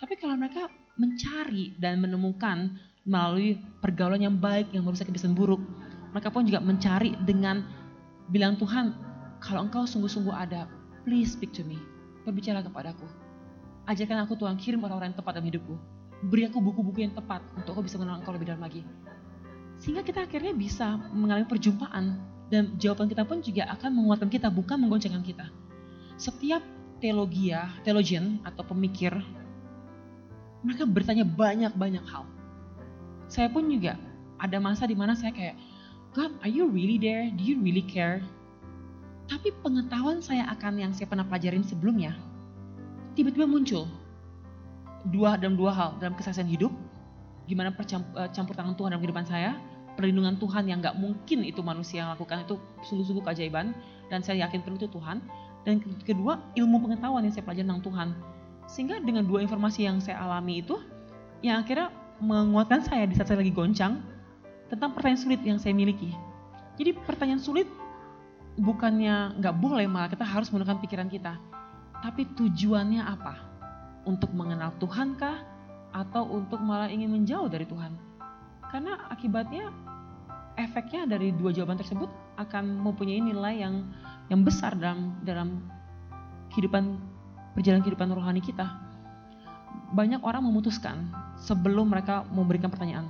Tapi 0.00 0.16
kalau 0.16 0.40
mereka 0.40 0.72
mencari 0.96 1.76
dan 1.76 2.00
menemukan 2.00 2.80
melalui 3.04 3.60
pergaulan 3.84 4.24
yang 4.24 4.36
baik 4.40 4.72
yang 4.72 4.88
merusak 4.88 5.12
kebiasaan 5.12 5.36
buruk, 5.36 5.60
mereka 6.16 6.32
pun 6.32 6.48
juga 6.48 6.64
mencari 6.64 7.12
dengan 7.28 7.60
bilang 8.32 8.56
Tuhan, 8.56 8.96
kalau 9.44 9.68
engkau 9.68 9.84
sungguh-sungguh 9.84 10.32
ada, 10.32 10.64
please 11.04 11.36
speak 11.36 11.52
to 11.52 11.60
me, 11.60 11.76
berbicara 12.24 12.64
kepadaku 12.64 13.04
Ajarkan 13.88 14.28
aku 14.28 14.36
Tuhan, 14.36 14.60
kirim 14.60 14.84
orang-orang 14.84 15.16
yang 15.16 15.18
tepat 15.24 15.40
dalam 15.40 15.48
hidupku. 15.48 15.74
Beri 16.28 16.44
aku 16.44 16.60
buku-buku 16.60 17.08
yang 17.08 17.16
tepat 17.16 17.40
untuk 17.56 17.72
aku 17.72 17.88
bisa 17.88 17.96
mengenal 17.96 18.20
Engkau 18.20 18.36
lebih 18.36 18.52
dalam 18.52 18.60
lagi. 18.60 18.84
Sehingga 19.78 20.02
kita 20.02 20.26
akhirnya 20.26 20.54
bisa 20.54 20.98
mengalami 21.14 21.46
perjumpaan 21.46 22.18
dan 22.50 22.74
jawaban 22.82 23.06
kita 23.06 23.22
pun 23.22 23.38
juga 23.38 23.70
akan 23.78 23.90
menguatkan 23.94 24.30
kita, 24.30 24.50
bukan 24.50 24.76
menggoncangkan 24.82 25.22
kita. 25.22 25.46
Setiap 26.18 26.60
teologia, 26.98 27.70
teologian 27.86 28.42
atau 28.42 28.66
pemikir, 28.66 29.14
mereka 30.66 30.82
bertanya 30.82 31.22
banyak-banyak 31.22 32.02
hal. 32.10 32.26
Saya 33.30 33.46
pun 33.52 33.70
juga 33.70 33.94
ada 34.42 34.58
masa 34.58 34.88
di 34.90 34.98
mana 34.98 35.14
saya 35.14 35.30
kayak, 35.30 35.54
God, 36.16 36.34
are 36.42 36.50
you 36.50 36.66
really 36.66 36.98
there? 36.98 37.30
Do 37.30 37.42
you 37.46 37.62
really 37.62 37.84
care? 37.86 38.24
Tapi 39.28 39.54
pengetahuan 39.62 40.24
saya 40.24 40.48
akan 40.56 40.80
yang 40.80 40.92
saya 40.96 41.06
pernah 41.06 41.22
pelajarin 41.28 41.62
sebelumnya, 41.62 42.16
tiba-tiba 43.14 43.44
muncul 43.44 43.86
dua 45.10 45.38
dalam 45.38 45.54
dua 45.54 45.70
hal 45.70 45.90
dalam 46.02 46.14
kesaksian 46.18 46.46
hidup 46.50 46.70
gimana 47.48 47.72
percampur 47.72 48.54
eh, 48.54 48.56
tangan 48.58 48.74
Tuhan 48.76 48.88
dalam 48.92 49.00
kehidupan 49.00 49.26
saya 49.26 49.56
perlindungan 49.98 50.38
Tuhan 50.38 50.70
yang 50.70 50.78
nggak 50.78 50.94
mungkin 50.94 51.42
itu 51.42 51.58
manusia 51.58 52.06
yang 52.06 52.14
lakukan 52.14 52.46
itu 52.46 52.54
sungguh-sungguh 52.86 53.26
keajaiban 53.26 53.74
dan 54.06 54.22
saya 54.22 54.46
yakin 54.46 54.62
penuh 54.62 54.78
itu 54.78 54.86
Tuhan 54.86 55.18
dan 55.66 55.82
kedua 56.06 56.38
ilmu 56.54 56.86
pengetahuan 56.86 57.26
yang 57.26 57.34
saya 57.34 57.42
pelajari 57.42 57.66
tentang 57.66 57.82
Tuhan 57.82 58.08
sehingga 58.70 58.96
dengan 59.02 59.26
dua 59.26 59.42
informasi 59.42 59.90
yang 59.90 59.98
saya 59.98 60.22
alami 60.22 60.62
itu 60.62 60.78
yang 61.42 61.66
akhirnya 61.66 61.90
menguatkan 62.22 62.86
saya 62.86 63.10
di 63.10 63.18
saat 63.18 63.34
saya 63.34 63.42
lagi 63.42 63.50
goncang 63.50 63.98
tentang 64.70 64.94
pertanyaan 64.94 65.18
sulit 65.18 65.40
yang 65.42 65.58
saya 65.58 65.74
miliki 65.74 66.14
jadi 66.78 66.94
pertanyaan 67.02 67.42
sulit 67.42 67.66
bukannya 68.54 69.34
nggak 69.42 69.54
boleh 69.58 69.90
malah 69.90 70.06
kita 70.06 70.22
harus 70.22 70.46
menggunakan 70.54 70.78
pikiran 70.78 71.10
kita 71.10 71.34
tapi 71.98 72.30
tujuannya 72.38 73.02
apa? 73.02 73.34
Untuk 74.06 74.30
mengenal 74.30 74.74
Tuhan 74.78 75.18
kah? 75.18 75.42
Atau 75.90 76.30
untuk 76.30 76.62
malah 76.62 76.86
ingin 76.86 77.10
menjauh 77.10 77.50
dari 77.50 77.66
Tuhan? 77.66 78.07
Karena 78.68 79.08
akibatnya 79.08 79.72
efeknya 80.58 81.06
dari 81.06 81.30
dua 81.32 81.54
jawaban 81.54 81.78
tersebut 81.78 82.10
akan 82.36 82.82
mempunyai 82.82 83.22
nilai 83.22 83.62
yang 83.62 83.86
yang 84.28 84.44
besar 84.44 84.76
dalam 84.76 85.16
dalam 85.24 85.64
kehidupan 86.52 86.98
perjalanan 87.56 87.82
kehidupan 87.86 88.08
rohani 88.12 88.42
kita. 88.44 88.66
Banyak 89.92 90.20
orang 90.20 90.44
memutuskan 90.44 91.08
sebelum 91.40 91.88
mereka 91.88 92.26
memberikan 92.28 92.68
pertanyaan. 92.68 93.08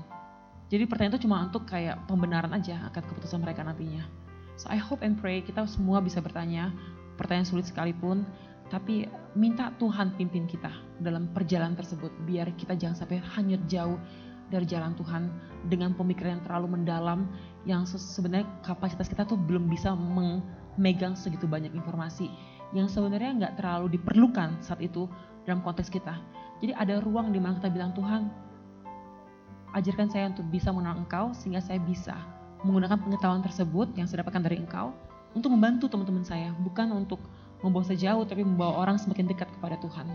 Jadi 0.69 0.85
pertanyaan 0.85 1.17
itu 1.17 1.25
cuma 1.27 1.43
untuk 1.43 1.65
kayak 1.65 2.07
pembenaran 2.07 2.53
aja 2.55 2.87
akan 2.93 3.03
keputusan 3.09 3.41
mereka 3.41 3.65
nantinya. 3.65 4.05
So 4.61 4.69
I 4.71 4.79
hope 4.79 5.03
and 5.03 5.19
pray 5.19 5.43
kita 5.43 5.65
semua 5.67 5.99
bisa 5.99 6.23
bertanya 6.23 6.71
pertanyaan 7.19 7.49
sulit 7.49 7.67
sekalipun 7.67 8.23
tapi 8.69 9.09
minta 9.33 9.73
Tuhan 9.81 10.13
pimpin 10.15 10.45
kita 10.45 10.69
dalam 11.01 11.33
perjalanan 11.33 11.75
tersebut 11.75 12.13
biar 12.29 12.53
kita 12.55 12.77
jangan 12.77 13.01
sampai 13.01 13.19
hanyut 13.35 13.65
jauh 13.65 13.97
dari 14.49 14.65
jalan 14.65 14.97
Tuhan 14.97 15.29
dengan 15.69 15.93
pemikiran 15.93 16.41
yang 16.41 16.45
terlalu 16.45 16.81
mendalam 16.81 17.29
yang 17.69 17.85
sebenarnya 17.85 18.49
kapasitas 18.65 19.09
kita 19.09 19.29
tuh 19.29 19.37
belum 19.37 19.69
bisa 19.69 19.93
memegang 19.93 21.13
segitu 21.13 21.45
banyak 21.45 21.73
informasi 21.77 22.33
yang 22.73 22.89
sebenarnya 22.89 23.33
nggak 23.37 23.55
terlalu 23.61 23.97
diperlukan 23.97 24.61
saat 24.61 24.81
itu 24.85 25.09
dalam 25.49 25.65
konteks 25.65 25.89
kita. 25.89 26.21
Jadi 26.61 26.77
ada 26.77 27.01
ruang 27.01 27.33
di 27.33 27.41
mana 27.41 27.57
kita 27.57 27.73
bilang 27.73 27.97
Tuhan, 27.97 28.29
ajarkan 29.73 30.09
saya 30.13 30.29
untuk 30.29 30.45
bisa 30.53 30.69
mengenal 30.75 31.01
Engkau 31.01 31.33
sehingga 31.33 31.65
saya 31.65 31.81
bisa 31.81 32.17
menggunakan 32.67 32.99
pengetahuan 32.99 33.41
tersebut 33.41 33.95
yang 33.97 34.05
saya 34.05 34.27
dapatkan 34.27 34.45
dari 34.45 34.61
Engkau 34.61 34.93
untuk 35.33 35.55
membantu 35.55 35.89
teman-teman 35.89 36.25
saya, 36.27 36.53
bukan 36.61 36.93
untuk 36.93 37.21
membawa 37.63 37.85
sejauh 37.87 38.25
tapi 38.27 38.43
membawa 38.45 38.85
orang 38.87 38.97
semakin 39.01 39.29
dekat 39.29 39.49
kepada 39.57 39.81
Tuhan. 39.81 40.09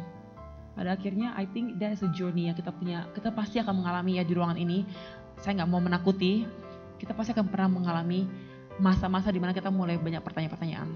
Pada 0.73 0.97
akhirnya 0.97 1.37
I 1.37 1.45
think 1.53 1.77
that 1.77 1.93
is 1.93 2.01
a 2.01 2.09
journey 2.09 2.49
yang 2.49 2.57
kita 2.57 2.73
punya, 2.73 3.05
kita 3.13 3.29
pasti 3.29 3.61
akan 3.61 3.85
mengalami 3.85 4.17
ya 4.17 4.23
di 4.25 4.33
ruangan 4.33 4.57
ini. 4.57 4.85
Saya 5.37 5.61
nggak 5.61 5.69
mau 5.69 5.81
menakuti, 5.81 6.49
kita 6.97 7.13
pasti 7.13 7.35
akan 7.35 7.45
pernah 7.51 7.69
mengalami 7.69 8.25
masa-masa 8.81 9.29
di 9.29 9.37
mana 9.37 9.53
kita 9.53 9.69
mulai 9.69 10.01
banyak 10.01 10.21
pertanyaan-pertanyaan. 10.25 10.89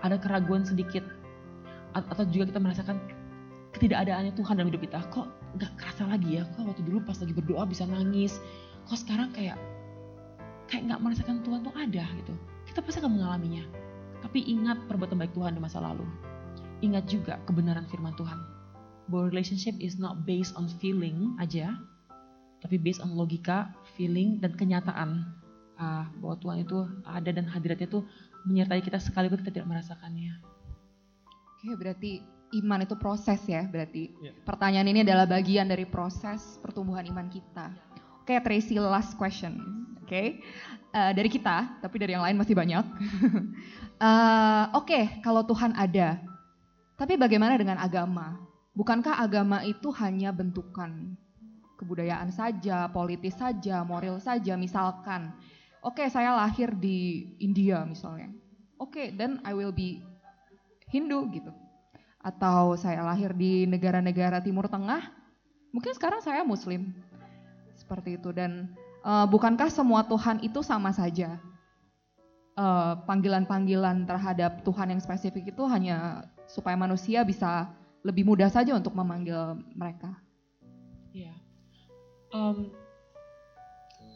Ada 0.00 0.16
keraguan 0.22 0.62
sedikit, 0.62 1.02
atau 1.94 2.22
juga 2.30 2.54
kita 2.54 2.60
merasakan 2.62 2.96
ketidakadaannya 3.74 4.32
Tuhan 4.38 4.54
dalam 4.58 4.68
hidup 4.70 4.82
kita. 4.86 4.98
Kok 5.10 5.26
nggak 5.58 5.72
kerasa 5.78 6.06
lagi 6.06 6.38
ya? 6.38 6.46
Kok 6.54 6.70
waktu 6.70 6.82
dulu 6.86 7.02
pas 7.02 7.18
lagi 7.18 7.34
berdoa 7.34 7.64
bisa 7.66 7.84
nangis? 7.86 8.38
Kok 8.86 8.98
sekarang 8.98 9.34
kayak 9.34 9.58
kayak 10.70 10.86
nggak 10.86 11.00
merasakan 11.02 11.42
Tuhan 11.42 11.60
tuh 11.66 11.74
ada 11.74 12.04
gitu? 12.14 12.34
Kita 12.70 12.78
pasti 12.82 13.02
akan 13.02 13.18
mengalaminya. 13.18 13.64
Tapi 14.22 14.46
ingat 14.46 14.86
perbuatan 14.86 15.18
baik 15.18 15.32
Tuhan 15.34 15.58
di 15.58 15.60
masa 15.62 15.82
lalu. 15.82 16.06
Ingat 16.84 17.10
juga 17.10 17.40
kebenaran 17.48 17.88
firman 17.90 18.14
Tuhan. 18.14 18.38
Bahwa 19.10 19.26
relationship 19.26 19.74
is 19.82 19.98
not 19.98 20.22
based 20.22 20.54
on 20.54 20.70
feeling 20.78 21.34
aja, 21.42 21.74
tapi 22.62 22.78
based 22.78 23.02
on 23.02 23.12
logika, 23.18 23.74
feeling, 23.98 24.38
dan 24.38 24.54
kenyataan. 24.54 25.26
Ah, 25.80 26.12
bahwa 26.20 26.36
Tuhan 26.38 26.58
itu 26.62 26.78
ada 27.08 27.30
dan 27.32 27.48
hadiratnya 27.48 27.88
itu 27.88 28.04
menyertai 28.44 28.84
kita 28.84 29.00
sekalipun 29.00 29.40
kita 29.40 29.60
tidak 29.60 29.68
merasakannya. 29.68 30.36
Oke, 31.56 31.72
berarti 31.76 32.20
iman 32.60 32.84
itu 32.84 32.94
proses 33.00 33.40
ya, 33.48 33.64
berarti. 33.64 34.12
Yeah. 34.20 34.36
Pertanyaan 34.44 34.88
ini 34.92 35.00
adalah 35.04 35.28
bagian 35.28 35.68
dari 35.68 35.88
proses 35.88 36.60
pertumbuhan 36.60 37.04
iman 37.08 37.28
kita. 37.32 37.72
Oke, 38.20 38.36
Tracy, 38.40 38.76
last 38.76 39.16
question. 39.16 39.56
Oke, 40.04 40.10
okay. 40.10 40.26
uh, 40.92 41.12
dari 41.14 41.30
kita, 41.30 41.80
tapi 41.80 41.96
dari 42.02 42.18
yang 42.18 42.24
lain 42.26 42.36
masih 42.36 42.56
banyak. 42.56 42.84
uh, 44.02 44.64
Oke, 44.78 44.90
okay, 44.90 45.04
kalau 45.22 45.46
Tuhan 45.46 45.72
ada, 45.78 46.18
tapi 46.98 47.14
bagaimana 47.14 47.54
dengan 47.54 47.78
agama? 47.78 48.49
Bukankah 48.80 49.20
agama 49.20 49.60
itu 49.60 49.92
hanya 50.00 50.32
bentukan 50.32 51.12
kebudayaan 51.76 52.32
saja, 52.32 52.88
politis 52.88 53.36
saja, 53.36 53.84
moral 53.84 54.16
saja? 54.24 54.56
Misalkan, 54.56 55.36
oke, 55.84 56.00
okay, 56.00 56.08
saya 56.08 56.32
lahir 56.32 56.72
di 56.72 57.28
India 57.44 57.84
misalnya. 57.84 58.32
Oke, 58.80 58.96
okay, 58.96 59.06
then 59.12 59.36
I 59.44 59.52
will 59.52 59.68
be 59.68 60.00
Hindu 60.88 61.28
gitu. 61.28 61.52
Atau 62.24 62.80
saya 62.80 63.04
lahir 63.04 63.36
di 63.36 63.68
negara-negara 63.68 64.40
Timur 64.40 64.64
Tengah, 64.64 65.12
mungkin 65.76 65.92
sekarang 65.92 66.24
saya 66.24 66.40
Muslim 66.40 66.96
seperti 67.76 68.16
itu 68.16 68.32
dan 68.32 68.72
uh, 69.04 69.28
bukankah 69.28 69.68
semua 69.68 70.08
Tuhan 70.08 70.40
itu 70.40 70.64
sama 70.64 70.88
saja? 70.96 71.36
Eh, 72.60 72.94
panggilan-panggilan 73.08 74.04
uh, 74.04 74.06
terhadap 74.10 74.60
Tuhan 74.60 74.92
yang 74.92 75.00
spesifik 75.00 75.54
itu 75.56 75.64
hanya 75.64 76.28
supaya 76.44 76.76
manusia 76.76 77.24
bisa 77.24 77.72
lebih 78.00 78.24
mudah 78.24 78.48
saja 78.48 78.72
untuk 78.72 78.96
memanggil 78.96 79.60
mereka. 79.76 80.16
Iya. 81.12 81.34
Um, 82.30 82.72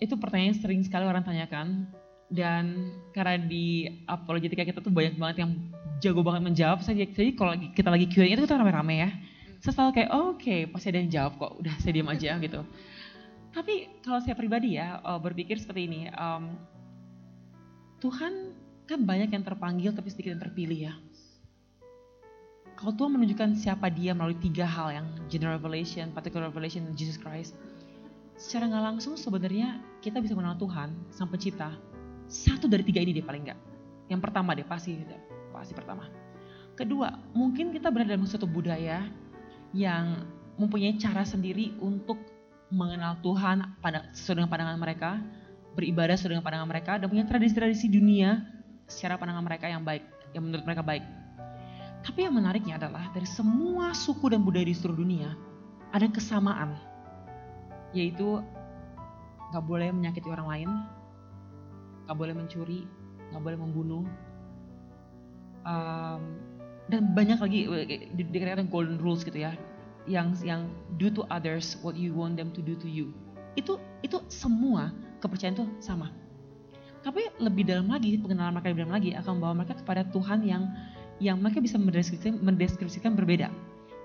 itu 0.01 0.15
pertanyaan 0.16 0.56
sering 0.56 0.81
sekali 0.85 1.05
orang 1.05 1.24
tanyakan. 1.24 1.90
dan 2.35 2.90
karena 3.12 3.36
di 3.36 3.86
apologetika 4.09 4.65
kita 4.65 4.81
tuh 4.81 4.90
banyak 4.90 5.15
banget 5.20 5.44
yang 5.44 5.52
jago 6.02 6.24
banget 6.24 6.43
menjawab 6.43 6.81
saya 6.82 7.05
jadi 7.05 7.36
kalau 7.36 7.52
kita 7.55 7.89
lagi 7.93 8.09
Q&A 8.11 8.32
itu 8.32 8.43
kita 8.48 8.59
rame-rame 8.59 8.97
ya 9.06 9.11
saya 9.61 9.73
selalu 9.77 9.93
kayak 9.97 10.11
oh, 10.11 10.35
oke 10.35 10.40
okay, 10.40 10.61
pasti 10.66 10.93
ada 10.93 10.98
yang 11.05 11.12
jawab 11.12 11.32
kok 11.40 11.52
udah 11.61 11.74
saya 11.78 11.93
diam 11.94 12.09
aja 12.11 12.36
gitu 12.40 12.61
tapi 13.55 13.86
kalau 14.02 14.19
saya 14.24 14.35
pribadi 14.35 14.81
ya 14.81 14.98
uh, 15.05 15.20
berpikir 15.20 15.61
seperti 15.61 15.86
ini 15.86 16.01
um, 16.16 16.59
Tuhan 18.02 18.52
kan 18.85 19.01
banyak 19.01 19.32
yang 19.32 19.44
terpanggil 19.44 19.97
tapi 19.97 20.12
sedikit 20.12 20.36
yang 20.36 20.43
terpilih 20.43 20.93
ya 20.93 20.94
kalau 22.85 23.01
Tuhan 23.01 23.16
menunjukkan 23.16 23.56
siapa 23.56 23.89
dia 23.89 24.12
melalui 24.12 24.36
tiga 24.36 24.69
hal 24.69 24.93
yang 24.93 25.09
general 25.32 25.56
revelation, 25.56 26.12
particular 26.12 26.52
revelation, 26.52 26.85
dan 26.85 26.93
Jesus 26.93 27.16
Christ, 27.16 27.56
secara 28.36 28.69
nggak 28.69 28.85
langsung 28.93 29.16
sebenarnya 29.16 29.81
kita 30.05 30.20
bisa 30.20 30.36
mengenal 30.36 30.61
Tuhan, 30.61 30.93
sang 31.09 31.32
pencipta, 31.32 31.73
satu 32.28 32.69
dari 32.69 32.85
tiga 32.85 33.01
ini 33.01 33.16
deh 33.16 33.24
paling 33.24 33.48
nggak. 33.48 33.56
Yang 34.12 34.20
pertama 34.20 34.52
deh 34.52 34.69
pasti 34.69 35.01
pasti 35.48 35.73
pertama. 35.73 36.12
Kedua, 36.77 37.09
mungkin 37.32 37.73
kita 37.73 37.89
berada 37.89 38.20
dalam 38.20 38.28
suatu 38.28 38.44
budaya 38.44 39.09
yang 39.73 40.28
mempunyai 40.61 41.01
cara 41.01 41.24
sendiri 41.24 41.73
untuk 41.81 42.20
mengenal 42.69 43.16
Tuhan 43.24 43.81
pada 43.81 44.12
sesuai 44.12 44.44
dengan 44.44 44.52
pandangan 44.52 44.77
mereka, 44.77 45.11
beribadah 45.73 46.20
sesuai 46.20 46.36
dengan 46.36 46.44
pandangan 46.44 46.69
mereka, 46.69 46.93
dan 47.01 47.09
punya 47.09 47.24
tradisi-tradisi 47.24 47.89
dunia 47.89 48.44
secara 48.85 49.16
pandangan 49.16 49.40
mereka 49.40 49.73
yang 49.73 49.81
baik, 49.81 50.05
yang 50.36 50.44
menurut 50.44 50.69
mereka 50.69 50.85
baik. 50.85 51.23
Tapi 52.05 52.28
yang 52.28 52.36
menariknya 52.36 52.76
adalah 52.76 53.09
dari 53.16 53.24
semua 53.24 53.97
suku 53.97 54.28
dan 54.28 54.44
budaya 54.44 54.68
di 54.68 54.76
seluruh 54.76 55.01
dunia 55.01 55.32
ada 55.89 56.05
kesamaan, 56.12 56.76
yaitu 57.97 58.44
nggak 59.51 59.64
boleh 59.64 59.89
menyakiti 59.89 60.28
orang 60.28 60.48
lain, 60.51 60.70
nggak 62.05 62.16
boleh 62.18 62.35
mencuri, 62.36 62.81
nggak 63.32 63.43
boleh 63.43 63.59
membunuh, 63.59 64.05
um, 65.64 66.22
dan 66.93 67.16
banyak 67.16 67.40
lagi 67.40 67.60
di, 68.12 68.22
dikatakan 68.28 68.68
golden 68.68 69.01
rules 69.01 69.24
gitu 69.24 69.40
ya, 69.40 69.56
yang 70.05 70.36
yang 70.44 70.68
do 71.01 71.09
to 71.09 71.24
others 71.32 71.81
what 71.81 71.97
you 71.97 72.12
want 72.12 72.36
them 72.36 72.52
to 72.52 72.60
do 72.60 72.76
to 72.76 72.90
you. 72.90 73.16
Itu 73.56 73.81
itu 74.05 74.20
semua 74.28 74.93
kepercayaan 75.24 75.56
itu 75.56 75.66
sama. 75.81 76.12
Tapi 77.05 77.20
lebih 77.36 77.68
dalam 77.68 77.89
lagi, 77.89 78.16
pengenalan 78.16 78.56
mereka 78.56 78.72
lebih 78.72 78.82
dalam 78.89 78.97
lagi 78.97 79.10
akan 79.12 79.31
membawa 79.36 79.55
mereka 79.60 79.74
kepada 79.76 80.09
Tuhan 80.09 80.40
yang 80.44 80.72
yang 81.22 81.38
mereka 81.38 81.62
bisa 81.62 81.78
mendeskripsikan, 81.78 82.42
mendeskripsikan 82.42 83.12
berbeda. 83.14 83.50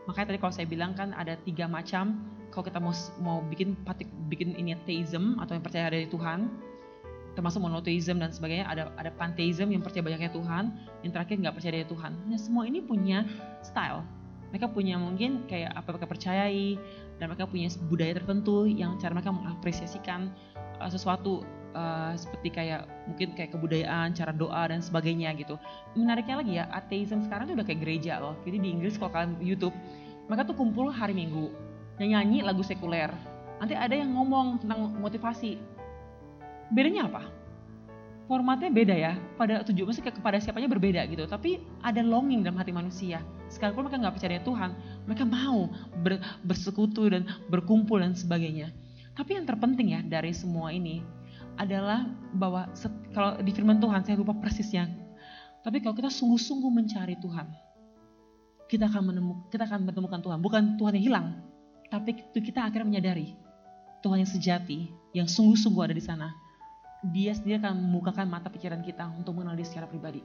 Makanya 0.06 0.34
tadi 0.34 0.40
kalau 0.42 0.54
saya 0.54 0.68
bilang 0.70 0.98
kan 0.98 1.14
ada 1.14 1.38
tiga 1.46 1.70
macam 1.70 2.18
kalau 2.50 2.66
kita 2.66 2.82
mau 2.82 2.94
mau 3.22 3.38
bikin 3.46 3.78
bikin 4.30 4.58
ini 4.58 4.74
theism 4.90 5.38
atau 5.38 5.54
yang 5.54 5.64
percaya 5.66 5.94
dari 5.94 6.10
Tuhan, 6.10 6.50
termasuk 7.40 7.62
monotheism 7.62 8.20
dan 8.20 8.34
sebagainya 8.34 8.66
ada 8.68 8.92
ada 8.98 9.12
pantheism 9.14 9.70
yang 9.72 9.80
percaya 9.80 10.04
banyaknya 10.04 10.28
Tuhan 10.34 10.76
yang 11.08 11.12
terakhir 11.16 11.36
nggak 11.40 11.56
percaya 11.56 11.74
dari 11.80 11.88
Tuhan 11.88 12.12
nah 12.28 12.36
semua 12.36 12.68
ini 12.68 12.84
punya 12.84 13.24
style 13.64 14.04
mereka 14.50 14.68
punya 14.68 14.98
mungkin 14.98 15.46
kayak 15.46 15.72
apa 15.78 15.88
mereka 15.96 16.08
percayai 16.10 16.76
dan 17.22 17.26
mereka 17.32 17.46
punya 17.46 17.72
budaya 17.88 18.14
tertentu 18.18 18.66
yang 18.66 18.98
cara 18.98 19.14
mereka 19.14 19.32
mengapresiasikan 19.32 20.34
uh, 20.82 20.90
sesuatu 20.90 21.46
uh, 21.74 22.14
seperti 22.16 22.50
kayak 22.54 22.86
mungkin 23.10 23.34
kayak 23.34 23.52
kebudayaan 23.54 24.14
cara 24.16 24.32
doa 24.34 24.70
dan 24.70 24.80
sebagainya 24.80 25.34
gitu 25.38 25.56
menariknya 25.98 26.36
lagi 26.40 26.54
ya 26.60 26.66
atheism 26.74 27.26
sekarang 27.26 27.50
tuh 27.50 27.56
udah 27.58 27.68
kayak 27.68 27.82
gereja 27.82 28.22
loh 28.22 28.38
jadi 28.46 28.58
di 28.62 28.68
Inggris 28.74 28.96
kalau 28.96 29.12
kalian 29.12 29.38
YouTube 29.42 29.76
mereka 30.30 30.46
tuh 30.46 30.56
kumpul 30.58 30.94
hari 30.94 31.18
Minggu 31.18 31.50
nyanyi, 32.00 32.40
lagu 32.40 32.64
sekuler 32.64 33.12
nanti 33.60 33.76
ada 33.76 33.92
yang 33.92 34.16
ngomong 34.16 34.64
tentang 34.64 34.96
motivasi 35.04 35.60
bedanya 36.72 37.10
apa? 37.10 37.24
Formatnya 38.30 38.70
beda 38.70 38.94
ya, 38.94 39.18
pada 39.42 39.66
tujuan 39.66 39.90
maksudnya 39.90 40.14
kepada 40.14 40.38
siapanya 40.38 40.70
berbeda 40.70 41.02
gitu. 41.10 41.26
Tapi 41.26 41.58
ada 41.82 42.06
longing 42.06 42.46
dalam 42.46 42.62
hati 42.62 42.70
manusia. 42.70 43.26
Sekalipun 43.50 43.90
mereka 43.90 44.06
nggak 44.06 44.16
percaya 44.22 44.40
Tuhan, 44.46 44.70
mereka 45.10 45.26
mau 45.26 45.74
ber, 46.06 46.22
bersekutu 46.46 47.10
dan 47.10 47.26
berkumpul 47.50 47.98
dan 47.98 48.14
sebagainya. 48.14 48.70
Tapi 49.18 49.34
yang 49.34 49.50
terpenting 49.50 49.98
ya 49.98 50.02
dari 50.06 50.30
semua 50.30 50.70
ini 50.70 51.02
adalah 51.60 52.08
bahwa 52.32 52.72
kalau 53.12 53.44
di 53.44 53.52
firman 53.52 53.84
Tuhan 53.84 54.02
saya 54.08 54.16
lupa 54.16 54.32
persisnya. 54.40 54.88
Tapi 55.60 55.84
kalau 55.84 55.92
kita 55.92 56.08
sungguh-sungguh 56.08 56.72
mencari 56.72 57.20
Tuhan, 57.20 57.48
kita 58.72 58.88
akan 58.88 59.12
menemukan 59.12 59.44
kita 59.52 59.68
akan 59.68 59.92
menemukan 59.92 60.24
Tuhan. 60.24 60.40
Bukan 60.40 60.64
Tuhan 60.80 60.96
yang 60.96 61.06
hilang, 61.12 61.28
tapi 61.92 62.16
kita 62.32 62.64
akhirnya 62.64 62.88
menyadari 62.88 63.36
Tuhan 64.00 64.24
yang 64.24 64.32
sejati, 64.32 64.80
yang 65.12 65.28
sungguh-sungguh 65.28 65.92
ada 65.92 65.96
di 65.96 66.02
sana 66.02 66.32
dia 67.06 67.32
sendiri 67.32 67.64
akan 67.64 67.80
membukakan 67.80 68.28
mata 68.28 68.52
pikiran 68.52 68.84
kita 68.84 69.08
untuk 69.16 69.40
mengenal 69.40 69.56
dia 69.56 69.68
secara 69.68 69.88
pribadi. 69.88 70.20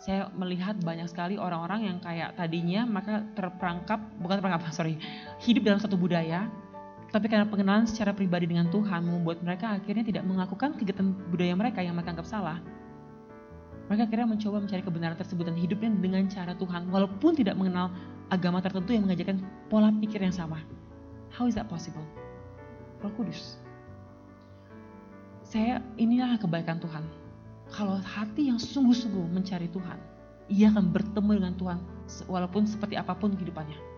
Saya 0.00 0.32
melihat 0.34 0.80
banyak 0.80 1.06
sekali 1.06 1.36
orang-orang 1.38 1.86
yang 1.86 1.98
kayak 2.02 2.34
tadinya 2.34 2.88
maka 2.88 3.22
terperangkap, 3.36 4.00
bukan 4.18 4.40
terperangkap, 4.40 4.72
sorry, 4.78 4.96
hidup 5.44 5.62
dalam 5.68 5.80
satu 5.80 6.00
budaya, 6.00 6.48
tapi 7.12 7.28
karena 7.28 7.44
pengenalan 7.44 7.84
secara 7.84 8.16
pribadi 8.16 8.48
dengan 8.48 8.72
Tuhan 8.72 9.04
membuat 9.04 9.44
mereka 9.44 9.76
akhirnya 9.76 10.02
tidak 10.02 10.24
melakukan 10.24 10.74
kegiatan 10.80 11.12
budaya 11.28 11.52
mereka 11.52 11.84
yang 11.84 11.92
mereka 11.92 12.16
anggap 12.16 12.28
salah. 12.28 12.58
Mereka 13.92 14.08
akhirnya 14.08 14.28
mencoba 14.32 14.56
mencari 14.64 14.82
kebenaran 14.82 15.18
tersebut 15.20 15.44
dan 15.44 15.56
hidupnya 15.58 15.92
dengan 15.92 16.24
cara 16.32 16.56
Tuhan, 16.56 16.88
walaupun 16.88 17.36
tidak 17.36 17.60
mengenal 17.60 17.92
agama 18.32 18.64
tertentu 18.64 18.96
yang 18.96 19.04
mengajarkan 19.04 19.44
pola 19.68 19.92
pikir 20.00 20.24
yang 20.24 20.32
sama. 20.32 20.64
How 21.28 21.44
is 21.44 21.52
that 21.60 21.68
possible? 21.68 22.04
Roh 23.04 23.12
Kudus 23.12 23.60
saya 25.52 25.84
inilah 26.00 26.40
kebaikan 26.40 26.80
Tuhan. 26.80 27.04
Kalau 27.68 28.00
hati 28.00 28.48
yang 28.48 28.56
sungguh-sungguh 28.56 29.36
mencari 29.36 29.68
Tuhan, 29.68 30.00
ia 30.48 30.72
akan 30.72 30.88
bertemu 30.88 31.30
dengan 31.36 31.54
Tuhan 31.60 31.78
walaupun 32.24 32.64
seperti 32.64 32.96
apa 32.96 33.12
pun 33.12 33.36
kehidupannya. 33.36 33.91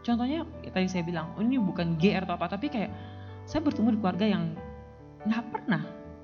Contohnya 0.00 0.48
tadi 0.72 0.88
saya 0.88 1.04
bilang, 1.04 1.36
oh 1.36 1.44
ini 1.44 1.60
bukan 1.60 2.00
GR 2.00 2.24
atau 2.24 2.36
apa, 2.36 2.48
tapi 2.48 2.72
kayak 2.72 2.90
saya 3.44 3.60
bertemu 3.60 3.96
di 3.96 3.98
keluarga 4.00 4.26
yang 4.26 4.56
nggak 5.28 5.44
pernah 5.52 5.82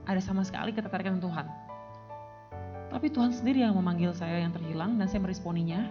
ada 0.08 0.20
sama 0.22 0.40
sekali 0.46 0.72
ketertarikan 0.72 1.20
Tuhan. 1.20 1.44
Tapi 2.88 3.12
Tuhan 3.12 3.34
sendiri 3.34 3.60
yang 3.60 3.76
memanggil 3.76 4.14
saya 4.16 4.40
yang 4.40 4.54
terhilang 4.54 4.96
dan 4.96 5.10
saya 5.10 5.20
meresponinya. 5.20 5.90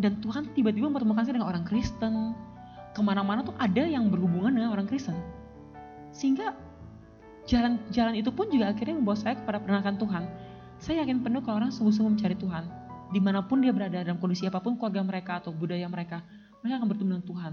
Dan 0.00 0.18
Tuhan 0.24 0.50
tiba-tiba 0.56 0.88
mempertemukan 0.88 1.26
saya 1.26 1.36
dengan 1.36 1.50
orang 1.50 1.66
Kristen. 1.66 2.32
Ke 2.94 3.02
mana-mana 3.02 3.42
tuh 3.42 3.52
ada 3.58 3.82
yang 3.82 4.08
berhubungan 4.08 4.54
dengan 4.54 4.70
orang 4.72 4.86
Kristen. 4.86 5.18
Sehingga 6.14 6.54
jalan-jalan 7.44 8.14
itu 8.16 8.30
pun 8.30 8.48
juga 8.48 8.70
akhirnya 8.70 8.94
membawa 8.96 9.18
saya 9.18 9.34
kepada 9.36 9.58
penolakan 9.60 9.98
Tuhan. 9.98 10.24
Saya 10.78 11.02
yakin 11.02 11.26
penuh 11.26 11.42
kalau 11.42 11.60
orang 11.60 11.74
sungguh-sungguh 11.74 12.16
mencari 12.16 12.38
Tuhan. 12.38 12.64
Di 13.10 13.20
mana 13.20 13.42
pun 13.44 13.60
dia 13.60 13.74
berada 13.74 14.00
dalam 14.00 14.16
kondisi 14.22 14.46
apa 14.46 14.62
pun 14.62 14.78
keluarga 14.78 15.02
mereka 15.02 15.42
atau 15.42 15.50
budaya 15.50 15.86
mereka, 15.90 16.22
mereka 16.64 16.80
akan 16.80 16.88
bertemu 16.88 17.08
dengan 17.12 17.26
Tuhan. 17.28 17.52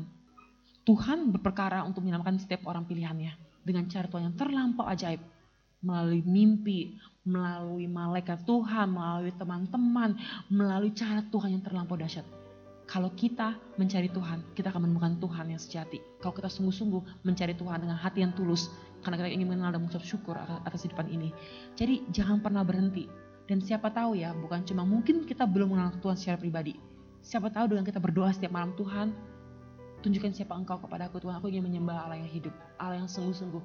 Tuhan 0.87 1.19
berperkara 1.35 1.83
untuk 1.83 2.07
menyelamatkan 2.07 2.39
setiap 2.39 2.63
orang 2.65 2.87
pilihannya 2.87 3.35
dengan 3.67 3.85
cara 3.91 4.07
Tuhan 4.07 4.31
yang 4.31 4.37
terlampau 4.39 4.87
ajaib. 4.87 5.19
Melalui 5.83 6.23
mimpi, 6.23 6.95
melalui 7.27 7.91
malaikat 7.91 8.47
Tuhan, 8.47 8.87
melalui 8.95 9.33
teman-teman, 9.35 10.15
melalui 10.47 10.95
cara 10.95 11.25
Tuhan 11.27 11.59
yang 11.59 11.63
terlampau 11.65 11.99
dahsyat. 11.99 12.23
Kalau 12.87 13.11
kita 13.11 13.55
mencari 13.75 14.07
Tuhan, 14.11 14.55
kita 14.55 14.71
akan 14.71 14.87
menemukan 14.87 15.19
Tuhan 15.19 15.51
yang 15.51 15.61
sejati. 15.61 15.99
Kalau 16.21 16.31
kita 16.31 16.47
sungguh-sungguh 16.47 17.25
mencari 17.25 17.57
Tuhan 17.57 17.83
dengan 17.83 17.97
hati 17.97 18.23
yang 18.23 18.31
tulus, 18.31 18.69
karena 19.01 19.17
kita 19.17 19.29
ingin 19.33 19.47
mengenal 19.49 19.73
dan 19.73 19.79
mengucap 19.81 20.03
syukur 20.05 20.37
atas 20.37 20.85
kehidupan 20.85 21.09
ini. 21.09 21.29
Jadi 21.75 22.05
jangan 22.13 22.39
pernah 22.39 22.61
berhenti. 22.61 23.09
Dan 23.49 23.59
siapa 23.59 23.89
tahu 23.89 24.15
ya, 24.15 24.31
bukan 24.37 24.63
cuma 24.63 24.85
mungkin 24.85 25.25
kita 25.25 25.49
belum 25.49 25.73
mengenal 25.75 25.97
Tuhan 25.99 26.15
secara 26.15 26.37
pribadi. 26.37 26.90
Siapa 27.21 27.53
tahu 27.53 27.77
dengan 27.77 27.85
kita 27.85 28.01
berdoa 28.01 28.33
setiap 28.33 28.49
malam 28.53 28.73
Tuhan, 28.73 29.13
tunjukkan 30.01 30.33
siapa 30.33 30.57
engkau 30.57 30.81
kepada 30.81 31.05
aku 31.05 31.21
Tuhan, 31.21 31.37
aku 31.37 31.53
ingin 31.53 31.63
menyembah 31.69 32.09
Allah 32.09 32.17
yang 32.17 32.29
hidup, 32.29 32.53
Allah 32.81 32.97
yang 32.97 33.09
sungguh-sungguh. 33.09 33.61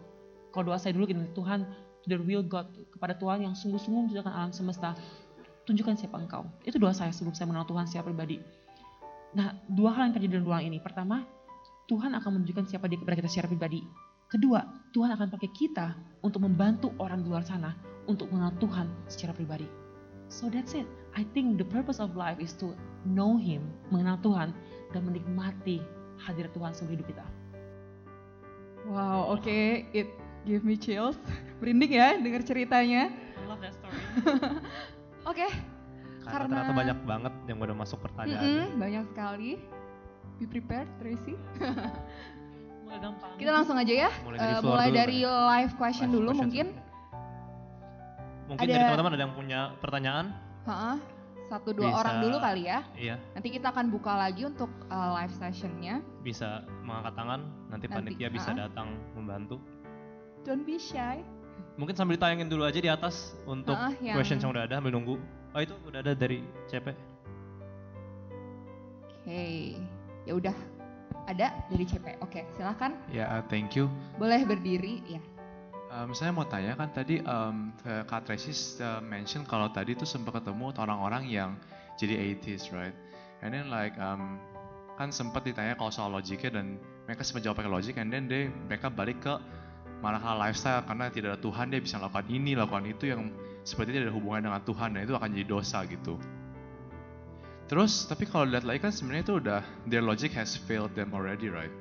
Kalau 0.52 0.64
doa 0.72 0.78
saya 0.80 0.92
dulu 0.92 1.08
gini, 1.08 1.24
Tuhan, 1.32 1.64
the 2.04 2.20
real 2.20 2.44
God, 2.44 2.68
kepada 2.92 3.16
Tuhan 3.16 3.48
yang 3.48 3.56
sungguh-sungguh 3.56 4.12
menciptakan 4.12 4.32
alam 4.32 4.52
semesta, 4.52 4.92
tunjukkan 5.64 5.96
siapa 5.96 6.16
engkau. 6.20 6.44
Itu 6.68 6.76
doa 6.76 6.92
saya 6.92 7.10
sebelum 7.10 7.32
saya 7.32 7.48
mengenal 7.48 7.66
Tuhan 7.68 7.84
secara 7.88 8.04
pribadi. 8.12 8.38
Nah, 9.36 9.56
dua 9.68 9.92
hal 9.96 10.08
yang 10.08 10.14
terjadi 10.16 10.40
dalam 10.40 10.46
ruang 10.48 10.64
ini. 10.64 10.78
Pertama, 10.80 11.24
Tuhan 11.88 12.12
akan 12.16 12.40
menunjukkan 12.40 12.64
siapa 12.68 12.88
dia 12.88 13.00
kepada 13.00 13.16
kita 13.20 13.28
secara 13.28 13.48
pribadi. 13.50 13.80
Kedua, 14.26 14.64
Tuhan 14.90 15.12
akan 15.14 15.28
pakai 15.32 15.50
kita 15.54 15.96
untuk 16.20 16.44
membantu 16.44 16.90
orang 16.98 17.22
di 17.22 17.30
luar 17.30 17.46
sana 17.46 17.76
untuk 18.10 18.30
mengenal 18.30 18.54
Tuhan 18.58 18.86
secara 19.06 19.32
pribadi. 19.34 19.66
So 20.26 20.50
that's 20.50 20.74
it. 20.74 20.86
I 21.14 21.22
think 21.30 21.62
the 21.62 21.66
purpose 21.66 22.02
of 22.02 22.18
life 22.18 22.42
is 22.42 22.50
to 22.58 22.74
know 23.06 23.38
Him, 23.38 23.62
mengenal 23.94 24.18
Tuhan, 24.20 24.50
dan 24.90 25.00
menikmati 25.06 25.78
hadirat 26.18 26.50
Tuhan 26.50 26.74
seumur 26.74 26.98
hidup 26.98 27.06
kita. 27.06 27.26
Wow, 28.86 29.34
oke, 29.34 29.42
okay. 29.42 29.86
it 29.94 30.10
give 30.46 30.62
me 30.62 30.78
chills. 30.78 31.18
Merinding 31.62 31.92
ya 31.94 32.08
dengar 32.18 32.42
ceritanya. 32.42 33.10
I 33.10 33.44
love 33.46 33.62
that 33.62 33.74
story. 33.74 33.98
oke, 35.30 35.34
okay. 35.34 35.50
Karena, 36.26 36.66
ternyata 36.66 36.74
banyak 36.74 36.98
banget 37.06 37.34
yang 37.46 37.58
udah 37.62 37.76
masuk 37.78 37.98
pertanyaan. 38.02 38.42
Mm 38.42 38.54
-hmm, 38.58 38.66
banyak 38.82 39.04
sekali. 39.14 39.50
Be 40.36 40.44
prepared, 40.50 40.90
Tracy. 40.98 41.38
mulai 42.86 42.98
gampang. 43.02 43.30
Kita 43.38 43.50
langsung 43.50 43.76
aja 43.78 43.94
ya. 44.06 44.10
Mulai 44.22 44.38
dari, 44.38 44.54
uh, 44.54 44.62
mulai 44.62 44.88
dari 44.94 45.18
live 45.26 45.74
question 45.74 46.08
live 46.08 46.16
dulu 46.18 46.30
question 46.30 46.42
mungkin. 46.46 46.66
Mungkin 48.46 48.62
Ada- 48.62 48.72
dari 48.78 48.84
teman-teman 48.86 49.12
ada 49.18 49.22
yang 49.26 49.34
punya 49.34 49.60
pertanyaan? 49.82 50.26
Heeh, 50.66 50.96
satu 51.46 51.70
dua 51.70 51.88
Bisa. 51.90 51.98
orang 52.02 52.16
dulu 52.22 52.36
kali 52.38 52.62
ya. 52.66 52.78
Iya, 52.94 53.16
Nanti 53.32 53.48
kita 53.50 53.70
akan 53.70 53.86
buka 53.88 54.12
lagi 54.14 54.42
untuk 54.42 54.68
uh, 54.90 55.10
live 55.16 55.34
sessionnya. 55.34 56.02
bisa 56.20 56.66
mengangkat 56.82 57.14
tangan. 57.14 57.40
Nanti 57.70 57.86
Nanti, 57.86 57.96
panitia 58.14 58.28
bisa 58.28 58.50
ah. 58.50 58.66
datang 58.66 58.98
membantu. 59.14 59.62
Don't 60.42 60.66
be 60.66 60.74
shy. 60.74 61.22
Mungkin 61.78 61.94
sambil 61.94 62.18
ditayangin 62.18 62.50
dulu 62.50 62.66
aja 62.66 62.80
di 62.80 62.90
atas 62.90 63.36
untuk 63.46 63.76
Ah, 63.78 63.94
yang- 64.02 64.16
questions 64.18 64.42
yang 64.42 64.50
udah 64.50 64.66
ada 64.66 64.82
sambil 64.82 64.90
nunggu. 64.90 65.16
Oh 65.54 65.60
itu 65.62 65.72
udah 65.86 66.02
ada 66.02 66.12
dari 66.12 66.42
CP. 66.66 66.92
Oke, 69.22 69.74
ya 70.26 70.32
udah 70.34 70.54
ada 71.26 71.46
dari 71.66 71.84
CP. 71.84 72.06
Oke, 72.22 72.46
silakan. 72.54 72.94
Ya, 73.10 73.26
uh, 73.28 73.42
thank 73.50 73.74
you. 73.74 73.90
Boleh 74.16 74.46
berdiri 74.46 75.02
ya. 75.06 75.20
Um, 75.96 76.12
saya 76.12 76.28
mau 76.28 76.44
tanya 76.44 76.76
kan 76.76 76.92
tadi 76.92 77.24
um, 77.24 77.72
Kak 77.80 78.28
Tracy 78.28 78.52
mention 79.00 79.48
kalau 79.48 79.72
tadi 79.72 79.96
tuh 79.96 80.04
sempat 80.04 80.36
ketemu 80.36 80.76
orang-orang 80.76 81.24
yang 81.24 81.56
jadi 81.96 82.20
atheist, 82.20 82.68
right? 82.68 82.92
And 83.40 83.56
then 83.56 83.72
like 83.72 83.96
um, 83.96 84.36
kan 85.00 85.08
sempat 85.08 85.48
ditanya 85.48 85.72
kalau 85.72 85.88
soal 85.88 86.12
logiknya 86.12 86.60
dan 86.60 86.76
mereka 87.08 87.24
sempat 87.24 87.48
jawab 87.48 87.64
pakai 87.64 87.72
logik, 87.72 87.96
and 87.96 88.12
then 88.12 88.28
they, 88.28 88.52
mereka 88.68 88.92
balik 88.92 89.24
ke 89.24 89.40
manakala 90.04 90.52
lifestyle 90.52 90.84
karena 90.84 91.08
tidak 91.08 91.28
ada 91.32 91.40
Tuhan 91.40 91.72
dia 91.72 91.80
bisa 91.80 91.96
lakukan 91.96 92.28
ini, 92.28 92.52
lakukan 92.52 92.84
itu 92.84 93.04
yang 93.08 93.32
seperti 93.64 93.96
tidak 93.96 94.12
ada 94.12 94.14
hubungan 94.20 94.52
dengan 94.52 94.60
Tuhan 94.68 94.88
dan 94.92 95.00
itu 95.08 95.14
akan 95.16 95.28
jadi 95.32 95.46
dosa 95.48 95.80
gitu. 95.88 96.20
Terus 97.72 98.04
tapi 98.04 98.28
kalau 98.28 98.44
lihat 98.44 98.68
lagi 98.68 98.84
kan 98.84 98.92
sebenarnya 98.92 99.24
itu 99.32 99.34
udah 99.40 99.60
their 99.88 100.04
logic 100.04 100.36
has 100.36 100.60
failed 100.60 100.92
them 100.92 101.16
already, 101.16 101.48
right? 101.48 101.72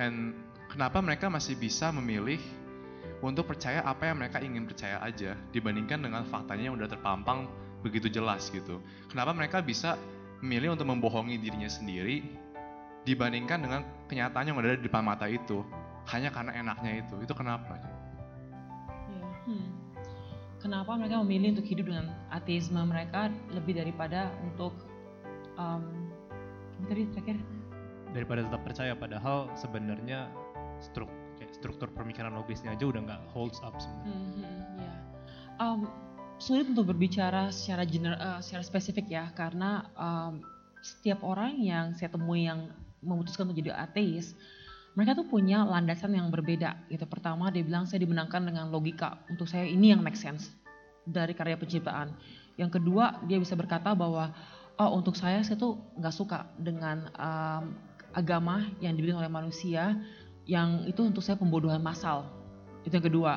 And 0.00 0.32
kenapa 0.72 1.04
mereka 1.04 1.28
masih 1.28 1.60
bisa 1.60 1.92
memilih 1.92 2.40
untuk 3.20 3.52
percaya 3.52 3.84
apa 3.84 4.08
yang 4.08 4.16
mereka 4.16 4.40
ingin 4.40 4.64
percaya 4.64 4.96
aja 5.04 5.36
dibandingkan 5.52 6.00
dengan 6.00 6.24
faktanya 6.24 6.72
yang 6.72 6.76
udah 6.80 6.88
terpampang 6.88 7.44
begitu 7.84 8.08
jelas 8.08 8.48
gitu. 8.48 8.80
Kenapa 9.12 9.36
mereka 9.36 9.60
bisa 9.60 9.96
memilih 10.40 10.72
untuk 10.72 10.88
membohongi 10.88 11.36
dirinya 11.36 11.68
sendiri 11.68 12.24
dibandingkan 13.04 13.60
dengan 13.60 13.80
kenyataan 14.08 14.52
yang 14.52 14.56
ada 14.60 14.76
di 14.76 14.84
depan 14.84 15.04
mata 15.04 15.28
itu 15.28 15.64
hanya 16.08 16.32
karena 16.32 16.52
enaknya 16.56 17.04
itu. 17.04 17.14
Itu 17.20 17.32
kenapa? 17.36 17.76
Ya, 17.76 19.28
hmm. 19.48 19.68
Kenapa 20.60 20.92
mereka 20.96 21.20
memilih 21.24 21.56
untuk 21.56 21.68
hidup 21.68 21.88
dengan 21.88 22.12
ateisme 22.32 22.80
mereka 22.84 23.32
lebih 23.52 23.80
daripada 23.80 24.28
untuk 24.44 24.76
um, 25.56 26.12
tadi 26.88 27.08
terakhir 27.12 27.36
Daripada 28.10 28.42
tetap 28.42 28.66
percaya 28.66 28.92
padahal 28.98 29.54
sebenarnya 29.54 30.28
struk 30.82 31.06
kayak 31.06 31.19
struktur 31.60 31.92
pemikiran 31.92 32.32
logisnya 32.32 32.72
aja 32.72 32.88
udah 32.88 33.00
nggak 33.04 33.22
holds 33.36 33.60
up 33.60 33.76
sebenarnya. 33.76 34.08
Hmm, 34.08 34.32
hmm, 34.32 34.80
ya. 34.80 34.94
Um, 35.60 35.80
sulit 36.40 36.72
untuk 36.72 36.88
berbicara 36.88 37.52
secara 37.52 37.84
gener, 37.84 38.16
eh, 38.16 38.40
secara 38.40 38.64
spesifik 38.64 39.12
ya 39.12 39.28
karena 39.36 39.84
um, 39.92 40.40
setiap 40.80 41.20
orang 41.20 41.60
yang 41.60 41.92
saya 41.92 42.08
temui 42.08 42.48
yang 42.48 42.72
memutuskan 43.04 43.44
untuk 43.44 43.60
jadi 43.60 43.76
ateis 43.76 44.32
mereka 44.96 45.14
tuh 45.14 45.28
punya 45.28 45.62
landasan 45.62 46.16
yang 46.16 46.32
berbeda 46.32 46.88
gitu 46.88 47.04
pertama 47.04 47.52
dia 47.52 47.60
bilang 47.60 47.84
saya 47.84 48.00
dimenangkan 48.02 48.40
dengan 48.40 48.72
logika 48.72 49.20
untuk 49.28 49.44
saya 49.46 49.68
ini 49.68 49.92
yang 49.92 50.00
make 50.00 50.16
sense 50.16 50.48
dari 51.04 51.36
karya 51.36 51.60
penciptaan 51.60 52.16
yang 52.56 52.72
kedua 52.72 53.20
dia 53.28 53.36
bisa 53.36 53.52
berkata 53.52 53.92
bahwa 53.92 54.32
oh 54.80 54.90
untuk 54.96 55.14
saya 55.20 55.44
saya 55.44 55.60
tuh 55.60 55.76
nggak 56.00 56.14
suka 56.16 56.48
dengan 56.56 57.08
um, 57.20 57.76
agama 58.16 58.66
yang 58.82 58.96
dibikin 58.96 59.20
oleh 59.20 59.30
manusia 59.30 59.94
yang 60.50 60.82
itu 60.90 61.06
untuk 61.06 61.22
saya 61.22 61.38
pembodohan 61.38 61.78
massal 61.78 62.26
itu 62.82 62.98
yang 62.98 63.06
kedua 63.06 63.34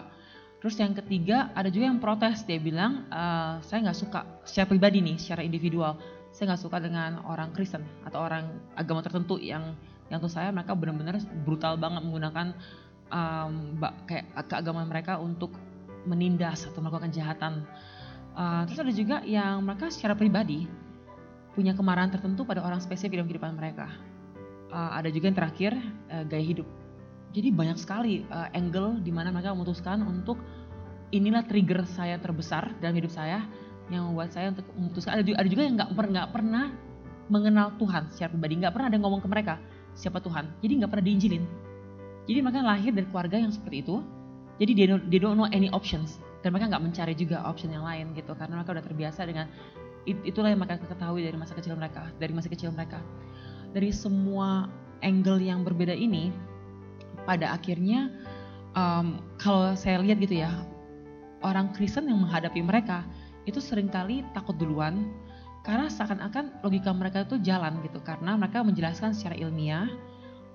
Terus 0.64 0.80
yang 0.80 0.95
ketiga 0.95 1.52
ada 1.60 1.68
juga 1.68 1.91
yang 1.91 1.99
protes 1.99 2.48
dia 2.48 2.56
bilang 2.56 3.03
"Eh, 3.11 3.53
saya 3.68 3.84
nggak 3.84 3.99
suka 3.99 4.23
secara 4.48 4.72
pribadi 4.72 5.03
nih 5.03 5.19
secara 5.19 5.44
individual 5.44 5.99
saya 6.34 6.56
nggak 6.56 6.64
suka 6.65 6.80
dengan 6.81 7.22
orang 7.30 7.53
Kristen 7.53 7.85
atau 8.07 8.23
orang 8.23 8.57
agama 8.73 9.06
tertentu 9.06 9.38
yang 9.38 9.77
yang 10.07 10.18
untuk 10.23 10.34
saya 10.34 10.49
mereka 10.56 10.73
benar-benar 10.73 11.22
brutal 11.45 11.77
banget 11.77 12.02
menggunakan 12.07 12.48
um, 13.14 13.77
kayak 14.10 14.34
keagamaan 14.49 14.90
mereka 14.90 15.22
untuk 15.22 15.53
menindas 16.10 16.65
atau 16.68 16.81
melakukan 16.81 17.14
kejahatan. 17.14 17.68
Eh, 18.34 18.61
terus 18.65 18.80
ada 18.81 18.94
juga 18.94 19.18
yang 19.23 19.61
mereka 19.61 19.94
secara 19.94 20.18
pribadi 20.18 20.65
punya 21.53 21.77
kemarahan 21.77 22.10
tertentu 22.10 22.48
pada 22.49 22.65
orang 22.65 22.81
spesifik 22.81 23.22
dalam 23.22 23.30
kehidupan 23.30 23.53
mereka. 23.53 23.88
Eh, 24.73 24.91
ada 24.98 25.10
juga 25.14 25.30
yang 25.30 25.38
terakhir 25.38 25.72
eh, 26.10 26.23
gaya 26.26 26.44
hidup. 26.44 26.83
Jadi 27.34 27.50
banyak 27.50 27.78
sekali 27.82 28.24
eh, 28.24 28.50
angle 28.58 29.02
di 29.02 29.10
mana 29.10 29.34
mereka 29.34 29.52
memutuskan 29.58 30.06
untuk 30.06 30.38
inilah 31.14 31.46
trigger 31.46 31.86
saya 31.86 32.18
terbesar 32.22 32.74
dalam 32.82 32.98
hidup 32.98 33.14
saya 33.14 33.46
yang 33.90 34.10
membuat 34.10 34.34
saya 34.34 34.54
untuk 34.54 34.66
memutuskan. 34.78 35.20
Ada 35.20 35.24
juga, 35.26 35.38
ada 35.42 35.50
juga 35.50 35.62
yang 35.66 35.76
nggak 35.78 35.92
per- 35.94 36.32
pernah 36.34 36.66
mengenal 37.28 37.74
Tuhan 37.82 38.10
secara 38.14 38.30
pribadi, 38.34 38.54
nggak 38.62 38.74
pernah 38.74 38.88
ada 38.94 38.98
ngomong 39.02 39.22
ke 39.22 39.30
mereka 39.30 39.56
siapa 39.98 40.22
Tuhan. 40.22 40.50
Jadi 40.62 40.74
nggak 40.84 40.90
pernah 40.94 41.06
diinjilin. 41.06 41.44
Jadi 42.24 42.40
mereka 42.40 42.60
lahir 42.64 42.92
dari 42.96 43.08
keluarga 43.10 43.38
yang 43.42 43.52
seperti 43.52 43.84
itu. 43.84 44.00
Jadi 44.62 44.72
they 44.78 44.86
don't, 44.86 45.06
they 45.10 45.20
don't 45.20 45.36
know 45.36 45.50
any 45.50 45.68
options 45.74 46.22
dan 46.46 46.54
mereka 46.54 46.76
nggak 46.76 46.84
mencari 46.84 47.14
juga 47.18 47.42
option 47.48 47.74
yang 47.74 47.88
lain 47.88 48.12
gitu 48.14 48.36
karena 48.38 48.62
mereka 48.62 48.78
udah 48.78 48.86
terbiasa 48.86 49.26
dengan 49.26 49.50
it- 50.06 50.24
itulah 50.28 50.52
yang 50.52 50.60
mereka 50.60 50.84
ketahui 50.86 51.24
dari 51.24 51.38
masa 51.40 51.56
kecil 51.56 51.74
mereka, 51.80 52.12
dari 52.20 52.34
masa 52.36 52.48
kecil 52.52 52.70
mereka. 52.70 53.00
Dari 53.74 53.90
semua 53.90 54.70
angle 55.02 55.42
yang 55.42 55.66
berbeda 55.66 55.96
ini, 55.96 56.30
pada 57.24 57.56
akhirnya 57.56 58.12
um, 58.76 59.22
kalau 59.40 59.74
saya 59.74 60.00
lihat 60.00 60.20
gitu 60.20 60.44
ya, 60.44 60.52
orang 61.44 61.72
Kristen 61.76 62.08
yang 62.08 62.24
menghadapi 62.24 62.60
mereka 62.64 63.04
itu 63.44 63.60
sering 63.60 63.91
kali 63.91 64.24
takut 64.32 64.56
duluan 64.56 65.12
karena 65.64 65.88
seakan-akan 65.88 66.64
logika 66.64 66.91
mereka 66.91 67.24
itu 67.24 67.40
jalan 67.40 67.80
gitu 67.84 68.00
karena 68.04 68.36
mereka 68.36 68.64
menjelaskan 68.64 69.16
secara 69.16 69.36
ilmiah 69.40 69.88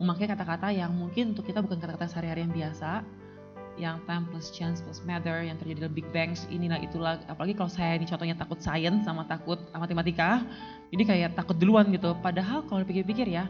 memakai 0.01 0.29
kata-kata 0.29 0.73
yang 0.73 0.93
mungkin 0.93 1.33
untuk 1.37 1.49
kita 1.49 1.65
bukan 1.65 1.81
kata-kata 1.81 2.09
sehari-hari 2.09 2.45
yang 2.45 2.55
biasa 2.55 3.05
yang 3.79 3.97
time 4.11 4.27
plus 4.29 4.51
chance 4.51 4.83
plus 4.83 5.01
matter 5.07 5.47
yang 5.47 5.55
terjadi 5.57 5.87
dalam 5.87 5.95
Big 5.95 6.09
Bang 6.11 6.35
inilah 6.51 6.83
itulah 6.83 7.23
apalagi 7.31 7.55
kalau 7.55 7.71
saya 7.71 7.95
ini 7.95 8.05
contohnya 8.11 8.35
takut 8.35 8.59
sains 8.59 9.07
sama 9.07 9.25
takut 9.31 9.59
matematika 9.71 10.43
jadi 10.91 11.03
kayak 11.05 11.31
takut 11.37 11.57
duluan 11.57 11.89
gitu. 11.93 12.17
Padahal 12.19 12.65
kalau 12.67 12.83
dipikir-pikir 12.83 13.29
ya 13.29 13.47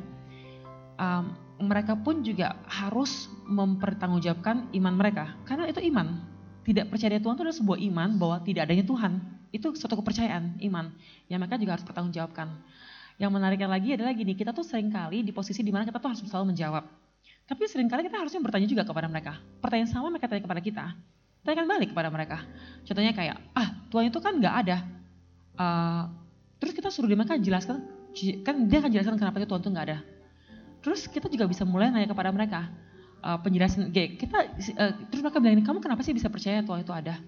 um, 1.00 1.32
mereka 1.58 1.98
pun 1.98 2.22
juga 2.22 2.54
harus 2.70 3.26
mempertanggungjawabkan 3.46 4.70
iman 4.78 4.94
mereka. 4.94 5.34
Karena 5.42 5.66
itu 5.66 5.82
iman. 5.90 6.22
Tidak 6.62 6.86
percaya 6.86 7.18
Tuhan 7.18 7.34
itu 7.34 7.42
adalah 7.42 7.58
sebuah 7.58 7.78
iman 7.90 8.08
bahwa 8.20 8.36
tidak 8.46 8.70
adanya 8.70 8.84
Tuhan. 8.86 9.12
Itu 9.50 9.72
suatu 9.74 9.98
kepercayaan 9.98 10.60
iman 10.70 10.92
yang 11.26 11.40
mereka 11.40 11.56
juga 11.56 11.80
harus 11.80 11.86
pertanggungjawabkan. 11.88 12.48
Yang 13.18 13.30
menariknya 13.34 13.68
lagi 13.68 13.88
adalah 13.98 14.12
gini 14.14 14.38
kita 14.38 14.54
tuh 14.54 14.62
sering 14.62 14.92
kali 14.92 15.26
di 15.26 15.32
posisi 15.34 15.64
di 15.64 15.72
mana 15.74 15.82
kita 15.88 15.98
tuh 15.98 16.14
harus 16.14 16.22
selalu 16.22 16.54
menjawab. 16.54 16.84
Tapi 17.48 17.62
sering 17.64 17.88
kali 17.88 18.06
kita 18.06 18.20
harusnya 18.20 18.38
bertanya 18.44 18.68
juga 18.68 18.84
kepada 18.84 19.08
mereka. 19.08 19.40
Pertanyaan 19.58 19.90
sama 19.90 20.12
mereka 20.12 20.28
tanya 20.28 20.44
kepada 20.44 20.60
kita. 20.60 20.84
Tanyakan 21.42 21.66
balik 21.66 21.88
kepada 21.96 22.08
mereka. 22.12 22.38
Contohnya 22.84 23.16
kayak 23.16 23.36
ah 23.56 23.68
Tuhan 23.88 24.12
itu 24.12 24.18
kan 24.20 24.36
nggak 24.36 24.54
ada. 24.62 24.76
Eh, 25.58 26.02
terus 26.62 26.72
kita 26.76 26.92
suruh 26.92 27.08
dia 27.10 27.18
mereka 27.18 27.34
jelaskan 27.40 27.82
kan 28.46 28.56
dia 28.66 28.78
akan 28.82 28.90
jelaskan 28.90 29.14
kenapa 29.18 29.42
itu 29.42 29.46
Tuhan 29.50 29.62
itu 29.62 29.70
nggak 29.70 29.86
ada 29.90 29.98
Terus 30.84 31.10
kita 31.10 31.26
juga 31.26 31.50
bisa 31.50 31.66
mulai 31.66 31.90
nanya 31.90 32.10
kepada 32.10 32.30
mereka 32.30 32.70
uh, 33.22 33.38
penjelasan 33.42 33.90
kayak 33.90 34.18
kita 34.20 34.38
uh, 34.78 34.92
terus 35.10 35.20
mereka 35.22 35.38
bilang 35.42 35.64
kamu 35.64 35.78
kenapa 35.82 36.02
sih 36.06 36.14
bisa 36.14 36.30
percaya 36.30 36.62
Tuhan 36.62 36.82
itu 36.82 36.94
ada? 36.94 37.18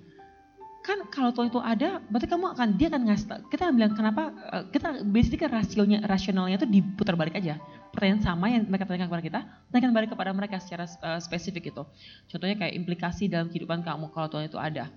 Kan 0.80 1.12
kalau 1.12 1.28
Tuhan 1.36 1.52
itu 1.52 1.60
ada, 1.60 2.00
berarti 2.08 2.24
kamu 2.24 2.56
akan 2.56 2.68
dia 2.80 2.88
akan 2.88 3.02
ngasih 3.04 3.26
kita 3.52 3.68
bilang 3.74 3.92
kenapa 3.92 4.32
uh, 4.48 4.64
kita 4.72 5.04
basically 5.04 5.44
rasionya 5.44 6.00
rasionalnya 6.08 6.56
itu 6.56 6.68
diputar 6.68 7.20
balik 7.20 7.36
aja. 7.36 7.60
Pertanyaan 7.90 8.22
sama 8.22 8.46
yang 8.48 8.64
mereka 8.70 8.86
tanyakan 8.86 9.10
kepada 9.10 9.24
kita, 9.26 9.40
tanyakan 9.74 9.92
balik 9.92 10.10
kepada 10.14 10.30
mereka 10.30 10.56
secara 10.62 10.86
uh, 11.04 11.20
spesifik 11.20 11.74
itu. 11.74 11.82
Contohnya 12.30 12.56
kayak 12.56 12.74
implikasi 12.80 13.28
dalam 13.28 13.50
kehidupan 13.50 13.82
kamu 13.84 14.08
kalau 14.14 14.30
Tuhan 14.30 14.48
itu 14.48 14.56
ada. 14.56 14.88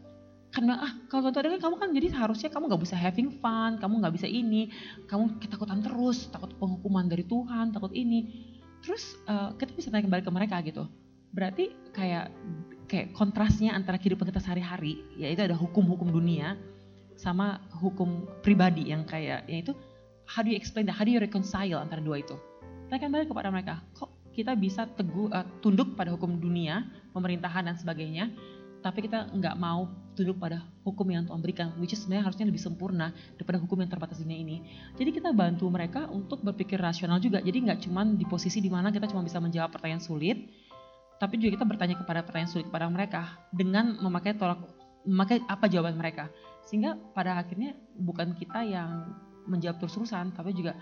Bilang, 0.54 0.80
ah 0.86 0.94
kalau 1.10 1.34
kan 1.34 1.58
kamu 1.58 1.76
kan 1.82 1.90
jadi 1.98 2.08
harusnya 2.14 2.50
kamu 2.54 2.70
nggak 2.70 2.84
bisa 2.86 2.94
having 2.94 3.42
fun, 3.42 3.82
kamu 3.82 4.06
nggak 4.06 4.14
bisa 4.14 4.30
ini, 4.30 4.70
kamu 5.10 5.42
ketakutan 5.42 5.82
terus, 5.82 6.30
takut 6.30 6.54
penghukuman 6.62 7.10
dari 7.10 7.26
Tuhan, 7.26 7.74
takut 7.74 7.90
ini. 7.98 8.30
Terus 8.86 9.18
eh, 9.26 9.50
kita 9.58 9.74
bisa 9.74 9.90
tanya 9.90 10.06
kembali 10.06 10.22
ke 10.22 10.32
mereka 10.32 10.62
gitu. 10.62 10.86
Berarti 11.34 11.74
kayak 11.90 12.30
kayak 12.86 13.18
kontrasnya 13.18 13.74
antara 13.74 13.98
kehidupan 13.98 14.30
kita 14.30 14.38
sehari-hari, 14.38 15.02
yaitu 15.18 15.42
ada 15.42 15.58
hukum-hukum 15.58 16.14
dunia 16.14 16.54
sama 17.18 17.58
hukum 17.82 18.30
pribadi 18.46 18.94
yang 18.94 19.06
kayak 19.10 19.50
yaitu 19.50 19.74
how 20.30 20.46
do 20.46 20.54
you 20.54 20.58
explain 20.58 20.86
that, 20.86 20.94
how 20.94 21.02
do 21.02 21.10
you 21.10 21.18
reconcile 21.18 21.82
antara 21.82 21.98
dua 21.98 22.22
itu. 22.22 22.38
Tanyakan 22.94 23.10
balik 23.10 23.28
kepada 23.34 23.50
mereka, 23.50 23.82
kok 23.98 24.14
kita 24.38 24.54
bisa 24.54 24.86
teguh 24.86 25.34
eh, 25.34 25.46
tunduk 25.66 25.98
pada 25.98 26.14
hukum 26.14 26.38
dunia, 26.38 26.86
pemerintahan 27.18 27.66
dan 27.66 27.76
sebagainya, 27.78 28.30
tapi 28.84 29.08
kita 29.08 29.32
nggak 29.32 29.56
mau 29.56 29.88
tunduk 30.14 30.38
pada 30.38 30.62
hukum 30.84 31.08
yang 31.08 31.24
Tuhan 31.24 31.40
berikan, 31.40 31.68
which 31.80 31.96
is 31.96 32.04
sebenarnya 32.04 32.28
harusnya 32.28 32.46
lebih 32.52 32.60
sempurna 32.60 33.16
daripada 33.40 33.58
hukum 33.64 33.80
yang 33.80 33.90
terbatas 33.90 34.20
dunia 34.20 34.38
ini. 34.38 34.62
Jadi 35.00 35.10
kita 35.16 35.32
bantu 35.32 35.72
mereka 35.72 36.12
untuk 36.12 36.44
berpikir 36.44 36.78
rasional 36.78 37.18
juga. 37.24 37.40
Jadi 37.40 37.64
nggak 37.64 37.80
cuma 37.88 38.04
di 38.04 38.28
posisi 38.28 38.60
di 38.60 38.68
mana 38.68 38.92
kita 38.92 39.08
cuma 39.10 39.24
bisa 39.24 39.40
menjawab 39.40 39.72
pertanyaan 39.72 40.04
sulit, 40.04 40.38
tapi 41.18 41.40
juga 41.40 41.56
kita 41.58 41.66
bertanya 41.66 41.96
kepada 41.96 42.20
pertanyaan 42.28 42.52
sulit 42.52 42.68
kepada 42.68 42.86
mereka 42.92 43.40
dengan 43.56 43.96
memakai 44.04 44.36
tolak 44.36 44.60
memakai 45.08 45.40
apa 45.48 45.66
jawaban 45.72 45.96
mereka. 45.96 46.28
Sehingga 46.68 47.00
pada 47.16 47.40
akhirnya 47.40 47.76
bukan 47.96 48.36
kita 48.36 48.68
yang 48.68 49.16
menjawab 49.48 49.80
terus-terusan, 49.80 50.36
tapi 50.36 50.56
juga 50.56 50.76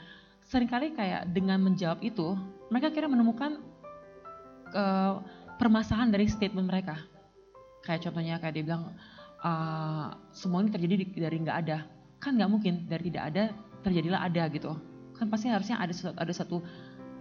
sering 0.46 0.70
kali 0.70 0.94
kayak 0.94 1.30
dengan 1.30 1.62
menjawab 1.62 2.02
itu, 2.02 2.38
mereka 2.70 2.94
kira 2.94 3.10
menemukan 3.10 3.62
uh, 4.74 5.22
permasalahan 5.58 6.10
dari 6.10 6.26
statement 6.30 6.66
mereka. 6.66 7.11
Kayak 7.82 8.10
contohnya 8.10 8.38
kayak 8.38 8.54
dia 8.58 8.64
bilang, 8.66 8.94
uh, 9.42 10.14
semua 10.32 10.62
ini 10.62 10.70
terjadi 10.70 10.96
dari 11.18 11.38
nggak 11.42 11.58
ada. 11.68 11.78
Kan 12.22 12.38
nggak 12.38 12.50
mungkin 12.50 12.86
dari 12.86 13.10
tidak 13.10 13.24
ada 13.34 13.44
terjadilah 13.82 14.22
ada 14.26 14.44
gitu. 14.54 14.78
Kan 15.18 15.30
pasti 15.30 15.50
harusnya 15.50 15.82
ada 15.82 15.94
satu, 15.94 16.14
ada 16.18 16.34
satu 16.34 16.58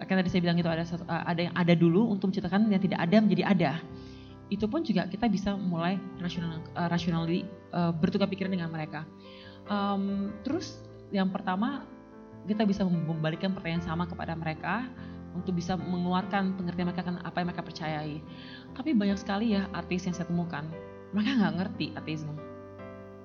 kan 0.01 0.17
tadi 0.17 0.33
saya 0.33 0.41
bilang 0.41 0.57
itu 0.57 0.69
ada 0.69 0.85
satu, 0.85 1.05
uh, 1.05 1.25
ada 1.29 1.41
yang 1.45 1.55
ada 1.57 1.77
dulu 1.77 2.09
untuk 2.09 2.33
menciptakan 2.33 2.73
yang 2.73 2.81
tidak 2.81 3.01
ada 3.05 3.17
menjadi 3.21 3.45
ada. 3.45 3.73
Itu 4.49 4.65
pun 4.67 4.81
juga 4.81 5.05
kita 5.07 5.29
bisa 5.29 5.53
mulai 5.55 6.01
rasional 6.17 6.65
uh, 6.73 6.89
rationally 6.89 7.45
uh, 7.77 7.93
bertukar 7.93 8.27
pikiran 8.33 8.53
dengan 8.53 8.73
mereka. 8.73 9.05
Um, 9.69 10.33
terus 10.41 10.81
yang 11.13 11.29
pertama 11.29 11.85
kita 12.49 12.65
bisa 12.65 12.83
membalikkan 12.89 13.53
pertanyaan 13.53 13.85
sama 13.85 14.09
kepada 14.09 14.33
mereka 14.33 14.89
untuk 15.35 15.55
bisa 15.55 15.79
mengeluarkan 15.79 16.59
pengertian 16.59 16.91
mereka 16.91 17.07
akan 17.07 17.23
apa 17.23 17.37
yang 17.43 17.49
mereka 17.51 17.65
percayai. 17.65 18.17
Tapi 18.75 18.91
banyak 18.95 19.19
sekali 19.19 19.55
ya 19.55 19.71
artis 19.75 20.07
yang 20.07 20.15
saya 20.15 20.27
temukan, 20.27 20.67
mereka 21.15 21.31
nggak 21.39 21.55
ngerti 21.63 21.87
ateisme. 21.95 22.35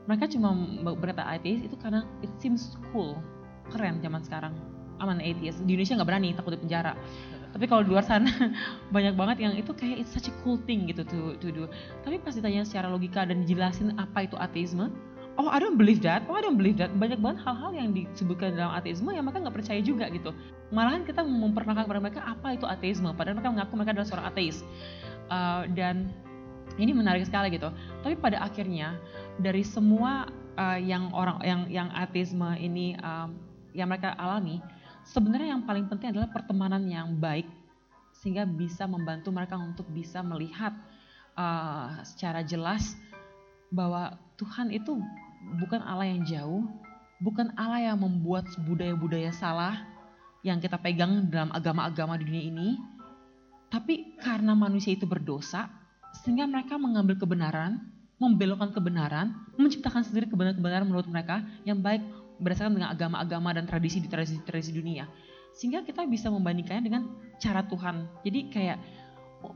Mereka 0.06 0.30
cuma 0.38 0.54
berkata 0.94 1.26
ateis 1.26 1.66
itu 1.66 1.74
karena 1.82 2.06
it 2.22 2.30
seems 2.38 2.78
cool, 2.94 3.18
keren 3.74 3.98
zaman 4.06 4.22
sekarang. 4.22 4.54
Aman 5.02 5.20
atheist. 5.20 5.60
Di 5.66 5.76
Indonesia 5.76 5.98
nggak 5.98 6.10
berani, 6.10 6.30
takut 6.38 6.54
di 6.56 6.62
penjara. 6.62 6.94
Tapi 7.56 7.72
kalau 7.72 7.88
di 7.88 7.90
luar 7.96 8.04
sana 8.04 8.28
banyak 8.96 9.16
banget 9.16 9.38
yang 9.48 9.54
itu 9.56 9.72
kayak 9.72 10.04
it's 10.04 10.12
such 10.12 10.28
a 10.28 10.34
cool 10.44 10.60
thing 10.68 10.92
gitu 10.92 11.08
to, 11.08 11.40
to 11.42 11.50
do. 11.52 11.66
Tapi 12.04 12.22
pas 12.22 12.36
ditanya 12.36 12.68
secara 12.68 12.92
logika 12.92 13.24
dan 13.24 13.44
dijelasin 13.44 13.96
apa 13.96 14.28
itu 14.28 14.36
ateisme, 14.36 14.92
oh 15.36 15.52
I 15.52 15.60
don't 15.60 15.76
believe 15.76 16.00
that, 16.04 16.24
oh 16.32 16.36
I 16.36 16.42
don't 16.42 16.56
believe 16.56 16.80
that. 16.80 16.92
Banyak 16.96 17.20
banget 17.20 17.44
hal-hal 17.44 17.72
yang 17.76 17.92
disebutkan 17.92 18.56
dalam 18.56 18.72
ateisme 18.76 19.12
yang 19.12 19.28
mereka 19.28 19.44
nggak 19.48 19.56
percaya 19.56 19.80
juga 19.84 20.08
gitu. 20.12 20.32
Malahan 20.72 21.04
kita 21.04 21.22
memperkenalkan 21.24 21.86
kepada 21.88 22.02
mereka 22.02 22.22
apa 22.24 22.56
itu 22.56 22.66
ateisme, 22.66 23.10
padahal 23.14 23.40
mereka 23.40 23.52
mengaku 23.52 23.74
mereka 23.76 23.92
adalah 24.00 24.08
seorang 24.08 24.28
ateis. 24.32 24.58
Uh, 25.28 25.66
dan 25.74 26.14
ini 26.80 26.92
menarik 26.92 27.26
sekali 27.28 27.52
gitu. 27.54 27.72
Tapi 28.04 28.16
pada 28.20 28.44
akhirnya 28.44 29.00
dari 29.40 29.64
semua 29.64 30.28
uh, 30.56 30.80
yang 30.80 31.12
orang 31.12 31.38
yang 31.44 31.62
yang 31.68 31.88
ateisme 31.92 32.48
ini 32.56 32.96
um, 33.04 33.36
yang 33.76 33.92
mereka 33.92 34.16
alami, 34.16 34.64
sebenarnya 35.04 35.56
yang 35.56 35.64
paling 35.68 35.86
penting 35.92 36.16
adalah 36.16 36.32
pertemanan 36.32 36.88
yang 36.88 37.16
baik 37.20 37.48
sehingga 38.16 38.48
bisa 38.48 38.88
membantu 38.88 39.30
mereka 39.30 39.60
untuk 39.60 39.86
bisa 39.92 40.24
melihat 40.24 40.72
uh, 41.36 42.00
secara 42.08 42.42
jelas 42.42 42.96
bahwa 43.70 44.16
Tuhan 44.40 44.72
itu 44.72 45.04
bukan 45.62 45.82
Allah 45.86 46.10
yang 46.10 46.22
jauh, 46.26 46.66
bukan 47.22 47.54
Allah 47.56 47.94
yang 47.94 47.98
membuat 48.02 48.50
budaya-budaya 48.66 49.32
salah 49.32 49.86
yang 50.46 50.62
kita 50.62 50.78
pegang 50.78 51.26
dalam 51.30 51.50
agama-agama 51.54 52.22
di 52.22 52.30
dunia 52.30 52.44
ini, 52.46 52.70
tapi 53.70 54.14
karena 54.22 54.54
manusia 54.54 54.94
itu 54.94 55.10
berdosa, 55.10 55.70
sehingga 56.22 56.46
mereka 56.46 56.78
mengambil 56.78 57.18
kebenaran, 57.18 57.82
membelokkan 58.22 58.70
kebenaran, 58.70 59.34
menciptakan 59.58 60.06
sendiri 60.06 60.30
kebenaran-kebenaran 60.30 60.86
menurut 60.86 61.10
mereka 61.10 61.42
yang 61.66 61.82
baik 61.82 62.06
berdasarkan 62.38 62.78
dengan 62.78 62.94
agama-agama 62.94 63.58
dan 63.58 63.66
tradisi 63.66 64.04
di 64.04 64.08
tradisi-tradisi 64.12 64.72
dunia. 64.76 65.10
Sehingga 65.56 65.82
kita 65.88 66.04
bisa 66.06 66.28
membandingkannya 66.30 66.84
dengan 66.84 67.04
cara 67.40 67.64
Tuhan. 67.64 68.06
Jadi 68.28 68.40
kayak 68.52 68.78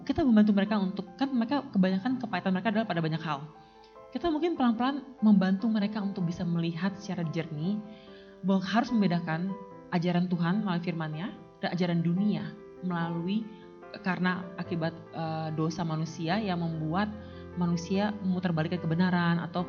kita 0.08 0.24
membantu 0.24 0.52
mereka 0.56 0.76
untuk 0.80 1.06
kan 1.20 1.30
mereka 1.32 1.66
kebanyakan 1.70 2.18
kepahitan 2.18 2.52
mereka 2.56 2.70
adalah 2.72 2.88
pada 2.88 3.02
banyak 3.04 3.22
hal 3.22 3.42
kita 4.10 4.34
mungkin 4.34 4.58
pelan-pelan 4.58 5.06
membantu 5.22 5.70
mereka 5.70 6.02
untuk 6.02 6.26
bisa 6.26 6.42
melihat 6.42 6.94
secara 6.98 7.22
jernih 7.30 7.78
bahwa 8.42 8.64
harus 8.66 8.90
membedakan 8.90 9.54
ajaran 9.94 10.26
Tuhan 10.26 10.66
melalui 10.66 10.84
firman-Nya 10.86 11.28
dan 11.62 11.70
ajaran 11.76 12.00
dunia 12.02 12.50
melalui 12.82 13.46
karena 14.06 14.46
akibat 14.58 14.94
uh, 15.18 15.50
dosa 15.54 15.82
manusia 15.82 16.38
yang 16.38 16.62
membuat 16.62 17.10
manusia 17.58 18.14
memutarbalikkan 18.22 18.78
kebenaran 18.80 19.42
atau 19.42 19.66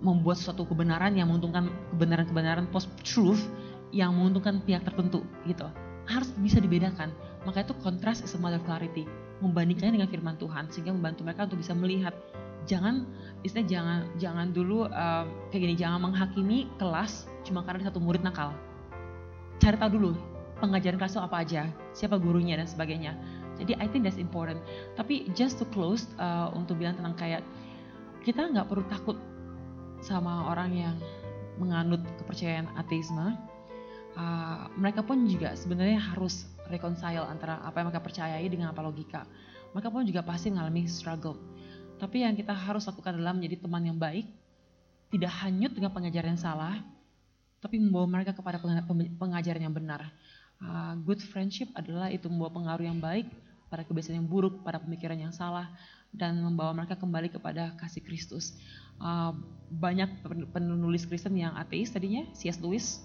membuat 0.00 0.40
suatu 0.40 0.64
kebenaran 0.64 1.12
yang 1.12 1.28
menguntungkan 1.28 1.68
kebenaran-kebenaran 1.92 2.66
post 2.72 2.88
truth 3.04 3.42
yang 3.90 4.14
menguntungkan 4.16 4.62
pihak 4.64 4.86
tertentu 4.86 5.20
gitu. 5.44 5.66
Harus 6.08 6.32
bisa 6.40 6.58
dibedakan. 6.62 7.12
Maka 7.44 7.66
itu 7.66 7.76
kontras 7.84 8.24
is 8.24 8.32
a 8.32 8.60
clarity. 8.64 9.04
Membandingkannya 9.44 10.00
dengan 10.00 10.08
firman 10.08 10.36
Tuhan 10.40 10.72
sehingga 10.72 10.94
membantu 10.94 11.26
mereka 11.28 11.48
untuk 11.48 11.60
bisa 11.60 11.76
melihat 11.76 12.16
jangan 12.68 13.08
istilah 13.40 13.64
jangan 13.64 14.00
jangan 14.20 14.52
dulu 14.52 14.84
uh, 14.88 15.24
kayak 15.48 15.60
gini 15.64 15.74
jangan 15.76 16.10
menghakimi 16.10 16.68
kelas 16.76 17.28
cuma 17.44 17.64
karena 17.64 17.88
satu 17.88 18.02
murid 18.02 18.20
nakal. 18.20 18.52
Cari 19.60 19.76
tahu 19.76 19.90
dulu 19.96 20.10
pengajaran 20.60 21.00
kelas 21.00 21.16
itu 21.16 21.22
apa 21.24 21.36
aja 21.40 21.62
siapa 21.96 22.20
gurunya 22.20 22.56
dan 22.60 22.68
sebagainya. 22.68 23.16
Jadi 23.60 23.76
I 23.76 23.86
think 23.88 24.08
that's 24.08 24.20
important. 24.20 24.60
Tapi 24.96 25.28
just 25.36 25.60
to 25.60 25.68
close 25.68 26.08
uh, 26.16 26.48
untuk 26.56 26.80
bilang 26.80 26.96
tentang 26.96 27.16
kayak 27.16 27.42
kita 28.24 28.48
nggak 28.52 28.68
perlu 28.68 28.84
takut 28.88 29.16
sama 30.00 30.48
orang 30.48 30.72
yang 30.72 30.96
menganut 31.60 32.00
kepercayaan 32.20 32.68
ateisme. 32.76 33.36
Uh, 34.16 34.66
mereka 34.74 35.06
pun 35.06 35.22
juga 35.28 35.54
sebenarnya 35.54 36.00
harus 36.00 36.48
reconcile 36.66 37.24
antara 37.24 37.62
apa 37.62 37.80
yang 37.80 37.88
mereka 37.88 38.04
percayai 38.04 38.46
dengan 38.48 38.72
apa 38.72 38.80
logika. 38.84 39.24
Mereka 39.76 39.88
pun 39.92 40.02
juga 40.02 40.24
pasti 40.26 40.50
mengalami 40.50 40.88
struggle 40.90 41.38
tapi 42.00 42.24
yang 42.24 42.32
kita 42.32 42.56
harus 42.56 42.88
lakukan 42.88 43.20
adalah 43.20 43.36
menjadi 43.36 43.60
teman 43.60 43.84
yang 43.84 43.98
baik, 44.00 44.24
tidak 45.12 45.32
hanyut 45.44 45.76
dengan 45.76 45.92
pengajaran 45.92 46.32
yang 46.32 46.40
salah, 46.40 46.74
tapi 47.60 47.76
membawa 47.76 48.08
mereka 48.08 48.32
kepada 48.32 48.56
pengajaran 49.20 49.60
yang 49.60 49.74
benar. 49.76 50.08
Uh, 50.60 50.96
good 51.04 51.20
friendship 51.20 51.68
adalah 51.76 52.08
itu 52.08 52.28
membawa 52.32 52.52
pengaruh 52.52 52.84
yang 52.88 52.96
baik 53.00 53.28
pada 53.68 53.84
kebiasaan 53.84 54.24
yang 54.24 54.28
buruk, 54.28 54.64
pada 54.64 54.80
pemikiran 54.80 55.16
yang 55.20 55.32
salah, 55.32 55.68
dan 56.10 56.40
membawa 56.40 56.74
mereka 56.74 56.96
kembali 56.96 57.30
kepada 57.30 57.76
kasih 57.78 58.02
Kristus. 58.02 58.56
Uh, 58.98 59.36
banyak 59.70 60.10
penulis 60.50 61.06
Kristen 61.06 61.36
yang 61.36 61.54
ateis 61.54 61.92
tadinya, 61.92 62.26
C.S. 62.34 62.58
Lewis 62.58 62.98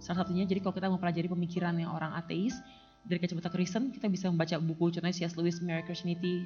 salah 0.00 0.24
satunya. 0.24 0.44
Jadi 0.44 0.60
kalau 0.64 0.74
kita 0.74 0.88
mempelajari 0.88 1.28
pemikiran 1.28 1.76
yang 1.76 1.92
orang 1.92 2.16
ateis, 2.18 2.56
dari 3.04 3.16
kacamata 3.16 3.48
Kristen 3.48 3.88
kita 3.92 4.12
bisa 4.12 4.28
membaca 4.28 4.60
buku 4.60 4.92
contohnya 4.92 5.14
C.S. 5.16 5.36
Lewis, 5.40 5.60
Mere 5.64 5.84
Christianity, 5.84 6.44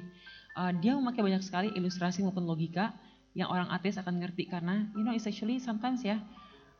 uh, 0.55 0.71
dia 0.73 0.95
memakai 0.95 1.21
banyak 1.21 1.43
sekali 1.43 1.69
ilustrasi 1.75 2.23
maupun 2.23 2.47
logika 2.47 2.95
yang 3.35 3.51
orang 3.51 3.67
ateis 3.69 3.99
akan 3.99 4.23
ngerti 4.23 4.47
karena 4.47 4.87
you 4.95 5.03
know 5.03 5.11
it's 5.11 5.27
actually 5.27 5.59
sometimes 5.59 6.01
ya 6.01 6.17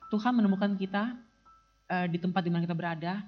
Tuhan 0.10 0.32
menemukan 0.34 0.80
kita 0.80 1.20
uh, 1.92 2.08
di 2.08 2.18
tempat 2.18 2.42
di 2.42 2.50
mana 2.50 2.64
kita 2.64 2.76
berada 2.76 3.22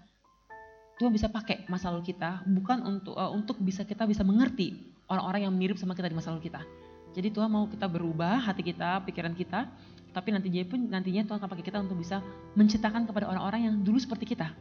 Tuhan 0.97 1.13
bisa 1.13 1.29
pakai 1.29 1.67
masa 1.69 1.93
lalu 1.93 2.09
kita 2.09 2.41
bukan 2.47 2.81
untuk 2.87 3.13
uh, 3.13 3.29
untuk 3.29 3.59
bisa 3.61 3.85
kita 3.85 4.07
bisa 4.09 4.25
mengerti 4.25 4.73
orang-orang 5.11 5.45
yang 5.45 5.53
mirip 5.53 5.77
sama 5.77 5.93
kita 5.93 6.09
di 6.09 6.17
masa 6.17 6.33
lalu 6.33 6.49
kita. 6.49 6.65
Jadi 7.13 7.31
Tuhan 7.31 7.49
mau 7.49 7.65
kita 7.65 7.87
berubah 7.87 8.43
hati 8.43 8.61
kita, 8.61 9.01
pikiran 9.05 9.33
kita, 9.33 9.69
tapi 10.11 10.33
nantinya 10.33 10.65
pun 10.65 10.89
nantinya 10.89 11.23
Tuhan 11.25 11.37
akan 11.37 11.49
pakai 11.49 11.65
kita 11.65 11.77
untuk 11.81 12.01
bisa 12.01 12.21
menciptakan 12.57 13.05
kepada 13.05 13.29
orang-orang 13.29 13.69
yang 13.69 13.75
dulu 13.85 14.01
seperti 14.01 14.33
kita 14.33 14.51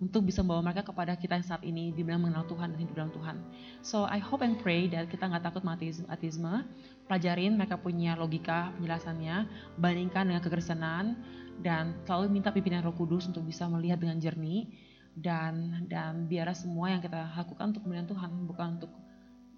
untuk 0.00 0.24
bisa 0.24 0.40
membawa 0.40 0.72
mereka 0.72 0.88
kepada 0.88 1.12
kita 1.12 1.36
yang 1.36 1.46
saat 1.46 1.60
ini 1.60 1.92
di 1.92 2.00
dalam 2.00 2.24
mengenal 2.24 2.48
Tuhan 2.48 2.72
dan 2.72 2.78
hidup 2.80 2.94
dalam 2.96 3.12
Tuhan. 3.12 3.36
So 3.84 4.08
I 4.08 4.16
hope 4.16 4.40
and 4.40 4.56
pray 4.56 4.88
that 4.96 5.12
kita 5.12 5.28
nggak 5.28 5.44
takut 5.44 5.60
mati 5.60 5.92
ateisme, 6.08 6.64
pelajarin 7.04 7.60
mereka 7.60 7.76
punya 7.76 8.16
logika 8.16 8.72
penjelasannya, 8.80 9.44
bandingkan 9.76 10.32
dengan 10.32 10.40
kekristenan 10.40 11.20
dan 11.60 11.92
selalu 12.08 12.32
minta 12.32 12.48
pimpinan 12.48 12.80
Roh 12.80 12.96
Kudus 12.96 13.28
untuk 13.28 13.44
bisa 13.44 13.68
melihat 13.68 14.00
dengan 14.00 14.16
jernih 14.16 14.72
dan 15.20 15.84
dan 15.92 16.24
biarlah 16.24 16.56
semua 16.56 16.96
yang 16.96 17.04
kita 17.04 17.28
lakukan 17.36 17.76
untuk 17.76 17.84
kemuliaan 17.84 18.08
Tuhan 18.08 18.30
bukan 18.48 18.68
untuk 18.80 18.92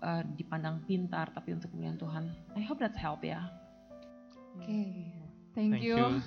uh, 0.03 0.27
dipandang 0.35 0.83
pintar 0.91 1.31
tapi 1.31 1.55
untuk 1.55 1.71
kemuliaan 1.71 2.03
Tuhan. 2.03 2.25
I 2.59 2.67
hope 2.67 2.83
that 2.83 2.99
help 2.99 3.23
ya. 3.23 3.47
Oke, 4.59 4.67
okay. 4.67 4.91
thank, 5.55 5.79
thank 5.79 5.87
you. 5.87 5.97
you. 5.97 6.21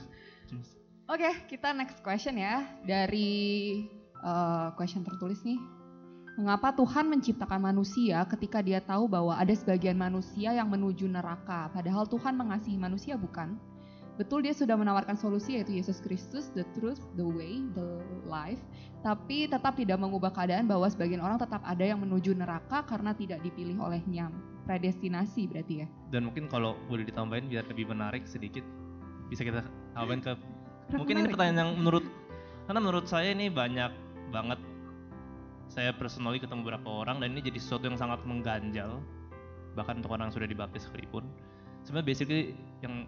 Oke, 1.06 1.22
okay, 1.22 1.34
kita 1.46 1.70
next 1.76 2.02
question 2.02 2.40
ya 2.40 2.66
dari 2.82 3.86
uh, 4.22 4.72
question 4.78 5.04
tertulis 5.04 5.42
nih. 5.44 5.60
Mengapa 6.36 6.76
Tuhan 6.76 7.08
menciptakan 7.08 7.64
manusia 7.64 8.20
ketika 8.28 8.60
dia 8.60 8.84
tahu 8.84 9.08
bahwa 9.08 9.40
ada 9.40 9.56
sebagian 9.56 9.96
manusia 9.96 10.52
yang 10.52 10.68
menuju 10.68 11.08
neraka, 11.08 11.72
padahal 11.72 12.04
Tuhan 12.04 12.36
mengasihi 12.36 12.76
manusia 12.76 13.16
bukan? 13.16 13.56
Betul 14.16 14.48
dia 14.48 14.56
sudah 14.56 14.80
menawarkan 14.80 15.20
solusi 15.20 15.60
yaitu 15.60 15.76
Yesus 15.76 16.00
Kristus, 16.00 16.48
the 16.56 16.64
truth, 16.76 17.04
the 17.20 17.24
way, 17.24 17.60
the 17.76 18.00
life, 18.28 18.60
tapi 19.04 19.48
tetap 19.48 19.76
tidak 19.76 20.00
mengubah 20.00 20.32
keadaan 20.32 20.68
bahwa 20.72 20.88
sebagian 20.88 21.20
orang 21.20 21.36
tetap 21.36 21.60
ada 21.64 21.84
yang 21.84 22.00
menuju 22.00 22.32
neraka 22.32 22.84
karena 22.88 23.12
tidak 23.12 23.44
dipilih 23.44 23.76
olehnya. 23.80 24.32
Predestinasi 24.64 25.52
berarti 25.52 25.84
ya. 25.84 25.88
Dan 26.12 26.32
mungkin 26.32 26.48
kalau 26.48 26.80
boleh 26.88 27.04
ditambahin 27.08 27.52
biar 27.52 27.68
lebih 27.68 27.92
menarik 27.92 28.24
sedikit, 28.28 28.64
bisa 29.28 29.44
kita 29.44 29.68
tambahin 29.96 30.24
ke 30.24 30.32
mungkin 30.96 31.22
ini 31.22 31.28
pertanyaan 31.32 31.60
yang 31.64 31.72
menurut 31.80 32.06
karena 32.66 32.80
menurut 32.82 33.06
saya 33.06 33.30
ini 33.36 33.52
banyak 33.52 33.92
banget 34.32 34.60
saya 35.68 35.92
personally 35.92 36.40
ketemu 36.40 36.62
beberapa 36.64 36.90
orang 37.04 37.20
dan 37.20 37.34
ini 37.36 37.42
jadi 37.42 37.60
sesuatu 37.60 37.90
yang 37.90 38.00
sangat 38.00 38.22
mengganjal 38.24 39.02
bahkan 39.76 40.00
untuk 40.00 40.16
orang 40.16 40.32
yang 40.32 40.36
sudah 40.36 40.48
dibaptis 40.48 40.88
sekalipun 40.88 41.28
sebenarnya 41.84 42.08
basically 42.08 42.42
yang 42.80 43.06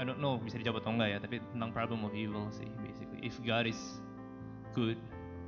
I 0.00 0.04
don't 0.06 0.16
know 0.22 0.40
bisa 0.40 0.56
dijawab 0.56 0.80
atau 0.80 0.96
enggak 0.96 1.08
ya, 1.12 1.18
tapi 1.20 1.36
tentang 1.52 1.70
problem 1.76 2.08
of 2.08 2.16
evil 2.16 2.48
sih 2.54 2.64
basically. 2.80 3.20
If 3.20 3.36
God 3.44 3.68
is 3.68 3.76
good, 4.72 4.96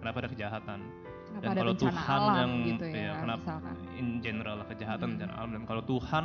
kenapa 0.05 0.27
ada 0.27 0.29
kejahatan? 0.29 0.85
Kenapa 1.33 1.41
dan 1.41 1.51
ada 1.57 1.61
kalau 1.65 1.75
Tuhan 1.79 1.97
alam 1.97 2.37
yang 2.37 2.53
gitu 2.69 2.87
ya, 2.93 3.01
ya, 3.01 3.13
kenapa 3.17 3.41
misalkan. 3.49 3.75
in 3.97 4.09
general 4.21 4.55
lah 4.61 4.67
kejahatan 4.69 5.07
Hmm. 5.09 5.15
bencana 5.17 5.33
alam 5.41 5.51
dan 5.57 5.63
kalau 5.65 5.83
Tuhan 5.89 6.25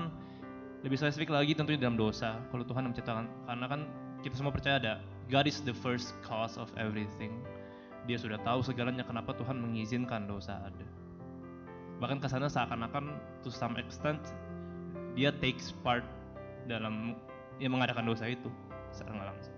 lebih 0.83 0.97
spesifik 0.99 1.29
lagi 1.31 1.51
tentunya 1.55 1.79
dalam 1.79 1.95
dosa. 1.95 2.41
Kalau 2.51 2.67
Tuhan 2.67 2.83
menciptakan 2.91 3.25
karena 3.47 3.65
kan 3.71 3.81
kita 4.25 4.35
semua 4.35 4.51
percaya 4.51 4.75
ada 4.75 4.93
God 5.31 5.47
is 5.47 5.63
the 5.63 5.71
first 5.71 6.11
cause 6.19 6.59
of 6.59 6.67
everything. 6.75 7.31
Dia 8.07 8.15
sudah 8.15 8.39
tahu 8.41 8.63
segalanya 8.63 9.03
kenapa 9.03 9.35
Tuhan 9.35 9.59
mengizinkan 9.59 10.25
dosa 10.25 10.63
ada. 10.63 10.87
Bahkan 11.99 12.23
ke 12.23 12.27
sana 12.31 12.47
seakan-akan 12.47 13.19
to 13.43 13.51
some 13.51 13.75
extent 13.75 14.21
dia 15.17 15.33
takes 15.33 15.75
part 15.83 16.05
dalam 16.69 17.17
yang 17.57 17.73
mengadakan 17.73 18.05
dosa 18.07 18.29
itu 18.29 18.47
secara 18.93 19.17
nggak 19.17 19.29
langsung. 19.33 19.55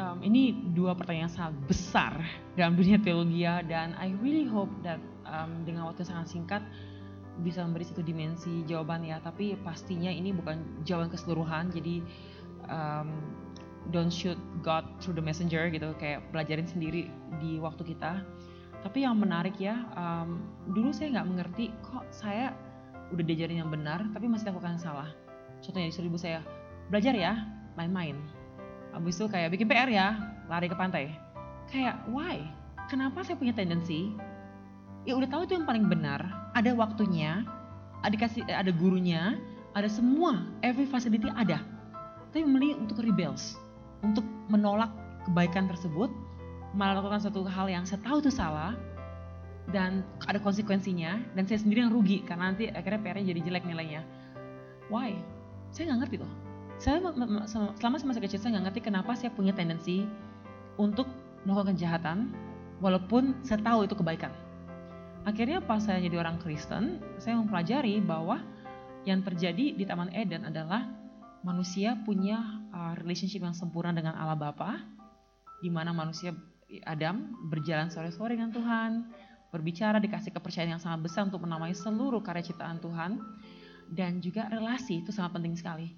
Um, 0.00 0.18
ini 0.24 0.54
dua 0.72 0.96
pertanyaan 0.96 1.28
sangat 1.28 1.54
besar 1.66 2.14
dalam 2.54 2.78
dunia 2.78 2.96
teologi 3.02 3.44
ya, 3.44 3.60
dan 3.60 3.92
I 3.98 4.14
really 4.22 4.46
hope 4.48 4.70
that 4.86 5.02
um, 5.26 5.66
dengan 5.66 5.84
waktu 5.90 6.06
yang 6.06 6.10
sangat 6.14 6.28
singkat 6.30 6.62
bisa 7.40 7.64
memberi 7.64 7.88
satu 7.88 8.04
dimensi 8.04 8.62
jawaban 8.68 9.00
ya 9.00 9.16
tapi 9.22 9.56
pastinya 9.64 10.12
ini 10.12 10.28
bukan 10.34 10.84
jawaban 10.84 11.08
keseluruhan 11.08 11.72
jadi 11.72 12.04
um, 12.68 13.08
don't 13.88 14.12
shoot 14.12 14.36
God 14.60 14.84
through 15.00 15.16
the 15.16 15.24
messenger 15.24 15.72
gitu 15.72 15.96
kayak 15.96 16.20
pelajarin 16.28 16.68
sendiri 16.68 17.08
di 17.40 17.56
waktu 17.56 17.96
kita 17.96 18.20
tapi 18.80 19.04
yang 19.04 19.16
menarik 19.16 19.56
ya 19.56 19.88
um, 19.96 20.44
dulu 20.72 20.92
saya 20.92 21.20
nggak 21.20 21.28
mengerti 21.28 21.72
kok 21.80 22.04
saya 22.12 22.52
udah 23.10 23.24
diajarin 23.24 23.64
yang 23.64 23.72
benar 23.72 24.04
tapi 24.12 24.28
masih 24.28 24.52
lakukan 24.52 24.76
yang 24.76 24.84
salah 24.84 25.08
contohnya 25.64 25.88
disuruh 25.88 26.08
ibu 26.12 26.20
saya 26.20 26.40
belajar 26.92 27.16
ya 27.16 27.32
main-main 27.76 28.16
Habis 28.90 29.22
itu 29.22 29.26
kayak 29.30 29.54
bikin 29.54 29.70
PR 29.70 29.86
ya, 29.86 30.18
lari 30.50 30.66
ke 30.66 30.74
pantai. 30.74 31.14
Kayak 31.70 32.02
why? 32.10 32.42
Kenapa 32.90 33.22
saya 33.22 33.38
punya 33.38 33.54
tendensi? 33.54 34.10
Ya 35.06 35.14
udah 35.14 35.30
tahu 35.30 35.46
itu 35.46 35.54
yang 35.54 35.64
paling 35.64 35.86
benar, 35.86 36.20
ada 36.52 36.74
waktunya, 36.74 37.46
ada 38.02 38.12
dikasih 38.12 38.44
ada 38.50 38.68
gurunya, 38.74 39.38
ada 39.78 39.86
semua, 39.86 40.42
every 40.66 40.84
facility 40.84 41.30
ada. 41.38 41.62
Tapi 42.30 42.42
memilih 42.42 42.82
untuk 42.82 43.00
rebels, 43.00 43.56
untuk 44.00 44.24
menolak 44.48 44.90
kebaikan 45.28 45.68
tersebut, 45.70 46.10
malah 46.72 47.02
lakukan 47.02 47.20
satu 47.22 47.44
hal 47.46 47.66
yang 47.68 47.84
saya 47.84 48.00
tahu 48.02 48.22
itu 48.24 48.32
salah 48.32 48.74
dan 49.70 50.02
ada 50.26 50.42
konsekuensinya 50.42 51.20
dan 51.36 51.44
saya 51.46 51.62
sendiri 51.62 51.86
yang 51.86 51.92
rugi 51.94 52.26
karena 52.26 52.50
nanti 52.50 52.66
akhirnya 52.66 53.00
PR-nya 53.02 53.26
jadi 53.36 53.40
jelek 53.46 53.64
nilainya. 53.68 54.02
Why? 54.90 55.14
Saya 55.70 55.94
nggak 55.94 56.00
ngerti 56.06 56.16
tuh 56.26 56.32
saya 56.80 56.96
selama 57.76 58.00
masih 58.00 58.24
kecil 58.24 58.40
saya 58.40 58.56
nggak 58.56 58.72
ngerti 58.72 58.80
kenapa 58.88 59.12
saya 59.12 59.28
punya 59.36 59.52
tendensi 59.52 60.08
untuk 60.80 61.04
melakukan 61.44 61.76
kejahatan 61.76 62.32
walaupun 62.80 63.36
saya 63.44 63.60
tahu 63.60 63.84
itu 63.84 63.92
kebaikan. 63.92 64.32
Akhirnya 65.28 65.60
pas 65.60 65.84
saya 65.84 66.00
jadi 66.00 66.16
orang 66.16 66.40
Kristen, 66.40 67.04
saya 67.20 67.36
mempelajari 67.36 68.00
bahwa 68.00 68.40
yang 69.04 69.20
terjadi 69.20 69.76
di 69.76 69.84
Taman 69.84 70.08
Eden 70.16 70.48
adalah 70.48 70.88
manusia 71.44 72.00
punya 72.08 72.59
uh, 72.72 72.94
relationship 72.98 73.42
yang 73.42 73.54
sempurna 73.54 73.94
dengan 73.94 74.16
Allah 74.16 74.38
Bapa, 74.38 74.80
di 75.60 75.68
mana 75.68 75.92
manusia 75.92 76.34
Adam 76.86 77.34
berjalan 77.50 77.90
sore-sore 77.90 78.38
dengan 78.38 78.54
Tuhan, 78.54 79.10
berbicara 79.50 79.98
dikasih 79.98 80.30
kepercayaan 80.30 80.78
yang 80.78 80.82
sangat 80.82 81.02
besar 81.02 81.26
untuk 81.26 81.42
menamai 81.42 81.74
seluruh 81.74 82.22
karya 82.22 82.46
ciptaan 82.46 82.78
Tuhan, 82.78 83.18
dan 83.90 84.22
juga 84.22 84.46
relasi 84.46 85.02
itu 85.02 85.10
sangat 85.10 85.34
penting 85.34 85.58
sekali. 85.58 85.90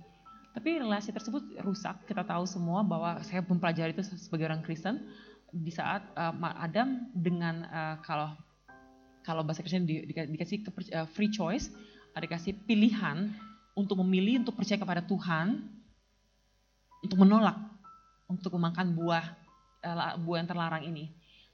Tapi 0.53 0.85
relasi 0.85 1.12
tersebut 1.12 1.61
rusak. 1.65 2.05
Kita 2.05 2.24
tahu 2.24 2.44
semua 2.44 2.85
bahwa 2.85 3.20
saya 3.24 3.40
mempelajari 3.40 3.97
itu 3.97 4.05
sebagai 4.05 4.49
orang 4.53 4.61
Kristen 4.61 5.09
di 5.53 5.73
saat 5.73 6.05
uh, 6.16 6.32
Adam 6.57 7.09
dengan 7.12 7.69
uh, 7.69 7.97
kalau 8.05 8.32
kalau 9.24 9.44
bahasa 9.44 9.62
Kristen 9.65 9.89
di, 9.89 10.05
di, 10.05 10.12
dikasih 10.12 10.65
uh, 10.93 11.09
free 11.09 11.32
choice, 11.32 11.73
ada 12.12 12.24
dikasih 12.28 12.57
pilihan 12.69 13.32
untuk 13.73 14.01
memilih 14.05 14.44
untuk 14.44 14.57
percaya 14.61 14.77
kepada 14.77 15.01
Tuhan, 15.05 15.65
untuk 17.02 17.18
menolak, 17.18 17.58
untuk 18.30 18.54
memakan 18.56 18.94
buah 18.94 19.24
uh, 19.84 20.16
buah 20.22 20.36
yang 20.40 20.48
terlarang 20.48 20.86
ini. 20.86 21.10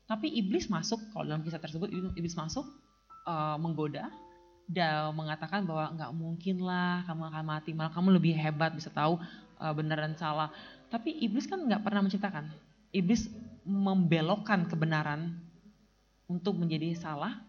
Tapi 0.09 0.33
iblis 0.41 0.73
masuk, 0.73 1.01
kalau 1.13 1.29
dalam 1.29 1.45
kisah 1.45 1.61
tersebut 1.61 1.93
iblis 2.17 2.33
masuk 2.33 2.65
uh, 3.29 3.57
menggoda, 3.61 4.09
dan 4.69 5.13
mengatakan 5.17 5.65
bahwa 5.65 5.97
nggak 5.97 6.13
mungkin 6.13 6.57
lah 6.61 7.05
kamu 7.09 7.23
akan 7.33 7.45
mati, 7.45 7.71
malah 7.73 7.93
kamu 7.93 8.21
lebih 8.21 8.37
hebat 8.37 8.73
bisa 8.77 8.93
tahu 8.93 9.17
uh, 9.61 9.73
benar 9.73 10.05
dan 10.05 10.17
salah. 10.17 10.53
Tapi 10.89 11.13
iblis 11.25 11.45
kan 11.45 11.61
nggak 11.61 11.85
pernah 11.85 12.05
menciptakan. 12.05 12.49
Iblis 12.93 13.29
membelokkan 13.69 14.65
kebenaran 14.65 15.37
untuk 16.25 16.57
menjadi 16.57 16.97
salah, 16.97 17.41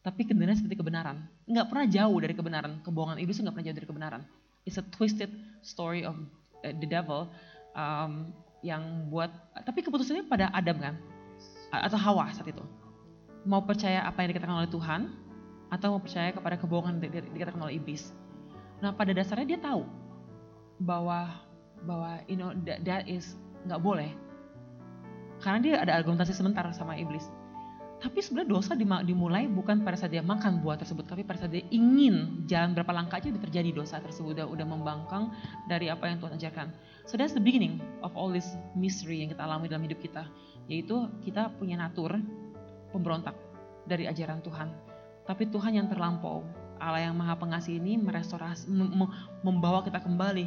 tapi 0.00 0.24
kebenaran 0.24 0.56
seperti 0.56 0.80
kebenaran. 0.80 1.20
Nggak 1.44 1.68
pernah 1.68 1.86
jauh 1.88 2.16
dari 2.16 2.32
kebenaran. 2.32 2.72
Kebohongan 2.80 3.20
iblis 3.20 3.36
nggak 3.40 3.52
pernah 3.52 3.66
jauh 3.68 3.76
dari 3.76 3.88
kebenaran. 3.88 4.22
It's 4.64 4.80
a 4.80 4.84
twisted 4.88 5.28
story 5.60 6.04
of 6.08 6.16
the 6.62 6.88
devil 6.88 7.28
um, 7.76 8.32
yang 8.64 9.10
buat. 9.12 9.28
Tapi 9.64 9.84
keputusannya 9.84 10.28
pada 10.28 10.48
Adam 10.52 10.76
kan, 10.80 10.94
atau 11.72 11.98
Hawa 11.98 12.32
saat 12.32 12.48
itu. 12.48 12.64
Mau 13.46 13.62
percaya 13.62 14.02
apa 14.02 14.26
yang 14.26 14.34
dikatakan 14.34 14.56
oleh 14.58 14.70
Tuhan, 14.70 15.12
atau 15.70 15.98
mau 15.98 16.02
percaya 16.02 16.30
kepada 16.30 16.56
kebohongan 16.58 16.98
yang 17.02 17.34
dikatakan 17.34 17.60
oleh 17.62 17.78
iblis. 17.78 18.14
Nah 18.82 18.94
pada 18.94 19.10
dasarnya 19.14 19.56
dia 19.56 19.60
tahu 19.60 19.86
bahwa 20.82 21.32
bahwa 21.84 22.20
you 22.28 22.36
know 22.36 22.52
that, 22.64 22.84
that 22.84 23.02
is 23.08 23.36
nggak 23.64 23.80
boleh 23.80 24.10
karena 25.40 25.58
dia 25.60 25.74
ada 25.80 25.92
argumentasi 26.00 26.32
sebentar 26.32 26.64
sama 26.72 26.96
iblis. 26.96 27.28
Tapi 28.06 28.22
sebenarnya 28.22 28.54
dosa 28.54 28.78
dimulai 28.78 29.50
bukan 29.50 29.82
pada 29.82 29.98
saat 29.98 30.14
dia 30.14 30.22
makan 30.22 30.62
buah 30.62 30.78
tersebut, 30.78 31.10
tapi 31.10 31.26
pada 31.26 31.42
saat 31.42 31.50
dia 31.50 31.66
ingin 31.74 32.46
jalan 32.46 32.70
berapa 32.70 32.94
langkah 32.94 33.18
aja 33.18 33.34
terjadi 33.34 33.74
dosa 33.74 33.98
tersebut, 33.98 34.38
udah, 34.38 34.46
udah 34.46 34.62
membangkang 34.62 35.34
dari 35.66 35.90
apa 35.90 36.06
yang 36.06 36.22
Tuhan 36.22 36.38
ajarkan. 36.38 36.70
So 37.10 37.18
that's 37.18 37.34
the 37.34 37.42
beginning 37.42 37.82
of 38.06 38.14
all 38.14 38.30
this 38.30 38.46
mystery 38.78 39.26
yang 39.26 39.34
kita 39.34 39.42
alami 39.42 39.66
dalam 39.66 39.82
hidup 39.90 39.98
kita, 39.98 40.22
yaitu 40.70 41.10
kita 41.26 41.50
punya 41.58 41.82
natur 41.82 42.14
pemberontak 42.94 43.34
dari 43.90 44.06
ajaran 44.06 44.38
Tuhan. 44.38 44.70
Tapi 45.26 45.50
Tuhan 45.50 45.74
yang 45.74 45.90
terlampau, 45.90 46.46
Allah 46.78 47.10
yang 47.10 47.18
maha 47.18 47.34
pengasih 47.34 47.82
ini 47.82 47.98
merestorasi, 47.98 48.70
mem 48.70 49.02
membawa 49.42 49.82
kita 49.82 49.98
kembali 49.98 50.46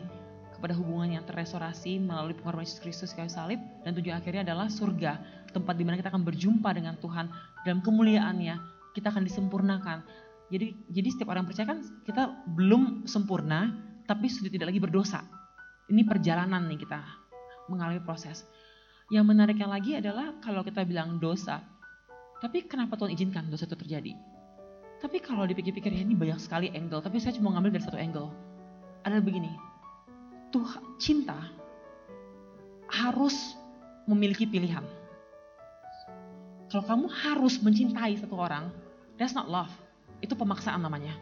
kepada 0.60 0.76
hubungan 0.76 1.16
yang 1.16 1.24
terrestorasi 1.24 2.04
melalui 2.04 2.36
pengorbanan 2.36 2.68
Yesus 2.68 2.84
Kristus 2.84 3.12
kayu 3.16 3.32
salib 3.32 3.64
dan 3.84 3.96
tujuan 3.96 4.20
akhirnya 4.20 4.44
adalah 4.44 4.68
surga, 4.68 5.16
tempat 5.56 5.74
di 5.80 5.88
mana 5.88 5.96
kita 5.96 6.12
akan 6.12 6.28
berjumpa 6.28 6.70
dengan 6.76 7.00
Tuhan 7.00 7.32
dalam 7.68 7.84
kemuliaannya, 7.84 8.56
kita 8.96 9.12
akan 9.12 9.24
disempurnakan. 9.26 10.04
Jadi 10.50 10.74
jadi 10.90 11.08
setiap 11.14 11.30
orang 11.30 11.46
percaya 11.46 11.70
kan 11.70 11.80
kita 12.08 12.46
belum 12.58 13.06
sempurna, 13.06 13.70
tapi 14.10 14.32
sudah 14.32 14.50
tidak 14.50 14.74
lagi 14.74 14.82
berdosa. 14.82 15.22
Ini 15.90 16.06
perjalanan 16.06 16.66
nih 16.70 16.80
kita 16.82 17.00
mengalami 17.70 18.02
proses. 18.02 18.46
Yang 19.10 19.26
menariknya 19.26 19.68
lagi 19.70 19.98
adalah 19.98 20.38
kalau 20.42 20.62
kita 20.62 20.86
bilang 20.86 21.18
dosa, 21.18 21.62
tapi 22.42 22.66
kenapa 22.66 22.98
Tuhan 22.98 23.14
izinkan 23.14 23.50
dosa 23.50 23.66
itu 23.66 23.78
terjadi? 23.78 24.14
Tapi 25.00 25.18
kalau 25.24 25.48
dipikir-pikir 25.48 25.96
ini 25.96 26.14
banyak 26.14 26.38
sekali 26.38 26.68
angle, 26.76 27.00
tapi 27.00 27.18
saya 27.18 27.34
cuma 27.34 27.56
ngambil 27.56 27.80
dari 27.80 27.86
satu 27.88 27.98
angle. 27.98 28.30
Adalah 29.08 29.24
begini, 29.24 29.50
Tuhan 30.52 30.84
cinta 31.00 31.40
harus 32.90 33.56
memiliki 34.10 34.50
pilihan. 34.50 34.84
Kalau 36.70 36.86
kamu 36.86 37.06
harus 37.10 37.58
mencintai 37.60 38.18
satu 38.22 38.38
orang, 38.38 38.70
that's 39.18 39.34
not 39.34 39.50
love. 39.50 39.70
Itu 40.22 40.38
pemaksaan 40.38 40.86
namanya. 40.86 41.18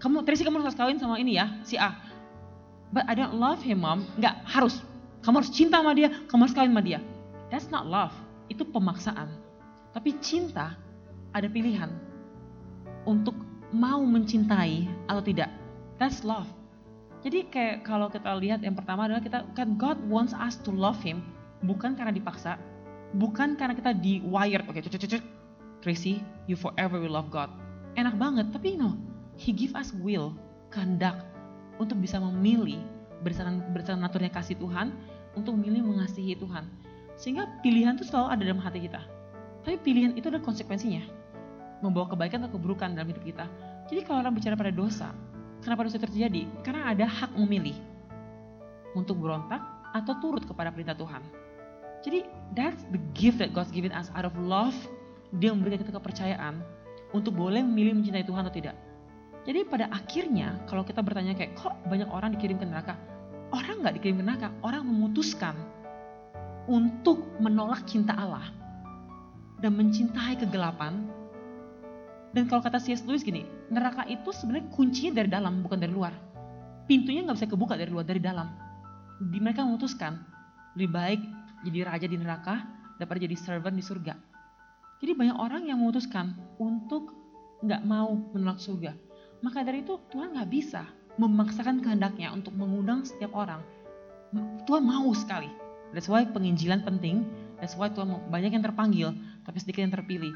Kamu, 0.00 0.24
Tracy 0.24 0.44
kamu 0.44 0.60
harus 0.64 0.76
kawin 0.76 0.96
sama 1.00 1.20
ini 1.20 1.36
ya, 1.36 1.52
si 1.64 1.76
A. 1.76 1.92
But 2.92 3.08
I 3.08 3.14
don't 3.16 3.36
love 3.36 3.60
him 3.60 3.84
mom. 3.84 4.08
Enggak, 4.16 4.40
harus. 4.48 4.80
Kamu 5.20 5.44
harus 5.44 5.52
cinta 5.52 5.80
sama 5.84 5.92
dia, 5.92 6.08
kamu 6.28 6.48
harus 6.48 6.56
kawin 6.56 6.72
sama 6.72 6.84
dia. 6.84 7.00
That's 7.52 7.68
not 7.68 7.84
love. 7.88 8.14
Itu 8.48 8.64
pemaksaan. 8.68 9.28
Tapi 9.92 10.16
cinta 10.20 10.76
ada 11.32 11.48
pilihan 11.48 11.92
untuk 13.04 13.36
mau 13.72 14.00
mencintai 14.04 14.88
atau 15.08 15.22
tidak. 15.24 15.52
That's 16.00 16.24
love. 16.24 16.48
Jadi 17.24 17.48
kayak 17.50 17.82
kalau 17.82 18.06
kita 18.06 18.30
lihat 18.38 18.62
yang 18.62 18.76
pertama 18.76 19.08
adalah 19.10 19.20
kita 19.24 19.42
kan 19.56 19.74
God 19.74 19.98
wants 20.06 20.36
us 20.36 20.60
to 20.62 20.70
love 20.70 21.00
him 21.02 21.24
bukan 21.64 21.96
karena 21.98 22.14
dipaksa, 22.14 22.60
bukan 23.14 23.54
karena 23.54 23.76
kita 23.76 23.94
di 23.94 24.24
wired. 24.26 24.66
Oke, 24.66 24.82
okay, 24.82 24.90
cucuk 24.90 25.22
Tracy, 25.84 26.24
you 26.50 26.58
forever 26.58 26.98
will 26.98 27.14
love 27.14 27.30
God. 27.30 27.52
Enak 27.94 28.18
banget, 28.18 28.50
tapi 28.50 28.74
no, 28.74 28.98
he 29.38 29.54
give 29.54 29.76
us 29.78 29.94
will, 30.02 30.34
kehendak 30.74 31.22
untuk 31.78 32.00
bisa 32.02 32.18
memilih 32.18 32.82
berdasarkan 33.22 33.62
berdasarkan 33.70 34.02
naturnya 34.02 34.32
kasih 34.32 34.58
Tuhan 34.58 34.90
untuk 35.38 35.54
memilih 35.54 35.86
mengasihi 35.86 36.34
Tuhan. 36.34 36.66
Sehingga 37.16 37.48
pilihan 37.62 37.96
itu 37.96 38.04
selalu 38.08 38.26
ada 38.34 38.42
dalam 38.42 38.60
hati 38.60 38.82
kita. 38.84 39.00
Tapi 39.62 39.76
pilihan 39.80 40.12
itu 40.18 40.28
ada 40.28 40.42
konsekuensinya. 40.42 41.06
Membawa 41.80 42.08
kebaikan 42.12 42.44
atau 42.44 42.56
keburukan 42.56 42.92
dalam 42.92 43.08
hidup 43.08 43.24
kita. 43.24 43.46
Jadi 43.86 44.00
kalau 44.04 44.24
orang 44.24 44.34
bicara 44.34 44.58
pada 44.58 44.72
dosa, 44.72 45.12
Kenapa 45.66 45.82
dosa 45.82 45.98
terjadi? 45.98 46.46
Karena 46.62 46.94
ada 46.94 47.10
hak 47.10 47.34
memilih 47.34 47.74
untuk 48.94 49.18
berontak 49.18 49.58
atau 49.90 50.14
turut 50.20 50.46
kepada 50.46 50.70
perintah 50.70 50.94
Tuhan. 50.94 51.22
Jadi 52.04 52.26
that's 52.52 52.84
the 52.92 53.00
gift 53.16 53.38
that 53.40 53.54
God's 53.56 53.72
given 53.72 53.92
us 53.94 54.12
out 54.12 54.28
of 54.28 54.34
love. 54.36 54.76
Dia 55.36 55.52
memberikan 55.52 55.84
kita 55.84 55.92
kepercayaan 55.96 56.60
untuk 57.12 57.34
boleh 57.34 57.62
memilih 57.62 57.96
mencintai 57.96 58.24
Tuhan 58.26 58.46
atau 58.46 58.54
tidak. 58.54 58.76
Jadi 59.46 59.62
pada 59.62 59.86
akhirnya 59.94 60.58
kalau 60.66 60.82
kita 60.82 61.00
bertanya 61.06 61.38
kayak 61.38 61.54
kok 61.54 61.78
banyak 61.86 62.10
orang 62.10 62.34
dikirim 62.34 62.58
ke 62.58 62.66
neraka? 62.66 62.98
Orang 63.54 63.78
nggak 63.86 64.02
dikirim 64.02 64.18
ke 64.18 64.24
neraka, 64.26 64.50
orang 64.66 64.82
memutuskan 64.82 65.54
untuk 66.66 67.22
menolak 67.38 67.86
cinta 67.86 68.10
Allah 68.18 68.42
dan 69.62 69.78
mencintai 69.78 70.34
kegelapan. 70.42 71.06
Dan 72.34 72.50
kalau 72.50 72.60
kata 72.60 72.82
C.S. 72.82 73.06
Lewis 73.06 73.24
gini, 73.24 73.46
neraka 73.70 74.04
itu 74.10 74.28
sebenarnya 74.34 74.68
kuncinya 74.74 75.22
dari 75.22 75.30
dalam 75.30 75.62
bukan 75.62 75.78
dari 75.78 75.94
luar. 75.94 76.12
Pintunya 76.84 77.24
nggak 77.24 77.38
bisa 77.38 77.48
kebuka 77.48 77.78
dari 77.78 77.88
luar, 77.88 78.04
dari 78.04 78.20
dalam. 78.20 78.50
Di 79.30 79.38
mereka 79.40 79.64
memutuskan 79.64 80.20
lebih 80.76 80.90
baik 80.92 81.20
jadi 81.64 81.88
raja 81.88 82.06
di 82.08 82.16
neraka 82.20 82.66
daripada 83.00 83.22
jadi 83.22 83.36
servant 83.36 83.76
di 83.76 83.84
surga. 83.84 84.14
Jadi 85.00 85.12
banyak 85.12 85.36
orang 85.36 85.68
yang 85.68 85.80
memutuskan 85.80 86.32
untuk 86.56 87.12
nggak 87.64 87.84
mau 87.84 88.16
menolak 88.32 88.60
surga. 88.60 88.96
Maka 89.44 89.64
dari 89.64 89.84
itu 89.84 90.00
Tuhan 90.12 90.36
nggak 90.36 90.50
bisa 90.50 90.88
memaksakan 91.16 91.80
kehendaknya 91.80 92.32
untuk 92.32 92.56
mengundang 92.56 93.04
setiap 93.04 93.32
orang. 93.36 93.60
Tuhan 94.68 94.84
mau 94.84 95.08
sekali. 95.16 95.48
That's 95.92 96.08
why 96.10 96.28
penginjilan 96.28 96.84
penting. 96.84 97.24
That's 97.60 97.76
why 97.76 97.88
Tuhan 97.88 98.28
banyak 98.28 98.52
yang 98.52 98.64
terpanggil, 98.64 99.16
tapi 99.48 99.56
sedikit 99.60 99.88
yang 99.88 99.94
terpilih. 99.96 100.32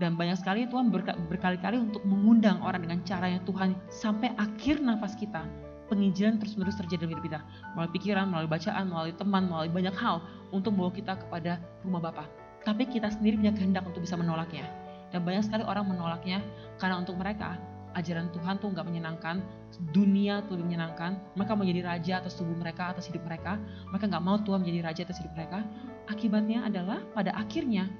Dan 0.00 0.16
banyak 0.16 0.40
sekali 0.40 0.64
Tuhan 0.68 0.88
berka, 0.88 1.16
berkali-kali 1.28 1.76
untuk 1.76 2.04
mengundang 2.08 2.60
orang 2.64 2.84
dengan 2.84 3.00
cara 3.04 3.28
yang 3.28 3.44
Tuhan 3.44 3.76
sampai 3.92 4.32
akhir 4.36 4.80
nafas 4.80 5.12
kita. 5.16 5.44
Penginjilan 5.90 6.38
terus-menerus 6.38 6.78
terjadi 6.78 7.04
dalam 7.04 7.18
hidup 7.18 7.24
kita. 7.26 7.40
Melalui 7.74 7.92
pikiran, 7.98 8.24
melalui 8.30 8.46
bacaan, 8.46 8.84
melalui 8.86 9.14
teman, 9.18 9.42
melalui 9.50 9.70
banyak 9.74 9.94
hal 9.98 10.22
untuk 10.54 10.78
membawa 10.78 10.94
kita 10.94 11.12
kepada 11.18 11.58
rumah 11.82 11.98
Bapa. 11.98 12.30
Tapi 12.62 12.86
kita 12.86 13.10
sendiri 13.10 13.42
punya 13.42 13.50
kehendak 13.50 13.82
untuk 13.82 14.06
bisa 14.06 14.14
menolaknya. 14.14 14.70
Dan 15.10 15.26
banyak 15.26 15.42
sekali 15.50 15.66
orang 15.66 15.90
menolaknya 15.90 16.38
karena 16.78 17.02
untuk 17.02 17.18
mereka 17.18 17.58
ajaran 17.98 18.30
Tuhan 18.30 18.62
tuh 18.62 18.70
nggak 18.70 18.86
menyenangkan, 18.86 19.42
dunia 19.90 20.46
tuh 20.46 20.54
lebih 20.54 20.74
menyenangkan, 20.74 21.18
mereka 21.34 21.52
mau 21.58 21.66
jadi 21.66 21.82
raja 21.82 22.22
atas 22.22 22.38
tubuh 22.38 22.54
mereka, 22.54 22.94
atas 22.94 23.10
hidup 23.10 23.26
mereka, 23.26 23.58
mereka 23.90 24.04
nggak 24.06 24.24
mau 24.24 24.38
Tuhan 24.38 24.62
menjadi 24.62 24.80
raja 24.86 25.00
atas 25.10 25.18
hidup 25.18 25.32
mereka. 25.34 25.66
Akibatnya 26.06 26.66
adalah 26.66 27.02
pada 27.14 27.34
akhirnya 27.34 27.90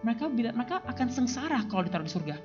mereka 0.00 0.28
bila 0.32 0.52
mereka 0.56 0.80
akan 0.88 1.08
sengsara 1.12 1.64
kalau 1.68 1.84
ditaruh 1.84 2.08
di 2.08 2.12
surga. 2.12 2.36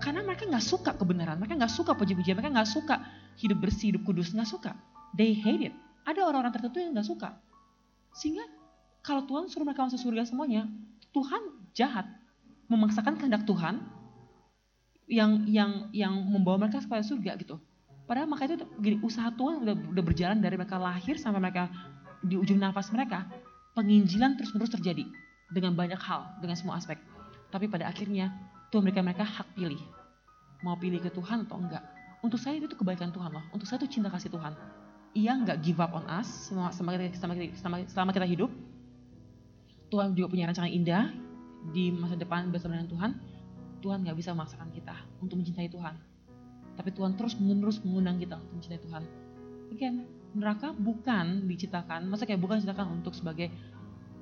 Karena 0.00 0.24
mereka 0.24 0.48
nggak 0.48 0.64
suka 0.64 0.96
kebenaran, 0.96 1.36
mereka 1.36 1.60
nggak 1.60 1.72
suka 1.72 1.92
puji-pujian, 1.92 2.36
mereka 2.36 2.52
nggak 2.52 2.68
suka 2.68 3.00
hidup 3.38 3.58
bersih, 3.62 3.94
hidup 3.94 4.02
kudus, 4.08 4.32
nggak 4.34 4.48
suka. 4.48 4.72
They 5.14 5.36
hate 5.36 5.70
it. 5.70 5.74
Ada 6.06 6.26
orang-orang 6.26 6.54
tertentu 6.54 6.80
yang 6.82 6.96
nggak 6.96 7.06
suka. 7.06 7.36
Sehingga 8.16 8.42
kalau 9.04 9.24
Tuhan 9.28 9.46
suruh 9.46 9.66
mereka 9.66 9.86
masuk 9.86 10.00
surga 10.00 10.26
semuanya, 10.26 10.66
Tuhan 11.14 11.70
jahat 11.74 12.06
memaksakan 12.70 13.18
kehendak 13.18 13.42
Tuhan 13.46 13.82
yang 15.10 15.42
yang 15.50 15.90
yang 15.90 16.14
membawa 16.14 16.66
mereka 16.66 16.82
kepada 16.82 17.02
surga 17.02 17.34
gitu. 17.42 17.58
Padahal 18.06 18.26
maka 18.26 18.46
itu 18.50 18.66
gini, 18.82 18.98
usaha 19.06 19.30
Tuhan 19.30 19.62
udah, 19.62 19.74
udah 19.94 20.04
berjalan 20.06 20.38
dari 20.42 20.58
mereka 20.58 20.78
lahir 20.78 21.14
sampai 21.14 21.38
mereka 21.38 21.70
di 22.22 22.34
ujung 22.34 22.58
nafas 22.58 22.90
mereka, 22.90 23.26
penginjilan 23.78 24.34
terus-menerus 24.34 24.74
terjadi 24.74 25.06
dengan 25.50 25.74
banyak 25.78 25.98
hal, 25.98 26.26
dengan 26.42 26.58
semua 26.58 26.78
aspek. 26.78 26.98
Tapi 27.50 27.66
pada 27.70 27.86
akhirnya 27.86 28.30
Tuhan 28.70 28.86
memberikan 28.86 29.06
mereka 29.06 29.26
hak 29.26 29.54
pilih. 29.54 29.78
Mau 30.62 30.78
pilih 30.78 31.02
ke 31.02 31.10
Tuhan 31.10 31.46
atau 31.46 31.58
enggak. 31.58 31.82
Untuk 32.20 32.36
saya 32.36 32.60
itu 32.60 32.76
kebaikan 32.76 33.12
Tuhan 33.12 33.32
loh. 33.32 33.44
Untuk 33.52 33.64
saya 33.64 33.80
itu 33.80 34.00
cinta 34.00 34.12
kasih 34.12 34.28
Tuhan. 34.28 34.52
Ia 35.16 35.32
enggak 35.34 35.64
give 35.64 35.80
up 35.80 35.96
on 35.96 36.04
us 36.06 36.52
selama, 36.52 36.70
selama, 36.70 37.34
selama, 37.56 37.76
selama 37.88 38.10
kita 38.12 38.26
hidup. 38.28 38.50
Tuhan 39.90 40.14
juga 40.14 40.30
punya 40.30 40.46
rancangan 40.46 40.70
indah 40.70 41.10
di 41.74 41.90
masa 41.90 42.14
depan 42.14 42.48
bersama 42.54 42.78
dengan 42.78 42.88
Tuhan 42.88 43.10
Tuhan 43.80 44.04
nggak 44.04 44.16
bisa 44.16 44.36
memaksakan 44.36 44.70
kita 44.70 44.94
untuk 45.24 45.40
mencintai 45.40 45.68
Tuhan. 45.72 45.96
Tapi 46.76 46.90
Tuhan 46.94 47.16
terus 47.16 47.36
menerus 47.40 47.80
mengundang 47.82 48.20
kita 48.20 48.36
untuk 48.38 48.60
mencintai 48.60 48.80
Tuhan. 48.84 49.02
Again, 49.74 49.94
neraka 50.36 50.72
bukan 50.76 51.48
diciptakan, 51.48 52.06
masa 52.06 52.28
kayak 52.28 52.40
bukan 52.40 52.60
diciptakan 52.60 53.00
untuk 53.00 53.16
sebagai 53.16 53.50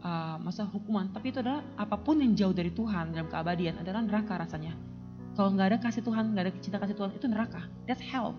uh, 0.03 0.39
masa 0.41 0.65
hukuman, 0.67 1.11
tapi 1.13 1.35
itu 1.35 1.43
adalah 1.43 1.63
apa 1.77 1.99
pun 1.99 2.19
yang 2.23 2.33
jauh 2.35 2.55
dari 2.55 2.73
Tuhan 2.73 3.13
dalam 3.13 3.29
keabadian 3.29 3.83
adalah 3.83 4.01
neraka 4.03 4.39
rasanya. 4.39 4.75
Kalau 5.39 5.55
nggak 5.55 5.71
ada 5.71 5.79
kasih 5.79 6.03
Tuhan, 6.03 6.35
nggak 6.35 6.45
ada 6.51 6.53
cinta 6.59 6.83
kasih 6.83 6.99
Tuhan, 6.99 7.15
itu 7.15 7.31
neraka. 7.31 7.63
That's 7.87 8.03
hell. 8.03 8.35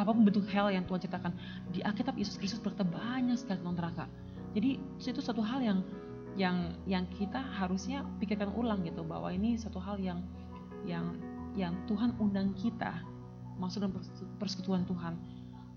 Apa 0.00 0.16
pun 0.16 0.24
bentuk 0.24 0.48
hell 0.48 0.72
yang 0.72 0.88
Tuhan 0.88 1.04
ciptakan. 1.04 1.36
Di 1.68 1.84
Alkitab 1.84 2.16
Yesus 2.16 2.40
Kristus 2.40 2.64
berkata 2.64 2.88
banyak 2.88 3.36
sekali 3.36 3.60
tentang 3.60 3.76
neraka. 3.76 4.04
Jadi 4.56 4.80
itu 4.80 5.20
satu 5.20 5.44
hal 5.44 5.60
yang 5.60 5.84
yang 6.40 6.72
yang 6.88 7.04
kita 7.12 7.44
harusnya 7.60 8.08
pikirkan 8.16 8.56
ulang 8.56 8.80
gitu 8.88 9.04
bahwa 9.04 9.28
ini 9.28 9.60
satu 9.60 9.76
hal 9.76 10.00
yang 10.00 10.24
yang 10.88 11.12
yang 11.52 11.76
Tuhan 11.84 12.16
undang 12.16 12.56
kita 12.56 13.04
masuk 13.60 13.84
dalam 13.84 14.00
persekutuan 14.40 14.88
Tuhan. 14.88 15.20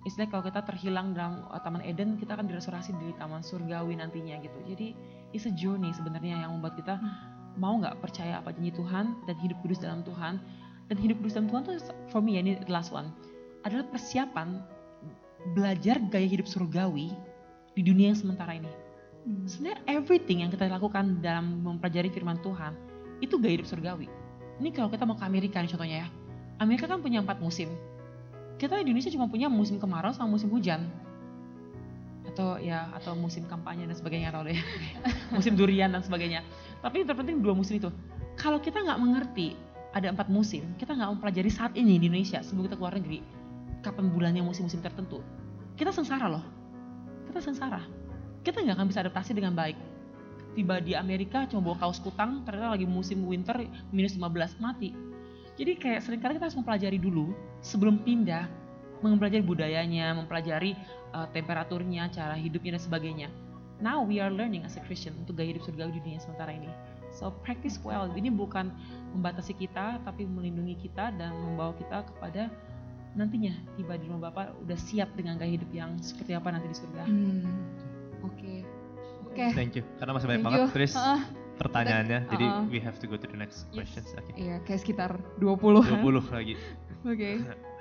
Istilahnya 0.08 0.32
kalau 0.32 0.44
kita 0.48 0.64
terhilang 0.64 1.12
dalam 1.12 1.44
uh, 1.52 1.60
Taman 1.60 1.84
Eden, 1.84 2.16
kita 2.16 2.40
akan 2.40 2.48
direstorasi 2.48 2.96
di 3.04 3.12
Taman 3.20 3.44
Surgawi 3.44 4.00
nantinya 4.00 4.40
gitu. 4.40 4.60
Jadi 4.64 4.96
it's 5.36 5.44
a 5.44 5.52
journey 5.52 5.92
sebenarnya 5.92 6.40
yang 6.44 6.56
membuat 6.56 6.80
kita 6.80 6.96
mau 7.60 7.78
nggak 7.78 8.02
percaya 8.02 8.42
apa 8.42 8.54
janji 8.56 8.74
Tuhan 8.74 9.14
dan 9.26 9.36
hidup 9.40 9.58
kudus 9.62 9.82
dalam 9.82 10.02
Tuhan. 10.06 10.42
Dan 10.92 11.00
hidup 11.00 11.24
kudus 11.24 11.40
dalam 11.40 11.48
Tuhan 11.48 11.62
tuh 11.64 11.76
for 12.12 12.20
me 12.20 12.36
ya 12.38 12.42
ini 12.44 12.60
the 12.60 12.72
last 12.72 12.92
one 12.92 13.08
adalah 13.64 13.88
persiapan 13.88 14.60
belajar 15.56 15.96
gaya 16.12 16.28
hidup 16.28 16.44
surgawi 16.44 17.16
di 17.74 17.82
dunia 17.82 18.12
yang 18.12 18.20
sementara 18.20 18.60
ini. 18.60 18.72
Hmm. 19.24 19.48
Sebenarnya 19.48 19.80
everything 19.88 20.44
yang 20.44 20.52
kita 20.52 20.68
lakukan 20.68 21.24
dalam 21.24 21.64
mempelajari 21.64 22.12
firman 22.12 22.38
Tuhan 22.44 22.76
itu 23.24 23.40
gaya 23.40 23.56
hidup 23.56 23.68
surgawi 23.72 24.12
ini 24.62 24.70
kalau 24.70 24.90
kita 24.92 25.08
mau 25.08 25.18
ke 25.18 25.26
Amerika 25.26 25.58
nih 25.64 25.70
contohnya 25.74 25.98
ya. 26.06 26.08
Amerika 26.62 26.86
kan 26.86 27.02
punya 27.02 27.24
empat 27.24 27.42
musim. 27.42 27.74
Kita 28.62 28.78
di 28.78 28.94
Indonesia 28.94 29.10
cuma 29.10 29.26
punya 29.26 29.50
musim 29.50 29.82
kemarau 29.82 30.14
sama 30.14 30.38
musim 30.38 30.54
hujan. 30.54 30.86
Atau 32.30 32.62
ya 32.62 32.94
atau 32.94 33.18
musim 33.18 33.50
kampanye 33.50 33.90
dan 33.90 33.98
sebagainya 33.98 34.30
atau 34.30 34.46
deh. 34.46 34.58
musim 35.36 35.58
durian 35.58 35.90
dan 35.90 36.06
sebagainya. 36.06 36.46
Tapi 36.84 37.02
yang 37.02 37.08
terpenting 37.08 37.40
dua 37.40 37.56
musim 37.56 37.80
itu. 37.80 37.90
Kalau 38.36 38.60
kita 38.60 38.84
nggak 38.84 39.00
mengerti 39.00 39.56
ada 39.96 40.12
empat 40.12 40.28
musim, 40.28 40.76
kita 40.76 40.94
nggak 40.94 41.16
mempelajari 41.18 41.48
saat 41.48 41.72
ini 41.80 41.96
di 42.02 42.12
Indonesia 42.12 42.44
sebelum 42.44 42.68
kita 42.68 42.76
keluar 42.76 42.94
negeri, 42.98 43.24
kapan 43.86 44.12
bulannya 44.12 44.44
musim-musim 44.44 44.84
tertentu, 44.84 45.24
kita 45.80 45.96
sengsara 45.96 46.28
loh. 46.28 46.44
Kita 47.30 47.40
sengsara. 47.40 47.82
Kita 48.44 48.60
nggak 48.60 48.76
akan 48.76 48.88
bisa 48.92 49.00
adaptasi 49.06 49.32
dengan 49.32 49.56
baik 49.56 49.94
tiba 50.54 50.80
di 50.80 50.94
Amerika 50.94 51.50
cuma 51.50 51.66
bawa 51.66 51.78
kaos 51.82 52.00
kutang 52.00 52.46
ternyata 52.46 52.78
lagi 52.78 52.86
musim 52.86 53.26
winter 53.26 53.58
minus 53.90 54.16
15 54.16 54.62
mati 54.62 54.94
jadi 55.58 55.78
kayak 55.78 56.02
sering 56.06 56.22
kali 56.22 56.38
kita 56.38 56.50
harus 56.50 56.58
mempelajari 56.58 56.98
dulu 57.02 57.34
sebelum 57.66 58.02
pindah 58.06 58.46
mempelajari 59.02 59.44
budayanya 59.44 60.16
mempelajari 60.16 60.78
uh, 61.12 61.28
temperaturnya 61.34 62.08
cara 62.14 62.38
hidupnya 62.38 62.78
dan 62.78 62.82
sebagainya 62.82 63.28
now 63.84 64.00
we 64.00 64.24
are 64.24 64.32
learning 64.32 64.64
as 64.64 64.80
a 64.80 64.82
Christian 64.88 65.12
untuk 65.20 65.36
gaya 65.36 65.52
hidup 65.52 65.68
surgawi 65.68 66.00
di 66.00 66.02
dunia 66.08 66.20
sementara 66.24 66.56
ini 66.56 66.72
so 67.12 67.30
practice 67.44 67.76
well 67.84 68.08
ini 68.16 68.32
bukan 68.32 68.72
membatasi 69.12 69.54
kita 69.60 70.00
tapi 70.08 70.24
melindungi 70.24 70.80
kita 70.80 71.12
dan 71.20 71.36
membawa 71.36 71.76
kita 71.76 72.08
kepada 72.16 72.48
nantinya 73.14 73.54
tiba 73.78 73.94
di 73.98 74.10
rumah 74.10 74.34
Bapak 74.34 74.58
udah 74.66 74.78
siap 74.78 75.14
dengan 75.14 75.38
gaya 75.38 75.54
hidup 75.54 75.70
yang 75.70 75.94
seperti 76.02 76.34
apa 76.34 76.50
nanti 76.50 76.66
di 76.70 76.78
surga. 76.78 77.04
Hmm. 77.06 77.46
Oke. 78.26 78.34
Okay. 78.34 78.58
Oke. 79.30 79.34
Okay. 79.38 79.50
Thank 79.54 79.74
you. 79.78 79.84
Karena 80.02 80.12
masih 80.18 80.28
banyak 80.34 80.44
banget 80.46 80.62
Tris 80.74 80.94
uh, 80.98 81.22
pertanyaannya. 81.62 82.20
Uh, 82.26 82.32
jadi 82.34 82.46
we 82.74 82.82
have 82.82 82.98
to 82.98 83.06
go 83.06 83.14
to 83.14 83.30
the 83.30 83.38
next 83.38 83.70
yes. 83.70 83.86
questions. 83.86 84.10
Okay. 84.18 84.34
Iya, 84.50 84.56
kayak 84.66 84.80
sekitar 84.82 85.12
20 85.38 86.02
20 86.02 86.34
lagi. 86.34 86.58
Oke. 87.06 87.32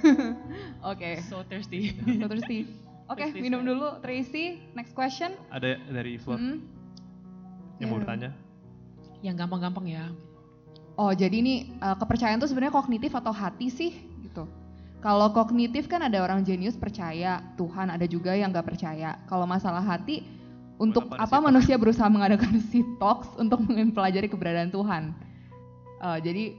Oke. 0.92 1.10
So 1.28 1.44
thirsty. 1.44 1.92
so 2.16 2.26
thirsty. 2.28 2.64
Oke, 3.06 3.22
okay, 3.22 3.38
minum 3.38 3.62
dulu 3.62 4.02
Tracy. 4.02 4.58
Next 4.74 4.90
question. 4.90 5.38
Ada 5.54 5.78
dari 5.90 6.18
floor. 6.18 6.42
Mm 6.42 6.42
-hmm. 6.42 6.58
Yang 7.78 7.86
yeah. 7.86 7.90
mau 7.90 7.98
bertanya? 8.02 8.30
Yang 9.22 9.34
gampang-gampang 9.46 9.86
ya. 9.86 10.04
Oh, 10.96 11.12
jadi 11.12 11.38
ini 11.38 11.76
uh, 11.78 11.94
kepercayaan 11.94 12.40
itu 12.40 12.48
sebenarnya 12.50 12.74
kognitif 12.74 13.12
atau 13.14 13.30
hati 13.30 13.68
sih 13.68 13.92
gitu. 14.24 14.48
Kalau 15.04 15.30
kognitif 15.30 15.86
kan 15.86 16.02
ada 16.02 16.18
orang 16.18 16.42
jenius 16.42 16.74
percaya 16.74 17.44
Tuhan, 17.54 17.92
ada 17.92 18.08
juga 18.08 18.34
yang 18.34 18.50
nggak 18.50 18.74
percaya. 18.74 19.20
Kalau 19.28 19.44
masalah 19.46 19.84
hati, 19.84 20.24
untuk 20.76 21.08
apa 21.16 21.36
manusia 21.40 21.76
berusaha 21.78 22.08
mengadakan 22.08 22.58
talks 23.00 23.28
untuk 23.36 23.62
mempelajari 23.64 24.26
keberadaan 24.26 24.72
Tuhan? 24.72 25.14
Uh, 26.00 26.18
jadi 26.20 26.56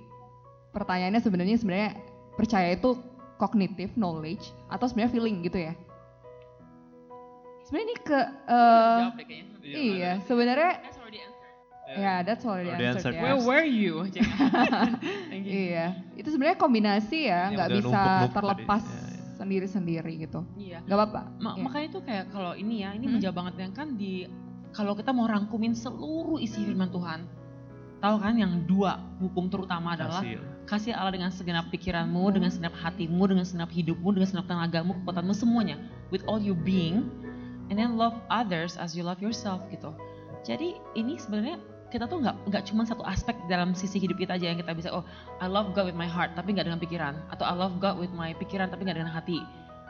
pertanyaannya 0.72 1.22
sebenarnya 1.22 1.58
sebenarnya 1.60 1.92
percaya 2.38 2.72
itu 2.72 2.98
kognitif 3.42 3.94
knowledge 3.98 4.54
atau 4.70 4.86
sebenarnya 4.86 5.12
feeling 5.12 5.46
gitu 5.46 5.60
ya? 5.70 5.74
Sebenarnya 7.68 7.86
ini 7.86 7.98
ke 8.00 8.20
uh, 8.48 9.00
iya 9.68 10.12
sebenarnya 10.24 10.72
Ya, 11.88 12.20
that's 12.20 12.44
already 12.44 12.68
Already 12.68 12.84
answered, 12.84 13.16
answered. 13.16 13.16
ya. 13.16 13.24
Where 13.24 13.40
were 13.40 13.64
you? 13.64 14.04
Thank 15.32 15.48
you. 15.48 15.72
Iya, 15.72 15.86
itu 16.16 16.28
sebenarnya 16.28 16.60
kombinasi 16.60 17.32
ya, 17.32 17.48
Yang 17.48 17.52
nggak 17.56 17.70
bisa 17.74 18.02
terlepas. 18.30 18.84
Iya, 18.84 19.00
iya. 19.00 19.36
sendiri-sendiri 19.38 20.12
gitu. 20.20 20.40
Iya. 20.58 20.84
Gak 20.84 20.98
apa-apa. 20.98 21.22
Ma- 21.38 21.56
Iya. 21.56 21.64
Makanya 21.64 21.86
itu 21.88 22.00
kayak 22.04 22.26
kalau 22.28 22.52
ini 22.54 22.84
ya, 22.84 22.92
ini 22.92 23.06
Hmm. 23.06 23.14
menjawab 23.16 23.36
banget 23.40 23.56
yang 23.62 23.72
kan 23.72 23.88
di 23.96 24.28
kalau 24.74 24.94
kita 24.94 25.16
mau 25.16 25.26
rangkumin 25.26 25.72
seluruh 25.72 26.36
isi 26.38 26.60
firman 26.60 26.90
Tuhan. 26.90 27.24
Tahu 27.98 28.16
kan 28.18 28.36
yang 28.36 28.66
dua 28.66 29.00
hukum 29.18 29.48
terutama 29.48 29.96
adalah 29.96 30.20
Kasih. 30.20 30.38
kasih 30.68 30.92
Allah 30.92 31.14
dengan 31.14 31.32
segenap 31.32 31.72
pikiranmu, 31.72 32.30
dengan 32.30 32.52
segenap 32.52 32.76
hatimu, 32.76 33.24
dengan 33.26 33.42
segenap 33.42 33.70
hidupmu, 33.70 34.10
dengan 34.12 34.28
segenap 34.28 34.46
tenagamu, 34.46 34.92
kekuatanmu 34.98 35.32
semuanya, 35.32 35.80
with 36.10 36.22
all 36.26 36.38
your 36.38 36.58
being, 36.58 37.08
and 37.70 37.76
then 37.76 37.96
love 38.00 38.16
others 38.32 38.76
as 38.80 38.96
you 38.96 39.04
love 39.04 39.20
yourself 39.20 39.64
gitu. 39.72 39.92
Jadi 40.48 40.80
ini 40.96 41.20
sebenarnya 41.20 41.60
kita 41.88 42.04
tuh 42.08 42.20
nggak 42.20 42.52
nggak 42.52 42.64
cuma 42.68 42.84
satu 42.84 43.04
aspek 43.08 43.36
dalam 43.48 43.72
sisi 43.72 43.96
hidup 44.00 44.20
kita 44.20 44.36
aja 44.36 44.52
yang 44.52 44.60
kita 44.60 44.76
bisa 44.76 44.90
oh 44.92 45.08
I 45.40 45.48
love 45.48 45.72
God 45.72 45.88
with 45.88 46.00
my 46.00 46.08
heart 46.08 46.36
tapi 46.36 46.56
nggak 46.56 46.68
dengan 46.68 46.82
pikiran. 46.84 47.14
Atau 47.32 47.48
I 47.48 47.56
love 47.56 47.80
God 47.80 48.00
with 48.00 48.12
my 48.12 48.36
pikiran 48.36 48.72
tapi 48.72 48.88
nggak 48.88 49.00
dengan 49.00 49.12
hati. 49.12 49.40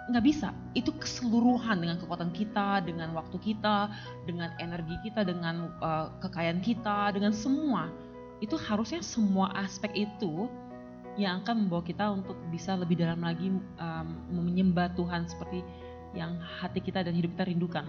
Nggak 0.08 0.24
bisa. 0.24 0.54
Itu 0.78 0.94
keseluruhan 0.96 1.82
dengan 1.84 1.98
kekuatan 2.00 2.32
kita 2.32 2.86
dengan 2.86 3.12
waktu 3.18 3.38
kita 3.42 3.92
dengan 4.30 4.54
energi 4.62 4.96
kita 5.04 5.26
dengan 5.26 5.74
uh, 5.82 6.14
kekayaan 6.22 6.62
kita 6.62 7.12
dengan 7.18 7.34
semua. 7.34 7.90
Itu 8.38 8.54
harusnya 8.56 9.02
semua 9.02 9.50
aspek 9.58 9.90
itu 9.98 10.46
yang 11.18 11.42
akan 11.42 11.66
membawa 11.66 11.82
kita 11.82 12.06
untuk 12.14 12.38
bisa 12.54 12.78
lebih 12.78 13.02
dalam 13.02 13.26
lagi 13.26 13.50
um, 13.82 14.08
menyembah 14.30 14.94
Tuhan 14.94 15.26
seperti 15.26 15.66
yang 16.16 16.40
hati 16.40 16.80
kita 16.80 17.04
dan 17.04 17.12
hidup 17.16 17.36
kita 17.36 17.50
rindukan. 17.50 17.88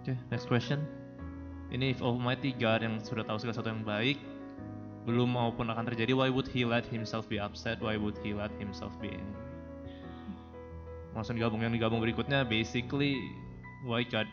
Oke, 0.00 0.16
next 0.32 0.48
question. 0.48 0.80
Ini 1.68 1.92
if 1.92 2.00
Almighty 2.00 2.56
God 2.56 2.80
yang 2.80 2.96
sudah 3.04 3.20
tahu 3.20 3.36
segala 3.36 3.52
sesuatu 3.52 3.68
yang 3.68 3.84
baik, 3.84 4.16
belum 5.04 5.36
maupun 5.36 5.68
akan 5.68 5.84
terjadi, 5.92 6.16
why 6.16 6.32
would 6.32 6.48
He 6.48 6.64
let 6.64 6.88
Himself 6.88 7.28
be 7.28 7.36
upset? 7.36 7.84
Why 7.84 8.00
would 8.00 8.16
He 8.24 8.32
let 8.32 8.48
Himself 8.56 8.96
be 8.96 9.12
angry? 9.12 9.44
Langsung 11.12 11.36
digabung 11.36 11.60
yang 11.60 11.76
digabung 11.76 12.00
berikutnya, 12.00 12.48
basically 12.48 13.20
why 13.84 14.00
God? 14.08 14.24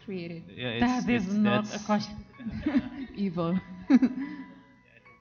Created 0.00 0.48
Yeah, 0.48 0.80
That 0.80 1.04
is 1.04 1.28
not 1.28 1.68
a 1.76 1.80
question. 1.84 2.24
evil. 3.14 3.60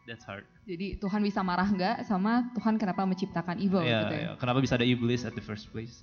that's 0.09 0.25
hard. 0.25 0.41
Jadi 0.65 0.97
Tuhan 0.97 1.21
bisa 1.21 1.45
marah 1.45 1.69
nggak 1.69 2.09
sama 2.09 2.49
Tuhan 2.57 2.81
kenapa 2.81 3.05
menciptakan 3.05 3.61
evil 3.61 3.85
Ya, 3.85 4.09
gitu 4.09 4.15
ya? 4.17 4.23
ya, 4.25 4.31
Kenapa 4.41 4.57
bisa 4.57 4.73
ada 4.73 4.85
iblis 4.89 5.21
at 5.21 5.37
the 5.37 5.43
first 5.45 5.69
place? 5.69 6.01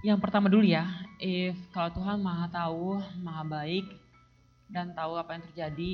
Yang 0.00 0.18
pertama 0.24 0.48
dulu 0.48 0.64
ya, 0.64 0.88
if 1.20 1.56
kalau 1.72 1.92
Tuhan 1.92 2.24
maha 2.24 2.48
tahu, 2.48 3.00
maha 3.20 3.44
baik, 3.44 3.84
dan 4.72 4.92
tahu 4.96 5.16
apa 5.16 5.36
yang 5.36 5.44
terjadi, 5.52 5.90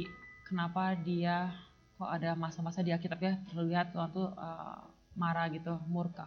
kenapa 0.46 0.94
dia 0.98 1.50
kok 1.94 2.10
ada 2.10 2.34
masa-masa 2.34 2.82
di 2.82 2.90
Alkitabnya 2.90 3.42
terlihat 3.50 3.94
Tuhan 3.94 4.10
tuh 4.10 4.34
uh, 4.34 4.82
marah 5.14 5.46
gitu, 5.50 5.78
murka. 5.86 6.26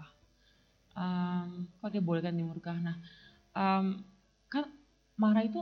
Um, 0.96 1.68
kok 1.82 1.92
dia 1.92 2.00
boleh 2.00 2.22
kan 2.24 2.32
dimurka? 2.32 2.72
Nah, 2.72 2.96
um, 3.52 4.00
kan 4.48 4.70
marah 5.20 5.44
itu 5.44 5.60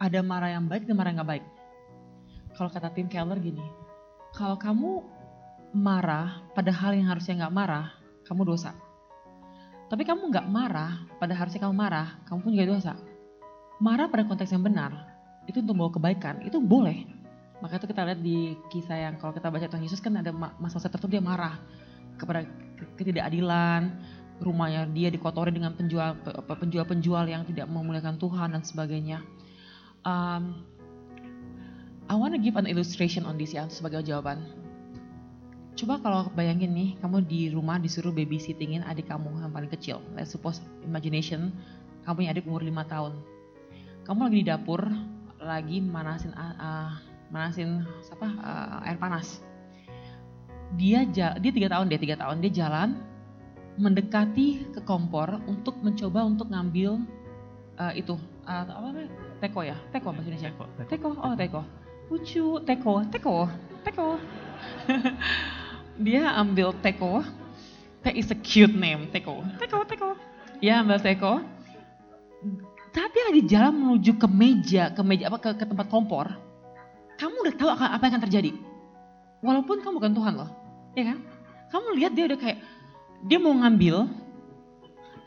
ada 0.00 0.24
marah 0.24 0.54
yang 0.56 0.64
baik 0.64 0.88
dan 0.88 0.96
marah 0.96 1.12
yang 1.12 1.20
gak 1.20 1.30
baik. 1.36 1.44
Kalau 2.56 2.70
kata 2.72 2.88
Tim 2.94 3.10
Keller 3.10 3.36
gini, 3.36 3.62
kalau 4.34 4.56
kamu 4.56 5.02
marah 5.70 6.42
pada 6.54 6.70
hal 6.74 6.94
yang 6.94 7.10
harusnya 7.10 7.46
nggak 7.46 7.54
marah, 7.54 7.94
kamu 8.26 8.42
dosa. 8.46 8.74
Tapi 9.90 10.06
kamu 10.06 10.30
nggak 10.30 10.46
marah, 10.46 11.02
pada 11.18 11.34
harusnya 11.34 11.66
kamu 11.66 11.74
marah, 11.74 12.18
kamu 12.30 12.38
pun 12.46 12.50
juga 12.54 12.66
dosa. 12.70 12.92
Marah 13.82 14.06
pada 14.06 14.22
konteks 14.22 14.54
yang 14.54 14.62
benar, 14.62 14.94
itu 15.50 15.58
untuk 15.58 15.74
membawa 15.74 15.92
kebaikan, 15.98 16.46
itu 16.46 16.62
boleh. 16.62 17.06
Maka 17.58 17.82
itu 17.82 17.90
kita 17.90 18.06
lihat 18.06 18.20
di 18.22 18.54
kisah 18.70 19.10
yang 19.10 19.14
kalau 19.18 19.34
kita 19.34 19.50
baca 19.50 19.66
Tuhan 19.66 19.82
Yesus 19.84 20.00
kan 20.00 20.14
ada 20.16 20.30
ma- 20.30 20.54
masa-masa 20.62 20.88
tertentu 20.88 21.18
dia 21.18 21.22
marah 21.22 21.58
kepada 22.16 22.46
ke- 22.46 22.88
ketidakadilan, 23.02 23.98
rumahnya 24.40 24.88
dia 24.88 25.12
dikotori 25.12 25.52
dengan 25.52 25.76
penjual 25.76 26.16
penjual-penjual 26.48 27.28
yang 27.28 27.44
tidak 27.44 27.68
memuliakan 27.68 28.16
Tuhan 28.16 28.56
dan 28.56 28.62
sebagainya. 28.64 29.20
Um, 30.00 30.64
I 32.10 32.18
want 32.18 32.34
to 32.34 32.42
give 32.42 32.58
an 32.58 32.66
illustration 32.66 33.22
on 33.22 33.38
this 33.38 33.54
ya 33.54 33.70
sebagai 33.70 34.02
jawaban. 34.02 34.42
Coba 35.78 36.02
kalau 36.02 36.26
bayangin 36.34 36.74
nih, 36.74 36.98
kamu 36.98 37.22
di 37.22 37.54
rumah 37.54 37.78
disuruh 37.78 38.10
babysittingin 38.10 38.82
adik 38.82 39.06
kamu 39.06 39.30
yang 39.38 39.54
paling 39.54 39.70
kecil. 39.70 40.02
Let's 40.18 40.34
suppose 40.34 40.58
imagination, 40.82 41.54
kamu 42.02 42.14
punya 42.18 42.30
adik 42.34 42.50
umur 42.50 42.66
5 42.66 42.82
tahun. 42.90 43.12
Kamu 44.02 44.26
lagi 44.26 44.36
di 44.42 44.46
dapur, 44.50 44.82
lagi 45.38 45.78
manasin 45.78 46.34
ah, 46.34 46.98
manasin 47.30 47.86
apa 48.10 48.28
ah, 48.42 48.82
air 48.90 48.98
panas. 48.98 49.38
Dia 50.74 51.06
dia 51.06 51.38
tiga 51.38 51.70
tahun, 51.70 51.94
dia 51.94 52.00
tiga 52.02 52.18
tahun, 52.18 52.42
dia 52.42 52.50
jalan 52.66 52.98
mendekati 53.78 54.74
ke 54.74 54.82
kompor 54.82 55.38
untuk 55.46 55.78
mencoba 55.78 56.26
untuk 56.26 56.50
ngambil 56.50 57.06
ah, 57.78 57.94
itu 57.94 58.18
ah, 58.50 58.66
apa 58.66 58.98
namanya? 58.98 59.10
Teko 59.38 59.62
ya, 59.62 59.78
teko 59.94 60.10
bahasa 60.10 60.26
Indonesia. 60.26 60.50
Teko, 60.50 60.64
teko. 60.74 60.88
Teko, 60.90 61.08
oh 61.14 61.34
teko. 61.38 61.62
Lucu, 62.10 62.58
teko, 62.66 63.06
teko, 63.06 63.46
teko. 63.86 64.18
Dia 66.04 66.34
ambil 66.34 66.74
teko. 66.82 67.22
That 68.02 68.18
is 68.18 68.34
a 68.34 68.36
cute 68.36 68.74
name, 68.74 69.14
teko. 69.14 69.46
Teko, 69.62 69.86
teko. 69.86 70.18
Ya 70.58 70.82
ambil 70.82 70.98
teko. 70.98 71.38
Dia 72.90 73.22
lagi 73.30 73.42
jalan 73.46 73.74
menuju 73.74 74.18
ke 74.18 74.26
meja, 74.26 74.90
ke 74.90 75.02
meja 75.06 75.30
apa 75.30 75.38
ke, 75.38 75.50
ke 75.54 75.64
tempat 75.66 75.86
kompor, 75.86 76.26
kamu 77.20 77.34
udah 77.46 77.54
tahu 77.54 77.68
apa 77.70 78.02
yang 78.06 78.16
akan 78.16 78.22
terjadi. 78.26 78.50
Walaupun 79.44 79.84
kamu 79.84 80.00
bukan 80.00 80.14
Tuhan 80.16 80.32
loh, 80.40 80.50
ya 80.96 81.14
kan? 81.14 81.18
Kamu 81.70 82.00
lihat 82.00 82.12
dia 82.16 82.24
udah 82.26 82.38
kayak 82.38 82.58
dia 83.28 83.38
mau 83.38 83.54
ngambil, 83.54 84.08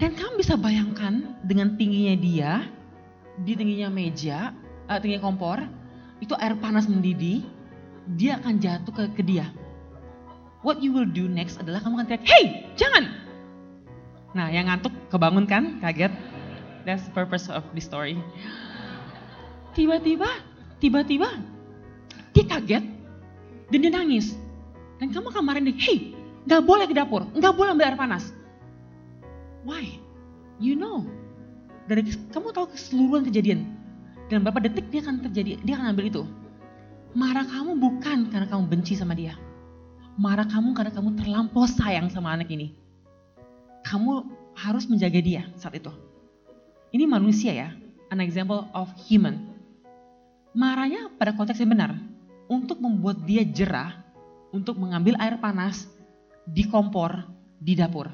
dan 0.02 0.12
kamu 0.18 0.42
bisa 0.42 0.58
bayangkan 0.58 1.38
dengan 1.46 1.78
tingginya 1.78 2.16
dia, 2.18 2.52
di 3.40 3.54
tingginya 3.54 3.94
meja, 3.94 4.52
eh, 4.90 4.98
tingginya 5.00 5.24
kompor, 5.24 5.62
itu 6.24 6.34
air 6.40 6.56
panas 6.56 6.88
mendidih, 6.88 7.44
dia 8.16 8.40
akan 8.40 8.56
jatuh 8.64 8.94
ke, 8.96 9.04
ke 9.20 9.24
dia. 9.28 9.52
What 10.64 10.80
you 10.80 10.96
will 10.96 11.08
do 11.08 11.28
next 11.28 11.60
adalah 11.60 11.84
kamu 11.84 12.00
akan 12.00 12.08
teriak, 12.08 12.24
hey 12.24 12.44
jangan! 12.80 13.12
Nah 14.32 14.48
yang 14.48 14.72
ngantuk 14.72 14.96
kebangun 15.12 15.44
kan, 15.44 15.84
kaget. 15.84 16.16
That's 16.88 17.04
the 17.04 17.16
purpose 17.16 17.52
of 17.52 17.68
this 17.76 17.88
story. 17.88 18.20
Tiba-tiba, 19.76 20.28
tiba-tiba, 20.80 21.28
dia 22.32 22.46
kaget 22.48 22.84
dan 23.72 23.80
dia 23.84 23.92
nangis. 23.92 24.36
Dan 25.04 25.12
kamu 25.12 25.36
akan 25.36 25.44
marahin 25.44 25.76
hey 25.76 26.16
gak 26.48 26.64
boleh 26.64 26.88
ke 26.88 26.96
dapur, 26.96 27.28
gak 27.36 27.56
boleh 27.56 27.76
ambil 27.76 27.92
air 27.92 28.00
panas. 28.00 28.32
Why? 29.68 30.00
You 30.60 30.80
know. 30.80 31.04
Dari 31.84 32.16
kamu 32.32 32.56
tahu 32.56 32.72
keseluruhan 32.72 33.28
kejadian. 33.28 33.73
Dan 34.34 34.42
berapa 34.42 34.66
detik 34.66 34.90
dia 34.90 35.06
akan 35.06 35.30
terjadi, 35.30 35.62
dia 35.62 35.78
akan 35.78 35.94
ambil 35.94 36.10
itu. 36.10 36.26
Marah 37.14 37.46
kamu 37.46 37.78
bukan 37.78 38.34
karena 38.34 38.50
kamu 38.50 38.66
benci 38.66 38.98
sama 38.98 39.14
dia. 39.14 39.38
Marah 40.18 40.50
kamu 40.50 40.74
karena 40.74 40.90
kamu 40.90 41.14
terlampau 41.22 41.70
sayang 41.70 42.10
sama 42.10 42.34
anak 42.34 42.50
ini. 42.50 42.74
Kamu 43.86 44.26
harus 44.58 44.90
menjaga 44.90 45.22
dia 45.22 45.46
saat 45.54 45.78
itu. 45.78 45.94
Ini 46.90 47.06
manusia 47.06 47.54
ya, 47.54 47.70
an 48.10 48.26
example 48.26 48.66
of 48.74 48.90
human. 49.06 49.54
Marahnya 50.58 51.14
pada 51.14 51.38
konteks 51.38 51.62
yang 51.62 51.78
benar, 51.78 51.94
untuk 52.50 52.82
membuat 52.82 53.22
dia 53.30 53.46
jerah, 53.46 54.02
untuk 54.50 54.82
mengambil 54.82 55.14
air 55.22 55.38
panas 55.38 55.86
di 56.50 56.66
kompor 56.66 57.22
di 57.62 57.78
dapur. 57.78 58.10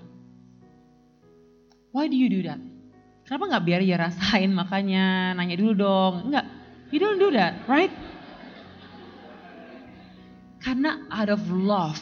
Why 1.95 2.11
do 2.11 2.19
you 2.19 2.27
do 2.27 2.43
that? 2.43 2.59
Kenapa 3.29 3.45
nggak 3.45 3.65
biar 3.69 3.81
dia 3.85 3.97
rasain 4.01 4.49
makanya 4.49 5.37
nanya 5.37 5.53
dulu 5.53 5.77
dong? 5.77 6.13
Enggak, 6.33 6.49
you 6.89 6.97
don't 6.97 7.21
do 7.21 7.29
that, 7.29 7.61
right? 7.69 7.93
Karena 10.57 11.05
out 11.13 11.29
of 11.29 11.37
love, 11.53 12.01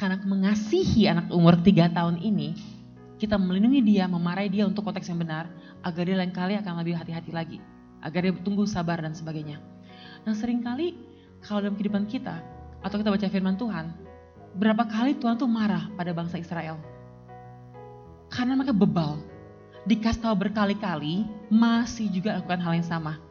karena 0.00 0.16
mengasihi 0.24 1.12
anak 1.12 1.28
umur 1.28 1.60
3 1.60 1.92
tahun 1.92 2.24
ini, 2.24 2.56
kita 3.20 3.36
melindungi 3.36 3.84
dia, 3.84 4.08
memarahi 4.08 4.48
dia 4.48 4.64
untuk 4.64 4.88
konteks 4.88 5.12
yang 5.12 5.20
benar, 5.20 5.44
agar 5.84 6.08
dia 6.08 6.16
lain 6.16 6.32
kali 6.32 6.56
akan 6.56 6.80
lebih 6.80 6.96
hati-hati 6.96 7.36
lagi. 7.36 7.60
Agar 8.00 8.24
dia 8.24 8.32
tunggu 8.40 8.64
sabar 8.64 9.04
dan 9.04 9.12
sebagainya. 9.12 9.60
Nah 10.24 10.32
sering 10.32 10.64
kali 10.64 10.96
kalau 11.44 11.68
dalam 11.68 11.76
kehidupan 11.76 12.08
kita, 12.08 12.40
atau 12.80 12.96
kita 12.96 13.12
baca 13.12 13.28
firman 13.28 13.60
Tuhan, 13.60 13.92
berapa 14.56 14.88
kali 14.88 15.20
Tuhan 15.20 15.36
tuh 15.36 15.52
marah 15.52 15.92
pada 16.00 16.16
bangsa 16.16 16.40
Israel. 16.40 16.80
Karena 18.32 18.56
mereka 18.56 18.72
bebal. 18.72 19.35
Dikasih 19.86 20.18
tahu 20.18 20.34
berkali-kali, 20.34 21.22
masih 21.46 22.10
juga 22.10 22.34
lakukan 22.34 22.58
hal 22.58 22.74
yang 22.74 22.86
sama. 22.86 23.22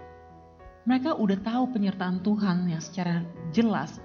Mereka 0.88 1.20
udah 1.20 1.36
tahu 1.44 1.76
penyertaan 1.76 2.24
Tuhan 2.24 2.72
yang 2.72 2.80
secara 2.80 3.28
jelas. 3.52 4.00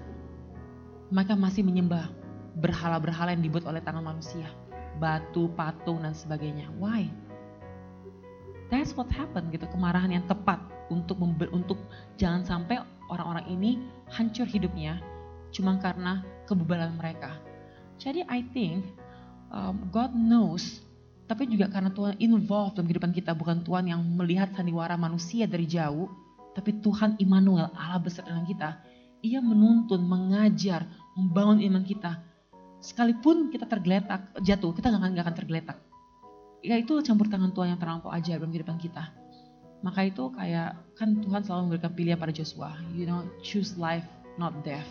Mereka 1.07 1.39
masih 1.39 1.63
menyembah 1.63 2.11
berhala-berhala 2.59 3.31
yang 3.31 3.43
dibuat 3.47 3.63
oleh 3.63 3.79
tangan 3.79 4.03
manusia. 4.03 4.51
Batu, 4.99 5.47
patung, 5.55 6.03
dan 6.03 6.11
sebagainya. 6.11 6.67
Why? 6.75 7.07
That's 8.67 8.91
what 8.99 9.07
happened 9.15 9.55
gitu, 9.55 9.71
kemarahan 9.71 10.11
yang 10.11 10.25
tepat 10.27 10.59
untuk 10.91 11.23
untuk 11.55 11.79
jangan 12.19 12.43
sampai 12.43 12.83
orang-orang 13.07 13.47
ini 13.47 13.71
hancur 14.11 14.43
hidupnya 14.43 14.99
cuma 15.51 15.79
karena 15.79 16.23
kebebalan 16.47 16.95
mereka. 16.95 17.35
Jadi 17.99 18.23
I 18.27 18.43
think 18.55 18.87
um, 19.51 19.87
God 19.91 20.15
knows 20.15 20.83
tapi 21.31 21.47
juga 21.47 21.71
karena 21.71 21.95
Tuhan 21.95 22.19
involved 22.19 22.75
dalam 22.75 22.91
kehidupan 22.91 23.15
kita 23.15 23.31
bukan 23.31 23.63
Tuhan 23.63 23.87
yang 23.87 24.03
melihat 24.03 24.51
sandiwara 24.51 24.99
manusia 24.99 25.47
dari 25.47 25.63
jauh 25.63 26.11
tapi 26.51 26.83
Tuhan 26.83 27.15
Immanuel 27.23 27.71
Allah 27.71 28.03
beserta 28.03 28.27
dengan 28.27 28.43
kita 28.43 28.69
ia 29.21 29.39
menuntun, 29.39 30.01
mengajar, 30.01 30.89
membangun 31.13 31.61
iman 31.61 31.85
kita. 31.85 32.19
Sekalipun 32.81 33.53
kita 33.53 33.69
tergeletak 33.69 34.33
jatuh 34.41 34.73
kita 34.73 34.89
nggak 34.89 35.01
akan, 35.01 35.11
gak 35.13 35.25
akan 35.29 35.35
tergeletak. 35.37 35.77
Ya 36.65 36.77
itu 36.77 36.97
campur 37.05 37.29
tangan 37.29 37.53
Tuhan 37.53 37.77
yang 37.77 37.79
terlampau 37.81 38.09
ajaib 38.09 38.41
dalam 38.41 38.51
kehidupan 38.53 38.77
kita. 38.81 39.13
Maka 39.81 40.09
itu 40.09 40.29
kayak 40.33 40.77
kan 40.97 41.17
Tuhan 41.21 41.41
selalu 41.45 41.61
memberikan 41.69 41.93
pilihan 41.93 42.17
pada 42.21 42.29
Joshua 42.29 42.77
you 42.93 43.09
know 43.09 43.25
choose 43.45 43.77
life 43.77 44.05
not 44.37 44.53
death. 44.65 44.85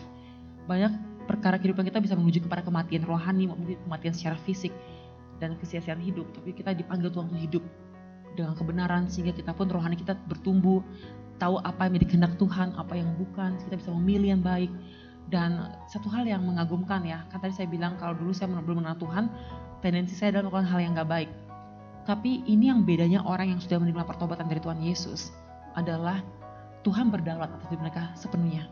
Banyak 0.67 0.91
perkara 1.27 1.59
kehidupan 1.59 1.87
kita 1.87 1.99
bisa 1.99 2.15
menuju 2.15 2.43
kepada 2.43 2.63
kematian 2.63 3.03
rohani 3.03 3.47
mungkin 3.51 3.79
kematian 3.87 4.15
secara 4.15 4.35
fisik 4.43 4.71
dan 5.41 5.57
kesia-siaan 5.57 5.97
hidup, 5.97 6.29
tapi 6.37 6.53
kita 6.53 6.77
dipanggil 6.77 7.09
Tuhan 7.09 7.33
untuk 7.33 7.41
hidup 7.41 7.63
dengan 8.37 8.53
kebenaran 8.53 9.09
sehingga 9.09 9.33
kita 9.33 9.51
pun 9.57 9.67
rohani 9.67 9.97
kita 9.97 10.13
bertumbuh, 10.29 10.79
tahu 11.41 11.57
apa 11.65 11.89
yang 11.89 11.97
menjadi 11.97 12.07
kehendak 12.13 12.33
Tuhan, 12.37 12.77
apa 12.77 12.93
yang 12.93 13.09
bukan, 13.17 13.57
kita 13.65 13.75
bisa 13.81 13.89
memilih 13.91 14.37
yang 14.37 14.43
baik. 14.45 14.69
Dan 15.31 15.73
satu 15.87 16.11
hal 16.11 16.27
yang 16.27 16.43
mengagumkan 16.43 17.01
ya, 17.07 17.25
kan 17.33 17.41
tadi 17.41 17.55
saya 17.55 17.65
bilang 17.65 17.97
kalau 17.97 18.13
dulu 18.13 18.35
saya 18.35 18.51
belum 18.51 18.83
mengenal 18.83 18.99
Tuhan, 19.01 19.25
tendensi 19.81 20.13
saya 20.13 20.37
adalah 20.37 20.53
melakukan 20.53 20.67
hal 20.69 20.79
yang 20.83 20.91
gak 20.93 21.09
baik. 21.09 21.29
Tapi 22.05 22.31
ini 22.45 22.69
yang 22.69 22.85
bedanya 22.85 23.23
orang 23.25 23.55
yang 23.55 23.59
sudah 23.63 23.79
menerima 23.79 24.03
pertobatan 24.05 24.45
dari 24.51 24.59
Tuhan 24.59 24.79
Yesus 24.83 25.31
adalah 25.73 26.19
Tuhan 26.83 27.13
berdaulat 27.13 27.47
atas 27.47 27.71
mereka 27.77 28.11
sepenuhnya. 28.17 28.67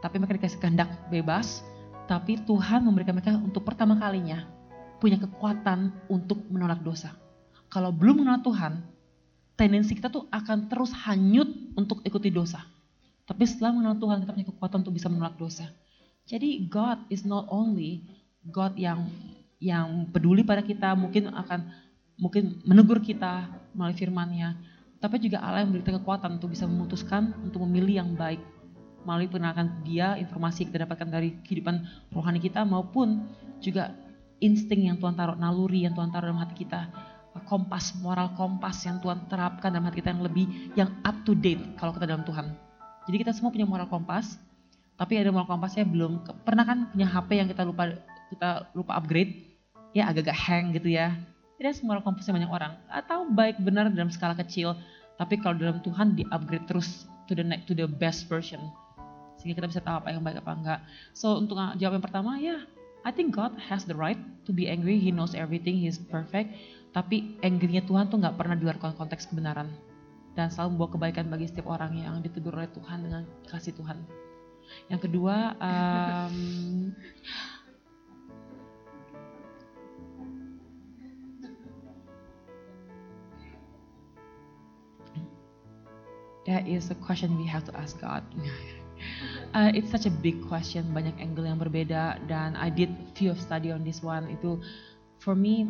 Tapi 0.00 0.16
mereka 0.18 0.38
dikasih 0.38 0.58
kehendak 0.62 0.90
bebas, 1.12 1.60
tapi 2.08 2.40
Tuhan 2.42 2.86
memberikan 2.86 3.18
mereka 3.18 3.36
untuk 3.38 3.66
pertama 3.66 3.98
kalinya 3.98 4.46
punya 5.02 5.18
kekuatan 5.18 5.90
untuk 6.06 6.46
menolak 6.46 6.78
dosa. 6.86 7.10
Kalau 7.66 7.90
belum 7.90 8.22
mengenal 8.22 8.46
Tuhan, 8.46 8.86
tendensi 9.58 9.98
kita 9.98 10.06
tuh 10.06 10.30
akan 10.30 10.70
terus 10.70 10.94
hanyut 10.94 11.50
untuk 11.74 12.06
ikuti 12.06 12.30
dosa. 12.30 12.62
Tapi 13.26 13.42
setelah 13.42 13.74
mengenal 13.74 13.98
Tuhan, 13.98 14.22
kita 14.22 14.30
punya 14.30 14.48
kekuatan 14.54 14.78
untuk 14.86 14.94
bisa 14.94 15.10
menolak 15.10 15.34
dosa. 15.34 15.66
Jadi 16.30 16.70
God 16.70 17.10
is 17.10 17.26
not 17.26 17.50
only 17.50 18.06
God 18.46 18.78
yang 18.78 19.10
yang 19.58 20.06
peduli 20.14 20.46
pada 20.46 20.62
kita, 20.62 20.94
mungkin 20.94 21.34
akan 21.34 21.66
mungkin 22.14 22.62
menegur 22.62 23.02
kita 23.02 23.50
melalui 23.74 23.98
firman-Nya, 23.98 24.54
tapi 25.02 25.18
juga 25.18 25.42
Allah 25.42 25.66
yang 25.66 25.74
memberikan 25.74 25.98
kekuatan 25.98 26.38
untuk 26.38 26.54
bisa 26.54 26.62
memutuskan 26.66 27.34
untuk 27.42 27.66
memilih 27.66 28.06
yang 28.06 28.10
baik 28.14 28.38
melalui 29.02 29.26
pengenalan 29.26 29.82
dia, 29.82 30.14
informasi 30.14 30.62
yang 30.62 30.68
kita 30.70 30.80
dapatkan 30.86 31.08
dari 31.10 31.30
kehidupan 31.42 31.82
rohani 32.14 32.38
kita 32.38 32.62
maupun 32.62 33.26
juga 33.58 33.94
insting 34.42 34.90
yang 34.90 34.98
Tuhan 34.98 35.14
taruh, 35.14 35.38
naluri 35.38 35.86
yang 35.86 35.94
Tuhan 35.94 36.10
taruh 36.10 36.34
dalam 36.34 36.42
hati 36.42 36.66
kita, 36.66 36.90
kompas, 37.46 37.96
moral 38.02 38.34
kompas 38.34 38.82
yang 38.84 38.98
Tuhan 38.98 39.30
terapkan 39.30 39.70
dalam 39.72 39.86
hati 39.88 40.02
kita 40.02 40.12
yang 40.12 40.22
lebih, 40.26 40.44
yang 40.74 40.90
up 41.06 41.16
to 41.24 41.32
date 41.32 41.62
kalau 41.78 41.94
kita 41.94 42.04
dalam 42.10 42.26
Tuhan. 42.26 42.52
Jadi 43.08 43.16
kita 43.22 43.32
semua 43.32 43.54
punya 43.54 43.64
moral 43.64 43.88
kompas, 43.88 44.36
tapi 44.98 45.16
ada 45.16 45.30
moral 45.30 45.48
kompasnya 45.48 45.86
belum, 45.86 46.26
pernah 46.42 46.66
kan 46.66 46.90
punya 46.90 47.06
HP 47.08 47.38
yang 47.38 47.48
kita 47.48 47.62
lupa 47.62 47.94
kita 48.28 48.68
lupa 48.74 48.98
upgrade, 48.98 49.32
ya 49.94 50.10
agak-agak 50.10 50.36
hang 50.36 50.64
gitu 50.74 50.92
ya. 50.92 51.14
Tidak 51.56 51.72
semua 51.78 51.96
moral 51.96 52.04
kompasnya 52.04 52.42
banyak 52.42 52.50
orang, 52.50 52.72
atau 52.90 53.30
baik 53.30 53.62
benar 53.62 53.86
dalam 53.94 54.10
skala 54.10 54.34
kecil, 54.34 54.74
tapi 55.16 55.38
kalau 55.38 55.54
dalam 55.54 55.78
Tuhan 55.80 56.18
di 56.18 56.26
upgrade 56.34 56.66
terus 56.66 57.06
to 57.30 57.38
the 57.38 57.46
next, 57.46 57.70
to 57.70 57.72
the 57.72 57.86
best 57.86 58.26
version 58.26 58.58
sehingga 59.42 59.58
kita 59.58 59.74
bisa 59.74 59.82
tahu 59.82 59.98
apa 59.98 60.14
yang 60.14 60.22
baik 60.22 60.38
apa 60.38 60.52
enggak. 60.54 60.80
So 61.18 61.34
untuk 61.34 61.58
jawab 61.58 61.98
yang 61.98 62.04
pertama 62.06 62.38
ya 62.38 62.62
I 63.02 63.10
think 63.10 63.34
God 63.34 63.58
has 63.58 63.82
the 63.82 63.98
right 63.98 64.18
to 64.46 64.54
be 64.54 64.70
angry. 64.70 64.98
He 64.98 65.10
knows 65.10 65.34
everything. 65.34 65.82
He's 65.82 65.98
perfect. 65.98 66.54
Tapi 66.94 67.40
angry-nya 67.42 67.82
Tuhan 67.82 68.06
tuh 68.12 68.22
nggak 68.22 68.38
pernah 68.38 68.54
di 68.54 68.62
luar 68.62 68.78
konteks 68.78 69.26
kebenaran. 69.26 69.74
Dan 70.38 70.48
selalu 70.48 70.78
membawa 70.78 70.90
kebaikan 70.96 71.26
bagi 71.28 71.50
setiap 71.50 71.68
orang 71.68 71.98
yang 71.98 72.22
ditegur 72.22 72.54
oleh 72.54 72.70
Tuhan 72.70 73.04
dengan 73.04 73.22
kasih 73.50 73.74
Tuhan. 73.76 74.00
Yang 74.88 75.00
kedua, 75.10 75.58
um, 75.58 76.36
that 86.46 86.64
is 86.64 86.88
a 86.88 86.96
question 86.96 87.36
we 87.36 87.44
have 87.44 87.66
to 87.66 87.74
ask 87.76 87.98
God. 88.00 88.22
Uh, 89.52 89.68
it's 89.76 89.92
such 89.92 90.08
a 90.08 90.12
big 90.12 90.40
question, 90.48 90.88
banyak 90.96 91.12
angle 91.20 91.44
yang 91.44 91.60
berbeda 91.60 92.16
dan 92.24 92.56
I 92.56 92.72
did 92.72 92.88
few 93.12 93.28
of 93.28 93.38
study 93.38 93.68
on 93.68 93.84
this 93.84 94.00
one. 94.00 94.32
Itu 94.32 94.64
for 95.20 95.36
me 95.36 95.68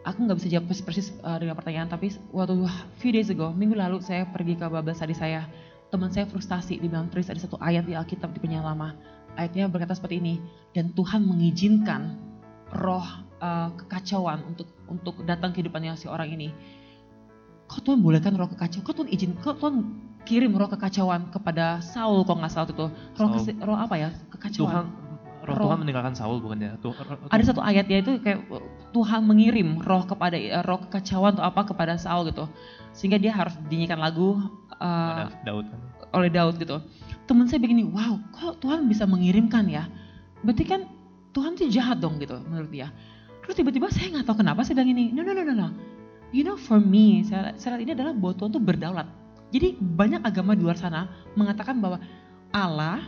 aku 0.00 0.24
nggak 0.24 0.38
bisa 0.40 0.48
jawab 0.48 0.64
persis, 0.72 0.84
persis 0.84 1.08
uh, 1.20 1.36
dengan 1.36 1.52
pertanyaan 1.54 1.92
tapi 1.92 2.08
waktu 2.32 2.64
few 2.98 3.12
days 3.12 3.28
ago 3.28 3.52
minggu 3.52 3.76
lalu 3.76 4.00
saya 4.00 4.24
pergi 4.24 4.56
ke 4.56 4.64
Bible 4.64 4.96
study 4.96 5.12
saya. 5.12 5.44
Teman 5.90 6.08
saya 6.14 6.24
frustasi 6.30 6.78
dibilang 6.78 7.10
tulis 7.10 7.26
ada 7.26 7.42
satu 7.42 7.58
ayat 7.58 7.82
di 7.82 7.98
Alkitab 7.98 8.30
di 8.30 8.38
penyanyi 8.38 8.62
lama. 8.62 8.94
Ayatnya 9.34 9.66
berkata 9.66 9.98
seperti 9.98 10.22
ini 10.22 10.38
dan 10.70 10.94
Tuhan 10.94 11.26
mengizinkan 11.26 12.14
roh 12.78 13.06
uh, 13.42 13.74
kekacauan 13.74 14.46
untuk 14.46 14.70
untuk 14.86 15.20
datang 15.26 15.50
kehidupannya 15.50 15.98
si 15.98 16.06
orang 16.06 16.30
ini. 16.30 16.54
Kok 17.66 17.82
Tuhan 17.82 17.98
bolehkan 18.00 18.38
roh 18.38 18.46
kekacauan? 18.46 18.86
Kok 18.86 18.94
Tuhan 19.02 19.08
izin 19.10 19.30
kok 19.42 19.58
Tuhan 19.58 19.74
kirim 20.24 20.52
roh 20.54 20.68
kekacauan 20.68 21.32
kepada 21.32 21.80
Saul 21.82 22.22
kok 22.24 22.36
nggak 22.36 22.52
salah 22.52 22.68
itu. 22.68 22.86
Roh, 23.18 23.28
kese, 23.34 23.52
roh 23.60 23.76
apa 23.76 23.94
ya? 23.96 24.10
Kekacauan. 24.30 24.68
Tuhan. 24.68 24.84
Roh, 25.40 25.54
roh. 25.56 25.66
Tuhan 25.72 25.78
meninggalkan 25.80 26.14
Saul 26.14 26.38
bukannya? 26.44 26.76
Tuh, 26.84 26.92
ada 27.32 27.42
satu 27.42 27.64
ayat 27.64 27.88
ya 27.88 28.04
itu 28.04 28.20
kayak 28.20 28.44
Tuhan 28.92 29.24
mengirim 29.24 29.80
roh 29.80 30.04
kepada 30.04 30.36
eh, 30.36 30.60
roh 30.62 30.78
kekacauan 30.86 31.40
atau 31.40 31.44
apa 31.48 31.62
kepada 31.72 31.96
Saul 31.96 32.28
gitu. 32.28 32.44
Sehingga 32.92 33.16
dia 33.16 33.32
harus 33.32 33.56
dinyanyikan 33.70 34.02
lagu 34.02 34.36
uh, 34.76 35.30
Daud 35.46 35.66
kan? 35.70 35.80
oleh 36.12 36.28
Daud 36.28 36.58
gitu. 36.58 36.82
Teman 37.24 37.46
saya 37.46 37.62
begini 37.62 37.86
wow 37.86 38.18
kok 38.34 38.60
Tuhan 38.60 38.90
bisa 38.90 39.06
mengirimkan 39.06 39.70
ya? 39.70 39.86
Berarti 40.42 40.64
kan 40.66 40.80
Tuhan 41.30 41.54
tuh 41.54 41.70
jahat 41.70 42.02
dong 42.02 42.18
gitu 42.18 42.36
menurut 42.50 42.70
dia. 42.70 42.90
Terus 43.46 43.54
tiba-tiba 43.56 43.88
saya 43.88 44.18
nggak 44.18 44.26
tahu 44.26 44.42
kenapa 44.42 44.66
saya 44.66 44.82
bilang 44.82 44.92
ini 44.92 45.14
no 45.14 45.22
no 45.22 45.32
no 45.32 45.42
no 45.46 45.54
no. 45.54 45.68
You 46.30 46.46
know 46.46 46.54
for 46.54 46.78
me 46.78 47.26
saya, 47.26 47.54
saya 47.58 47.78
lihat 47.78 47.82
ini 47.86 47.92
adalah 47.96 48.12
bahwa 48.14 48.34
Tuhan 48.38 48.50
tuh 48.54 48.62
berdaulat 48.62 49.08
jadi 49.50 49.74
banyak 49.78 50.22
agama 50.22 50.54
di 50.54 50.62
luar 50.62 50.78
sana 50.78 51.10
mengatakan 51.34 51.82
bahwa 51.82 51.98
Allah, 52.54 53.02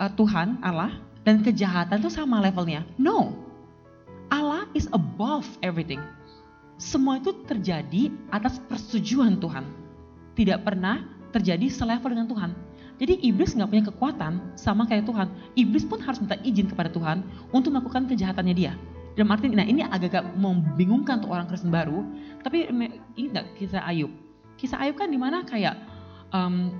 uh, 0.00 0.12
Tuhan, 0.16 0.60
Allah, 0.64 0.96
dan 1.24 1.44
kejahatan 1.44 2.00
itu 2.00 2.08
sama 2.08 2.40
levelnya. 2.40 2.88
No, 2.96 3.36
Allah 4.32 4.64
is 4.72 4.88
above 4.96 5.44
everything. 5.60 6.00
Semua 6.80 7.20
itu 7.20 7.36
terjadi 7.44 8.08
atas 8.32 8.56
persetujuan 8.64 9.36
Tuhan. 9.36 9.68
Tidak 10.32 10.64
pernah 10.64 11.04
terjadi 11.28 11.68
selevel 11.68 12.16
dengan 12.16 12.28
Tuhan. 12.32 12.50
Jadi 13.00 13.20
iblis 13.24 13.52
nggak 13.56 13.68
punya 13.68 13.84
kekuatan 13.92 14.32
sama 14.56 14.88
kayak 14.88 15.08
Tuhan. 15.08 15.28
Iblis 15.56 15.84
pun 15.88 16.00
harus 16.00 16.20
minta 16.20 16.40
izin 16.40 16.68
kepada 16.68 16.88
Tuhan 16.88 17.20
untuk 17.52 17.72
melakukan 17.76 18.08
kejahatannya 18.08 18.56
dia. 18.56 18.72
Dan 19.16 19.28
arti, 19.28 19.52
nah 19.52 19.64
ini 19.64 19.84
agak-agak 19.84 20.36
membingungkan 20.36 21.20
untuk 21.20 21.36
orang 21.36 21.48
Kristen 21.48 21.68
baru. 21.68 22.00
Tapi 22.40 22.72
ini 22.72 23.28
nggak 23.28 23.60
kisah 23.60 23.84
Ayub 23.84 24.12
kisah 24.60 24.76
Ayub 24.84 25.00
kan 25.00 25.08
di 25.08 25.16
mana 25.16 25.40
kayak 25.48 25.80
um, 26.36 26.76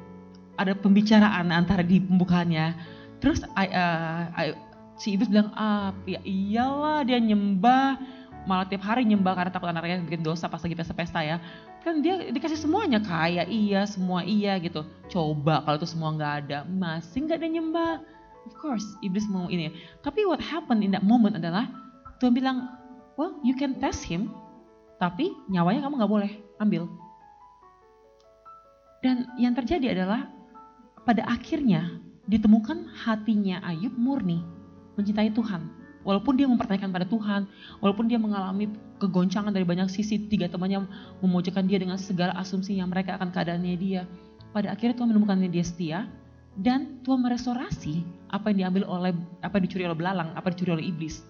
ada 0.60 0.76
pembicaraan 0.76 1.48
antara 1.48 1.80
di 1.80 2.04
pembukaannya. 2.04 2.76
Terus 3.24 3.40
uh, 3.44 4.52
si 5.00 5.16
iblis 5.16 5.32
bilang, 5.32 5.48
ah 5.56 5.96
ya 6.04 6.20
iyalah 6.20 7.00
dia 7.08 7.16
nyembah, 7.16 7.96
malah 8.44 8.68
tiap 8.68 8.84
hari 8.84 9.08
nyembah 9.08 9.32
karena 9.32 9.50
takut 9.52 9.72
anaknya 9.72 10.04
bikin 10.04 10.20
dosa 10.20 10.52
pas 10.52 10.60
lagi 10.60 10.76
pesta-pesta 10.76 11.24
ya. 11.24 11.40
Kan 11.80 12.04
dia 12.04 12.28
dikasih 12.28 12.60
semuanya 12.60 13.00
kaya, 13.00 13.48
iya 13.48 13.88
semua 13.88 14.20
iya 14.20 14.60
gitu. 14.60 14.84
Coba 15.08 15.64
kalau 15.64 15.80
itu 15.80 15.88
semua 15.88 16.12
nggak 16.12 16.32
ada, 16.44 16.58
masih 16.68 17.24
nggak 17.24 17.40
ada 17.40 17.48
nyembah. 17.48 17.94
Of 18.44 18.56
course, 18.60 18.84
iblis 19.00 19.24
mau 19.28 19.48
ini. 19.48 19.72
Tapi 20.04 20.28
what 20.28 20.40
happened 20.40 20.84
in 20.84 20.92
that 20.92 21.04
moment 21.04 21.40
adalah 21.40 21.68
Tuhan 22.20 22.36
bilang, 22.36 22.68
well 23.16 23.36
you 23.40 23.56
can 23.56 23.80
test 23.80 24.04
him, 24.04 24.28
tapi 25.00 25.32
nyawanya 25.48 25.88
kamu 25.88 26.04
nggak 26.04 26.12
boleh 26.12 26.30
ambil 26.60 26.84
dan 29.00 29.28
yang 29.40 29.56
terjadi 29.56 29.96
adalah 29.96 30.28
pada 31.08 31.24
akhirnya 31.24 32.00
ditemukan 32.28 32.86
hatinya 32.92 33.64
Ayub 33.64 33.96
murni 33.96 34.44
mencintai 34.94 35.32
Tuhan. 35.32 35.80
Walaupun 36.00 36.32
dia 36.32 36.48
mempertanyakan 36.48 36.96
pada 36.96 37.04
Tuhan, 37.04 37.44
walaupun 37.84 38.08
dia 38.08 38.16
mengalami 38.16 38.72
kegoncangan 38.96 39.52
dari 39.52 39.68
banyak 39.68 39.92
sisi, 39.92 40.16
tiga 40.32 40.48
temannya 40.48 40.88
memojokkan 41.20 41.68
dia 41.68 41.76
dengan 41.76 42.00
segala 42.00 42.32
asumsi 42.40 42.80
yang 42.80 42.88
mereka 42.88 43.20
akan 43.20 43.28
keadaannya 43.28 43.76
dia. 43.76 44.08
Pada 44.56 44.72
akhirnya 44.72 44.96
Tuhan 44.96 45.12
menemukan 45.12 45.36
dia 45.44 45.64
setia 45.64 45.98
dan 46.56 47.04
Tuhan 47.04 47.20
merestorasi 47.20 48.00
apa 48.32 48.48
yang 48.48 48.68
diambil 48.68 48.88
oleh 48.88 49.12
apa 49.44 49.60
yang 49.60 49.64
dicuri 49.68 49.84
oleh 49.84 49.98
belalang, 49.98 50.32
apa 50.32 50.48
yang 50.48 50.54
dicuri 50.56 50.72
oleh 50.80 50.86
iblis. 50.88 51.20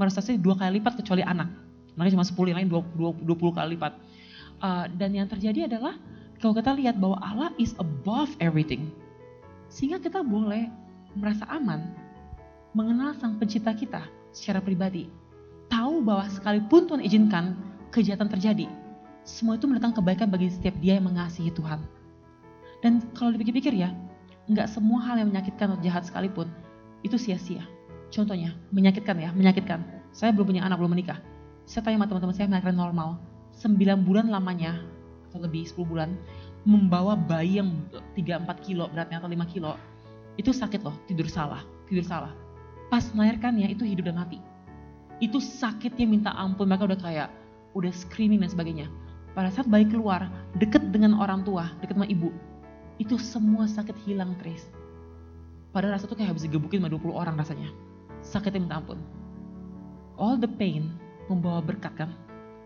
Merestorasi 0.00 0.40
dua 0.40 0.56
kali 0.56 0.80
lipat 0.80 1.04
kecuali 1.04 1.20
anak. 1.20 1.52
Mereka 1.94 2.16
cuma 2.16 2.26
10 2.26 2.50
yang 2.50 2.58
lain 2.64 2.70
20, 2.72 3.28
20 3.28 3.56
kali 3.60 3.68
lipat. 3.78 3.92
Uh, 4.58 4.88
dan 4.98 5.14
yang 5.14 5.30
terjadi 5.30 5.70
adalah 5.70 5.94
kalau 6.44 6.60
kita 6.60 6.76
lihat 6.76 7.00
bahwa 7.00 7.16
Allah 7.24 7.56
is 7.56 7.72
above 7.80 8.28
everything, 8.36 8.92
sehingga 9.72 9.96
kita 9.96 10.20
boleh 10.20 10.68
merasa 11.16 11.48
aman, 11.48 11.88
mengenal 12.76 13.16
Sang 13.16 13.40
Pencipta 13.40 13.72
kita 13.72 14.04
secara 14.36 14.60
pribadi, 14.60 15.08
tahu 15.72 16.04
bahwa 16.04 16.28
sekalipun 16.28 16.84
Tuhan 16.84 17.00
izinkan 17.00 17.56
kejahatan 17.96 18.28
terjadi, 18.28 18.68
semua 19.24 19.56
itu 19.56 19.64
mendatang 19.64 19.96
kebaikan 19.96 20.28
bagi 20.28 20.52
setiap 20.52 20.76
dia 20.84 21.00
yang 21.00 21.08
mengasihi 21.08 21.48
Tuhan. 21.48 21.80
Dan 22.84 23.00
kalau 23.16 23.32
dipikir-pikir 23.32 23.72
ya, 23.72 23.96
nggak 24.52 24.68
semua 24.68 25.00
hal 25.00 25.24
yang 25.24 25.32
menyakitkan 25.32 25.72
atau 25.72 25.80
jahat 25.80 26.04
sekalipun 26.04 26.52
itu 27.00 27.16
sia-sia. 27.16 27.64
Contohnya, 28.12 28.52
menyakitkan 28.68 29.16
ya, 29.16 29.32
menyakitkan. 29.32 29.80
Saya 30.12 30.28
belum 30.36 30.52
punya 30.52 30.68
anak, 30.68 30.76
belum 30.76 30.92
menikah. 30.92 31.24
Saya 31.64 31.88
tanya 31.88 32.04
sama 32.04 32.06
teman-teman 32.12 32.36
saya 32.36 32.46
melahirkan 32.52 32.76
normal. 32.76 33.16
9 33.56 34.04
bulan 34.04 34.28
lamanya, 34.28 34.84
atau 35.34 35.42
lebih 35.42 35.66
10 35.66 35.82
bulan, 35.82 36.14
membawa 36.62 37.18
bayi 37.18 37.58
yang 37.58 37.74
3-4 38.14 38.46
kilo 38.62 38.86
beratnya 38.86 39.18
atau 39.18 39.26
5 39.26 39.42
kilo. 39.50 39.74
Itu 40.38 40.54
sakit 40.54 40.86
loh, 40.86 40.94
tidur 41.10 41.26
salah, 41.26 41.66
tidur 41.90 42.06
salah. 42.06 42.30
Pas 42.86 43.02
melahirkannya 43.10 43.66
itu 43.66 43.82
hidup 43.82 44.06
dan 44.06 44.22
mati. 44.22 44.38
Itu 45.18 45.42
sakitnya 45.42 46.06
minta 46.06 46.30
ampun, 46.38 46.70
mereka 46.70 46.86
udah 46.86 47.00
kayak, 47.02 47.28
udah 47.74 47.90
screaming 47.90 48.46
dan 48.46 48.54
sebagainya. 48.54 48.86
Pada 49.34 49.50
saat 49.50 49.66
bayi 49.66 49.90
keluar, 49.90 50.30
deket 50.62 50.94
dengan 50.94 51.18
orang 51.18 51.42
tua, 51.42 51.74
deket 51.82 51.98
sama 51.98 52.06
ibu, 52.06 52.30
itu 53.02 53.18
semua 53.18 53.66
sakit 53.66 53.98
hilang 54.06 54.38
Tris. 54.38 54.70
Padahal 55.74 55.98
rasa 55.98 56.06
tuh 56.06 56.14
kayak 56.14 56.38
habis 56.38 56.46
digebukin 56.46 56.78
sama 56.78 56.94
20 56.94 57.10
orang 57.10 57.34
rasanya. 57.34 57.66
Sakitnya 58.22 58.62
minta 58.62 58.78
ampun. 58.78 59.02
All 60.14 60.38
the 60.38 60.46
pain 60.46 60.94
membawa 61.26 61.58
berkat 61.58 61.98
kan, 61.98 62.14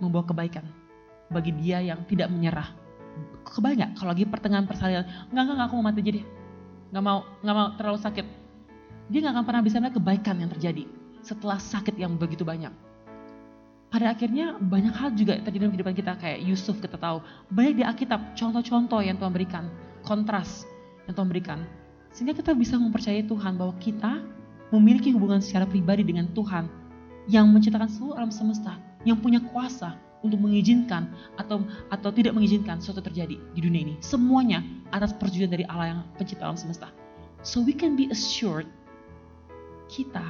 membawa 0.04 0.28
kebaikan 0.28 0.68
bagi 1.28 1.52
dia 1.56 1.84
yang 1.84 2.04
tidak 2.08 2.32
menyerah. 2.32 2.68
Kebayang 3.48 3.80
gak 3.80 3.90
kalau 4.00 4.10
lagi 4.12 4.24
pertengahan 4.28 4.66
persalinan, 4.68 5.04
enggak, 5.32 5.44
enggak, 5.48 5.66
aku 5.68 5.74
mau 5.80 5.86
mati 5.88 6.00
jadi. 6.04 6.20
Enggak 6.92 7.04
mau, 7.04 7.18
enggak 7.40 7.56
mau 7.56 7.68
terlalu 7.76 7.98
sakit. 8.00 8.26
Dia 9.08 9.18
enggak 9.24 9.34
akan 9.40 9.44
pernah 9.44 9.62
bisa 9.64 9.76
melihat 9.80 9.96
kebaikan 9.96 10.36
yang 10.40 10.50
terjadi 10.52 10.84
setelah 11.24 11.58
sakit 11.60 11.96
yang 11.96 12.16
begitu 12.16 12.44
banyak. 12.44 12.72
Pada 13.88 14.12
akhirnya 14.12 14.52
banyak 14.60 14.92
hal 14.92 15.16
juga 15.16 15.40
terjadi 15.40 15.64
dalam 15.64 15.72
kehidupan 15.72 15.96
kita 15.96 16.12
kayak 16.20 16.44
Yusuf 16.44 16.76
kita 16.76 17.00
tahu. 17.00 17.24
Banyak 17.48 17.74
di 17.80 17.84
Alkitab 17.88 18.36
contoh-contoh 18.36 19.00
yang 19.00 19.16
Tuhan 19.16 19.32
berikan, 19.32 19.64
kontras 20.04 20.68
yang 21.08 21.16
Tuhan 21.16 21.28
berikan. 21.32 21.58
Sehingga 22.12 22.36
kita 22.36 22.52
bisa 22.52 22.76
mempercayai 22.76 23.24
Tuhan 23.24 23.56
bahwa 23.56 23.72
kita 23.80 24.20
memiliki 24.68 25.08
hubungan 25.16 25.40
secara 25.40 25.64
pribadi 25.64 26.04
dengan 26.04 26.28
Tuhan 26.36 26.68
yang 27.32 27.48
menciptakan 27.48 27.88
seluruh 27.88 28.16
alam 28.20 28.32
semesta, 28.32 28.76
yang 29.08 29.16
punya 29.20 29.40
kuasa 29.40 29.96
untuk 30.22 30.38
mengizinkan 30.42 31.10
atau 31.38 31.62
atau 31.88 32.10
tidak 32.10 32.34
mengizinkan 32.34 32.82
sesuatu 32.82 33.04
terjadi 33.06 33.38
di 33.38 33.60
dunia 33.60 33.80
ini. 33.86 33.94
Semuanya 34.02 34.64
atas 34.90 35.14
persetujuan 35.14 35.52
dari 35.52 35.64
Allah 35.70 35.86
yang 35.94 36.00
pencipta 36.18 36.46
alam 36.46 36.58
semesta. 36.58 36.90
So 37.46 37.62
we 37.62 37.70
can 37.70 37.94
be 37.94 38.10
assured 38.10 38.66
kita 39.86 40.24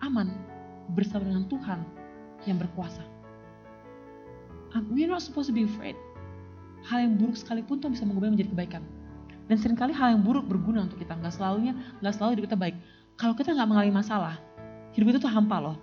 aman 0.00 0.32
bersama 0.96 1.28
dengan 1.28 1.44
Tuhan 1.52 1.80
yang 2.48 2.56
berkuasa. 2.56 3.04
Um, 4.76 4.92
we're 4.92 5.08
not 5.08 5.24
supposed 5.24 5.48
to 5.48 5.56
be 5.56 5.64
afraid. 5.64 5.96
Hal 6.84 7.04
yang 7.04 7.16
buruk 7.16 7.36
sekalipun 7.36 7.80
Tuhan 7.80 7.92
bisa 7.96 8.04
mengubahnya 8.04 8.40
menjadi 8.40 8.50
kebaikan. 8.52 8.82
Dan 9.48 9.56
sering 9.56 9.80
kali 9.80 9.96
hal 9.96 10.12
yang 10.12 10.22
buruk 10.24 10.44
berguna 10.44 10.84
untuk 10.84 11.00
kita. 11.00 11.16
Nggak 11.16 11.40
selalunya, 11.40 11.72
nggak 12.04 12.14
selalu 12.16 12.30
hidup 12.36 12.44
kita 12.52 12.58
baik. 12.60 12.76
Kalau 13.16 13.34
kita 13.34 13.56
nggak 13.56 13.68
mengalami 13.68 13.92
masalah, 13.96 14.36
hidup 14.92 15.16
itu 15.16 15.18
tuh 15.24 15.32
hampa 15.32 15.56
loh. 15.58 15.76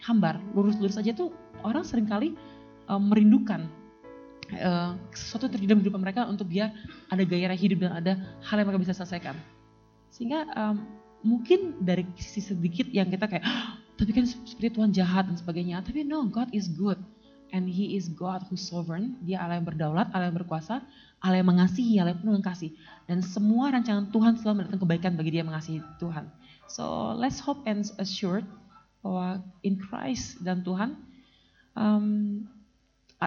Hambar, 0.00 0.40
lurus-lurus 0.56 0.96
aja 0.96 1.12
tuh 1.12 1.34
orang 1.62 1.84
sering 1.86 2.06
kali 2.08 2.34
um, 2.90 3.10
merindukan 3.10 3.70
uh, 4.58 4.98
sesuatu 5.14 5.46
terjadi 5.46 5.74
dalam 5.74 5.80
kehidupan 5.84 6.02
mereka 6.02 6.26
untuk 6.26 6.50
biar 6.50 6.74
ada 7.12 7.22
gairah 7.22 7.58
hidup 7.58 7.86
dan 7.86 7.92
ada 8.02 8.12
hal 8.42 8.56
yang 8.58 8.66
mereka 8.70 8.90
bisa 8.90 8.94
selesaikan. 8.96 9.38
Sehingga 10.10 10.48
um, 10.58 10.82
mungkin 11.22 11.78
dari 11.80 12.08
sisi 12.18 12.42
sedikit 12.52 12.88
yang 12.90 13.08
kita 13.12 13.30
kayak, 13.30 13.44
tapi 13.94 14.10
kan 14.10 14.24
seperti 14.26 14.74
Tuhan 14.74 14.90
jahat 14.90 15.28
dan 15.28 15.36
sebagainya. 15.38 15.84
Tapi 15.84 16.02
no, 16.02 16.26
God 16.26 16.50
is 16.50 16.66
good. 16.66 16.98
And 17.50 17.66
He 17.66 17.98
is 17.98 18.06
God 18.06 18.46
who 18.46 18.54
sovereign. 18.54 19.18
Dia 19.26 19.42
Allah 19.42 19.58
yang 19.58 19.66
berdaulat, 19.66 20.14
Allah 20.14 20.30
yang 20.30 20.38
berkuasa, 20.38 20.86
Allah 21.18 21.42
yang 21.42 21.50
mengasihi, 21.50 21.98
Allah 21.98 22.14
yang 22.14 22.22
penuh 22.22 22.38
dengan 22.38 22.46
kasih. 22.54 22.70
Dan 23.10 23.26
semua 23.26 23.74
rancangan 23.74 24.06
Tuhan 24.14 24.38
selalu 24.38 24.54
mendatangkan 24.62 24.82
kebaikan 24.86 25.12
bagi 25.18 25.30
dia 25.34 25.42
yang 25.42 25.50
mengasihi 25.50 25.82
Tuhan. 25.98 26.30
So 26.70 27.10
let's 27.18 27.42
hope 27.42 27.66
and 27.66 27.82
assured 27.98 28.46
bahwa 29.02 29.42
in 29.66 29.82
Christ 29.82 30.38
dan 30.46 30.62
Tuhan, 30.62 30.94
um, 31.80 32.44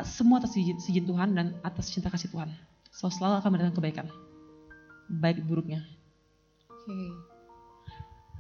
semua 0.06 0.38
atas 0.38 0.54
izin, 0.54 0.78
izin 0.78 1.06
Tuhan 1.10 1.34
dan 1.34 1.58
atas 1.66 1.90
cinta 1.90 2.14
kasih 2.14 2.30
Tuhan. 2.30 2.54
So 2.94 3.10
selalu 3.10 3.42
akan 3.42 3.50
mendatangkan 3.58 3.78
kebaikan. 3.82 4.08
Baik 5.10 5.42
buruknya. 5.44 5.82
Oke. 6.70 6.94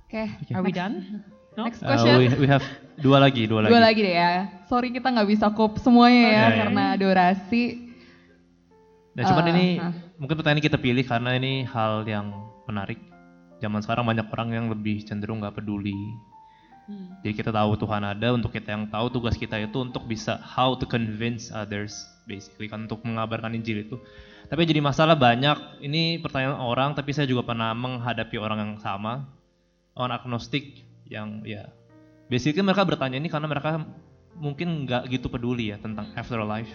Okay. 0.10 0.27
Okay. 0.30 0.53
Are 0.53 0.61
we 0.61 0.69
done? 0.69 1.26
No? 1.57 1.65
Next 1.69 1.81
Uh, 1.81 1.94
question. 1.94 2.14
we, 2.18 2.45
we 2.45 2.48
have 2.49 2.65
dua 2.98 3.22
lagi, 3.22 3.45
dua 3.45 3.65
lagi. 3.65 3.72
Dua 3.73 3.81
lagi 3.81 3.99
deh 4.02 4.15
ya. 4.18 4.30
Sorry 4.69 4.90
kita 4.94 5.10
nggak 5.10 5.30
bisa 5.30 5.49
kop 5.53 5.77
semuanya 5.81 6.26
ya 6.30 6.45
karena 6.65 6.85
durasi. 6.98 7.94
Nah, 9.14 9.23
cuman 9.30 9.45
Eh, 9.45 9.52
ini 9.53 9.68
hah. 9.77 9.94
mungkin 10.18 10.34
pertanyaan 10.41 10.57
ini 10.57 10.65
kita 10.65 10.81
pilih 10.81 11.06
karena 11.06 11.38
ini 11.38 11.65
hal 11.69 12.02
yang 12.10 12.34
menarik. 12.65 12.98
Zaman 13.61 13.85
sekarang 13.85 14.10
banyak 14.10 14.26
orang 14.34 14.49
yang 14.49 14.65
lebih 14.73 15.06
cenderung 15.06 15.45
nggak 15.45 15.61
peduli. 15.61 15.94
Hmm. 16.84 17.16
Jadi 17.24 17.34
kita 17.40 17.52
tahu 17.56 17.80
Tuhan 17.80 18.04
ada 18.04 18.28
untuk 18.36 18.52
kita 18.52 18.76
yang 18.76 18.92
tahu 18.92 19.08
tugas 19.08 19.40
kita 19.40 19.56
itu 19.56 19.80
untuk 19.80 20.04
bisa 20.04 20.36
how 20.44 20.76
to 20.76 20.84
convince 20.84 21.48
others 21.56 21.96
basically 22.28 22.68
kan 22.68 22.84
untuk 22.88 23.00
mengabarkan 23.08 23.56
Injil 23.56 23.88
itu. 23.88 23.96
Tapi 24.52 24.68
jadi 24.68 24.84
masalah 24.84 25.16
banyak 25.16 25.80
ini 25.80 26.20
pertanyaan 26.20 26.60
orang 26.60 26.92
tapi 26.92 27.16
saya 27.16 27.24
juga 27.24 27.48
pernah 27.48 27.72
menghadapi 27.72 28.36
orang 28.36 28.60
yang 28.60 28.74
sama 28.84 29.24
orang 29.96 30.20
agnostik 30.20 30.84
yang 31.08 31.40
ya 31.48 31.72
basically 32.28 32.66
mereka 32.66 32.84
bertanya 32.84 33.16
ini 33.16 33.32
karena 33.32 33.48
mereka 33.48 33.80
mungkin 34.36 34.84
nggak 34.84 35.08
gitu 35.14 35.32
peduli 35.32 35.72
ya 35.72 35.78
tentang 35.80 36.12
afterlife. 36.18 36.72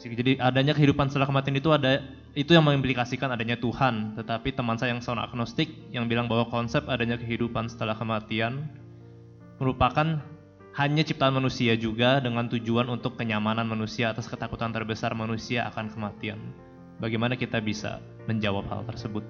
Jadi 0.00 0.40
adanya 0.40 0.74
kehidupan 0.74 1.12
setelah 1.12 1.28
kematian 1.30 1.60
itu 1.60 1.70
ada 1.70 2.02
itu 2.32 2.56
yang 2.56 2.64
mengimplikasikan 2.64 3.28
adanya 3.28 3.60
Tuhan. 3.60 4.16
Tetapi 4.16 4.56
teman 4.56 4.80
saya 4.80 4.96
yang 4.96 5.04
seorang 5.04 5.28
agnostik 5.28 5.68
yang 5.92 6.08
bilang 6.08 6.26
bahwa 6.28 6.48
konsep 6.48 6.84
adanya 6.88 7.20
kehidupan 7.20 7.68
setelah 7.68 7.92
kematian 7.92 8.68
merupakan 9.60 10.20
hanya 10.72 11.02
ciptaan 11.04 11.36
manusia 11.36 11.76
juga 11.76 12.16
dengan 12.24 12.48
tujuan 12.48 12.88
untuk 12.88 13.20
kenyamanan 13.20 13.68
manusia 13.68 14.08
atas 14.08 14.24
ketakutan 14.24 14.72
terbesar 14.72 15.12
manusia 15.12 15.68
akan 15.68 15.92
kematian. 15.92 16.40
Bagaimana 16.96 17.36
kita 17.36 17.60
bisa 17.60 18.00
menjawab 18.24 18.64
hal 18.72 18.80
tersebut? 18.88 19.20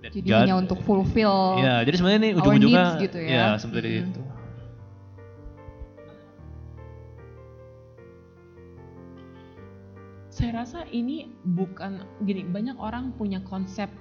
Jadi 0.00 0.26
God- 0.26 0.48
hanya 0.48 0.56
untuk 0.58 0.80
fulfill. 0.82 1.60
Ya, 1.60 1.84
jadi 1.84 1.94
sebenarnya 2.00 2.20
ini 2.24 2.30
ujung-ujungnya 2.40 2.86
gitu 3.04 3.18
ya. 3.20 3.54
seperti 3.60 3.88
Mm. 4.00 4.04
itu. 4.10 4.20
Saya 10.40 10.64
rasa 10.64 10.88
ini 10.88 11.28
bukan 11.44 12.00
gini, 12.24 12.48
banyak 12.48 12.80
orang 12.80 13.12
punya 13.20 13.44
konsep 13.44 13.92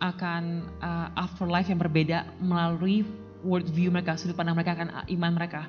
akan 0.00 0.64
uh, 0.80 1.12
afterlife 1.12 1.68
yang 1.68 1.76
berbeda 1.76 2.24
melalui 2.40 3.04
worldview 3.44 3.92
mereka, 3.92 4.16
sudut 4.16 4.32
pandang 4.32 4.56
mereka 4.56 4.80
akan 4.80 4.88
uh, 4.88 5.04
iman 5.12 5.32
mereka. 5.36 5.68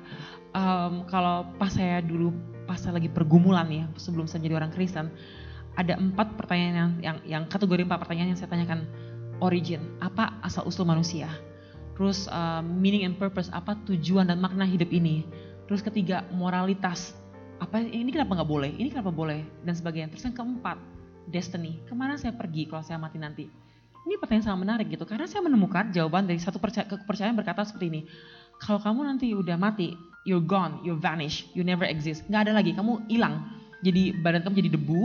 Um, 0.56 1.04
kalau 1.04 1.44
pas 1.60 1.68
saya 1.68 2.00
dulu 2.00 2.32
pas 2.64 2.80
saya 2.80 2.96
lagi 2.96 3.12
pergumulan 3.12 3.68
ya 3.68 3.84
sebelum 4.00 4.24
saya 4.24 4.40
menjadi 4.40 4.56
orang 4.64 4.72
Kristen, 4.72 5.12
ada 5.76 6.00
empat 6.00 6.32
pertanyaan 6.40 6.72
yang, 6.72 6.92
yang, 7.04 7.16
yang 7.28 7.42
kategori 7.52 7.84
empat 7.84 8.00
pertanyaan 8.08 8.32
yang 8.32 8.40
saya 8.40 8.48
tanyakan. 8.48 8.88
Origin, 9.44 10.00
apa 10.00 10.40
asal 10.40 10.64
usul 10.64 10.88
manusia, 10.88 11.28
terus 11.92 12.24
uh, 12.32 12.64
meaning 12.64 13.04
and 13.04 13.20
purpose, 13.20 13.52
apa 13.52 13.76
tujuan 13.84 14.32
dan 14.32 14.40
makna 14.40 14.64
hidup 14.64 14.88
ini, 14.88 15.28
terus 15.68 15.84
ketiga 15.84 16.24
moralitas, 16.32 17.12
apa 17.56 17.80
ini 17.80 18.12
kenapa 18.12 18.36
nggak 18.36 18.50
boleh, 18.50 18.70
ini 18.76 18.88
kenapa 18.92 19.12
boleh 19.12 19.40
dan 19.64 19.72
sebagainya. 19.72 20.12
Terus 20.12 20.28
yang 20.28 20.36
keempat 20.36 20.76
destiny, 21.28 21.80
ke 21.88 21.94
mana 21.96 22.20
saya 22.20 22.36
pergi 22.36 22.68
kalau 22.68 22.84
saya 22.84 23.00
mati 23.00 23.18
nanti. 23.18 23.44
Ini 24.06 24.14
pertanyaan 24.22 24.54
sangat 24.54 24.60
menarik 24.62 24.86
gitu 24.94 25.02
karena 25.02 25.26
saya 25.26 25.42
menemukan 25.42 25.90
jawaban 25.90 26.30
dari 26.30 26.38
satu 26.38 26.62
percaya, 26.62 26.86
kepercayaan 26.86 27.34
berkata 27.34 27.66
seperti 27.66 27.86
ini. 27.90 28.00
Kalau 28.62 28.78
kamu 28.78 29.02
nanti 29.02 29.34
udah 29.34 29.58
mati, 29.58 29.98
you're 30.22 30.44
gone, 30.44 30.78
you 30.86 30.94
vanish, 30.94 31.50
you 31.58 31.66
never 31.66 31.82
exist, 31.82 32.22
nggak 32.30 32.46
ada 32.46 32.52
lagi, 32.54 32.70
kamu 32.70 33.02
hilang. 33.10 33.50
Jadi 33.82 34.14
badan 34.22 34.46
kamu 34.46 34.54
jadi 34.62 34.70
debu 34.78 35.02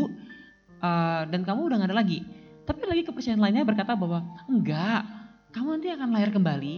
uh, 0.86 1.24
dan 1.28 1.42
kamu 1.42 1.66
udah 1.66 1.76
nggak 1.82 1.90
ada 1.92 1.98
lagi. 1.98 2.22
Tapi 2.62 2.86
lagi 2.86 3.02
kepercayaan 3.10 3.42
lainnya 3.42 3.66
berkata 3.66 3.98
bahwa 3.98 4.22
enggak, 4.46 5.02
kamu 5.50 5.82
nanti 5.82 5.90
akan 5.90 6.10
lahir 6.14 6.30
kembali. 6.30 6.78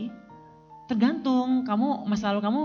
Tergantung 0.87 1.67
kamu 1.67 2.07
masa 2.07 2.31
lalu 2.31 2.41
kamu 2.43 2.61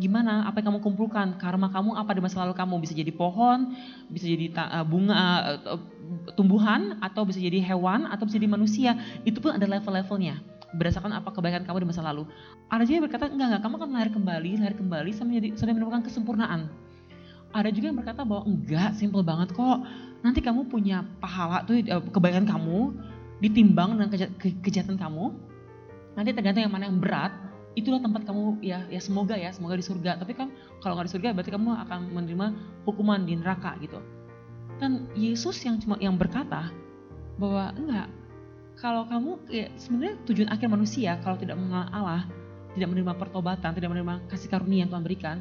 gimana, 0.00 0.48
apa 0.48 0.60
yang 0.60 0.72
kamu 0.72 0.80
kumpulkan, 0.80 1.36
karma 1.36 1.68
kamu 1.68 1.96
apa 1.96 2.10
di 2.16 2.20
masa 2.24 2.40
lalu 2.44 2.56
kamu 2.56 2.80
bisa 2.80 2.96
jadi 2.96 3.12
pohon, 3.12 3.76
bisa 4.08 4.24
jadi 4.24 4.48
uh, 4.56 4.84
bunga, 4.88 5.14
uh, 5.16 5.76
uh, 5.76 5.80
tumbuhan, 6.32 6.96
atau 7.04 7.28
bisa 7.28 7.36
jadi 7.40 7.60
hewan, 7.60 8.08
atau 8.08 8.24
bisa 8.24 8.40
jadi 8.40 8.48
manusia. 8.48 8.96
Itu 9.28 9.44
pun 9.44 9.52
ada 9.52 9.68
level-levelnya 9.68 10.40
berdasarkan 10.72 11.12
apa 11.12 11.28
kebaikan 11.28 11.68
kamu 11.68 11.84
di 11.84 11.88
masa 11.92 12.00
lalu. 12.00 12.24
Ada 12.72 12.88
juga 12.88 12.96
yang 12.96 13.04
berkata 13.04 13.24
enggak 13.28 13.48
enggak, 13.52 13.62
kamu 13.68 13.74
akan 13.76 13.88
lahir 13.92 14.10
kembali, 14.16 14.50
lahir 14.64 14.74
kembali 14.80 15.10
sampai 15.12 15.30
menjadi 15.36 15.48
sampai 15.60 15.74
menemukan 15.76 16.02
kesempurnaan. 16.08 16.60
Ada 17.52 17.68
juga 17.68 17.92
yang 17.92 17.98
berkata 18.00 18.24
bahwa 18.24 18.48
enggak, 18.48 18.96
simple 18.96 19.20
banget 19.20 19.52
kok. 19.52 19.84
Nanti 20.24 20.40
kamu 20.40 20.72
punya 20.72 21.04
pahala 21.20 21.68
tuh 21.68 21.76
eh, 21.76 22.02
kebaikan 22.08 22.48
kamu 22.48 22.96
ditimbang 23.44 24.00
dengan 24.00 24.08
keja- 24.08 24.32
ke- 24.40 24.56
kejahatan 24.64 24.96
kamu. 24.96 25.36
Nanti 26.16 26.30
tergantung 26.32 26.64
yang 26.64 26.72
mana 26.72 26.88
yang 26.88 26.96
berat, 26.96 27.32
itulah 27.72 28.00
tempat 28.00 28.28
kamu 28.28 28.60
ya 28.60 28.84
ya 28.92 29.00
semoga 29.00 29.36
ya 29.36 29.50
semoga 29.52 29.78
di 29.78 29.84
surga. 29.84 30.20
Tapi 30.20 30.32
kan 30.36 30.52
kalau 30.84 30.98
nggak 30.98 31.08
di 31.08 31.14
surga 31.14 31.28
berarti 31.32 31.52
kamu 31.52 31.68
akan 31.88 32.00
menerima 32.12 32.46
hukuman 32.84 33.24
di 33.24 33.34
neraka 33.38 33.76
gitu. 33.80 34.00
Dan 34.80 35.06
Yesus 35.14 35.62
yang 35.62 35.78
cuma 35.78 35.96
yang 36.02 36.18
berkata 36.18 36.68
bahwa 37.38 37.70
enggak 37.78 38.08
kalau 38.82 39.06
kamu 39.06 39.38
ya, 39.52 39.70
sebenarnya 39.78 40.16
tujuan 40.26 40.48
akhir 40.50 40.66
manusia 40.66 41.14
kalau 41.22 41.38
tidak 41.38 41.54
mengenal 41.54 41.86
Allah, 41.92 42.26
tidak 42.74 42.88
menerima 42.90 43.14
pertobatan, 43.14 43.70
tidak 43.76 43.88
menerima 43.94 44.14
kasih 44.26 44.48
karunia 44.48 44.82
yang 44.82 44.90
Tuhan 44.90 45.04
berikan, 45.04 45.36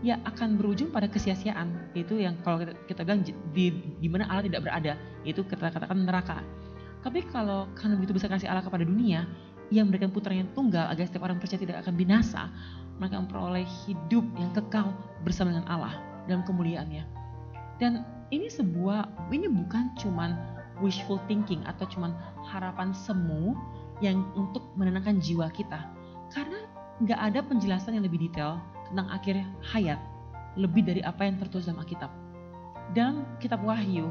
ya 0.00 0.16
akan 0.24 0.56
berujung 0.56 0.88
pada 0.94 1.10
kesia-siaan. 1.10 1.92
Itu 1.92 2.16
yang 2.16 2.38
kalau 2.46 2.62
kita, 2.62 2.72
kita 2.86 3.00
bilang 3.04 3.20
di, 3.26 3.66
di 3.98 4.08
mana 4.08 4.30
Allah 4.30 4.46
tidak 4.46 4.64
berada, 4.64 4.94
itu 5.26 5.42
kita 5.44 5.68
katakan 5.68 6.00
neraka. 6.00 6.40
Tapi 7.02 7.28
kalau 7.28 7.68
karena 7.76 7.94
begitu 7.98 8.16
besar 8.16 8.30
kasih 8.32 8.48
Allah 8.50 8.64
kepada 8.64 8.88
dunia, 8.88 9.26
yang 9.68 9.88
memberikan 9.88 10.12
putranya 10.12 10.48
tunggal 10.56 10.88
agar 10.88 11.04
setiap 11.04 11.28
orang 11.28 11.36
percaya 11.36 11.60
tidak 11.60 11.84
akan 11.84 11.94
binasa, 11.96 12.48
mereka 12.96 13.20
memperoleh 13.20 13.66
hidup 13.86 14.24
yang 14.40 14.50
kekal 14.56 14.90
bersama 15.22 15.52
dengan 15.54 15.68
Allah 15.68 15.94
dalam 16.24 16.42
kemuliaannya. 16.44 17.04
Dan 17.78 18.02
ini 18.34 18.50
sebuah, 18.50 19.30
ini 19.30 19.46
bukan 19.46 19.94
cuman 20.00 20.34
wishful 20.82 21.20
thinking 21.30 21.62
atau 21.66 21.86
cuman 21.86 22.14
harapan 22.48 22.90
semu 22.90 23.54
yang 24.02 24.22
untuk 24.34 24.62
menenangkan 24.74 25.18
jiwa 25.22 25.50
kita. 25.54 25.86
Karena 26.32 26.64
nggak 27.02 27.20
ada 27.20 27.40
penjelasan 27.46 27.98
yang 27.98 28.04
lebih 28.04 28.28
detail 28.28 28.58
tentang 28.90 29.06
akhir 29.12 29.38
hayat 29.74 30.00
lebih 30.58 30.82
dari 30.82 31.00
apa 31.04 31.22
yang 31.22 31.38
tertulis 31.38 31.70
dalam 31.70 31.82
Alkitab. 31.82 32.10
Dalam 32.96 33.22
kitab 33.38 33.62
Wahyu 33.62 34.10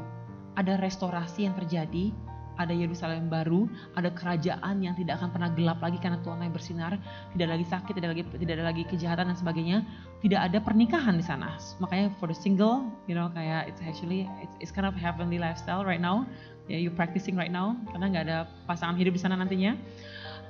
ada 0.56 0.80
restorasi 0.80 1.44
yang 1.44 1.54
terjadi, 1.54 2.10
ada 2.58 2.74
Yerusalem 2.74 3.30
baru, 3.30 3.70
ada 3.94 4.10
kerajaan 4.10 4.82
yang 4.82 4.98
tidak 4.98 5.22
akan 5.22 5.30
pernah 5.30 5.50
gelap 5.54 5.78
lagi 5.78 5.96
karena 6.02 6.18
Tuhan 6.26 6.42
yang 6.42 6.52
bersinar, 6.52 6.98
tidak 7.32 7.48
lagi 7.54 7.64
sakit, 7.70 7.92
tidak 7.94 8.10
lagi 8.12 8.22
tidak 8.36 8.54
ada 8.58 8.66
lagi 8.66 8.82
kejahatan 8.90 9.30
dan 9.30 9.36
sebagainya, 9.38 9.78
tidak 10.20 10.40
ada 10.50 10.58
pernikahan 10.58 11.14
di 11.14 11.24
sana. 11.24 11.56
Makanya 11.78 12.10
for 12.18 12.26
the 12.26 12.36
single, 12.36 12.90
you 13.06 13.14
know, 13.14 13.30
kayak 13.32 13.70
it's 13.70 13.80
actually 13.86 14.26
it's, 14.42 14.68
it's 14.68 14.72
kind 14.74 14.84
of 14.84 14.92
heavenly 14.98 15.38
lifestyle 15.38 15.86
right 15.86 16.02
now 16.02 16.26
ya 16.68 16.76
you 16.76 16.92
practicing 16.92 17.32
right 17.32 17.50
now 17.50 17.72
karena 17.90 18.12
nggak 18.12 18.24
ada 18.28 18.38
pasangan 18.68 18.98
hidup 19.00 19.16
di 19.16 19.20
sana 19.22 19.34
nantinya. 19.40 19.78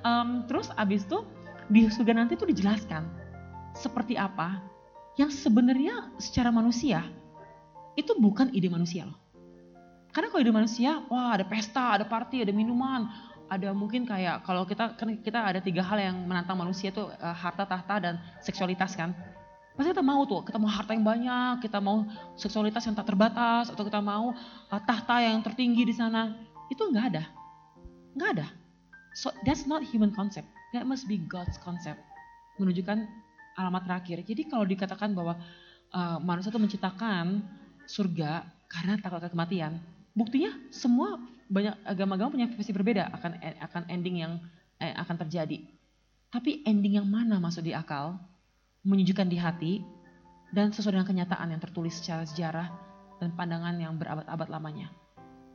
Um, 0.03 0.49
terus 0.51 0.73
abis 0.75 1.07
itu 1.07 1.23
di 1.71 1.87
surga 1.87 2.17
nanti 2.17 2.35
itu 2.35 2.49
dijelaskan 2.49 3.07
seperti 3.77 4.19
apa 4.19 4.59
yang 5.19 5.31
sebenarnya 5.31 6.15
secara 6.19 6.51
manusia 6.51 7.03
itu 7.99 8.15
bukan 8.15 8.55
ide 8.55 8.71
manusia 8.71 9.07
loh. 9.07 9.19
Karena 10.13 10.29
kalau 10.33 10.41
ide 10.41 10.53
manusia, 10.55 11.05
wah 11.13 11.37
ada 11.37 11.45
pesta, 11.45 12.01
ada 12.01 12.05
party, 12.09 12.43
ada 12.43 12.53
minuman, 12.53 13.07
ada 13.49 13.73
mungkin 13.73 14.05
kayak 14.05 14.45
kalau 14.45 14.69
kita 14.69 14.97
kan 14.97 15.09
kita 15.21 15.41
ada 15.41 15.61
tiga 15.61 15.81
hal 15.81 15.97
yang 16.01 16.17
menantang 16.29 16.57
manusia 16.57 16.93
itu 16.93 17.09
uh, 17.09 17.37
harta, 17.37 17.65
tahta, 17.65 17.95
dan 18.01 18.15
seksualitas 18.45 18.97
kan. 18.97 19.17
Pasti 19.77 19.95
kita 19.95 20.03
mau 20.03 20.27
tuh, 20.27 20.43
kita 20.43 20.59
mau 20.59 20.69
harta 20.69 20.91
yang 20.93 21.07
banyak, 21.07 21.63
kita 21.63 21.79
mau 21.79 22.03
seksualitas 22.35 22.83
yang 22.89 22.97
tak 22.99 23.09
terbatas, 23.09 23.71
atau 23.73 23.85
kita 23.85 24.01
mau 24.03 24.35
uh, 24.69 24.81
tahta 24.85 25.23
yang 25.25 25.41
tertinggi 25.41 25.89
di 25.89 25.95
sana. 25.97 26.37
Itu 26.69 26.89
nggak 26.89 27.07
ada. 27.15 27.25
Nggak 28.17 28.31
ada. 28.37 28.47
So 29.17 29.33
that's 29.45 29.65
not 29.65 29.81
human 29.85 30.13
concept. 30.13 30.49
That 30.77 30.85
must 30.85 31.09
be 31.09 31.17
God's 31.17 31.57
concept. 31.61 32.01
Menunjukkan 32.61 33.09
alamat 33.57 33.83
terakhir. 33.89 34.17
Jadi 34.29 34.47
kalau 34.47 34.69
dikatakan 34.69 35.17
bahwa 35.17 35.41
uh, 35.95 36.19
manusia 36.21 36.53
itu 36.53 36.61
menciptakan 36.61 37.41
surga 37.89 38.45
karena 38.69 39.01
takut 39.01 39.25
kematian, 39.33 39.81
buktinya 40.19 40.51
semua 40.75 41.23
banyak 41.47 41.79
agama-agama 41.87 42.35
punya 42.35 42.51
versi 42.51 42.75
berbeda 42.75 43.09
akan 43.15 43.39
akan 43.71 43.83
ending 43.87 44.27
yang 44.27 44.43
eh, 44.83 44.93
akan 44.99 45.17
terjadi. 45.25 45.63
Tapi 46.29 46.67
ending 46.67 47.01
yang 47.01 47.09
mana 47.09 47.39
masuk 47.41 47.65
di 47.65 47.73
akal? 47.73 48.19
menyejukkan 48.87 49.29
di 49.29 49.39
hati, 49.39 49.73
dan 50.55 50.73
sesuai 50.73 50.97
dengan 50.97 51.09
kenyataan 51.09 51.53
yang 51.53 51.61
tertulis 51.61 52.01
secara 52.01 52.25
sejarah 52.25 52.69
dan 53.21 53.37
pandangan 53.37 53.77
yang 53.77 54.01
berabad-abad 54.01 54.49
lamanya. 54.49 54.89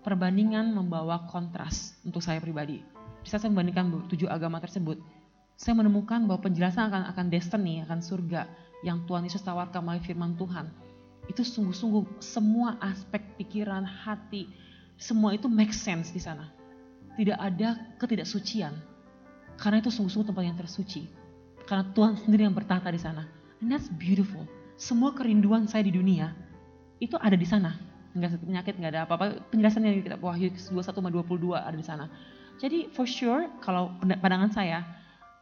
Perbandingan 0.06 0.76
membawa 0.76 1.26
kontras 1.32 1.98
untuk 2.04 2.20
saya 2.20 2.44
pribadi. 2.44 2.84
Di 3.24 3.28
saat 3.32 3.42
saya 3.42 3.56
membandingkan 3.56 4.12
tujuh 4.12 4.28
agama 4.28 4.60
tersebut, 4.60 5.00
saya 5.56 5.80
menemukan 5.80 6.28
bahwa 6.28 6.44
penjelasan 6.44 6.92
akan 6.92 7.04
akan 7.16 7.26
destiny, 7.32 7.80
akan 7.88 8.04
surga 8.04 8.46
yang 8.84 9.08
Tuhan 9.08 9.26
Yesus 9.26 9.42
tawarkan 9.42 9.80
melalui 9.80 10.04
firman 10.04 10.36
Tuhan. 10.36 10.68
Itu 11.28 11.42
sungguh-sungguh 11.46 12.20
semua 12.20 12.76
aspek 12.84 13.24
pikiran, 13.40 13.84
hati, 13.88 14.50
semua 15.00 15.36
itu 15.36 15.48
make 15.48 15.72
sense 15.72 16.12
di 16.12 16.20
sana. 16.20 16.52
Tidak 17.16 17.38
ada 17.38 17.78
ketidaksucian. 18.02 18.74
Karena 19.56 19.80
itu 19.80 19.94
sungguh-sungguh 19.94 20.34
tempat 20.34 20.44
yang 20.44 20.58
tersuci 20.58 21.24
karena 21.64 21.84
Tuhan 21.96 22.20
sendiri 22.20 22.44
yang 22.48 22.56
bertata 22.56 22.92
di 22.92 23.00
sana. 23.00 23.24
And 23.64 23.72
that's 23.72 23.88
beautiful. 23.88 24.44
Semua 24.76 25.16
kerinduan 25.16 25.70
saya 25.70 25.88
di 25.88 25.96
dunia 25.96 26.36
itu 27.00 27.16
ada 27.20 27.36
di 27.36 27.48
sana. 27.48 27.76
Enggak 28.14 28.38
satu 28.38 28.46
penyakit, 28.46 28.74
enggak 28.78 28.92
ada 28.94 29.02
apa-apa. 29.08 29.42
Penjelasannya 29.50 29.92
di 29.98 30.04
kitab 30.06 30.22
Wahyu 30.22 30.52
21 30.54 30.84
sama 30.86 31.10
22 31.10 31.56
ada 31.56 31.78
di 31.78 31.86
sana. 31.86 32.06
Jadi 32.60 32.92
for 32.94 33.08
sure 33.08 33.50
kalau 33.64 33.96
pandangan 34.00 34.52
saya 34.54 34.86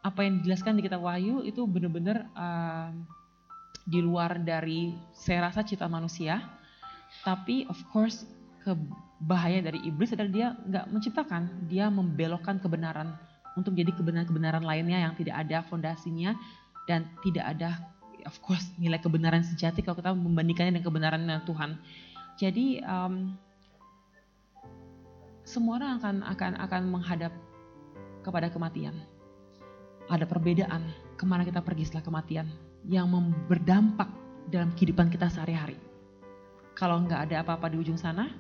apa 0.02 0.26
yang 0.26 0.42
dijelaskan 0.42 0.80
di 0.80 0.86
kitab 0.86 1.04
Wahyu 1.04 1.44
itu 1.44 1.66
benar-benar 1.68 2.30
uh, 2.34 2.90
di 3.86 4.00
luar 4.02 4.42
dari 4.42 4.94
saya 5.14 5.50
rasa 5.50 5.66
cita 5.66 5.90
manusia. 5.90 6.42
Tapi 7.26 7.68
of 7.68 7.78
course 7.92 8.24
kebahaya 8.62 9.60
dari 9.66 9.82
iblis 9.84 10.14
adalah 10.14 10.32
dia 10.32 10.48
nggak 10.56 10.86
menciptakan, 10.94 11.68
dia 11.68 11.90
membelokkan 11.90 12.62
kebenaran 12.62 13.18
untuk 13.58 13.76
menjadi 13.76 14.00
kebenaran-kebenaran 14.00 14.64
lainnya 14.64 15.02
yang 15.04 15.14
tidak 15.18 15.36
ada 15.44 15.66
fondasinya 15.68 16.38
dan 16.88 17.10
tidak 17.20 17.46
ada 17.58 17.70
of 18.24 18.38
course 18.40 18.70
nilai 18.78 19.02
kebenaran 19.02 19.44
sejati 19.44 19.82
kalau 19.82 19.98
kita 19.98 20.14
membandingkannya 20.14 20.78
dengan 20.78 20.88
kebenaran 20.88 21.22
Tuhan. 21.44 21.72
Jadi 22.40 22.80
um, 22.86 23.36
semua 25.44 25.82
orang 25.82 25.92
akan 26.00 26.16
akan 26.24 26.52
akan 26.64 26.82
menghadap 26.88 27.34
kepada 28.24 28.48
kematian. 28.54 28.96
Ada 30.08 30.26
perbedaan 30.30 30.86
ke 31.18 31.24
mana 31.28 31.44
kita 31.44 31.60
pergi 31.62 31.88
setelah 31.88 32.06
kematian 32.06 32.71
yang 32.88 33.10
berdampak 33.46 34.10
dalam 34.50 34.74
kehidupan 34.74 35.14
kita 35.14 35.30
sehari-hari. 35.30 35.78
Kalau 36.74 36.98
nggak 37.06 37.30
ada 37.30 37.46
apa-apa 37.46 37.70
di 37.70 37.78
ujung 37.78 38.00
sana, 38.00 38.32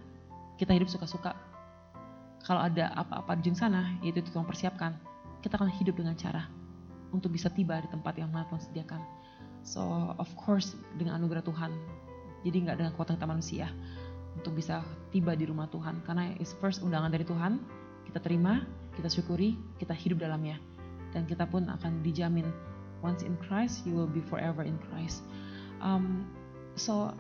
kita 0.57 0.73
hidup 0.73 0.89
suka-suka. 0.89 1.37
Kalau 2.41 2.61
ada 2.61 2.89
apa-apa 2.97 3.37
di 3.37 3.47
ujung 3.47 3.59
sana, 3.59 3.95
yaitu 4.01 4.25
Tuhan 4.25 4.47
persiapkan, 4.49 4.97
kita 5.45 5.61
akan 5.61 5.69
hidup 5.69 5.97
dengan 5.97 6.17
cara 6.17 6.49
untuk 7.13 7.33
bisa 7.33 7.51
tiba 7.51 7.77
di 7.77 7.89
tempat 7.91 8.17
yang 8.17 8.31
Maha 8.33 8.49
Tuhan 8.49 8.61
sediakan. 8.71 9.01
So 9.61 9.81
of 10.17 10.29
course 10.33 10.73
dengan 10.97 11.21
anugerah 11.21 11.45
Tuhan, 11.45 11.69
jadi 12.41 12.57
nggak 12.65 12.77
dengan 12.81 12.93
kuota 12.97 13.13
kita 13.13 13.29
manusia 13.29 13.69
untuk 14.33 14.57
bisa 14.57 14.81
tiba 15.13 15.37
di 15.37 15.45
rumah 15.45 15.69
Tuhan. 15.69 16.01
Karena 16.01 16.33
is 16.41 16.55
first 16.57 16.81
undangan 16.81 17.13
dari 17.13 17.27
Tuhan, 17.27 17.61
kita 18.09 18.17
terima, 18.23 18.65
kita 18.97 19.11
syukuri, 19.11 19.53
kita 19.77 19.93
hidup 19.93 20.23
dalamnya. 20.23 20.57
Dan 21.11 21.27
kita 21.27 21.43
pun 21.45 21.67
akan 21.67 22.01
dijamin 22.01 22.47
once 23.01 23.25
in 23.25 23.37
Christ, 23.45 23.85
you 23.85 23.93
will 23.93 24.09
be 24.09 24.21
forever 24.21 24.65
in 24.65 24.77
Christ. 24.89 25.25
Um, 25.81 26.29
so 26.77 27.13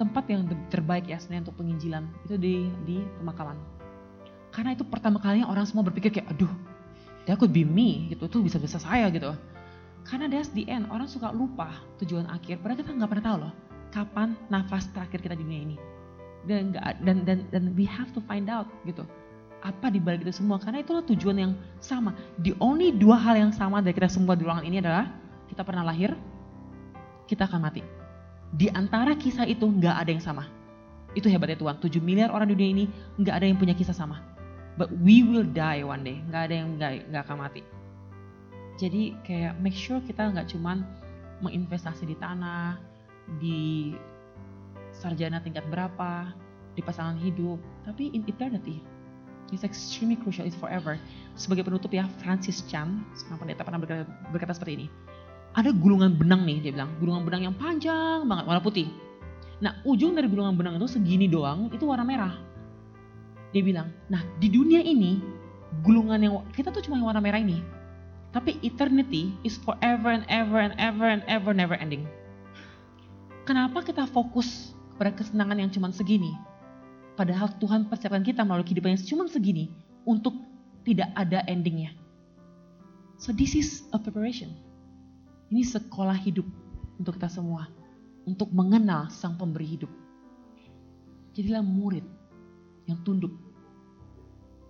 tempat 0.00 0.26
yang 0.26 0.50
terbaik 0.72 1.06
ya 1.06 1.20
sebenarnya 1.22 1.46
untuk 1.48 1.62
penginjilan 1.62 2.04
itu 2.26 2.34
di 2.34 2.54
di 2.82 2.96
pemakaman. 3.22 3.54
Karena 4.50 4.74
itu 4.74 4.82
pertama 4.86 5.18
kalinya 5.18 5.50
orang 5.50 5.66
semua 5.66 5.82
berpikir 5.86 6.14
kayak, 6.14 6.30
aduh, 6.30 6.50
that 7.26 7.38
could 7.38 7.50
be 7.50 7.66
me 7.66 8.10
gitu, 8.10 8.26
tuh 8.30 8.42
bisa-bisa 8.42 8.78
saya 8.78 9.10
gitu. 9.10 9.34
Karena 10.04 10.30
that's 10.30 10.52
the 10.52 10.62
end, 10.68 10.86
orang 10.92 11.10
suka 11.10 11.32
lupa 11.34 11.74
tujuan 12.02 12.28
akhir. 12.30 12.60
Padahal 12.62 12.78
kita 12.78 12.90
nggak 12.94 13.10
pernah 13.10 13.24
tahu 13.24 13.36
loh, 13.48 13.52
kapan 13.90 14.28
nafas 14.52 14.86
terakhir 14.94 15.18
kita 15.24 15.34
di 15.34 15.42
dunia 15.42 15.60
ini. 15.64 15.76
Dan 16.44 16.76
dan 16.76 17.24
dan 17.24 17.38
dan 17.48 17.64
we 17.72 17.88
have 17.88 18.12
to 18.12 18.20
find 18.28 18.52
out 18.52 18.68
gitu. 18.84 19.02
Apa 19.64 19.88
di 19.88 19.96
balik 19.96 20.28
itu 20.28 20.44
semua? 20.44 20.60
Karena 20.60 20.84
itulah 20.84 21.00
tujuan 21.08 21.40
yang 21.40 21.52
sama. 21.80 22.12
The 22.44 22.52
only 22.60 22.92
dua 22.92 23.16
hal 23.16 23.40
yang 23.40 23.52
sama 23.56 23.80
dari 23.80 23.96
kita 23.96 24.12
semua 24.12 24.36
di 24.36 24.44
ruangan 24.44 24.68
ini 24.68 24.84
adalah 24.84 25.08
kita 25.48 25.64
pernah 25.64 25.88
lahir, 25.88 26.12
kita 27.24 27.48
akan 27.48 27.64
mati. 27.64 27.80
Di 28.52 28.68
antara 28.68 29.16
kisah 29.16 29.48
itu 29.48 29.64
nggak 29.64 29.96
ada 30.04 30.10
yang 30.12 30.20
sama. 30.20 30.44
Itu 31.16 31.32
hebatnya 31.32 31.56
Tuhan. 31.56 31.80
7 31.80 31.96
miliar 32.04 32.28
orang 32.28 32.52
di 32.52 32.54
dunia 32.60 32.70
ini 32.76 32.84
nggak 33.16 33.34
ada 33.40 33.46
yang 33.48 33.56
punya 33.56 33.72
kisah 33.72 33.96
sama. 33.96 34.20
But 34.76 34.92
we 35.00 35.24
will 35.24 35.48
die 35.48 35.80
one 35.80 36.04
day. 36.04 36.20
Nggak 36.28 36.42
ada 36.50 36.54
yang 36.54 36.68
nggak 36.76 37.22
akan 37.24 37.36
mati. 37.40 37.62
Jadi 38.76 39.16
kayak 39.24 39.56
make 39.64 39.78
sure 39.78 40.02
kita 40.04 40.28
nggak 40.28 40.50
cuman 40.52 40.84
menginvestasi 41.40 42.04
di 42.04 42.16
tanah, 42.20 42.76
di 43.40 43.94
sarjana 44.92 45.40
tingkat 45.40 45.64
berapa, 45.72 46.34
di 46.74 46.82
pasangan 46.82 47.16
hidup, 47.16 47.58
tapi 47.86 48.10
in 48.12 48.26
eternity. 48.26 48.82
It's 49.52 49.66
extremely 49.66 50.16
crucial, 50.16 50.48
it's 50.48 50.56
forever. 50.56 50.96
Sebagai 51.36 51.66
penutup 51.66 51.92
ya, 51.92 52.08
Francis 52.22 52.64
Chan, 52.64 53.04
seorang 53.12 53.44
pendeta 53.44 53.66
pernah 53.66 53.80
berkata, 53.82 54.08
berkata 54.32 54.52
seperti 54.56 54.72
ini. 54.84 54.86
Ada 55.54 55.70
gulungan 55.70 56.16
benang 56.16 56.46
nih, 56.48 56.64
dia 56.64 56.72
bilang. 56.74 56.90
Gulungan 56.98 57.22
benang 57.28 57.42
yang 57.50 57.54
panjang 57.54 58.24
banget, 58.24 58.44
warna 58.48 58.62
putih. 58.64 58.88
Nah, 59.62 59.78
ujung 59.86 60.16
dari 60.16 60.26
gulungan 60.26 60.56
benang 60.58 60.80
itu 60.80 60.88
segini 60.90 61.30
doang, 61.30 61.70
itu 61.70 61.84
warna 61.86 62.02
merah. 62.02 62.34
Dia 63.54 63.62
bilang, 63.62 63.94
nah 64.10 64.18
di 64.42 64.50
dunia 64.50 64.82
ini, 64.82 65.22
gulungan 65.86 66.18
yang 66.18 66.34
kita 66.50 66.74
tuh 66.74 66.82
cuma 66.82 66.98
warna 66.98 67.22
merah 67.22 67.38
ini. 67.38 67.62
Tapi 68.34 68.58
eternity 68.66 69.30
is 69.46 69.54
forever 69.62 70.10
and 70.10 70.26
ever 70.26 70.58
and 70.58 70.74
ever 70.74 71.06
and 71.06 71.22
ever 71.30 71.54
never 71.54 71.78
ending. 71.78 72.02
Kenapa 73.46 73.86
kita 73.86 74.10
fokus 74.10 74.74
pada 74.98 75.14
kesenangan 75.14 75.62
yang 75.62 75.70
cuma 75.70 75.94
segini? 75.94 76.34
Padahal 77.14 77.54
Tuhan 77.62 77.86
persiapkan 77.86 78.26
kita 78.26 78.42
melalui 78.42 78.66
kehidupan 78.66 78.98
yang 78.98 79.02
cuma 79.06 79.24
segini 79.30 79.70
untuk 80.02 80.34
tidak 80.82 81.14
ada 81.14 81.46
endingnya. 81.46 81.94
So 83.22 83.30
this 83.30 83.54
is 83.54 83.86
a 83.94 83.98
preparation. 84.02 84.50
Ini 85.54 85.62
sekolah 85.62 86.18
hidup 86.18 86.44
untuk 86.98 87.16
kita 87.16 87.30
semua. 87.30 87.70
Untuk 88.26 88.50
mengenal 88.50 89.12
sang 89.14 89.38
pemberi 89.38 89.68
hidup. 89.68 89.92
Jadilah 91.36 91.62
murid 91.62 92.02
yang 92.90 92.98
tunduk 93.06 93.32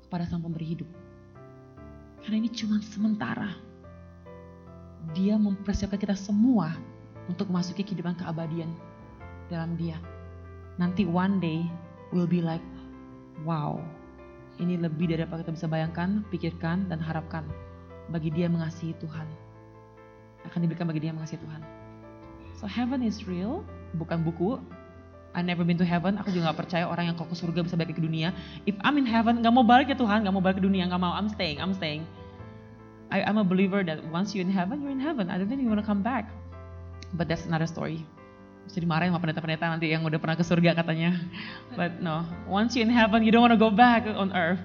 kepada 0.04 0.28
sang 0.28 0.44
pemberi 0.44 0.76
hidup. 0.76 0.88
Karena 2.20 2.44
ini 2.44 2.50
cuma 2.52 2.78
sementara. 2.84 3.56
Dia 5.16 5.36
mempersiapkan 5.36 6.00
kita 6.00 6.16
semua 6.16 6.72
untuk 7.28 7.48
masuki 7.48 7.84
kehidupan 7.84 8.16
keabadian 8.20 8.68
dalam 9.48 9.76
dia. 9.76 9.96
Nanti 10.80 11.04
one 11.06 11.38
day 11.40 11.60
will 12.14 12.30
be 12.30 12.38
like, 12.38 12.62
wow, 13.42 13.82
ini 14.62 14.78
lebih 14.78 15.10
dari 15.10 15.26
apa 15.26 15.42
kita 15.42 15.50
bisa 15.50 15.66
bayangkan, 15.66 16.22
pikirkan, 16.30 16.86
dan 16.86 17.02
harapkan 17.02 17.42
bagi 18.14 18.30
dia 18.30 18.46
mengasihi 18.46 18.94
Tuhan. 19.02 19.26
Akan 20.46 20.62
diberikan 20.62 20.86
bagi 20.86 21.02
dia 21.02 21.10
mengasihi 21.10 21.42
Tuhan. 21.42 21.60
So 22.54 22.70
heaven 22.70 23.02
is 23.02 23.26
real, 23.26 23.66
bukan 23.98 24.22
buku. 24.22 24.62
I 25.34 25.42
never 25.42 25.66
been 25.66 25.74
to 25.82 25.82
heaven, 25.82 26.14
aku 26.14 26.30
juga 26.30 26.54
gak 26.54 26.62
percaya 26.62 26.86
orang 26.86 27.10
yang 27.10 27.18
kok 27.18 27.26
ke 27.26 27.34
surga 27.34 27.66
bisa 27.66 27.74
balik 27.74 27.98
ke 27.98 28.02
dunia. 28.06 28.30
If 28.70 28.78
I'm 28.86 28.94
in 29.02 29.10
heaven, 29.10 29.42
gak 29.42 29.50
mau 29.50 29.66
balik 29.66 29.90
ya 29.90 29.98
Tuhan, 29.98 30.22
gak 30.22 30.30
mau 30.30 30.38
balik 30.38 30.62
ke 30.62 30.64
dunia, 30.64 30.86
gak 30.86 31.02
mau, 31.02 31.10
I'm 31.10 31.26
staying, 31.26 31.58
I'm 31.58 31.74
staying. 31.74 32.06
I, 33.10 33.26
I'm 33.26 33.42
a 33.42 33.46
believer 33.46 33.82
that 33.82 33.98
once 34.14 34.30
you're 34.30 34.46
in 34.46 34.54
heaven, 34.54 34.86
you're 34.86 34.94
in 34.94 35.02
heaven. 35.02 35.34
I 35.34 35.38
don't 35.38 35.50
think 35.50 35.58
you 35.58 35.66
want 35.66 35.82
to 35.82 35.86
come 35.86 36.06
back. 36.06 36.30
But 37.18 37.26
that's 37.26 37.46
another 37.50 37.66
story. 37.66 38.06
Bisa 38.64 38.80
dimarahin 38.80 39.12
sama 39.12 39.20
pendeta-pendeta 39.22 39.68
nanti 39.68 39.92
yang 39.92 40.02
udah 40.02 40.18
pernah 40.18 40.36
ke 40.36 40.44
surga 40.44 40.74
katanya. 40.74 41.14
But 41.78 42.00
no, 42.00 42.24
once 42.48 42.74
you're 42.74 42.84
in 42.84 42.92
heaven, 42.92 43.22
you 43.22 43.30
don't 43.30 43.44
want 43.44 43.54
to 43.54 43.60
go 43.60 43.70
back 43.70 44.08
on 44.08 44.32
earth. 44.32 44.62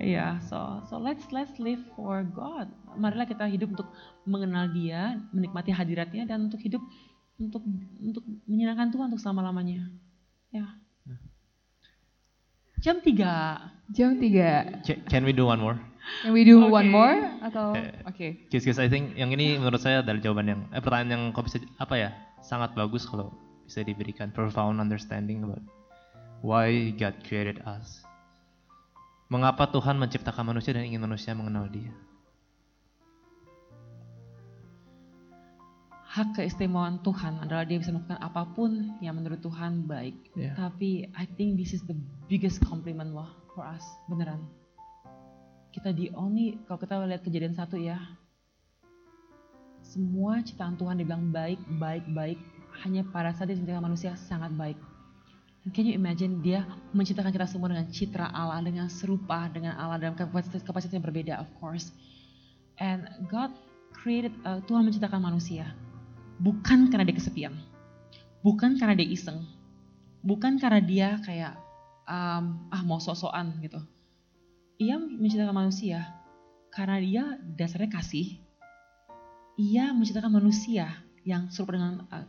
Yeah, 0.00 0.40
so 0.48 0.80
so 0.88 0.96
let's 0.96 1.28
let's 1.28 1.52
live 1.60 1.80
for 1.92 2.24
God. 2.24 2.72
Marilah 2.96 3.28
kita 3.28 3.44
hidup 3.44 3.76
untuk 3.76 3.88
mengenal 4.24 4.72
Dia, 4.72 5.20
menikmati 5.28 5.72
hadiratnya 5.72 6.24
dan 6.24 6.48
untuk 6.48 6.56
hidup 6.60 6.80
untuk 7.36 7.60
untuk 8.00 8.24
menyenangkan 8.48 8.88
Tuhan 8.88 9.12
untuk 9.12 9.20
selama-lamanya. 9.20 9.92
Ya. 10.48 10.72
Jam 12.80 12.96
3. 13.04 13.92
Jam 13.92 14.16
3. 14.16 14.80
Ca- 14.88 15.00
Can 15.04 15.28
we 15.28 15.36
do 15.36 15.44
one 15.44 15.60
more? 15.60 15.76
Can 16.24 16.32
we 16.32 16.48
do 16.48 16.64
Oke. 16.64 16.72
one 16.72 16.88
more 16.88 17.16
atau 17.44 17.76
Eh, 17.76 17.92
oke. 18.08 18.26
Guys, 18.48 18.64
guys, 18.64 18.80
I 18.80 18.88
think 18.88 19.20
yang 19.20 19.36
ini 19.36 19.60
menurut 19.60 19.84
saya 19.84 20.00
adalah 20.00 20.16
jawaban 20.16 20.48
yang 20.48 20.60
eh, 20.72 20.80
pertanyaan 20.80 21.12
yang 21.12 21.22
kok 21.36 21.44
bisa 21.44 21.60
apa 21.76 21.94
ya 22.00 22.08
sangat 22.40 22.72
bagus 22.76 23.04
kalau 23.06 23.32
bisa 23.64 23.86
diberikan 23.86 24.34
profound 24.34 24.82
understanding 24.82 25.46
about 25.46 25.62
why 26.42 26.90
God 26.96 27.20
created 27.22 27.62
us. 27.68 28.02
Mengapa 29.30 29.70
Tuhan 29.70 29.94
menciptakan 29.94 30.42
manusia 30.42 30.74
dan 30.74 30.82
ingin 30.82 31.06
manusia 31.06 31.30
mengenal 31.38 31.70
Dia? 31.70 31.94
Hak 36.10 36.42
keistimewaan 36.42 36.98
Tuhan 37.06 37.38
adalah 37.38 37.62
dia 37.62 37.78
bisa 37.78 37.94
melakukan 37.94 38.18
apa 38.18 38.42
pun 38.42 38.98
yang 38.98 39.14
menurut 39.14 39.38
Tuhan 39.38 39.86
baik. 39.86 40.34
Yeah. 40.34 40.58
Tapi 40.58 41.06
I 41.14 41.22
think 41.38 41.54
this 41.54 41.70
is 41.70 41.86
the 41.86 41.94
biggest 42.26 42.58
compliment 42.66 43.14
loh 43.14 43.30
for 43.54 43.62
us, 43.62 43.86
beneran. 44.10 44.42
Kita 45.70 45.94
di 45.94 46.10
only, 46.10 46.58
kalau 46.66 46.82
kita 46.82 46.98
lihat 47.06 47.22
kejadian 47.22 47.54
satu 47.54 47.78
ya, 47.78 48.18
semua 49.90 50.38
ciptaan 50.38 50.78
Tuhan 50.78 51.02
dibilang 51.02 51.34
baik, 51.34 51.58
baik, 51.82 52.06
baik. 52.14 52.38
Hanya 52.86 53.02
pada 53.10 53.34
saat 53.34 53.50
dia 53.50 53.58
menciptakan 53.58 53.90
manusia 53.90 54.14
sangat 54.14 54.54
baik. 54.54 54.78
Can 55.74 55.84
you 55.84 55.92
imagine 55.92 56.40
dia 56.40 56.64
menciptakan 56.96 57.34
kita 57.34 57.44
semua 57.44 57.68
dengan 57.68 57.90
citra 57.90 58.30
Allah, 58.32 58.62
dengan 58.64 58.86
serupa 58.88 59.50
dengan 59.50 59.76
Allah 59.76 60.00
dalam 60.00 60.16
kapasitas, 60.16 60.62
kapasitas 60.64 60.94
yang 60.94 61.04
berbeda 61.04 61.42
of 61.42 61.50
course. 61.58 61.90
And 62.80 63.04
God 63.28 63.52
created, 63.92 64.32
uh, 64.46 64.62
Tuhan 64.64 64.86
menciptakan 64.86 65.20
manusia. 65.20 65.74
Bukan 66.40 66.88
karena 66.88 67.04
dia 67.04 67.18
kesepian. 67.18 67.52
Bukan 68.40 68.80
karena 68.80 68.96
dia 68.96 69.04
iseng. 69.10 69.44
Bukan 70.24 70.56
karena 70.56 70.80
dia 70.80 71.08
kayak, 71.20 71.60
um, 72.08 72.64
ah 72.72 72.82
mau 72.86 72.96
sok-sokan 72.96 73.60
gitu. 73.60 73.84
Ia 74.80 74.96
menciptakan 74.96 75.52
manusia 75.52 76.08
karena 76.72 76.96
dia 77.04 77.22
dasarnya 77.58 77.92
kasih. 77.92 78.40
Ia 79.60 79.92
menciptakan 79.92 80.32
manusia 80.32 80.88
yang 81.28 81.52
serupa 81.52 81.76
dengan 81.76 82.08
uh, 82.08 82.24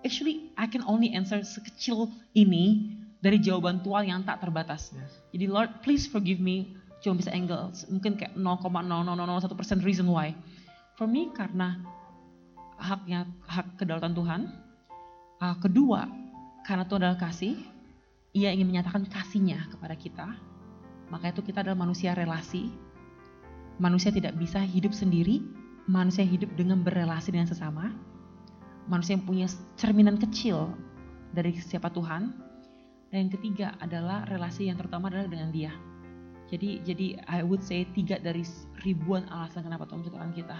actually 0.00 0.48
I 0.56 0.64
can 0.64 0.80
only 0.88 1.12
answer 1.12 1.44
sekecil 1.44 2.08
ini 2.32 2.96
dari 3.20 3.36
jawaban 3.36 3.84
Tuhan 3.84 4.08
yang 4.08 4.20
tak 4.24 4.40
terbatas. 4.40 4.96
Jadi 5.36 5.44
Lord, 5.52 5.84
please 5.84 6.08
forgive 6.08 6.40
me. 6.40 6.72
Cuma 7.04 7.20
bisa 7.20 7.28
angle 7.28 7.76
mungkin 7.92 8.16
kayak 8.16 8.32
0,0001% 8.40 9.84
reason 9.84 10.08
why. 10.08 10.32
For 10.96 11.04
me 11.04 11.28
karena 11.36 11.76
haknya 12.80 13.28
hak 13.44 13.76
kedaulatan 13.76 14.16
Tuhan. 14.16 14.40
Uh, 15.36 15.56
kedua, 15.60 16.08
karena 16.64 16.88
Tuhan 16.88 17.04
adalah 17.04 17.20
kasih, 17.20 17.60
Ia 18.32 18.52
ingin 18.52 18.72
menyatakan 18.72 19.04
kasihnya 19.04 19.68
kepada 19.68 19.92
kita. 19.92 20.28
Maka 21.12 21.36
itu 21.36 21.44
kita 21.44 21.60
adalah 21.60 21.76
manusia 21.76 22.16
relasi. 22.16 22.72
Manusia 23.76 24.08
tidak 24.08 24.36
bisa 24.40 24.60
hidup 24.64 24.96
sendiri, 24.96 25.44
manusia 25.86 26.26
hidup 26.26 26.50
dengan 26.58 26.82
berrelasi 26.82 27.30
dengan 27.30 27.46
sesama. 27.50 27.94
Manusia 28.86 29.18
yang 29.18 29.26
punya 29.26 29.46
cerminan 29.74 30.18
kecil 30.18 30.74
dari 31.34 31.54
siapa 31.58 31.90
Tuhan. 31.90 32.30
Dan 33.10 33.30
yang 33.30 33.32
ketiga 33.38 33.78
adalah 33.78 34.26
relasi 34.26 34.66
yang 34.66 34.78
terutama 34.78 35.10
adalah 35.10 35.30
dengan 35.30 35.54
Dia. 35.54 35.70
Jadi 36.46 36.82
jadi 36.86 37.06
I 37.26 37.42
would 37.42 37.62
say 37.62 37.86
tiga 37.90 38.22
dari 38.22 38.46
ribuan 38.86 39.26
alasan 39.30 39.66
kenapa 39.66 39.86
Tuhan 39.86 40.02
menciptakan 40.02 40.34
kita. 40.34 40.58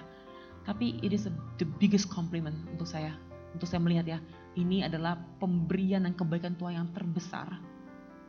Tapi 0.66 0.98
it 1.02 1.14
is 1.14 1.30
the 1.62 1.66
biggest 1.78 2.10
compliment 2.10 2.58
untuk 2.74 2.90
saya. 2.90 3.14
Untuk 3.54 3.70
saya 3.70 3.78
melihat 3.78 4.06
ya, 4.06 4.18
ini 4.58 4.82
adalah 4.82 5.14
pemberian 5.38 6.02
dan 6.02 6.18
kebaikan 6.18 6.58
Tuhan 6.58 6.82
yang 6.82 6.88
terbesar. 6.90 7.54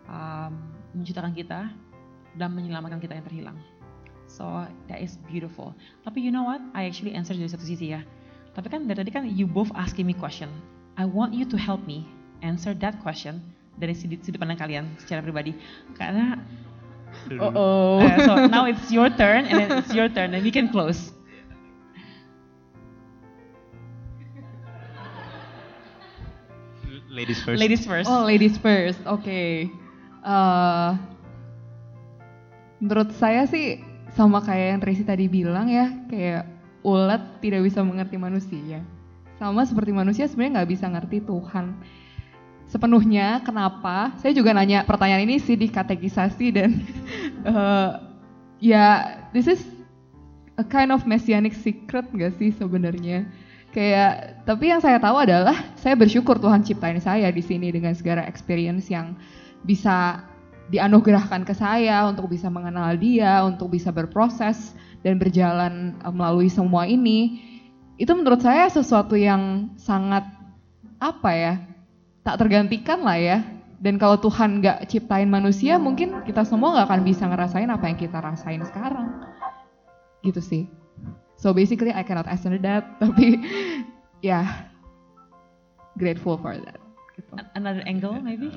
Um, 0.08 0.54
menciptakan 0.94 1.34
kita 1.34 1.74
dan 2.38 2.50
menyelamatkan 2.54 3.02
kita 3.02 3.18
yang 3.18 3.26
terhilang. 3.26 3.58
So 4.28 4.68
that 4.92 5.00
is 5.00 5.18
beautiful. 5.32 5.74
Tapi 6.04 6.22
you 6.22 6.32
know 6.32 6.44
what? 6.44 6.60
I 6.76 6.86
actually 6.86 7.16
answer 7.16 7.34
dari 7.34 7.48
satu 7.48 7.64
sisi 7.64 7.96
ya. 7.96 8.04
Tapi 8.54 8.68
kan 8.68 8.86
dari 8.86 9.00
tadi 9.00 9.12
kan 9.12 9.24
you 9.26 9.48
both 9.48 9.72
asking 9.74 10.06
me 10.06 10.14
question. 10.14 10.52
I 11.00 11.08
want 11.08 11.34
you 11.34 11.48
to 11.48 11.58
help 11.58 11.88
me 11.88 12.06
answer 12.44 12.76
that 12.84 13.00
question 13.02 13.40
dari 13.80 13.96
sudut 13.96 14.22
sudut 14.26 14.42
pandang 14.42 14.60
kalian 14.60 14.86
secara 15.00 15.24
pribadi. 15.24 15.56
Karena 15.96 16.38
Oh 17.40 17.52
oh. 17.56 17.98
Uh, 18.04 18.20
so 18.28 18.32
now 18.52 18.68
it's 18.68 18.92
your 18.92 19.08
turn 19.10 19.48
and 19.48 19.56
then 19.64 19.70
it's 19.80 19.96
your 19.96 20.12
turn 20.12 20.36
and 20.36 20.44
we 20.44 20.52
can 20.52 20.68
close. 20.70 21.16
Ladies 27.10 27.42
first. 27.42 27.58
Ladies 27.58 27.84
first. 27.88 28.10
Oh, 28.12 28.22
ladies 28.28 28.56
first. 28.62 29.02
Oke. 29.10 29.72
Eh, 30.28 30.90
menurut 32.84 33.10
saya 33.16 33.48
sih 33.50 33.82
sama 34.18 34.42
kayak 34.42 34.68
yang 34.74 34.80
Tracy 34.82 35.06
tadi 35.06 35.30
bilang 35.30 35.70
ya, 35.70 35.94
kayak 36.10 36.50
ulat 36.82 37.38
tidak 37.38 37.62
bisa 37.70 37.86
mengerti 37.86 38.18
manusia. 38.18 38.82
Sama 39.38 39.62
seperti 39.62 39.94
manusia 39.94 40.26
sebenarnya 40.26 40.62
nggak 40.62 40.72
bisa 40.74 40.86
ngerti 40.90 41.18
Tuhan 41.22 41.78
sepenuhnya. 42.66 43.46
Kenapa? 43.46 44.18
Saya 44.18 44.34
juga 44.34 44.58
nanya 44.58 44.82
pertanyaan 44.90 45.30
ini 45.30 45.38
sih 45.38 45.54
di 45.54 45.70
katekisasi 45.70 46.48
dan 46.50 46.82
eh, 47.54 47.92
ya 48.58 48.86
this 49.30 49.46
is 49.46 49.62
a 50.58 50.66
kind 50.66 50.90
of 50.90 51.06
messianic 51.06 51.54
secret 51.54 52.10
gak 52.18 52.34
sih 52.42 52.50
sebenarnya? 52.50 53.30
Kayak 53.70 54.42
tapi 54.50 54.74
yang 54.74 54.82
saya 54.82 54.98
tahu 54.98 55.22
adalah 55.22 55.54
saya 55.78 55.94
bersyukur 55.94 56.42
Tuhan 56.42 56.66
ciptain 56.66 56.98
saya 56.98 57.30
di 57.30 57.46
sini 57.46 57.70
dengan 57.70 57.94
segala 57.94 58.26
experience 58.26 58.90
yang 58.90 59.14
bisa 59.62 60.26
dianugerahkan 60.68 61.48
ke 61.48 61.54
saya 61.56 62.08
untuk 62.08 62.28
bisa 62.32 62.52
mengenal 62.52 62.96
Dia, 63.00 63.44
untuk 63.48 63.72
bisa 63.72 63.92
berproses 63.92 64.76
dan 65.02 65.20
berjalan 65.20 65.96
eh, 66.02 66.14
melalui 66.14 66.52
semua 66.52 66.88
ini. 66.88 67.40
Itu 67.98 68.14
menurut 68.14 68.46
saya 68.46 68.70
sesuatu 68.70 69.18
yang 69.18 69.74
sangat 69.80 70.28
apa 71.02 71.32
ya? 71.34 71.54
tak 72.28 72.44
tergantikan 72.44 73.08
lah 73.08 73.16
ya. 73.16 73.40
Dan 73.80 73.96
kalau 73.96 74.20
Tuhan 74.20 74.60
nggak 74.60 74.92
ciptain 74.92 75.32
manusia, 75.32 75.80
mungkin 75.80 76.28
kita 76.28 76.44
semua 76.44 76.76
nggak 76.76 76.88
akan 76.92 77.02
bisa 77.08 77.24
ngerasain 77.24 77.72
apa 77.72 77.88
yang 77.88 77.96
kita 77.96 78.20
rasain 78.20 78.60
sekarang. 78.68 79.24
Gitu 80.20 80.44
sih. 80.44 80.64
So 81.40 81.56
basically 81.56 81.96
I 81.96 82.04
cannot 82.04 82.28
answer 82.28 82.52
that, 82.60 82.84
tapi 83.02 83.40
ya 84.20 84.44
yeah, 84.44 84.46
grateful 85.96 86.36
for 86.36 86.60
that. 86.60 86.84
gitu. 87.16 87.32
Another 87.56 87.86
angle 87.88 88.20
maybe? 88.20 88.52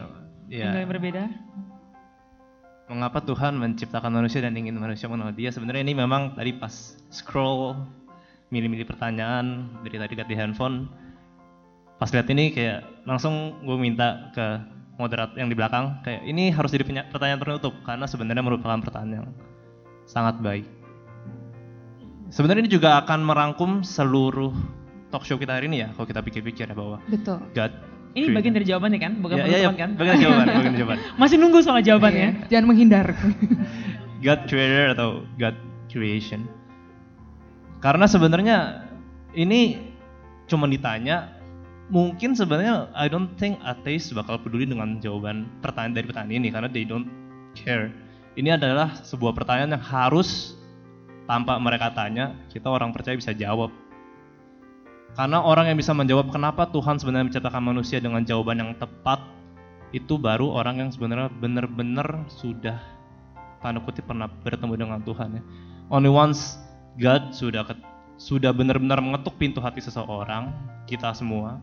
Ya. 0.50 0.74
Angle 0.74 0.80
yang 0.82 0.90
berbeda? 0.90 1.22
Mengapa 2.90 3.22
Tuhan 3.22 3.54
menciptakan 3.54 4.10
manusia 4.10 4.42
dan 4.42 4.50
ingin 4.58 4.74
manusia 4.74 5.06
mengenal 5.06 5.30
Dia? 5.30 5.54
Sebenarnya 5.54 5.86
ini 5.86 5.94
memang 5.94 6.34
tadi 6.34 6.50
pas 6.58 6.98
scroll 7.14 7.78
milih-milih 8.50 8.82
pertanyaan 8.82 9.70
dari 9.86 9.94
tadi 9.94 10.18
lihat 10.18 10.26
di 10.26 10.34
handphone, 10.34 10.90
pas 12.02 12.10
lihat 12.10 12.26
ini 12.34 12.50
kayak 12.50 13.06
langsung 13.06 13.62
gue 13.62 13.78
minta 13.78 14.34
ke 14.34 14.58
moderat 14.98 15.38
yang 15.38 15.46
di 15.46 15.54
belakang 15.54 16.02
kayak 16.02 16.26
ini 16.26 16.50
harus 16.50 16.74
jadi 16.74 16.82
pertanyaan 17.14 17.38
penutup 17.38 17.72
karena 17.86 18.10
sebenarnya 18.10 18.42
merupakan 18.42 18.82
pertanyaan 18.82 19.22
yang 19.22 19.26
sangat 20.10 20.42
baik. 20.42 20.66
Sebenarnya 22.34 22.66
ini 22.66 22.72
juga 22.74 22.98
akan 23.06 23.22
merangkum 23.22 23.86
seluruh 23.86 24.50
talk 25.14 25.22
show 25.22 25.38
kita 25.38 25.62
hari 25.62 25.70
ini 25.70 25.86
ya 25.86 25.88
kalau 25.94 26.10
kita 26.10 26.26
pikir-pikir 26.26 26.66
ya 26.70 26.74
bahwa 26.74 26.98
Betul. 27.06 27.38
God 27.54 27.70
Ini 28.10 28.26
bagian 28.34 28.54
dari 28.58 28.66
jawabannya 28.66 28.98
kan? 28.98 29.12
Bukan 29.22 29.36
ya, 29.38 29.44
ya, 29.46 29.46
ya, 29.46 29.54
penutupan 29.70 29.76
kan? 29.78 29.90
bagian 29.94 30.14
dari 30.18 30.24
jawaban, 30.26 30.46
bagian 30.50 30.72
dari 30.74 30.80
jawaban. 30.82 30.98
Masih 31.22 31.36
nunggu 31.38 31.58
soal 31.62 31.80
jawabannya. 31.82 32.28
Iya, 32.34 32.48
Jangan 32.50 32.66
menghindar. 32.66 33.06
God 34.24 34.40
creator 34.50 34.86
atau 34.98 35.08
God 35.38 35.56
creation. 35.88 36.44
Karena 37.80 38.04
sebenarnya 38.04 38.84
ini 39.32 39.80
cuma 40.50 40.66
ditanya, 40.66 41.32
mungkin 41.88 42.34
sebenarnya 42.36 42.90
I 42.92 43.06
don't 43.08 43.32
think 43.38 43.56
atheist 43.64 44.12
bakal 44.12 44.36
peduli 44.42 44.66
dengan 44.66 44.98
jawaban 44.98 45.48
pertanyaan 45.64 45.94
dari 45.96 46.06
pertanyaan 46.10 46.38
ini 46.44 46.48
karena 46.50 46.68
they 46.68 46.84
don't 46.84 47.08
care. 47.56 47.88
Ini 48.38 48.58
adalah 48.58 49.00
sebuah 49.02 49.34
pertanyaan 49.34 49.74
yang 49.78 49.84
harus 49.84 50.54
tanpa 51.30 51.58
mereka 51.62 51.94
tanya, 51.94 52.34
kita 52.50 52.66
orang 52.66 52.90
percaya 52.90 53.14
bisa 53.14 53.30
jawab. 53.30 53.70
Karena 55.18 55.42
orang 55.42 55.68
yang 55.68 55.78
bisa 55.78 55.90
menjawab 55.92 56.30
kenapa 56.30 56.70
Tuhan 56.70 56.96
sebenarnya 56.96 57.34
menciptakan 57.34 57.62
manusia 57.62 57.98
dengan 57.98 58.22
jawaban 58.22 58.62
yang 58.62 58.72
tepat, 58.78 59.20
itu 59.90 60.16
baru 60.16 60.46
orang 60.54 60.86
yang 60.86 60.90
sebenarnya 60.94 61.28
benar-benar 61.42 62.30
sudah 62.30 62.78
tanda 63.60 63.82
kutip 63.82 64.06
pernah 64.06 64.30
bertemu 64.30 64.74
dengan 64.78 65.00
Tuhan 65.02 65.28
ya. 65.36 65.42
Only 65.90 66.08
once 66.08 66.56
God 66.96 67.34
sudah 67.34 67.66
sudah 68.20 68.54
benar-benar 68.54 69.02
mengetuk 69.02 69.34
pintu 69.36 69.58
hati 69.58 69.82
seseorang, 69.82 70.52
kita 70.86 71.10
semua, 71.16 71.58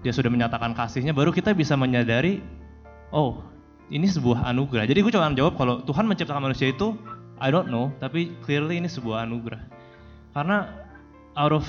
dia 0.00 0.14
sudah 0.14 0.30
menyatakan 0.30 0.72
kasihnya, 0.72 1.10
baru 1.10 1.34
kita 1.34 1.52
bisa 1.52 1.74
menyadari, 1.74 2.38
oh 3.10 3.42
ini 3.90 4.06
sebuah 4.06 4.46
anugerah. 4.46 4.86
Jadi 4.86 4.98
gue 5.02 5.12
cuma 5.12 5.30
jawab 5.34 5.54
kalau 5.58 5.82
Tuhan 5.82 6.06
menciptakan 6.06 6.42
manusia 6.42 6.70
itu, 6.70 6.94
I 7.42 7.50
don't 7.50 7.68
know, 7.68 7.92
tapi 7.98 8.32
clearly 8.46 8.78
ini 8.78 8.88
sebuah 8.88 9.26
anugerah. 9.26 9.62
Karena 10.32 10.70
out 11.34 11.52
of 11.52 11.66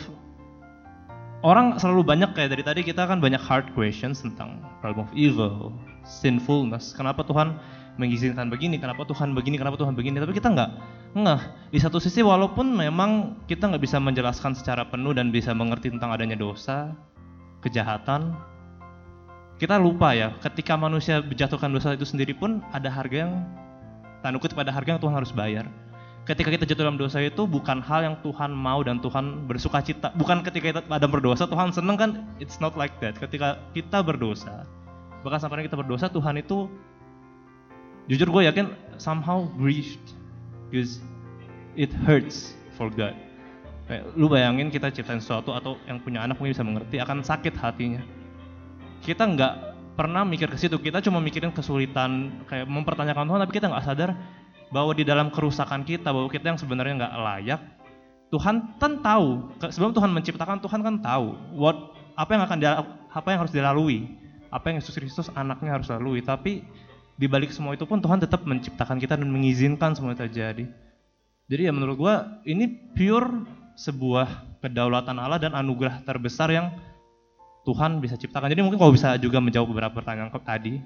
orang 1.47 1.79
selalu 1.79 2.03
banyak 2.03 2.35
kayak 2.35 2.51
dari 2.51 2.63
tadi 2.67 2.81
kita 2.83 3.07
kan 3.07 3.23
banyak 3.23 3.39
hard 3.39 3.71
questions 3.71 4.19
tentang 4.19 4.59
problem 4.83 5.07
of 5.07 5.11
evil, 5.15 5.71
sinfulness. 6.03 6.91
Kenapa 6.91 7.23
Tuhan 7.23 7.55
mengizinkan 7.95 8.51
begini? 8.51 8.75
Kenapa 8.75 9.07
Tuhan 9.07 9.31
begini? 9.31 9.55
Kenapa 9.55 9.79
Tuhan 9.79 9.95
begini? 9.95 10.19
Tapi 10.19 10.35
kita 10.35 10.51
nggak 10.51 10.69
ngeh. 11.15 11.41
Di 11.71 11.79
satu 11.79 12.03
sisi 12.03 12.19
walaupun 12.19 12.75
memang 12.75 13.39
kita 13.47 13.71
nggak 13.71 13.79
bisa 13.79 13.97
menjelaskan 14.03 14.51
secara 14.59 14.83
penuh 14.91 15.15
dan 15.15 15.31
bisa 15.31 15.55
mengerti 15.55 15.87
tentang 15.87 16.11
adanya 16.11 16.35
dosa, 16.35 16.91
kejahatan, 17.63 18.35
kita 19.55 19.79
lupa 19.79 20.11
ya. 20.11 20.35
Ketika 20.43 20.75
manusia 20.75 21.23
menjatuhkan 21.23 21.71
dosa 21.71 21.95
itu 21.95 22.03
sendiri 22.03 22.35
pun 22.35 22.59
ada 22.75 22.91
harga 22.91 23.23
yang 23.23 23.47
tanda 24.19 24.37
kutip 24.43 24.59
ada 24.59 24.75
harga 24.75 24.97
yang 24.97 25.01
Tuhan 25.01 25.15
harus 25.15 25.31
bayar 25.31 25.65
ketika 26.27 26.51
kita 26.51 26.63
jatuh 26.67 26.83
dalam 26.83 26.99
dosa 26.99 27.23
itu 27.23 27.47
bukan 27.47 27.79
hal 27.79 28.03
yang 28.03 28.15
Tuhan 28.19 28.51
mau 28.51 28.83
dan 28.83 28.99
Tuhan 28.99 29.47
bersuka 29.47 29.79
cita. 29.79 30.11
Bukan 30.11 30.43
ketika 30.43 30.65
kita 30.75 30.81
ada 30.83 31.07
berdosa 31.07 31.47
Tuhan 31.47 31.71
seneng 31.71 31.95
kan? 31.95 32.11
It's 32.43 32.59
not 32.59 32.75
like 32.75 32.91
that. 32.99 33.15
Ketika 33.15 33.63
kita 33.71 34.03
berdosa, 34.03 34.67
bahkan 35.23 35.39
sampai 35.39 35.63
kita 35.63 35.79
berdosa 35.79 36.11
Tuhan 36.11 36.43
itu 36.43 36.67
jujur 38.11 38.27
gue 38.27 38.43
yakin 38.43 38.75
somehow 38.99 39.47
grieved 39.55 40.03
because 40.67 40.99
it 41.79 41.95
hurts 41.95 42.51
for 42.75 42.91
God. 42.91 43.15
Kayak, 43.87 44.11
lu 44.19 44.27
bayangin 44.27 44.67
kita 44.67 44.91
ciptain 44.91 45.23
sesuatu 45.23 45.55
atau 45.55 45.79
yang 45.87 46.03
punya 46.03 46.27
anak 46.27 46.35
mungkin 46.35 46.51
bisa 46.51 46.67
mengerti 46.67 46.99
akan 46.99 47.23
sakit 47.23 47.55
hatinya. 47.55 48.03
Kita 48.99 49.23
nggak 49.23 49.53
pernah 49.95 50.27
mikir 50.27 50.51
ke 50.51 50.59
situ. 50.59 50.75
Kita 50.75 50.99
cuma 50.99 51.23
mikirin 51.23 51.55
kesulitan 51.55 52.43
kayak 52.51 52.67
mempertanyakan 52.67 53.31
Tuhan 53.31 53.39
tapi 53.47 53.53
kita 53.55 53.71
nggak 53.71 53.85
sadar 53.87 54.11
bahwa 54.69 54.91
di 54.91 55.07
dalam 55.07 55.31
kerusakan 55.31 55.87
kita, 55.87 56.11
bahwa 56.11 56.27
kita 56.27 56.51
yang 56.55 56.59
sebenarnya 56.59 56.93
nggak 57.05 57.15
layak, 57.15 57.61
Tuhan 58.27 58.75
kan 58.79 58.99
tahu. 58.99 59.55
Sebelum 59.71 59.95
Tuhan 59.95 60.11
menciptakan, 60.11 60.59
Tuhan 60.59 60.83
kan 60.83 60.95
tahu 60.99 61.35
what 61.55 61.95
apa 62.19 62.29
yang 62.35 62.43
akan 62.43 62.57
dia, 62.59 62.71
apa 63.07 63.27
yang 63.31 63.39
harus 63.45 63.53
dilalui, 63.55 64.11
apa 64.51 64.71
yang 64.71 64.83
Yesus 64.83 64.95
Kristus 64.97 65.27
anaknya 65.31 65.79
harus 65.79 65.87
lalui. 65.87 66.19
Tapi 66.19 66.65
di 67.17 67.25
balik 67.25 67.55
semua 67.55 67.73
itu 67.73 67.87
pun 67.87 68.03
Tuhan 68.03 68.19
tetap 68.19 68.43
menciptakan 68.43 68.99
kita 68.99 69.15
dan 69.15 69.29
mengizinkan 69.31 69.95
semua 69.95 70.13
itu 70.13 70.27
terjadi. 70.27 70.67
Jadi 71.47 71.61
ya 71.63 71.71
menurut 71.71 71.95
gua 71.95 72.43
ini 72.43 72.67
pure 72.67 73.47
sebuah 73.79 74.59
kedaulatan 74.59 75.15
Allah 75.15 75.39
dan 75.39 75.55
anugerah 75.55 76.03
terbesar 76.03 76.51
yang 76.51 76.75
Tuhan 77.63 78.03
bisa 78.03 78.19
ciptakan. 78.19 78.51
Jadi 78.51 78.61
mungkin 78.63 78.79
kalau 78.79 78.91
bisa 78.91 79.15
juga 79.15 79.39
menjawab 79.39 79.71
beberapa 79.71 80.03
pertanyaan 80.03 80.31
tadi. 80.43 80.83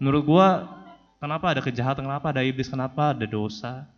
Menurut 0.00 0.22
gua 0.24 0.48
Kenapa 1.24 1.56
ada 1.56 1.64
kejahatan, 1.64 2.04
kenapa 2.04 2.36
ada 2.36 2.44
iblis, 2.44 2.68
kenapa 2.68 3.16
ada 3.16 3.24
dosa. 3.24 3.88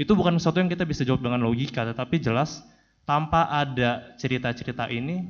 Itu 0.00 0.16
bukan 0.16 0.40
sesuatu 0.40 0.56
yang 0.56 0.72
kita 0.72 0.88
bisa 0.88 1.04
jawab 1.04 1.20
dengan 1.20 1.44
logika, 1.44 1.84
tetapi 1.84 2.16
jelas 2.16 2.64
tanpa 3.04 3.44
ada 3.44 4.16
cerita-cerita 4.16 4.88
ini, 4.88 5.28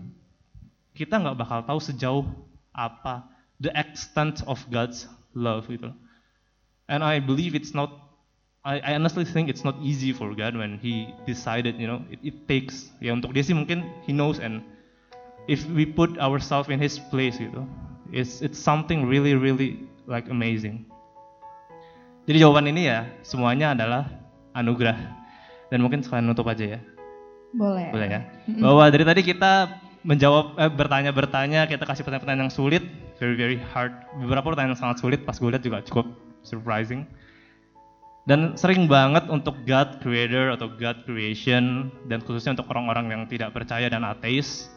kita 0.95 1.19
nggak 1.19 1.35
bakal 1.35 1.67
tahu 1.67 1.83
sejauh 1.83 2.23
apa 2.71 3.27
the 3.59 3.75
extent 3.75 4.47
of 4.47 4.63
God's 4.71 5.11
love 5.35 5.67
gitu. 5.67 5.91
And 6.87 7.03
I 7.03 7.19
believe 7.19 7.59
it's 7.59 7.75
not, 7.75 7.91
I, 8.63 8.79
I 8.79 8.95
honestly 8.95 9.27
think 9.27 9.51
it's 9.51 9.67
not 9.67 9.83
easy 9.83 10.15
for 10.15 10.31
God 10.39 10.55
when 10.55 10.79
He 10.79 11.11
decided, 11.27 11.75
you 11.83 11.91
know, 11.91 12.07
it, 12.07 12.23
it 12.23 12.47
takes, 12.47 12.95
ya 13.03 13.19
untuk 13.19 13.35
dia 13.35 13.43
sih 13.43 13.59
mungkin 13.59 13.83
He 14.07 14.15
knows 14.15 14.39
and 14.39 14.63
if 15.51 15.67
we 15.75 15.91
put 15.91 16.23
ourselves 16.23 16.71
in 16.71 16.79
His 16.79 17.03
place 17.11 17.35
gitu, 17.43 17.67
it's 18.15 18.47
it's 18.47 18.63
something 18.63 19.11
really 19.11 19.35
really 19.35 19.91
like 20.07 20.31
amazing. 20.31 20.90
Jadi 22.31 22.47
jawaban 22.47 22.71
ini 22.71 22.87
ya 22.87 23.11
semuanya 23.27 23.75
adalah 23.75 24.07
anugerah. 24.55 24.95
Dan 25.67 25.83
mungkin 25.83 26.07
sekalian 26.07 26.31
nutup 26.31 26.47
aja 26.47 26.79
ya. 26.79 26.81
Boleh. 27.51 27.91
Boleh 27.91 28.07
ya. 28.07 28.21
Bahwa 28.63 28.87
dari 28.87 29.03
tadi 29.03 29.27
kita 29.27 29.83
menjawab 30.07 30.55
eh, 30.63 30.71
bertanya-bertanya, 30.71 31.67
kita 31.67 31.83
kasih 31.83 32.07
pertanyaan-pertanyaan 32.07 32.47
yang 32.47 32.55
sulit, 32.55 32.87
very 33.19 33.35
very 33.35 33.59
hard. 33.59 33.91
Beberapa 34.23 34.47
pertanyaan 34.47 34.79
yang 34.79 34.83
sangat 34.87 35.03
sulit 35.03 35.27
pas 35.27 35.35
gue 35.35 35.51
lihat 35.51 35.67
juga 35.67 35.83
cukup 35.83 36.07
surprising. 36.47 37.03
Dan 38.31 38.55
sering 38.55 38.87
banget 38.87 39.27
untuk 39.27 39.67
God 39.67 39.99
creator 39.99 40.55
atau 40.55 40.71
God 40.71 41.03
creation 41.03 41.91
dan 42.07 42.23
khususnya 42.23 42.55
untuk 42.55 42.71
orang-orang 42.71 43.11
yang 43.11 43.23
tidak 43.27 43.51
percaya 43.51 43.91
dan 43.91 44.07
ateis. 44.07 44.71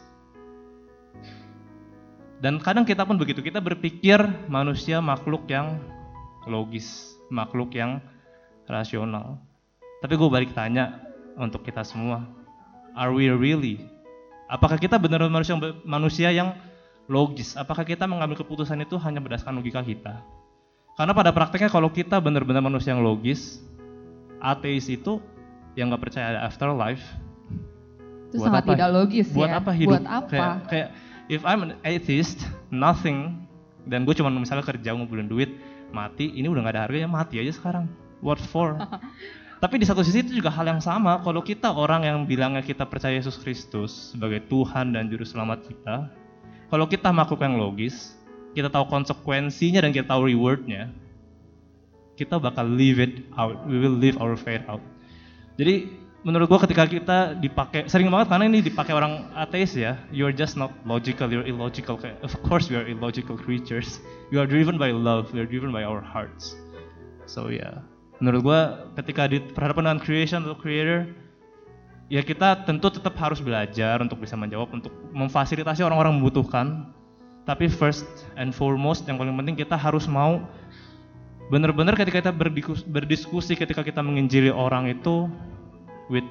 Dan 2.42 2.58
kadang 2.58 2.82
kita 2.82 3.06
pun 3.06 3.14
begitu, 3.14 3.46
kita 3.46 3.62
berpikir 3.62 4.18
manusia 4.50 4.98
makhluk 4.98 5.46
yang 5.46 5.78
logis, 6.50 7.13
makhluk 7.34 7.74
yang 7.74 7.98
rasional. 8.70 9.42
Tapi 9.98 10.14
gue 10.14 10.28
balik 10.30 10.54
tanya 10.54 11.02
untuk 11.34 11.66
kita 11.66 11.82
semua, 11.82 12.22
are 12.94 13.10
we 13.10 13.26
really? 13.26 13.82
Apakah 14.46 14.78
kita 14.78 14.94
benar-benar 14.94 15.32
manusia, 15.34 15.58
manusia 15.82 16.28
yang 16.30 16.54
logis? 17.10 17.58
Apakah 17.58 17.82
kita 17.82 18.06
mengambil 18.06 18.38
keputusan 18.38 18.78
itu 18.86 18.94
hanya 19.02 19.18
berdasarkan 19.18 19.58
logika 19.58 19.82
kita? 19.82 20.22
Karena 20.94 21.10
pada 21.10 21.34
prakteknya 21.34 21.74
kalau 21.74 21.90
kita 21.90 22.22
benar-benar 22.22 22.62
manusia 22.62 22.94
yang 22.94 23.02
logis, 23.02 23.58
ateis 24.38 24.86
itu 24.86 25.18
yang 25.74 25.90
nggak 25.90 26.06
percaya 26.06 26.38
ada 26.38 26.40
afterlife, 26.46 27.02
Itu 28.30 28.38
Buat 28.38 28.46
sangat 28.46 28.62
apa? 28.62 28.70
tidak 28.74 28.90
logis 28.94 29.26
buat 29.30 29.50
ya. 29.50 29.58
apa 29.58 29.70
hidup? 29.74 29.90
Buat 29.90 30.06
apa? 30.06 30.30
Kayak, 30.30 30.54
kayak 30.70 30.88
if 31.26 31.42
I'm 31.42 31.60
an 31.66 31.72
atheist, 31.82 32.46
nothing, 32.70 33.42
dan 33.90 34.06
gue 34.06 34.14
cuma 34.14 34.30
misalnya 34.30 34.62
kerja 34.62 34.94
ngumpulin 34.94 35.26
duit, 35.26 35.50
mati, 35.94 36.34
ini 36.34 36.50
udah 36.50 36.66
nggak 36.66 36.74
ada 36.74 36.82
harganya, 36.90 37.06
mati 37.06 37.38
aja 37.38 37.54
sekarang. 37.54 37.86
What 38.18 38.42
for? 38.42 38.74
Tapi 39.62 39.80
di 39.80 39.86
satu 39.86 40.02
sisi 40.02 40.26
itu 40.26 40.42
juga 40.42 40.50
hal 40.50 40.66
yang 40.66 40.82
sama, 40.82 41.22
kalau 41.22 41.40
kita 41.40 41.72
orang 41.72 42.04
yang 42.04 42.18
bilangnya 42.26 42.60
kita 42.60 42.84
percaya 42.84 43.16
Yesus 43.16 43.38
Kristus 43.38 44.12
sebagai 44.12 44.44
Tuhan 44.50 44.92
dan 44.92 45.08
Juru 45.08 45.24
Selamat 45.24 45.64
kita, 45.64 46.12
kalau 46.68 46.84
kita 46.84 47.08
makhluk 47.14 47.40
yang 47.40 47.56
logis, 47.56 48.18
kita 48.52 48.68
tahu 48.68 48.90
konsekuensinya 48.90 49.80
dan 49.80 49.94
kita 49.94 50.10
tahu 50.10 50.28
rewardnya, 50.28 50.92
kita 52.18 52.36
bakal 52.36 52.66
live 52.66 53.00
it 53.00 53.14
out, 53.38 53.56
we 53.64 53.80
will 53.80 53.94
live 53.94 54.20
our 54.20 54.36
faith 54.36 54.62
out. 54.68 54.82
Jadi 55.56 56.03
menurut 56.24 56.48
gua 56.48 56.60
ketika 56.64 56.88
kita 56.88 57.36
dipakai 57.36 57.86
sering 57.86 58.08
banget 58.08 58.32
karena 58.32 58.44
ini 58.48 58.64
dipakai 58.64 58.96
orang 58.96 59.28
ateis 59.36 59.76
ya, 59.76 60.00
you're 60.08 60.32
just 60.32 60.56
not 60.56 60.72
logical, 60.88 61.28
you're 61.28 61.44
illogical. 61.44 62.00
Kayak, 62.00 62.18
Of 62.24 62.32
course 62.42 62.72
we 62.72 62.80
are 62.80 62.88
illogical 62.88 63.36
creatures. 63.36 64.00
We 64.32 64.40
are 64.40 64.48
driven 64.48 64.80
by 64.80 64.90
love, 64.90 65.30
we 65.36 65.44
are 65.44 65.48
driven 65.48 65.70
by 65.70 65.84
our 65.84 66.00
hearts. 66.00 66.56
So 67.28 67.52
yeah. 67.52 67.84
menurut 68.24 68.40
gua 68.40 68.60
ketika 68.96 69.28
diperhadapkan 69.28 69.84
dengan 69.84 70.00
creation 70.00 70.48
atau 70.48 70.56
creator, 70.56 71.04
ya 72.08 72.24
kita 72.24 72.64
tentu 72.64 72.88
tetap 72.88 73.12
harus 73.20 73.44
belajar 73.44 74.00
untuk 74.00 74.24
bisa 74.24 74.32
menjawab, 74.34 74.72
untuk 74.72 74.92
memfasilitasi 75.12 75.84
orang-orang 75.84 76.16
membutuhkan. 76.16 76.88
Tapi 77.44 77.68
first 77.68 78.08
and 78.40 78.56
foremost 78.56 79.04
yang 79.04 79.20
paling 79.20 79.36
penting 79.36 79.60
kita 79.60 79.76
harus 79.76 80.08
mau 80.08 80.40
benar-benar 81.52 81.92
ketika 81.92 82.24
kita 82.24 82.32
berdiskusi 82.88 83.52
ketika 83.52 83.84
kita 83.84 84.00
menginjili 84.00 84.48
orang 84.48 84.88
itu 84.88 85.28
with 86.10 86.26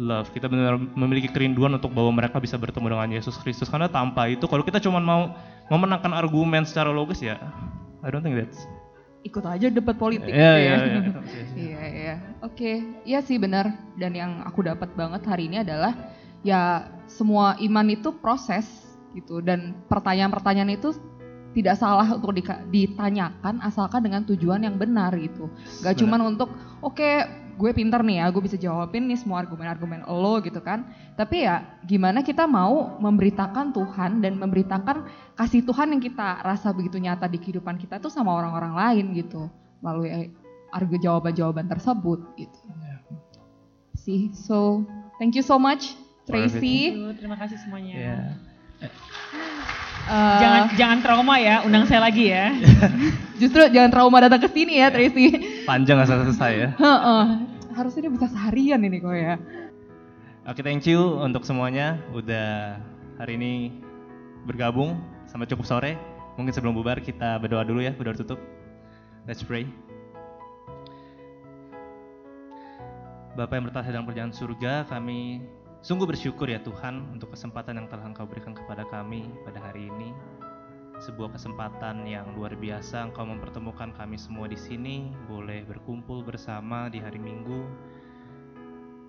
love. 0.00 0.28
Kita 0.32 0.48
benar 0.48 0.76
memiliki 0.76 1.28
kerinduan 1.28 1.76
untuk 1.76 1.92
bahwa 1.92 2.10
mereka 2.12 2.40
bisa 2.40 2.56
bertemu 2.56 2.96
dengan 2.96 3.10
Yesus 3.12 3.36
Kristus. 3.40 3.68
Karena 3.68 3.86
tanpa 3.88 4.28
itu 4.28 4.44
kalau 4.48 4.64
kita 4.64 4.80
cuma 4.80 4.98
mau 5.02 5.32
memenangkan 5.68 6.12
argumen 6.12 6.66
secara 6.68 6.92
logis 6.92 7.22
ya 7.24 7.38
I 8.02 8.10
don't 8.10 8.20
think 8.20 8.36
that's 8.36 8.66
Ikut 9.22 9.46
aja 9.46 9.70
debat 9.70 9.94
politik 9.94 10.26
Iya, 10.26 10.52
gitu 10.58 10.66
ya. 10.66 10.74
iya. 10.82 11.02
Iya, 11.54 11.82
iya. 11.94 12.14
Oke, 12.42 12.82
iya 13.06 13.22
sih 13.22 13.38
benar. 13.38 13.70
Dan 13.94 14.18
yang 14.18 14.42
aku 14.42 14.66
dapat 14.66 14.90
banget 14.98 15.22
hari 15.22 15.46
ini 15.46 15.62
adalah 15.62 15.94
ya 16.42 16.90
semua 17.06 17.54
iman 17.62 17.86
itu 17.86 18.10
proses 18.18 18.66
gitu 19.14 19.38
dan 19.38 19.78
pertanyaan-pertanyaan 19.86 20.74
itu 20.74 20.90
tidak 21.54 21.78
salah 21.78 22.08
untuk 22.18 22.34
ditanyakan 22.72 23.60
asalkan 23.62 24.02
dengan 24.02 24.26
tujuan 24.26 24.66
yang 24.66 24.74
benar 24.74 25.14
gitu. 25.14 25.46
Gak 25.86 25.94
Benar. 25.94 26.00
cuman 26.02 26.20
untuk 26.34 26.50
oke 26.82 27.08
gue 27.56 27.70
pinter 27.76 28.00
nih 28.00 28.24
ya, 28.24 28.26
gue 28.32 28.42
bisa 28.42 28.56
jawabin 28.56 29.08
nih 29.08 29.18
semua 29.20 29.44
argumen-argumen 29.44 30.04
lo 30.08 30.40
gitu 30.40 30.60
kan. 30.60 30.88
Tapi 31.14 31.44
ya 31.44 31.78
gimana 31.84 32.24
kita 32.24 32.48
mau 32.48 32.96
memberitakan 32.98 33.72
Tuhan 33.72 34.24
dan 34.24 34.36
memberitakan 34.40 35.08
kasih 35.36 35.62
Tuhan 35.64 35.96
yang 35.96 36.02
kita 36.02 36.42
rasa 36.42 36.72
begitu 36.72 36.96
nyata 37.00 37.28
di 37.28 37.38
kehidupan 37.38 37.76
kita 37.76 38.00
tuh 38.00 38.10
sama 38.12 38.32
orang-orang 38.32 38.74
lain 38.74 39.06
gitu 39.16 39.48
melalui 39.82 40.32
argo 40.72 40.96
jawaban-jawaban 40.96 41.68
tersebut 41.68 42.20
gitu. 42.40 42.60
Sih, 43.96 44.34
so 44.34 44.82
thank 45.20 45.36
you 45.36 45.44
so 45.44 45.60
much 45.60 45.94
Tracy. 46.26 46.94
Terima 47.18 47.36
kasih 47.38 47.58
semuanya. 47.60 47.94
Iya. 47.94 48.18
Eh, 50.02 50.38
Jangan 50.42 50.62
jangan 50.74 50.98
trauma 50.98 51.34
ya, 51.38 51.62
undang 51.62 51.86
saya 51.86 52.02
lagi 52.02 52.28
ya. 52.28 52.50
justru 53.40 53.62
jangan 53.70 53.90
trauma 53.94 54.18
datang 54.18 54.42
ke 54.42 54.50
sini 54.50 54.82
ya 54.82 54.90
Tracy. 54.90 55.26
Panjang 55.62 56.02
asal 56.02 56.26
selesai 56.26 56.52
ya. 56.52 56.68
Heeh. 56.74 57.24
Harusnya 57.72 58.04
dia 58.04 58.12
bisa 58.12 58.26
seharian 58.28 58.82
ini 58.82 58.98
kok 58.98 59.14
ya. 59.14 59.38
Oke, 60.42 60.60
thank 60.60 60.84
you 60.90 60.98
untuk 61.22 61.46
semuanya 61.46 62.02
udah 62.10 62.76
hari 63.16 63.38
ini 63.38 63.70
bergabung 64.42 64.98
sampai 65.30 65.46
cukup 65.46 65.64
sore. 65.64 65.94
Mungkin 66.34 66.50
sebelum 66.50 66.74
bubar 66.74 66.98
kita 66.98 67.38
berdoa 67.38 67.62
dulu 67.62 67.80
ya, 67.80 67.94
berdoa 67.94 68.18
tutup. 68.18 68.42
Let's 69.24 69.40
pray. 69.46 69.70
Bapak 73.32 73.54
yang 73.56 73.64
bertahta 73.70 73.88
dalam 73.88 74.04
kerajaan 74.04 74.34
surga, 74.34 74.84
kami 74.90 75.40
sungguh 75.82 76.06
bersyukur 76.06 76.46
ya 76.46 76.62
Tuhan 76.62 77.10
untuk 77.10 77.34
kesempatan 77.34 77.74
yang 77.74 77.90
telah 77.90 78.06
Engkau 78.06 78.22
berikan 78.22 78.54
kepada 78.54 78.86
kami 78.86 79.26
pada 79.42 79.58
hari 79.58 79.90
ini. 79.90 80.14
Sebuah 81.02 81.34
kesempatan 81.34 82.06
yang 82.06 82.38
luar 82.38 82.54
biasa 82.54 83.10
Engkau 83.10 83.26
mempertemukan 83.26 83.90
kami 83.90 84.14
semua 84.14 84.46
di 84.46 84.54
sini, 84.54 85.10
boleh 85.26 85.66
berkumpul 85.66 86.22
bersama 86.22 86.86
di 86.86 87.02
hari 87.02 87.18
Minggu 87.18 87.66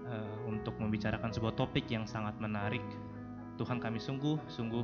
eh, 0.10 0.36
untuk 0.50 0.74
membicarakan 0.82 1.30
sebuah 1.30 1.54
topik 1.54 1.86
yang 1.94 2.10
sangat 2.10 2.34
menarik. 2.42 2.82
Tuhan 3.62 3.78
kami 3.78 4.02
sungguh, 4.02 4.42
sungguh 4.50 4.82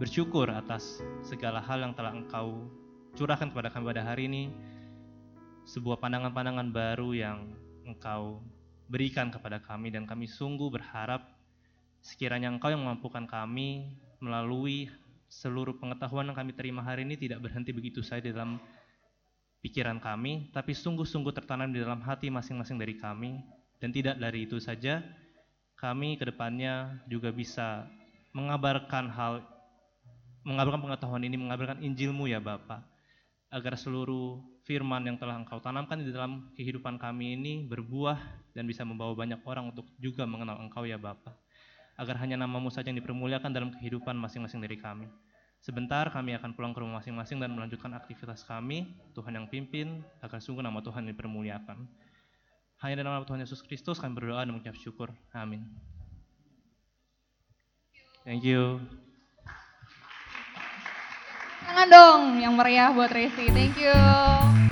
bersyukur 0.00 0.48
atas 0.48 1.04
segala 1.20 1.60
hal 1.60 1.84
yang 1.84 1.92
telah 1.92 2.16
Engkau 2.16 2.64
curahkan 3.12 3.52
kepada 3.52 3.68
kami 3.68 3.92
pada 3.92 4.08
hari 4.08 4.24
ini. 4.24 4.44
Sebuah 5.68 6.00
pandangan-pandangan 6.00 6.72
baru 6.72 7.12
yang 7.12 7.52
Engkau 7.84 8.40
berikan 8.88 9.28
kepada 9.28 9.60
kami 9.60 9.92
dan 9.92 10.08
kami 10.08 10.24
sungguh 10.24 10.72
berharap 10.72 11.28
sekiranya 12.00 12.48
Engkau 12.48 12.72
yang 12.72 12.80
memampukan 12.80 13.28
kami 13.28 13.92
melalui 14.18 14.88
seluruh 15.28 15.76
pengetahuan 15.76 16.24
yang 16.24 16.36
kami 16.36 16.56
terima 16.56 16.80
hari 16.80 17.04
ini 17.04 17.20
tidak 17.20 17.44
berhenti 17.44 17.70
begitu 17.70 18.00
saja 18.00 18.24
di 18.24 18.32
dalam 18.32 18.56
pikiran 19.60 20.00
kami, 20.00 20.48
tapi 20.54 20.72
sungguh-sungguh 20.72 21.34
tertanam 21.34 21.68
di 21.70 21.82
dalam 21.82 22.00
hati 22.00 22.32
masing-masing 22.32 22.80
dari 22.80 22.96
kami. 22.96 23.42
Dan 23.78 23.94
tidak 23.94 24.18
dari 24.18 24.42
itu 24.42 24.58
saja, 24.58 25.06
kami 25.78 26.18
ke 26.18 26.26
depannya 26.26 26.98
juga 27.06 27.30
bisa 27.30 27.86
mengabarkan 28.34 29.06
hal, 29.06 29.34
mengabarkan 30.42 30.82
pengetahuan 30.82 31.22
ini, 31.22 31.38
mengabarkan 31.38 31.78
Injilmu 31.86 32.26
ya 32.26 32.42
Bapak, 32.42 32.82
agar 33.54 33.78
seluruh 33.78 34.42
firman 34.66 35.06
yang 35.06 35.16
telah 35.16 35.38
Engkau 35.38 35.62
tanamkan 35.62 36.02
di 36.02 36.10
dalam 36.10 36.50
kehidupan 36.58 36.98
kami 36.98 37.38
ini 37.38 37.54
berbuah 37.70 38.47
dan 38.58 38.66
bisa 38.66 38.82
membawa 38.82 39.14
banyak 39.14 39.38
orang 39.46 39.70
untuk 39.70 39.86
juga 40.02 40.26
mengenal 40.26 40.58
Engkau 40.58 40.82
ya 40.82 40.98
Bapak. 40.98 41.38
Agar 41.94 42.18
hanya 42.18 42.34
namamu 42.34 42.74
saja 42.74 42.90
yang 42.90 42.98
dipermuliakan 42.98 43.54
dalam 43.54 43.70
kehidupan 43.70 44.18
masing-masing 44.18 44.58
dari 44.58 44.74
kami. 44.74 45.06
Sebentar 45.62 46.10
kami 46.10 46.34
akan 46.34 46.54
pulang 46.58 46.74
ke 46.74 46.82
rumah 46.82 46.98
masing-masing 46.98 47.38
dan 47.38 47.54
melanjutkan 47.54 47.94
aktivitas 47.94 48.42
kami. 48.42 48.98
Tuhan 49.14 49.34
yang 49.34 49.46
pimpin, 49.46 50.02
agar 50.22 50.42
sungguh 50.42 50.62
nama 50.62 50.82
Tuhan 50.82 51.06
dipermuliakan. 51.14 51.86
Hanya 52.82 53.02
dalam 53.02 53.18
nama 53.18 53.26
Tuhan 53.26 53.42
Yesus 53.42 53.62
Kristus 53.62 53.98
kami 53.98 54.14
berdoa 54.14 54.46
dan 54.46 54.54
mengucap 54.54 54.78
syukur. 54.78 55.10
Amin. 55.34 55.66
Thank 58.22 58.46
you. 58.46 58.78
Tangan 61.66 61.88
dong 61.90 62.22
yang 62.38 62.54
meriah 62.54 62.94
buat 62.94 63.10
Tracy. 63.10 63.50
Thank 63.50 63.78
you. 63.82 64.67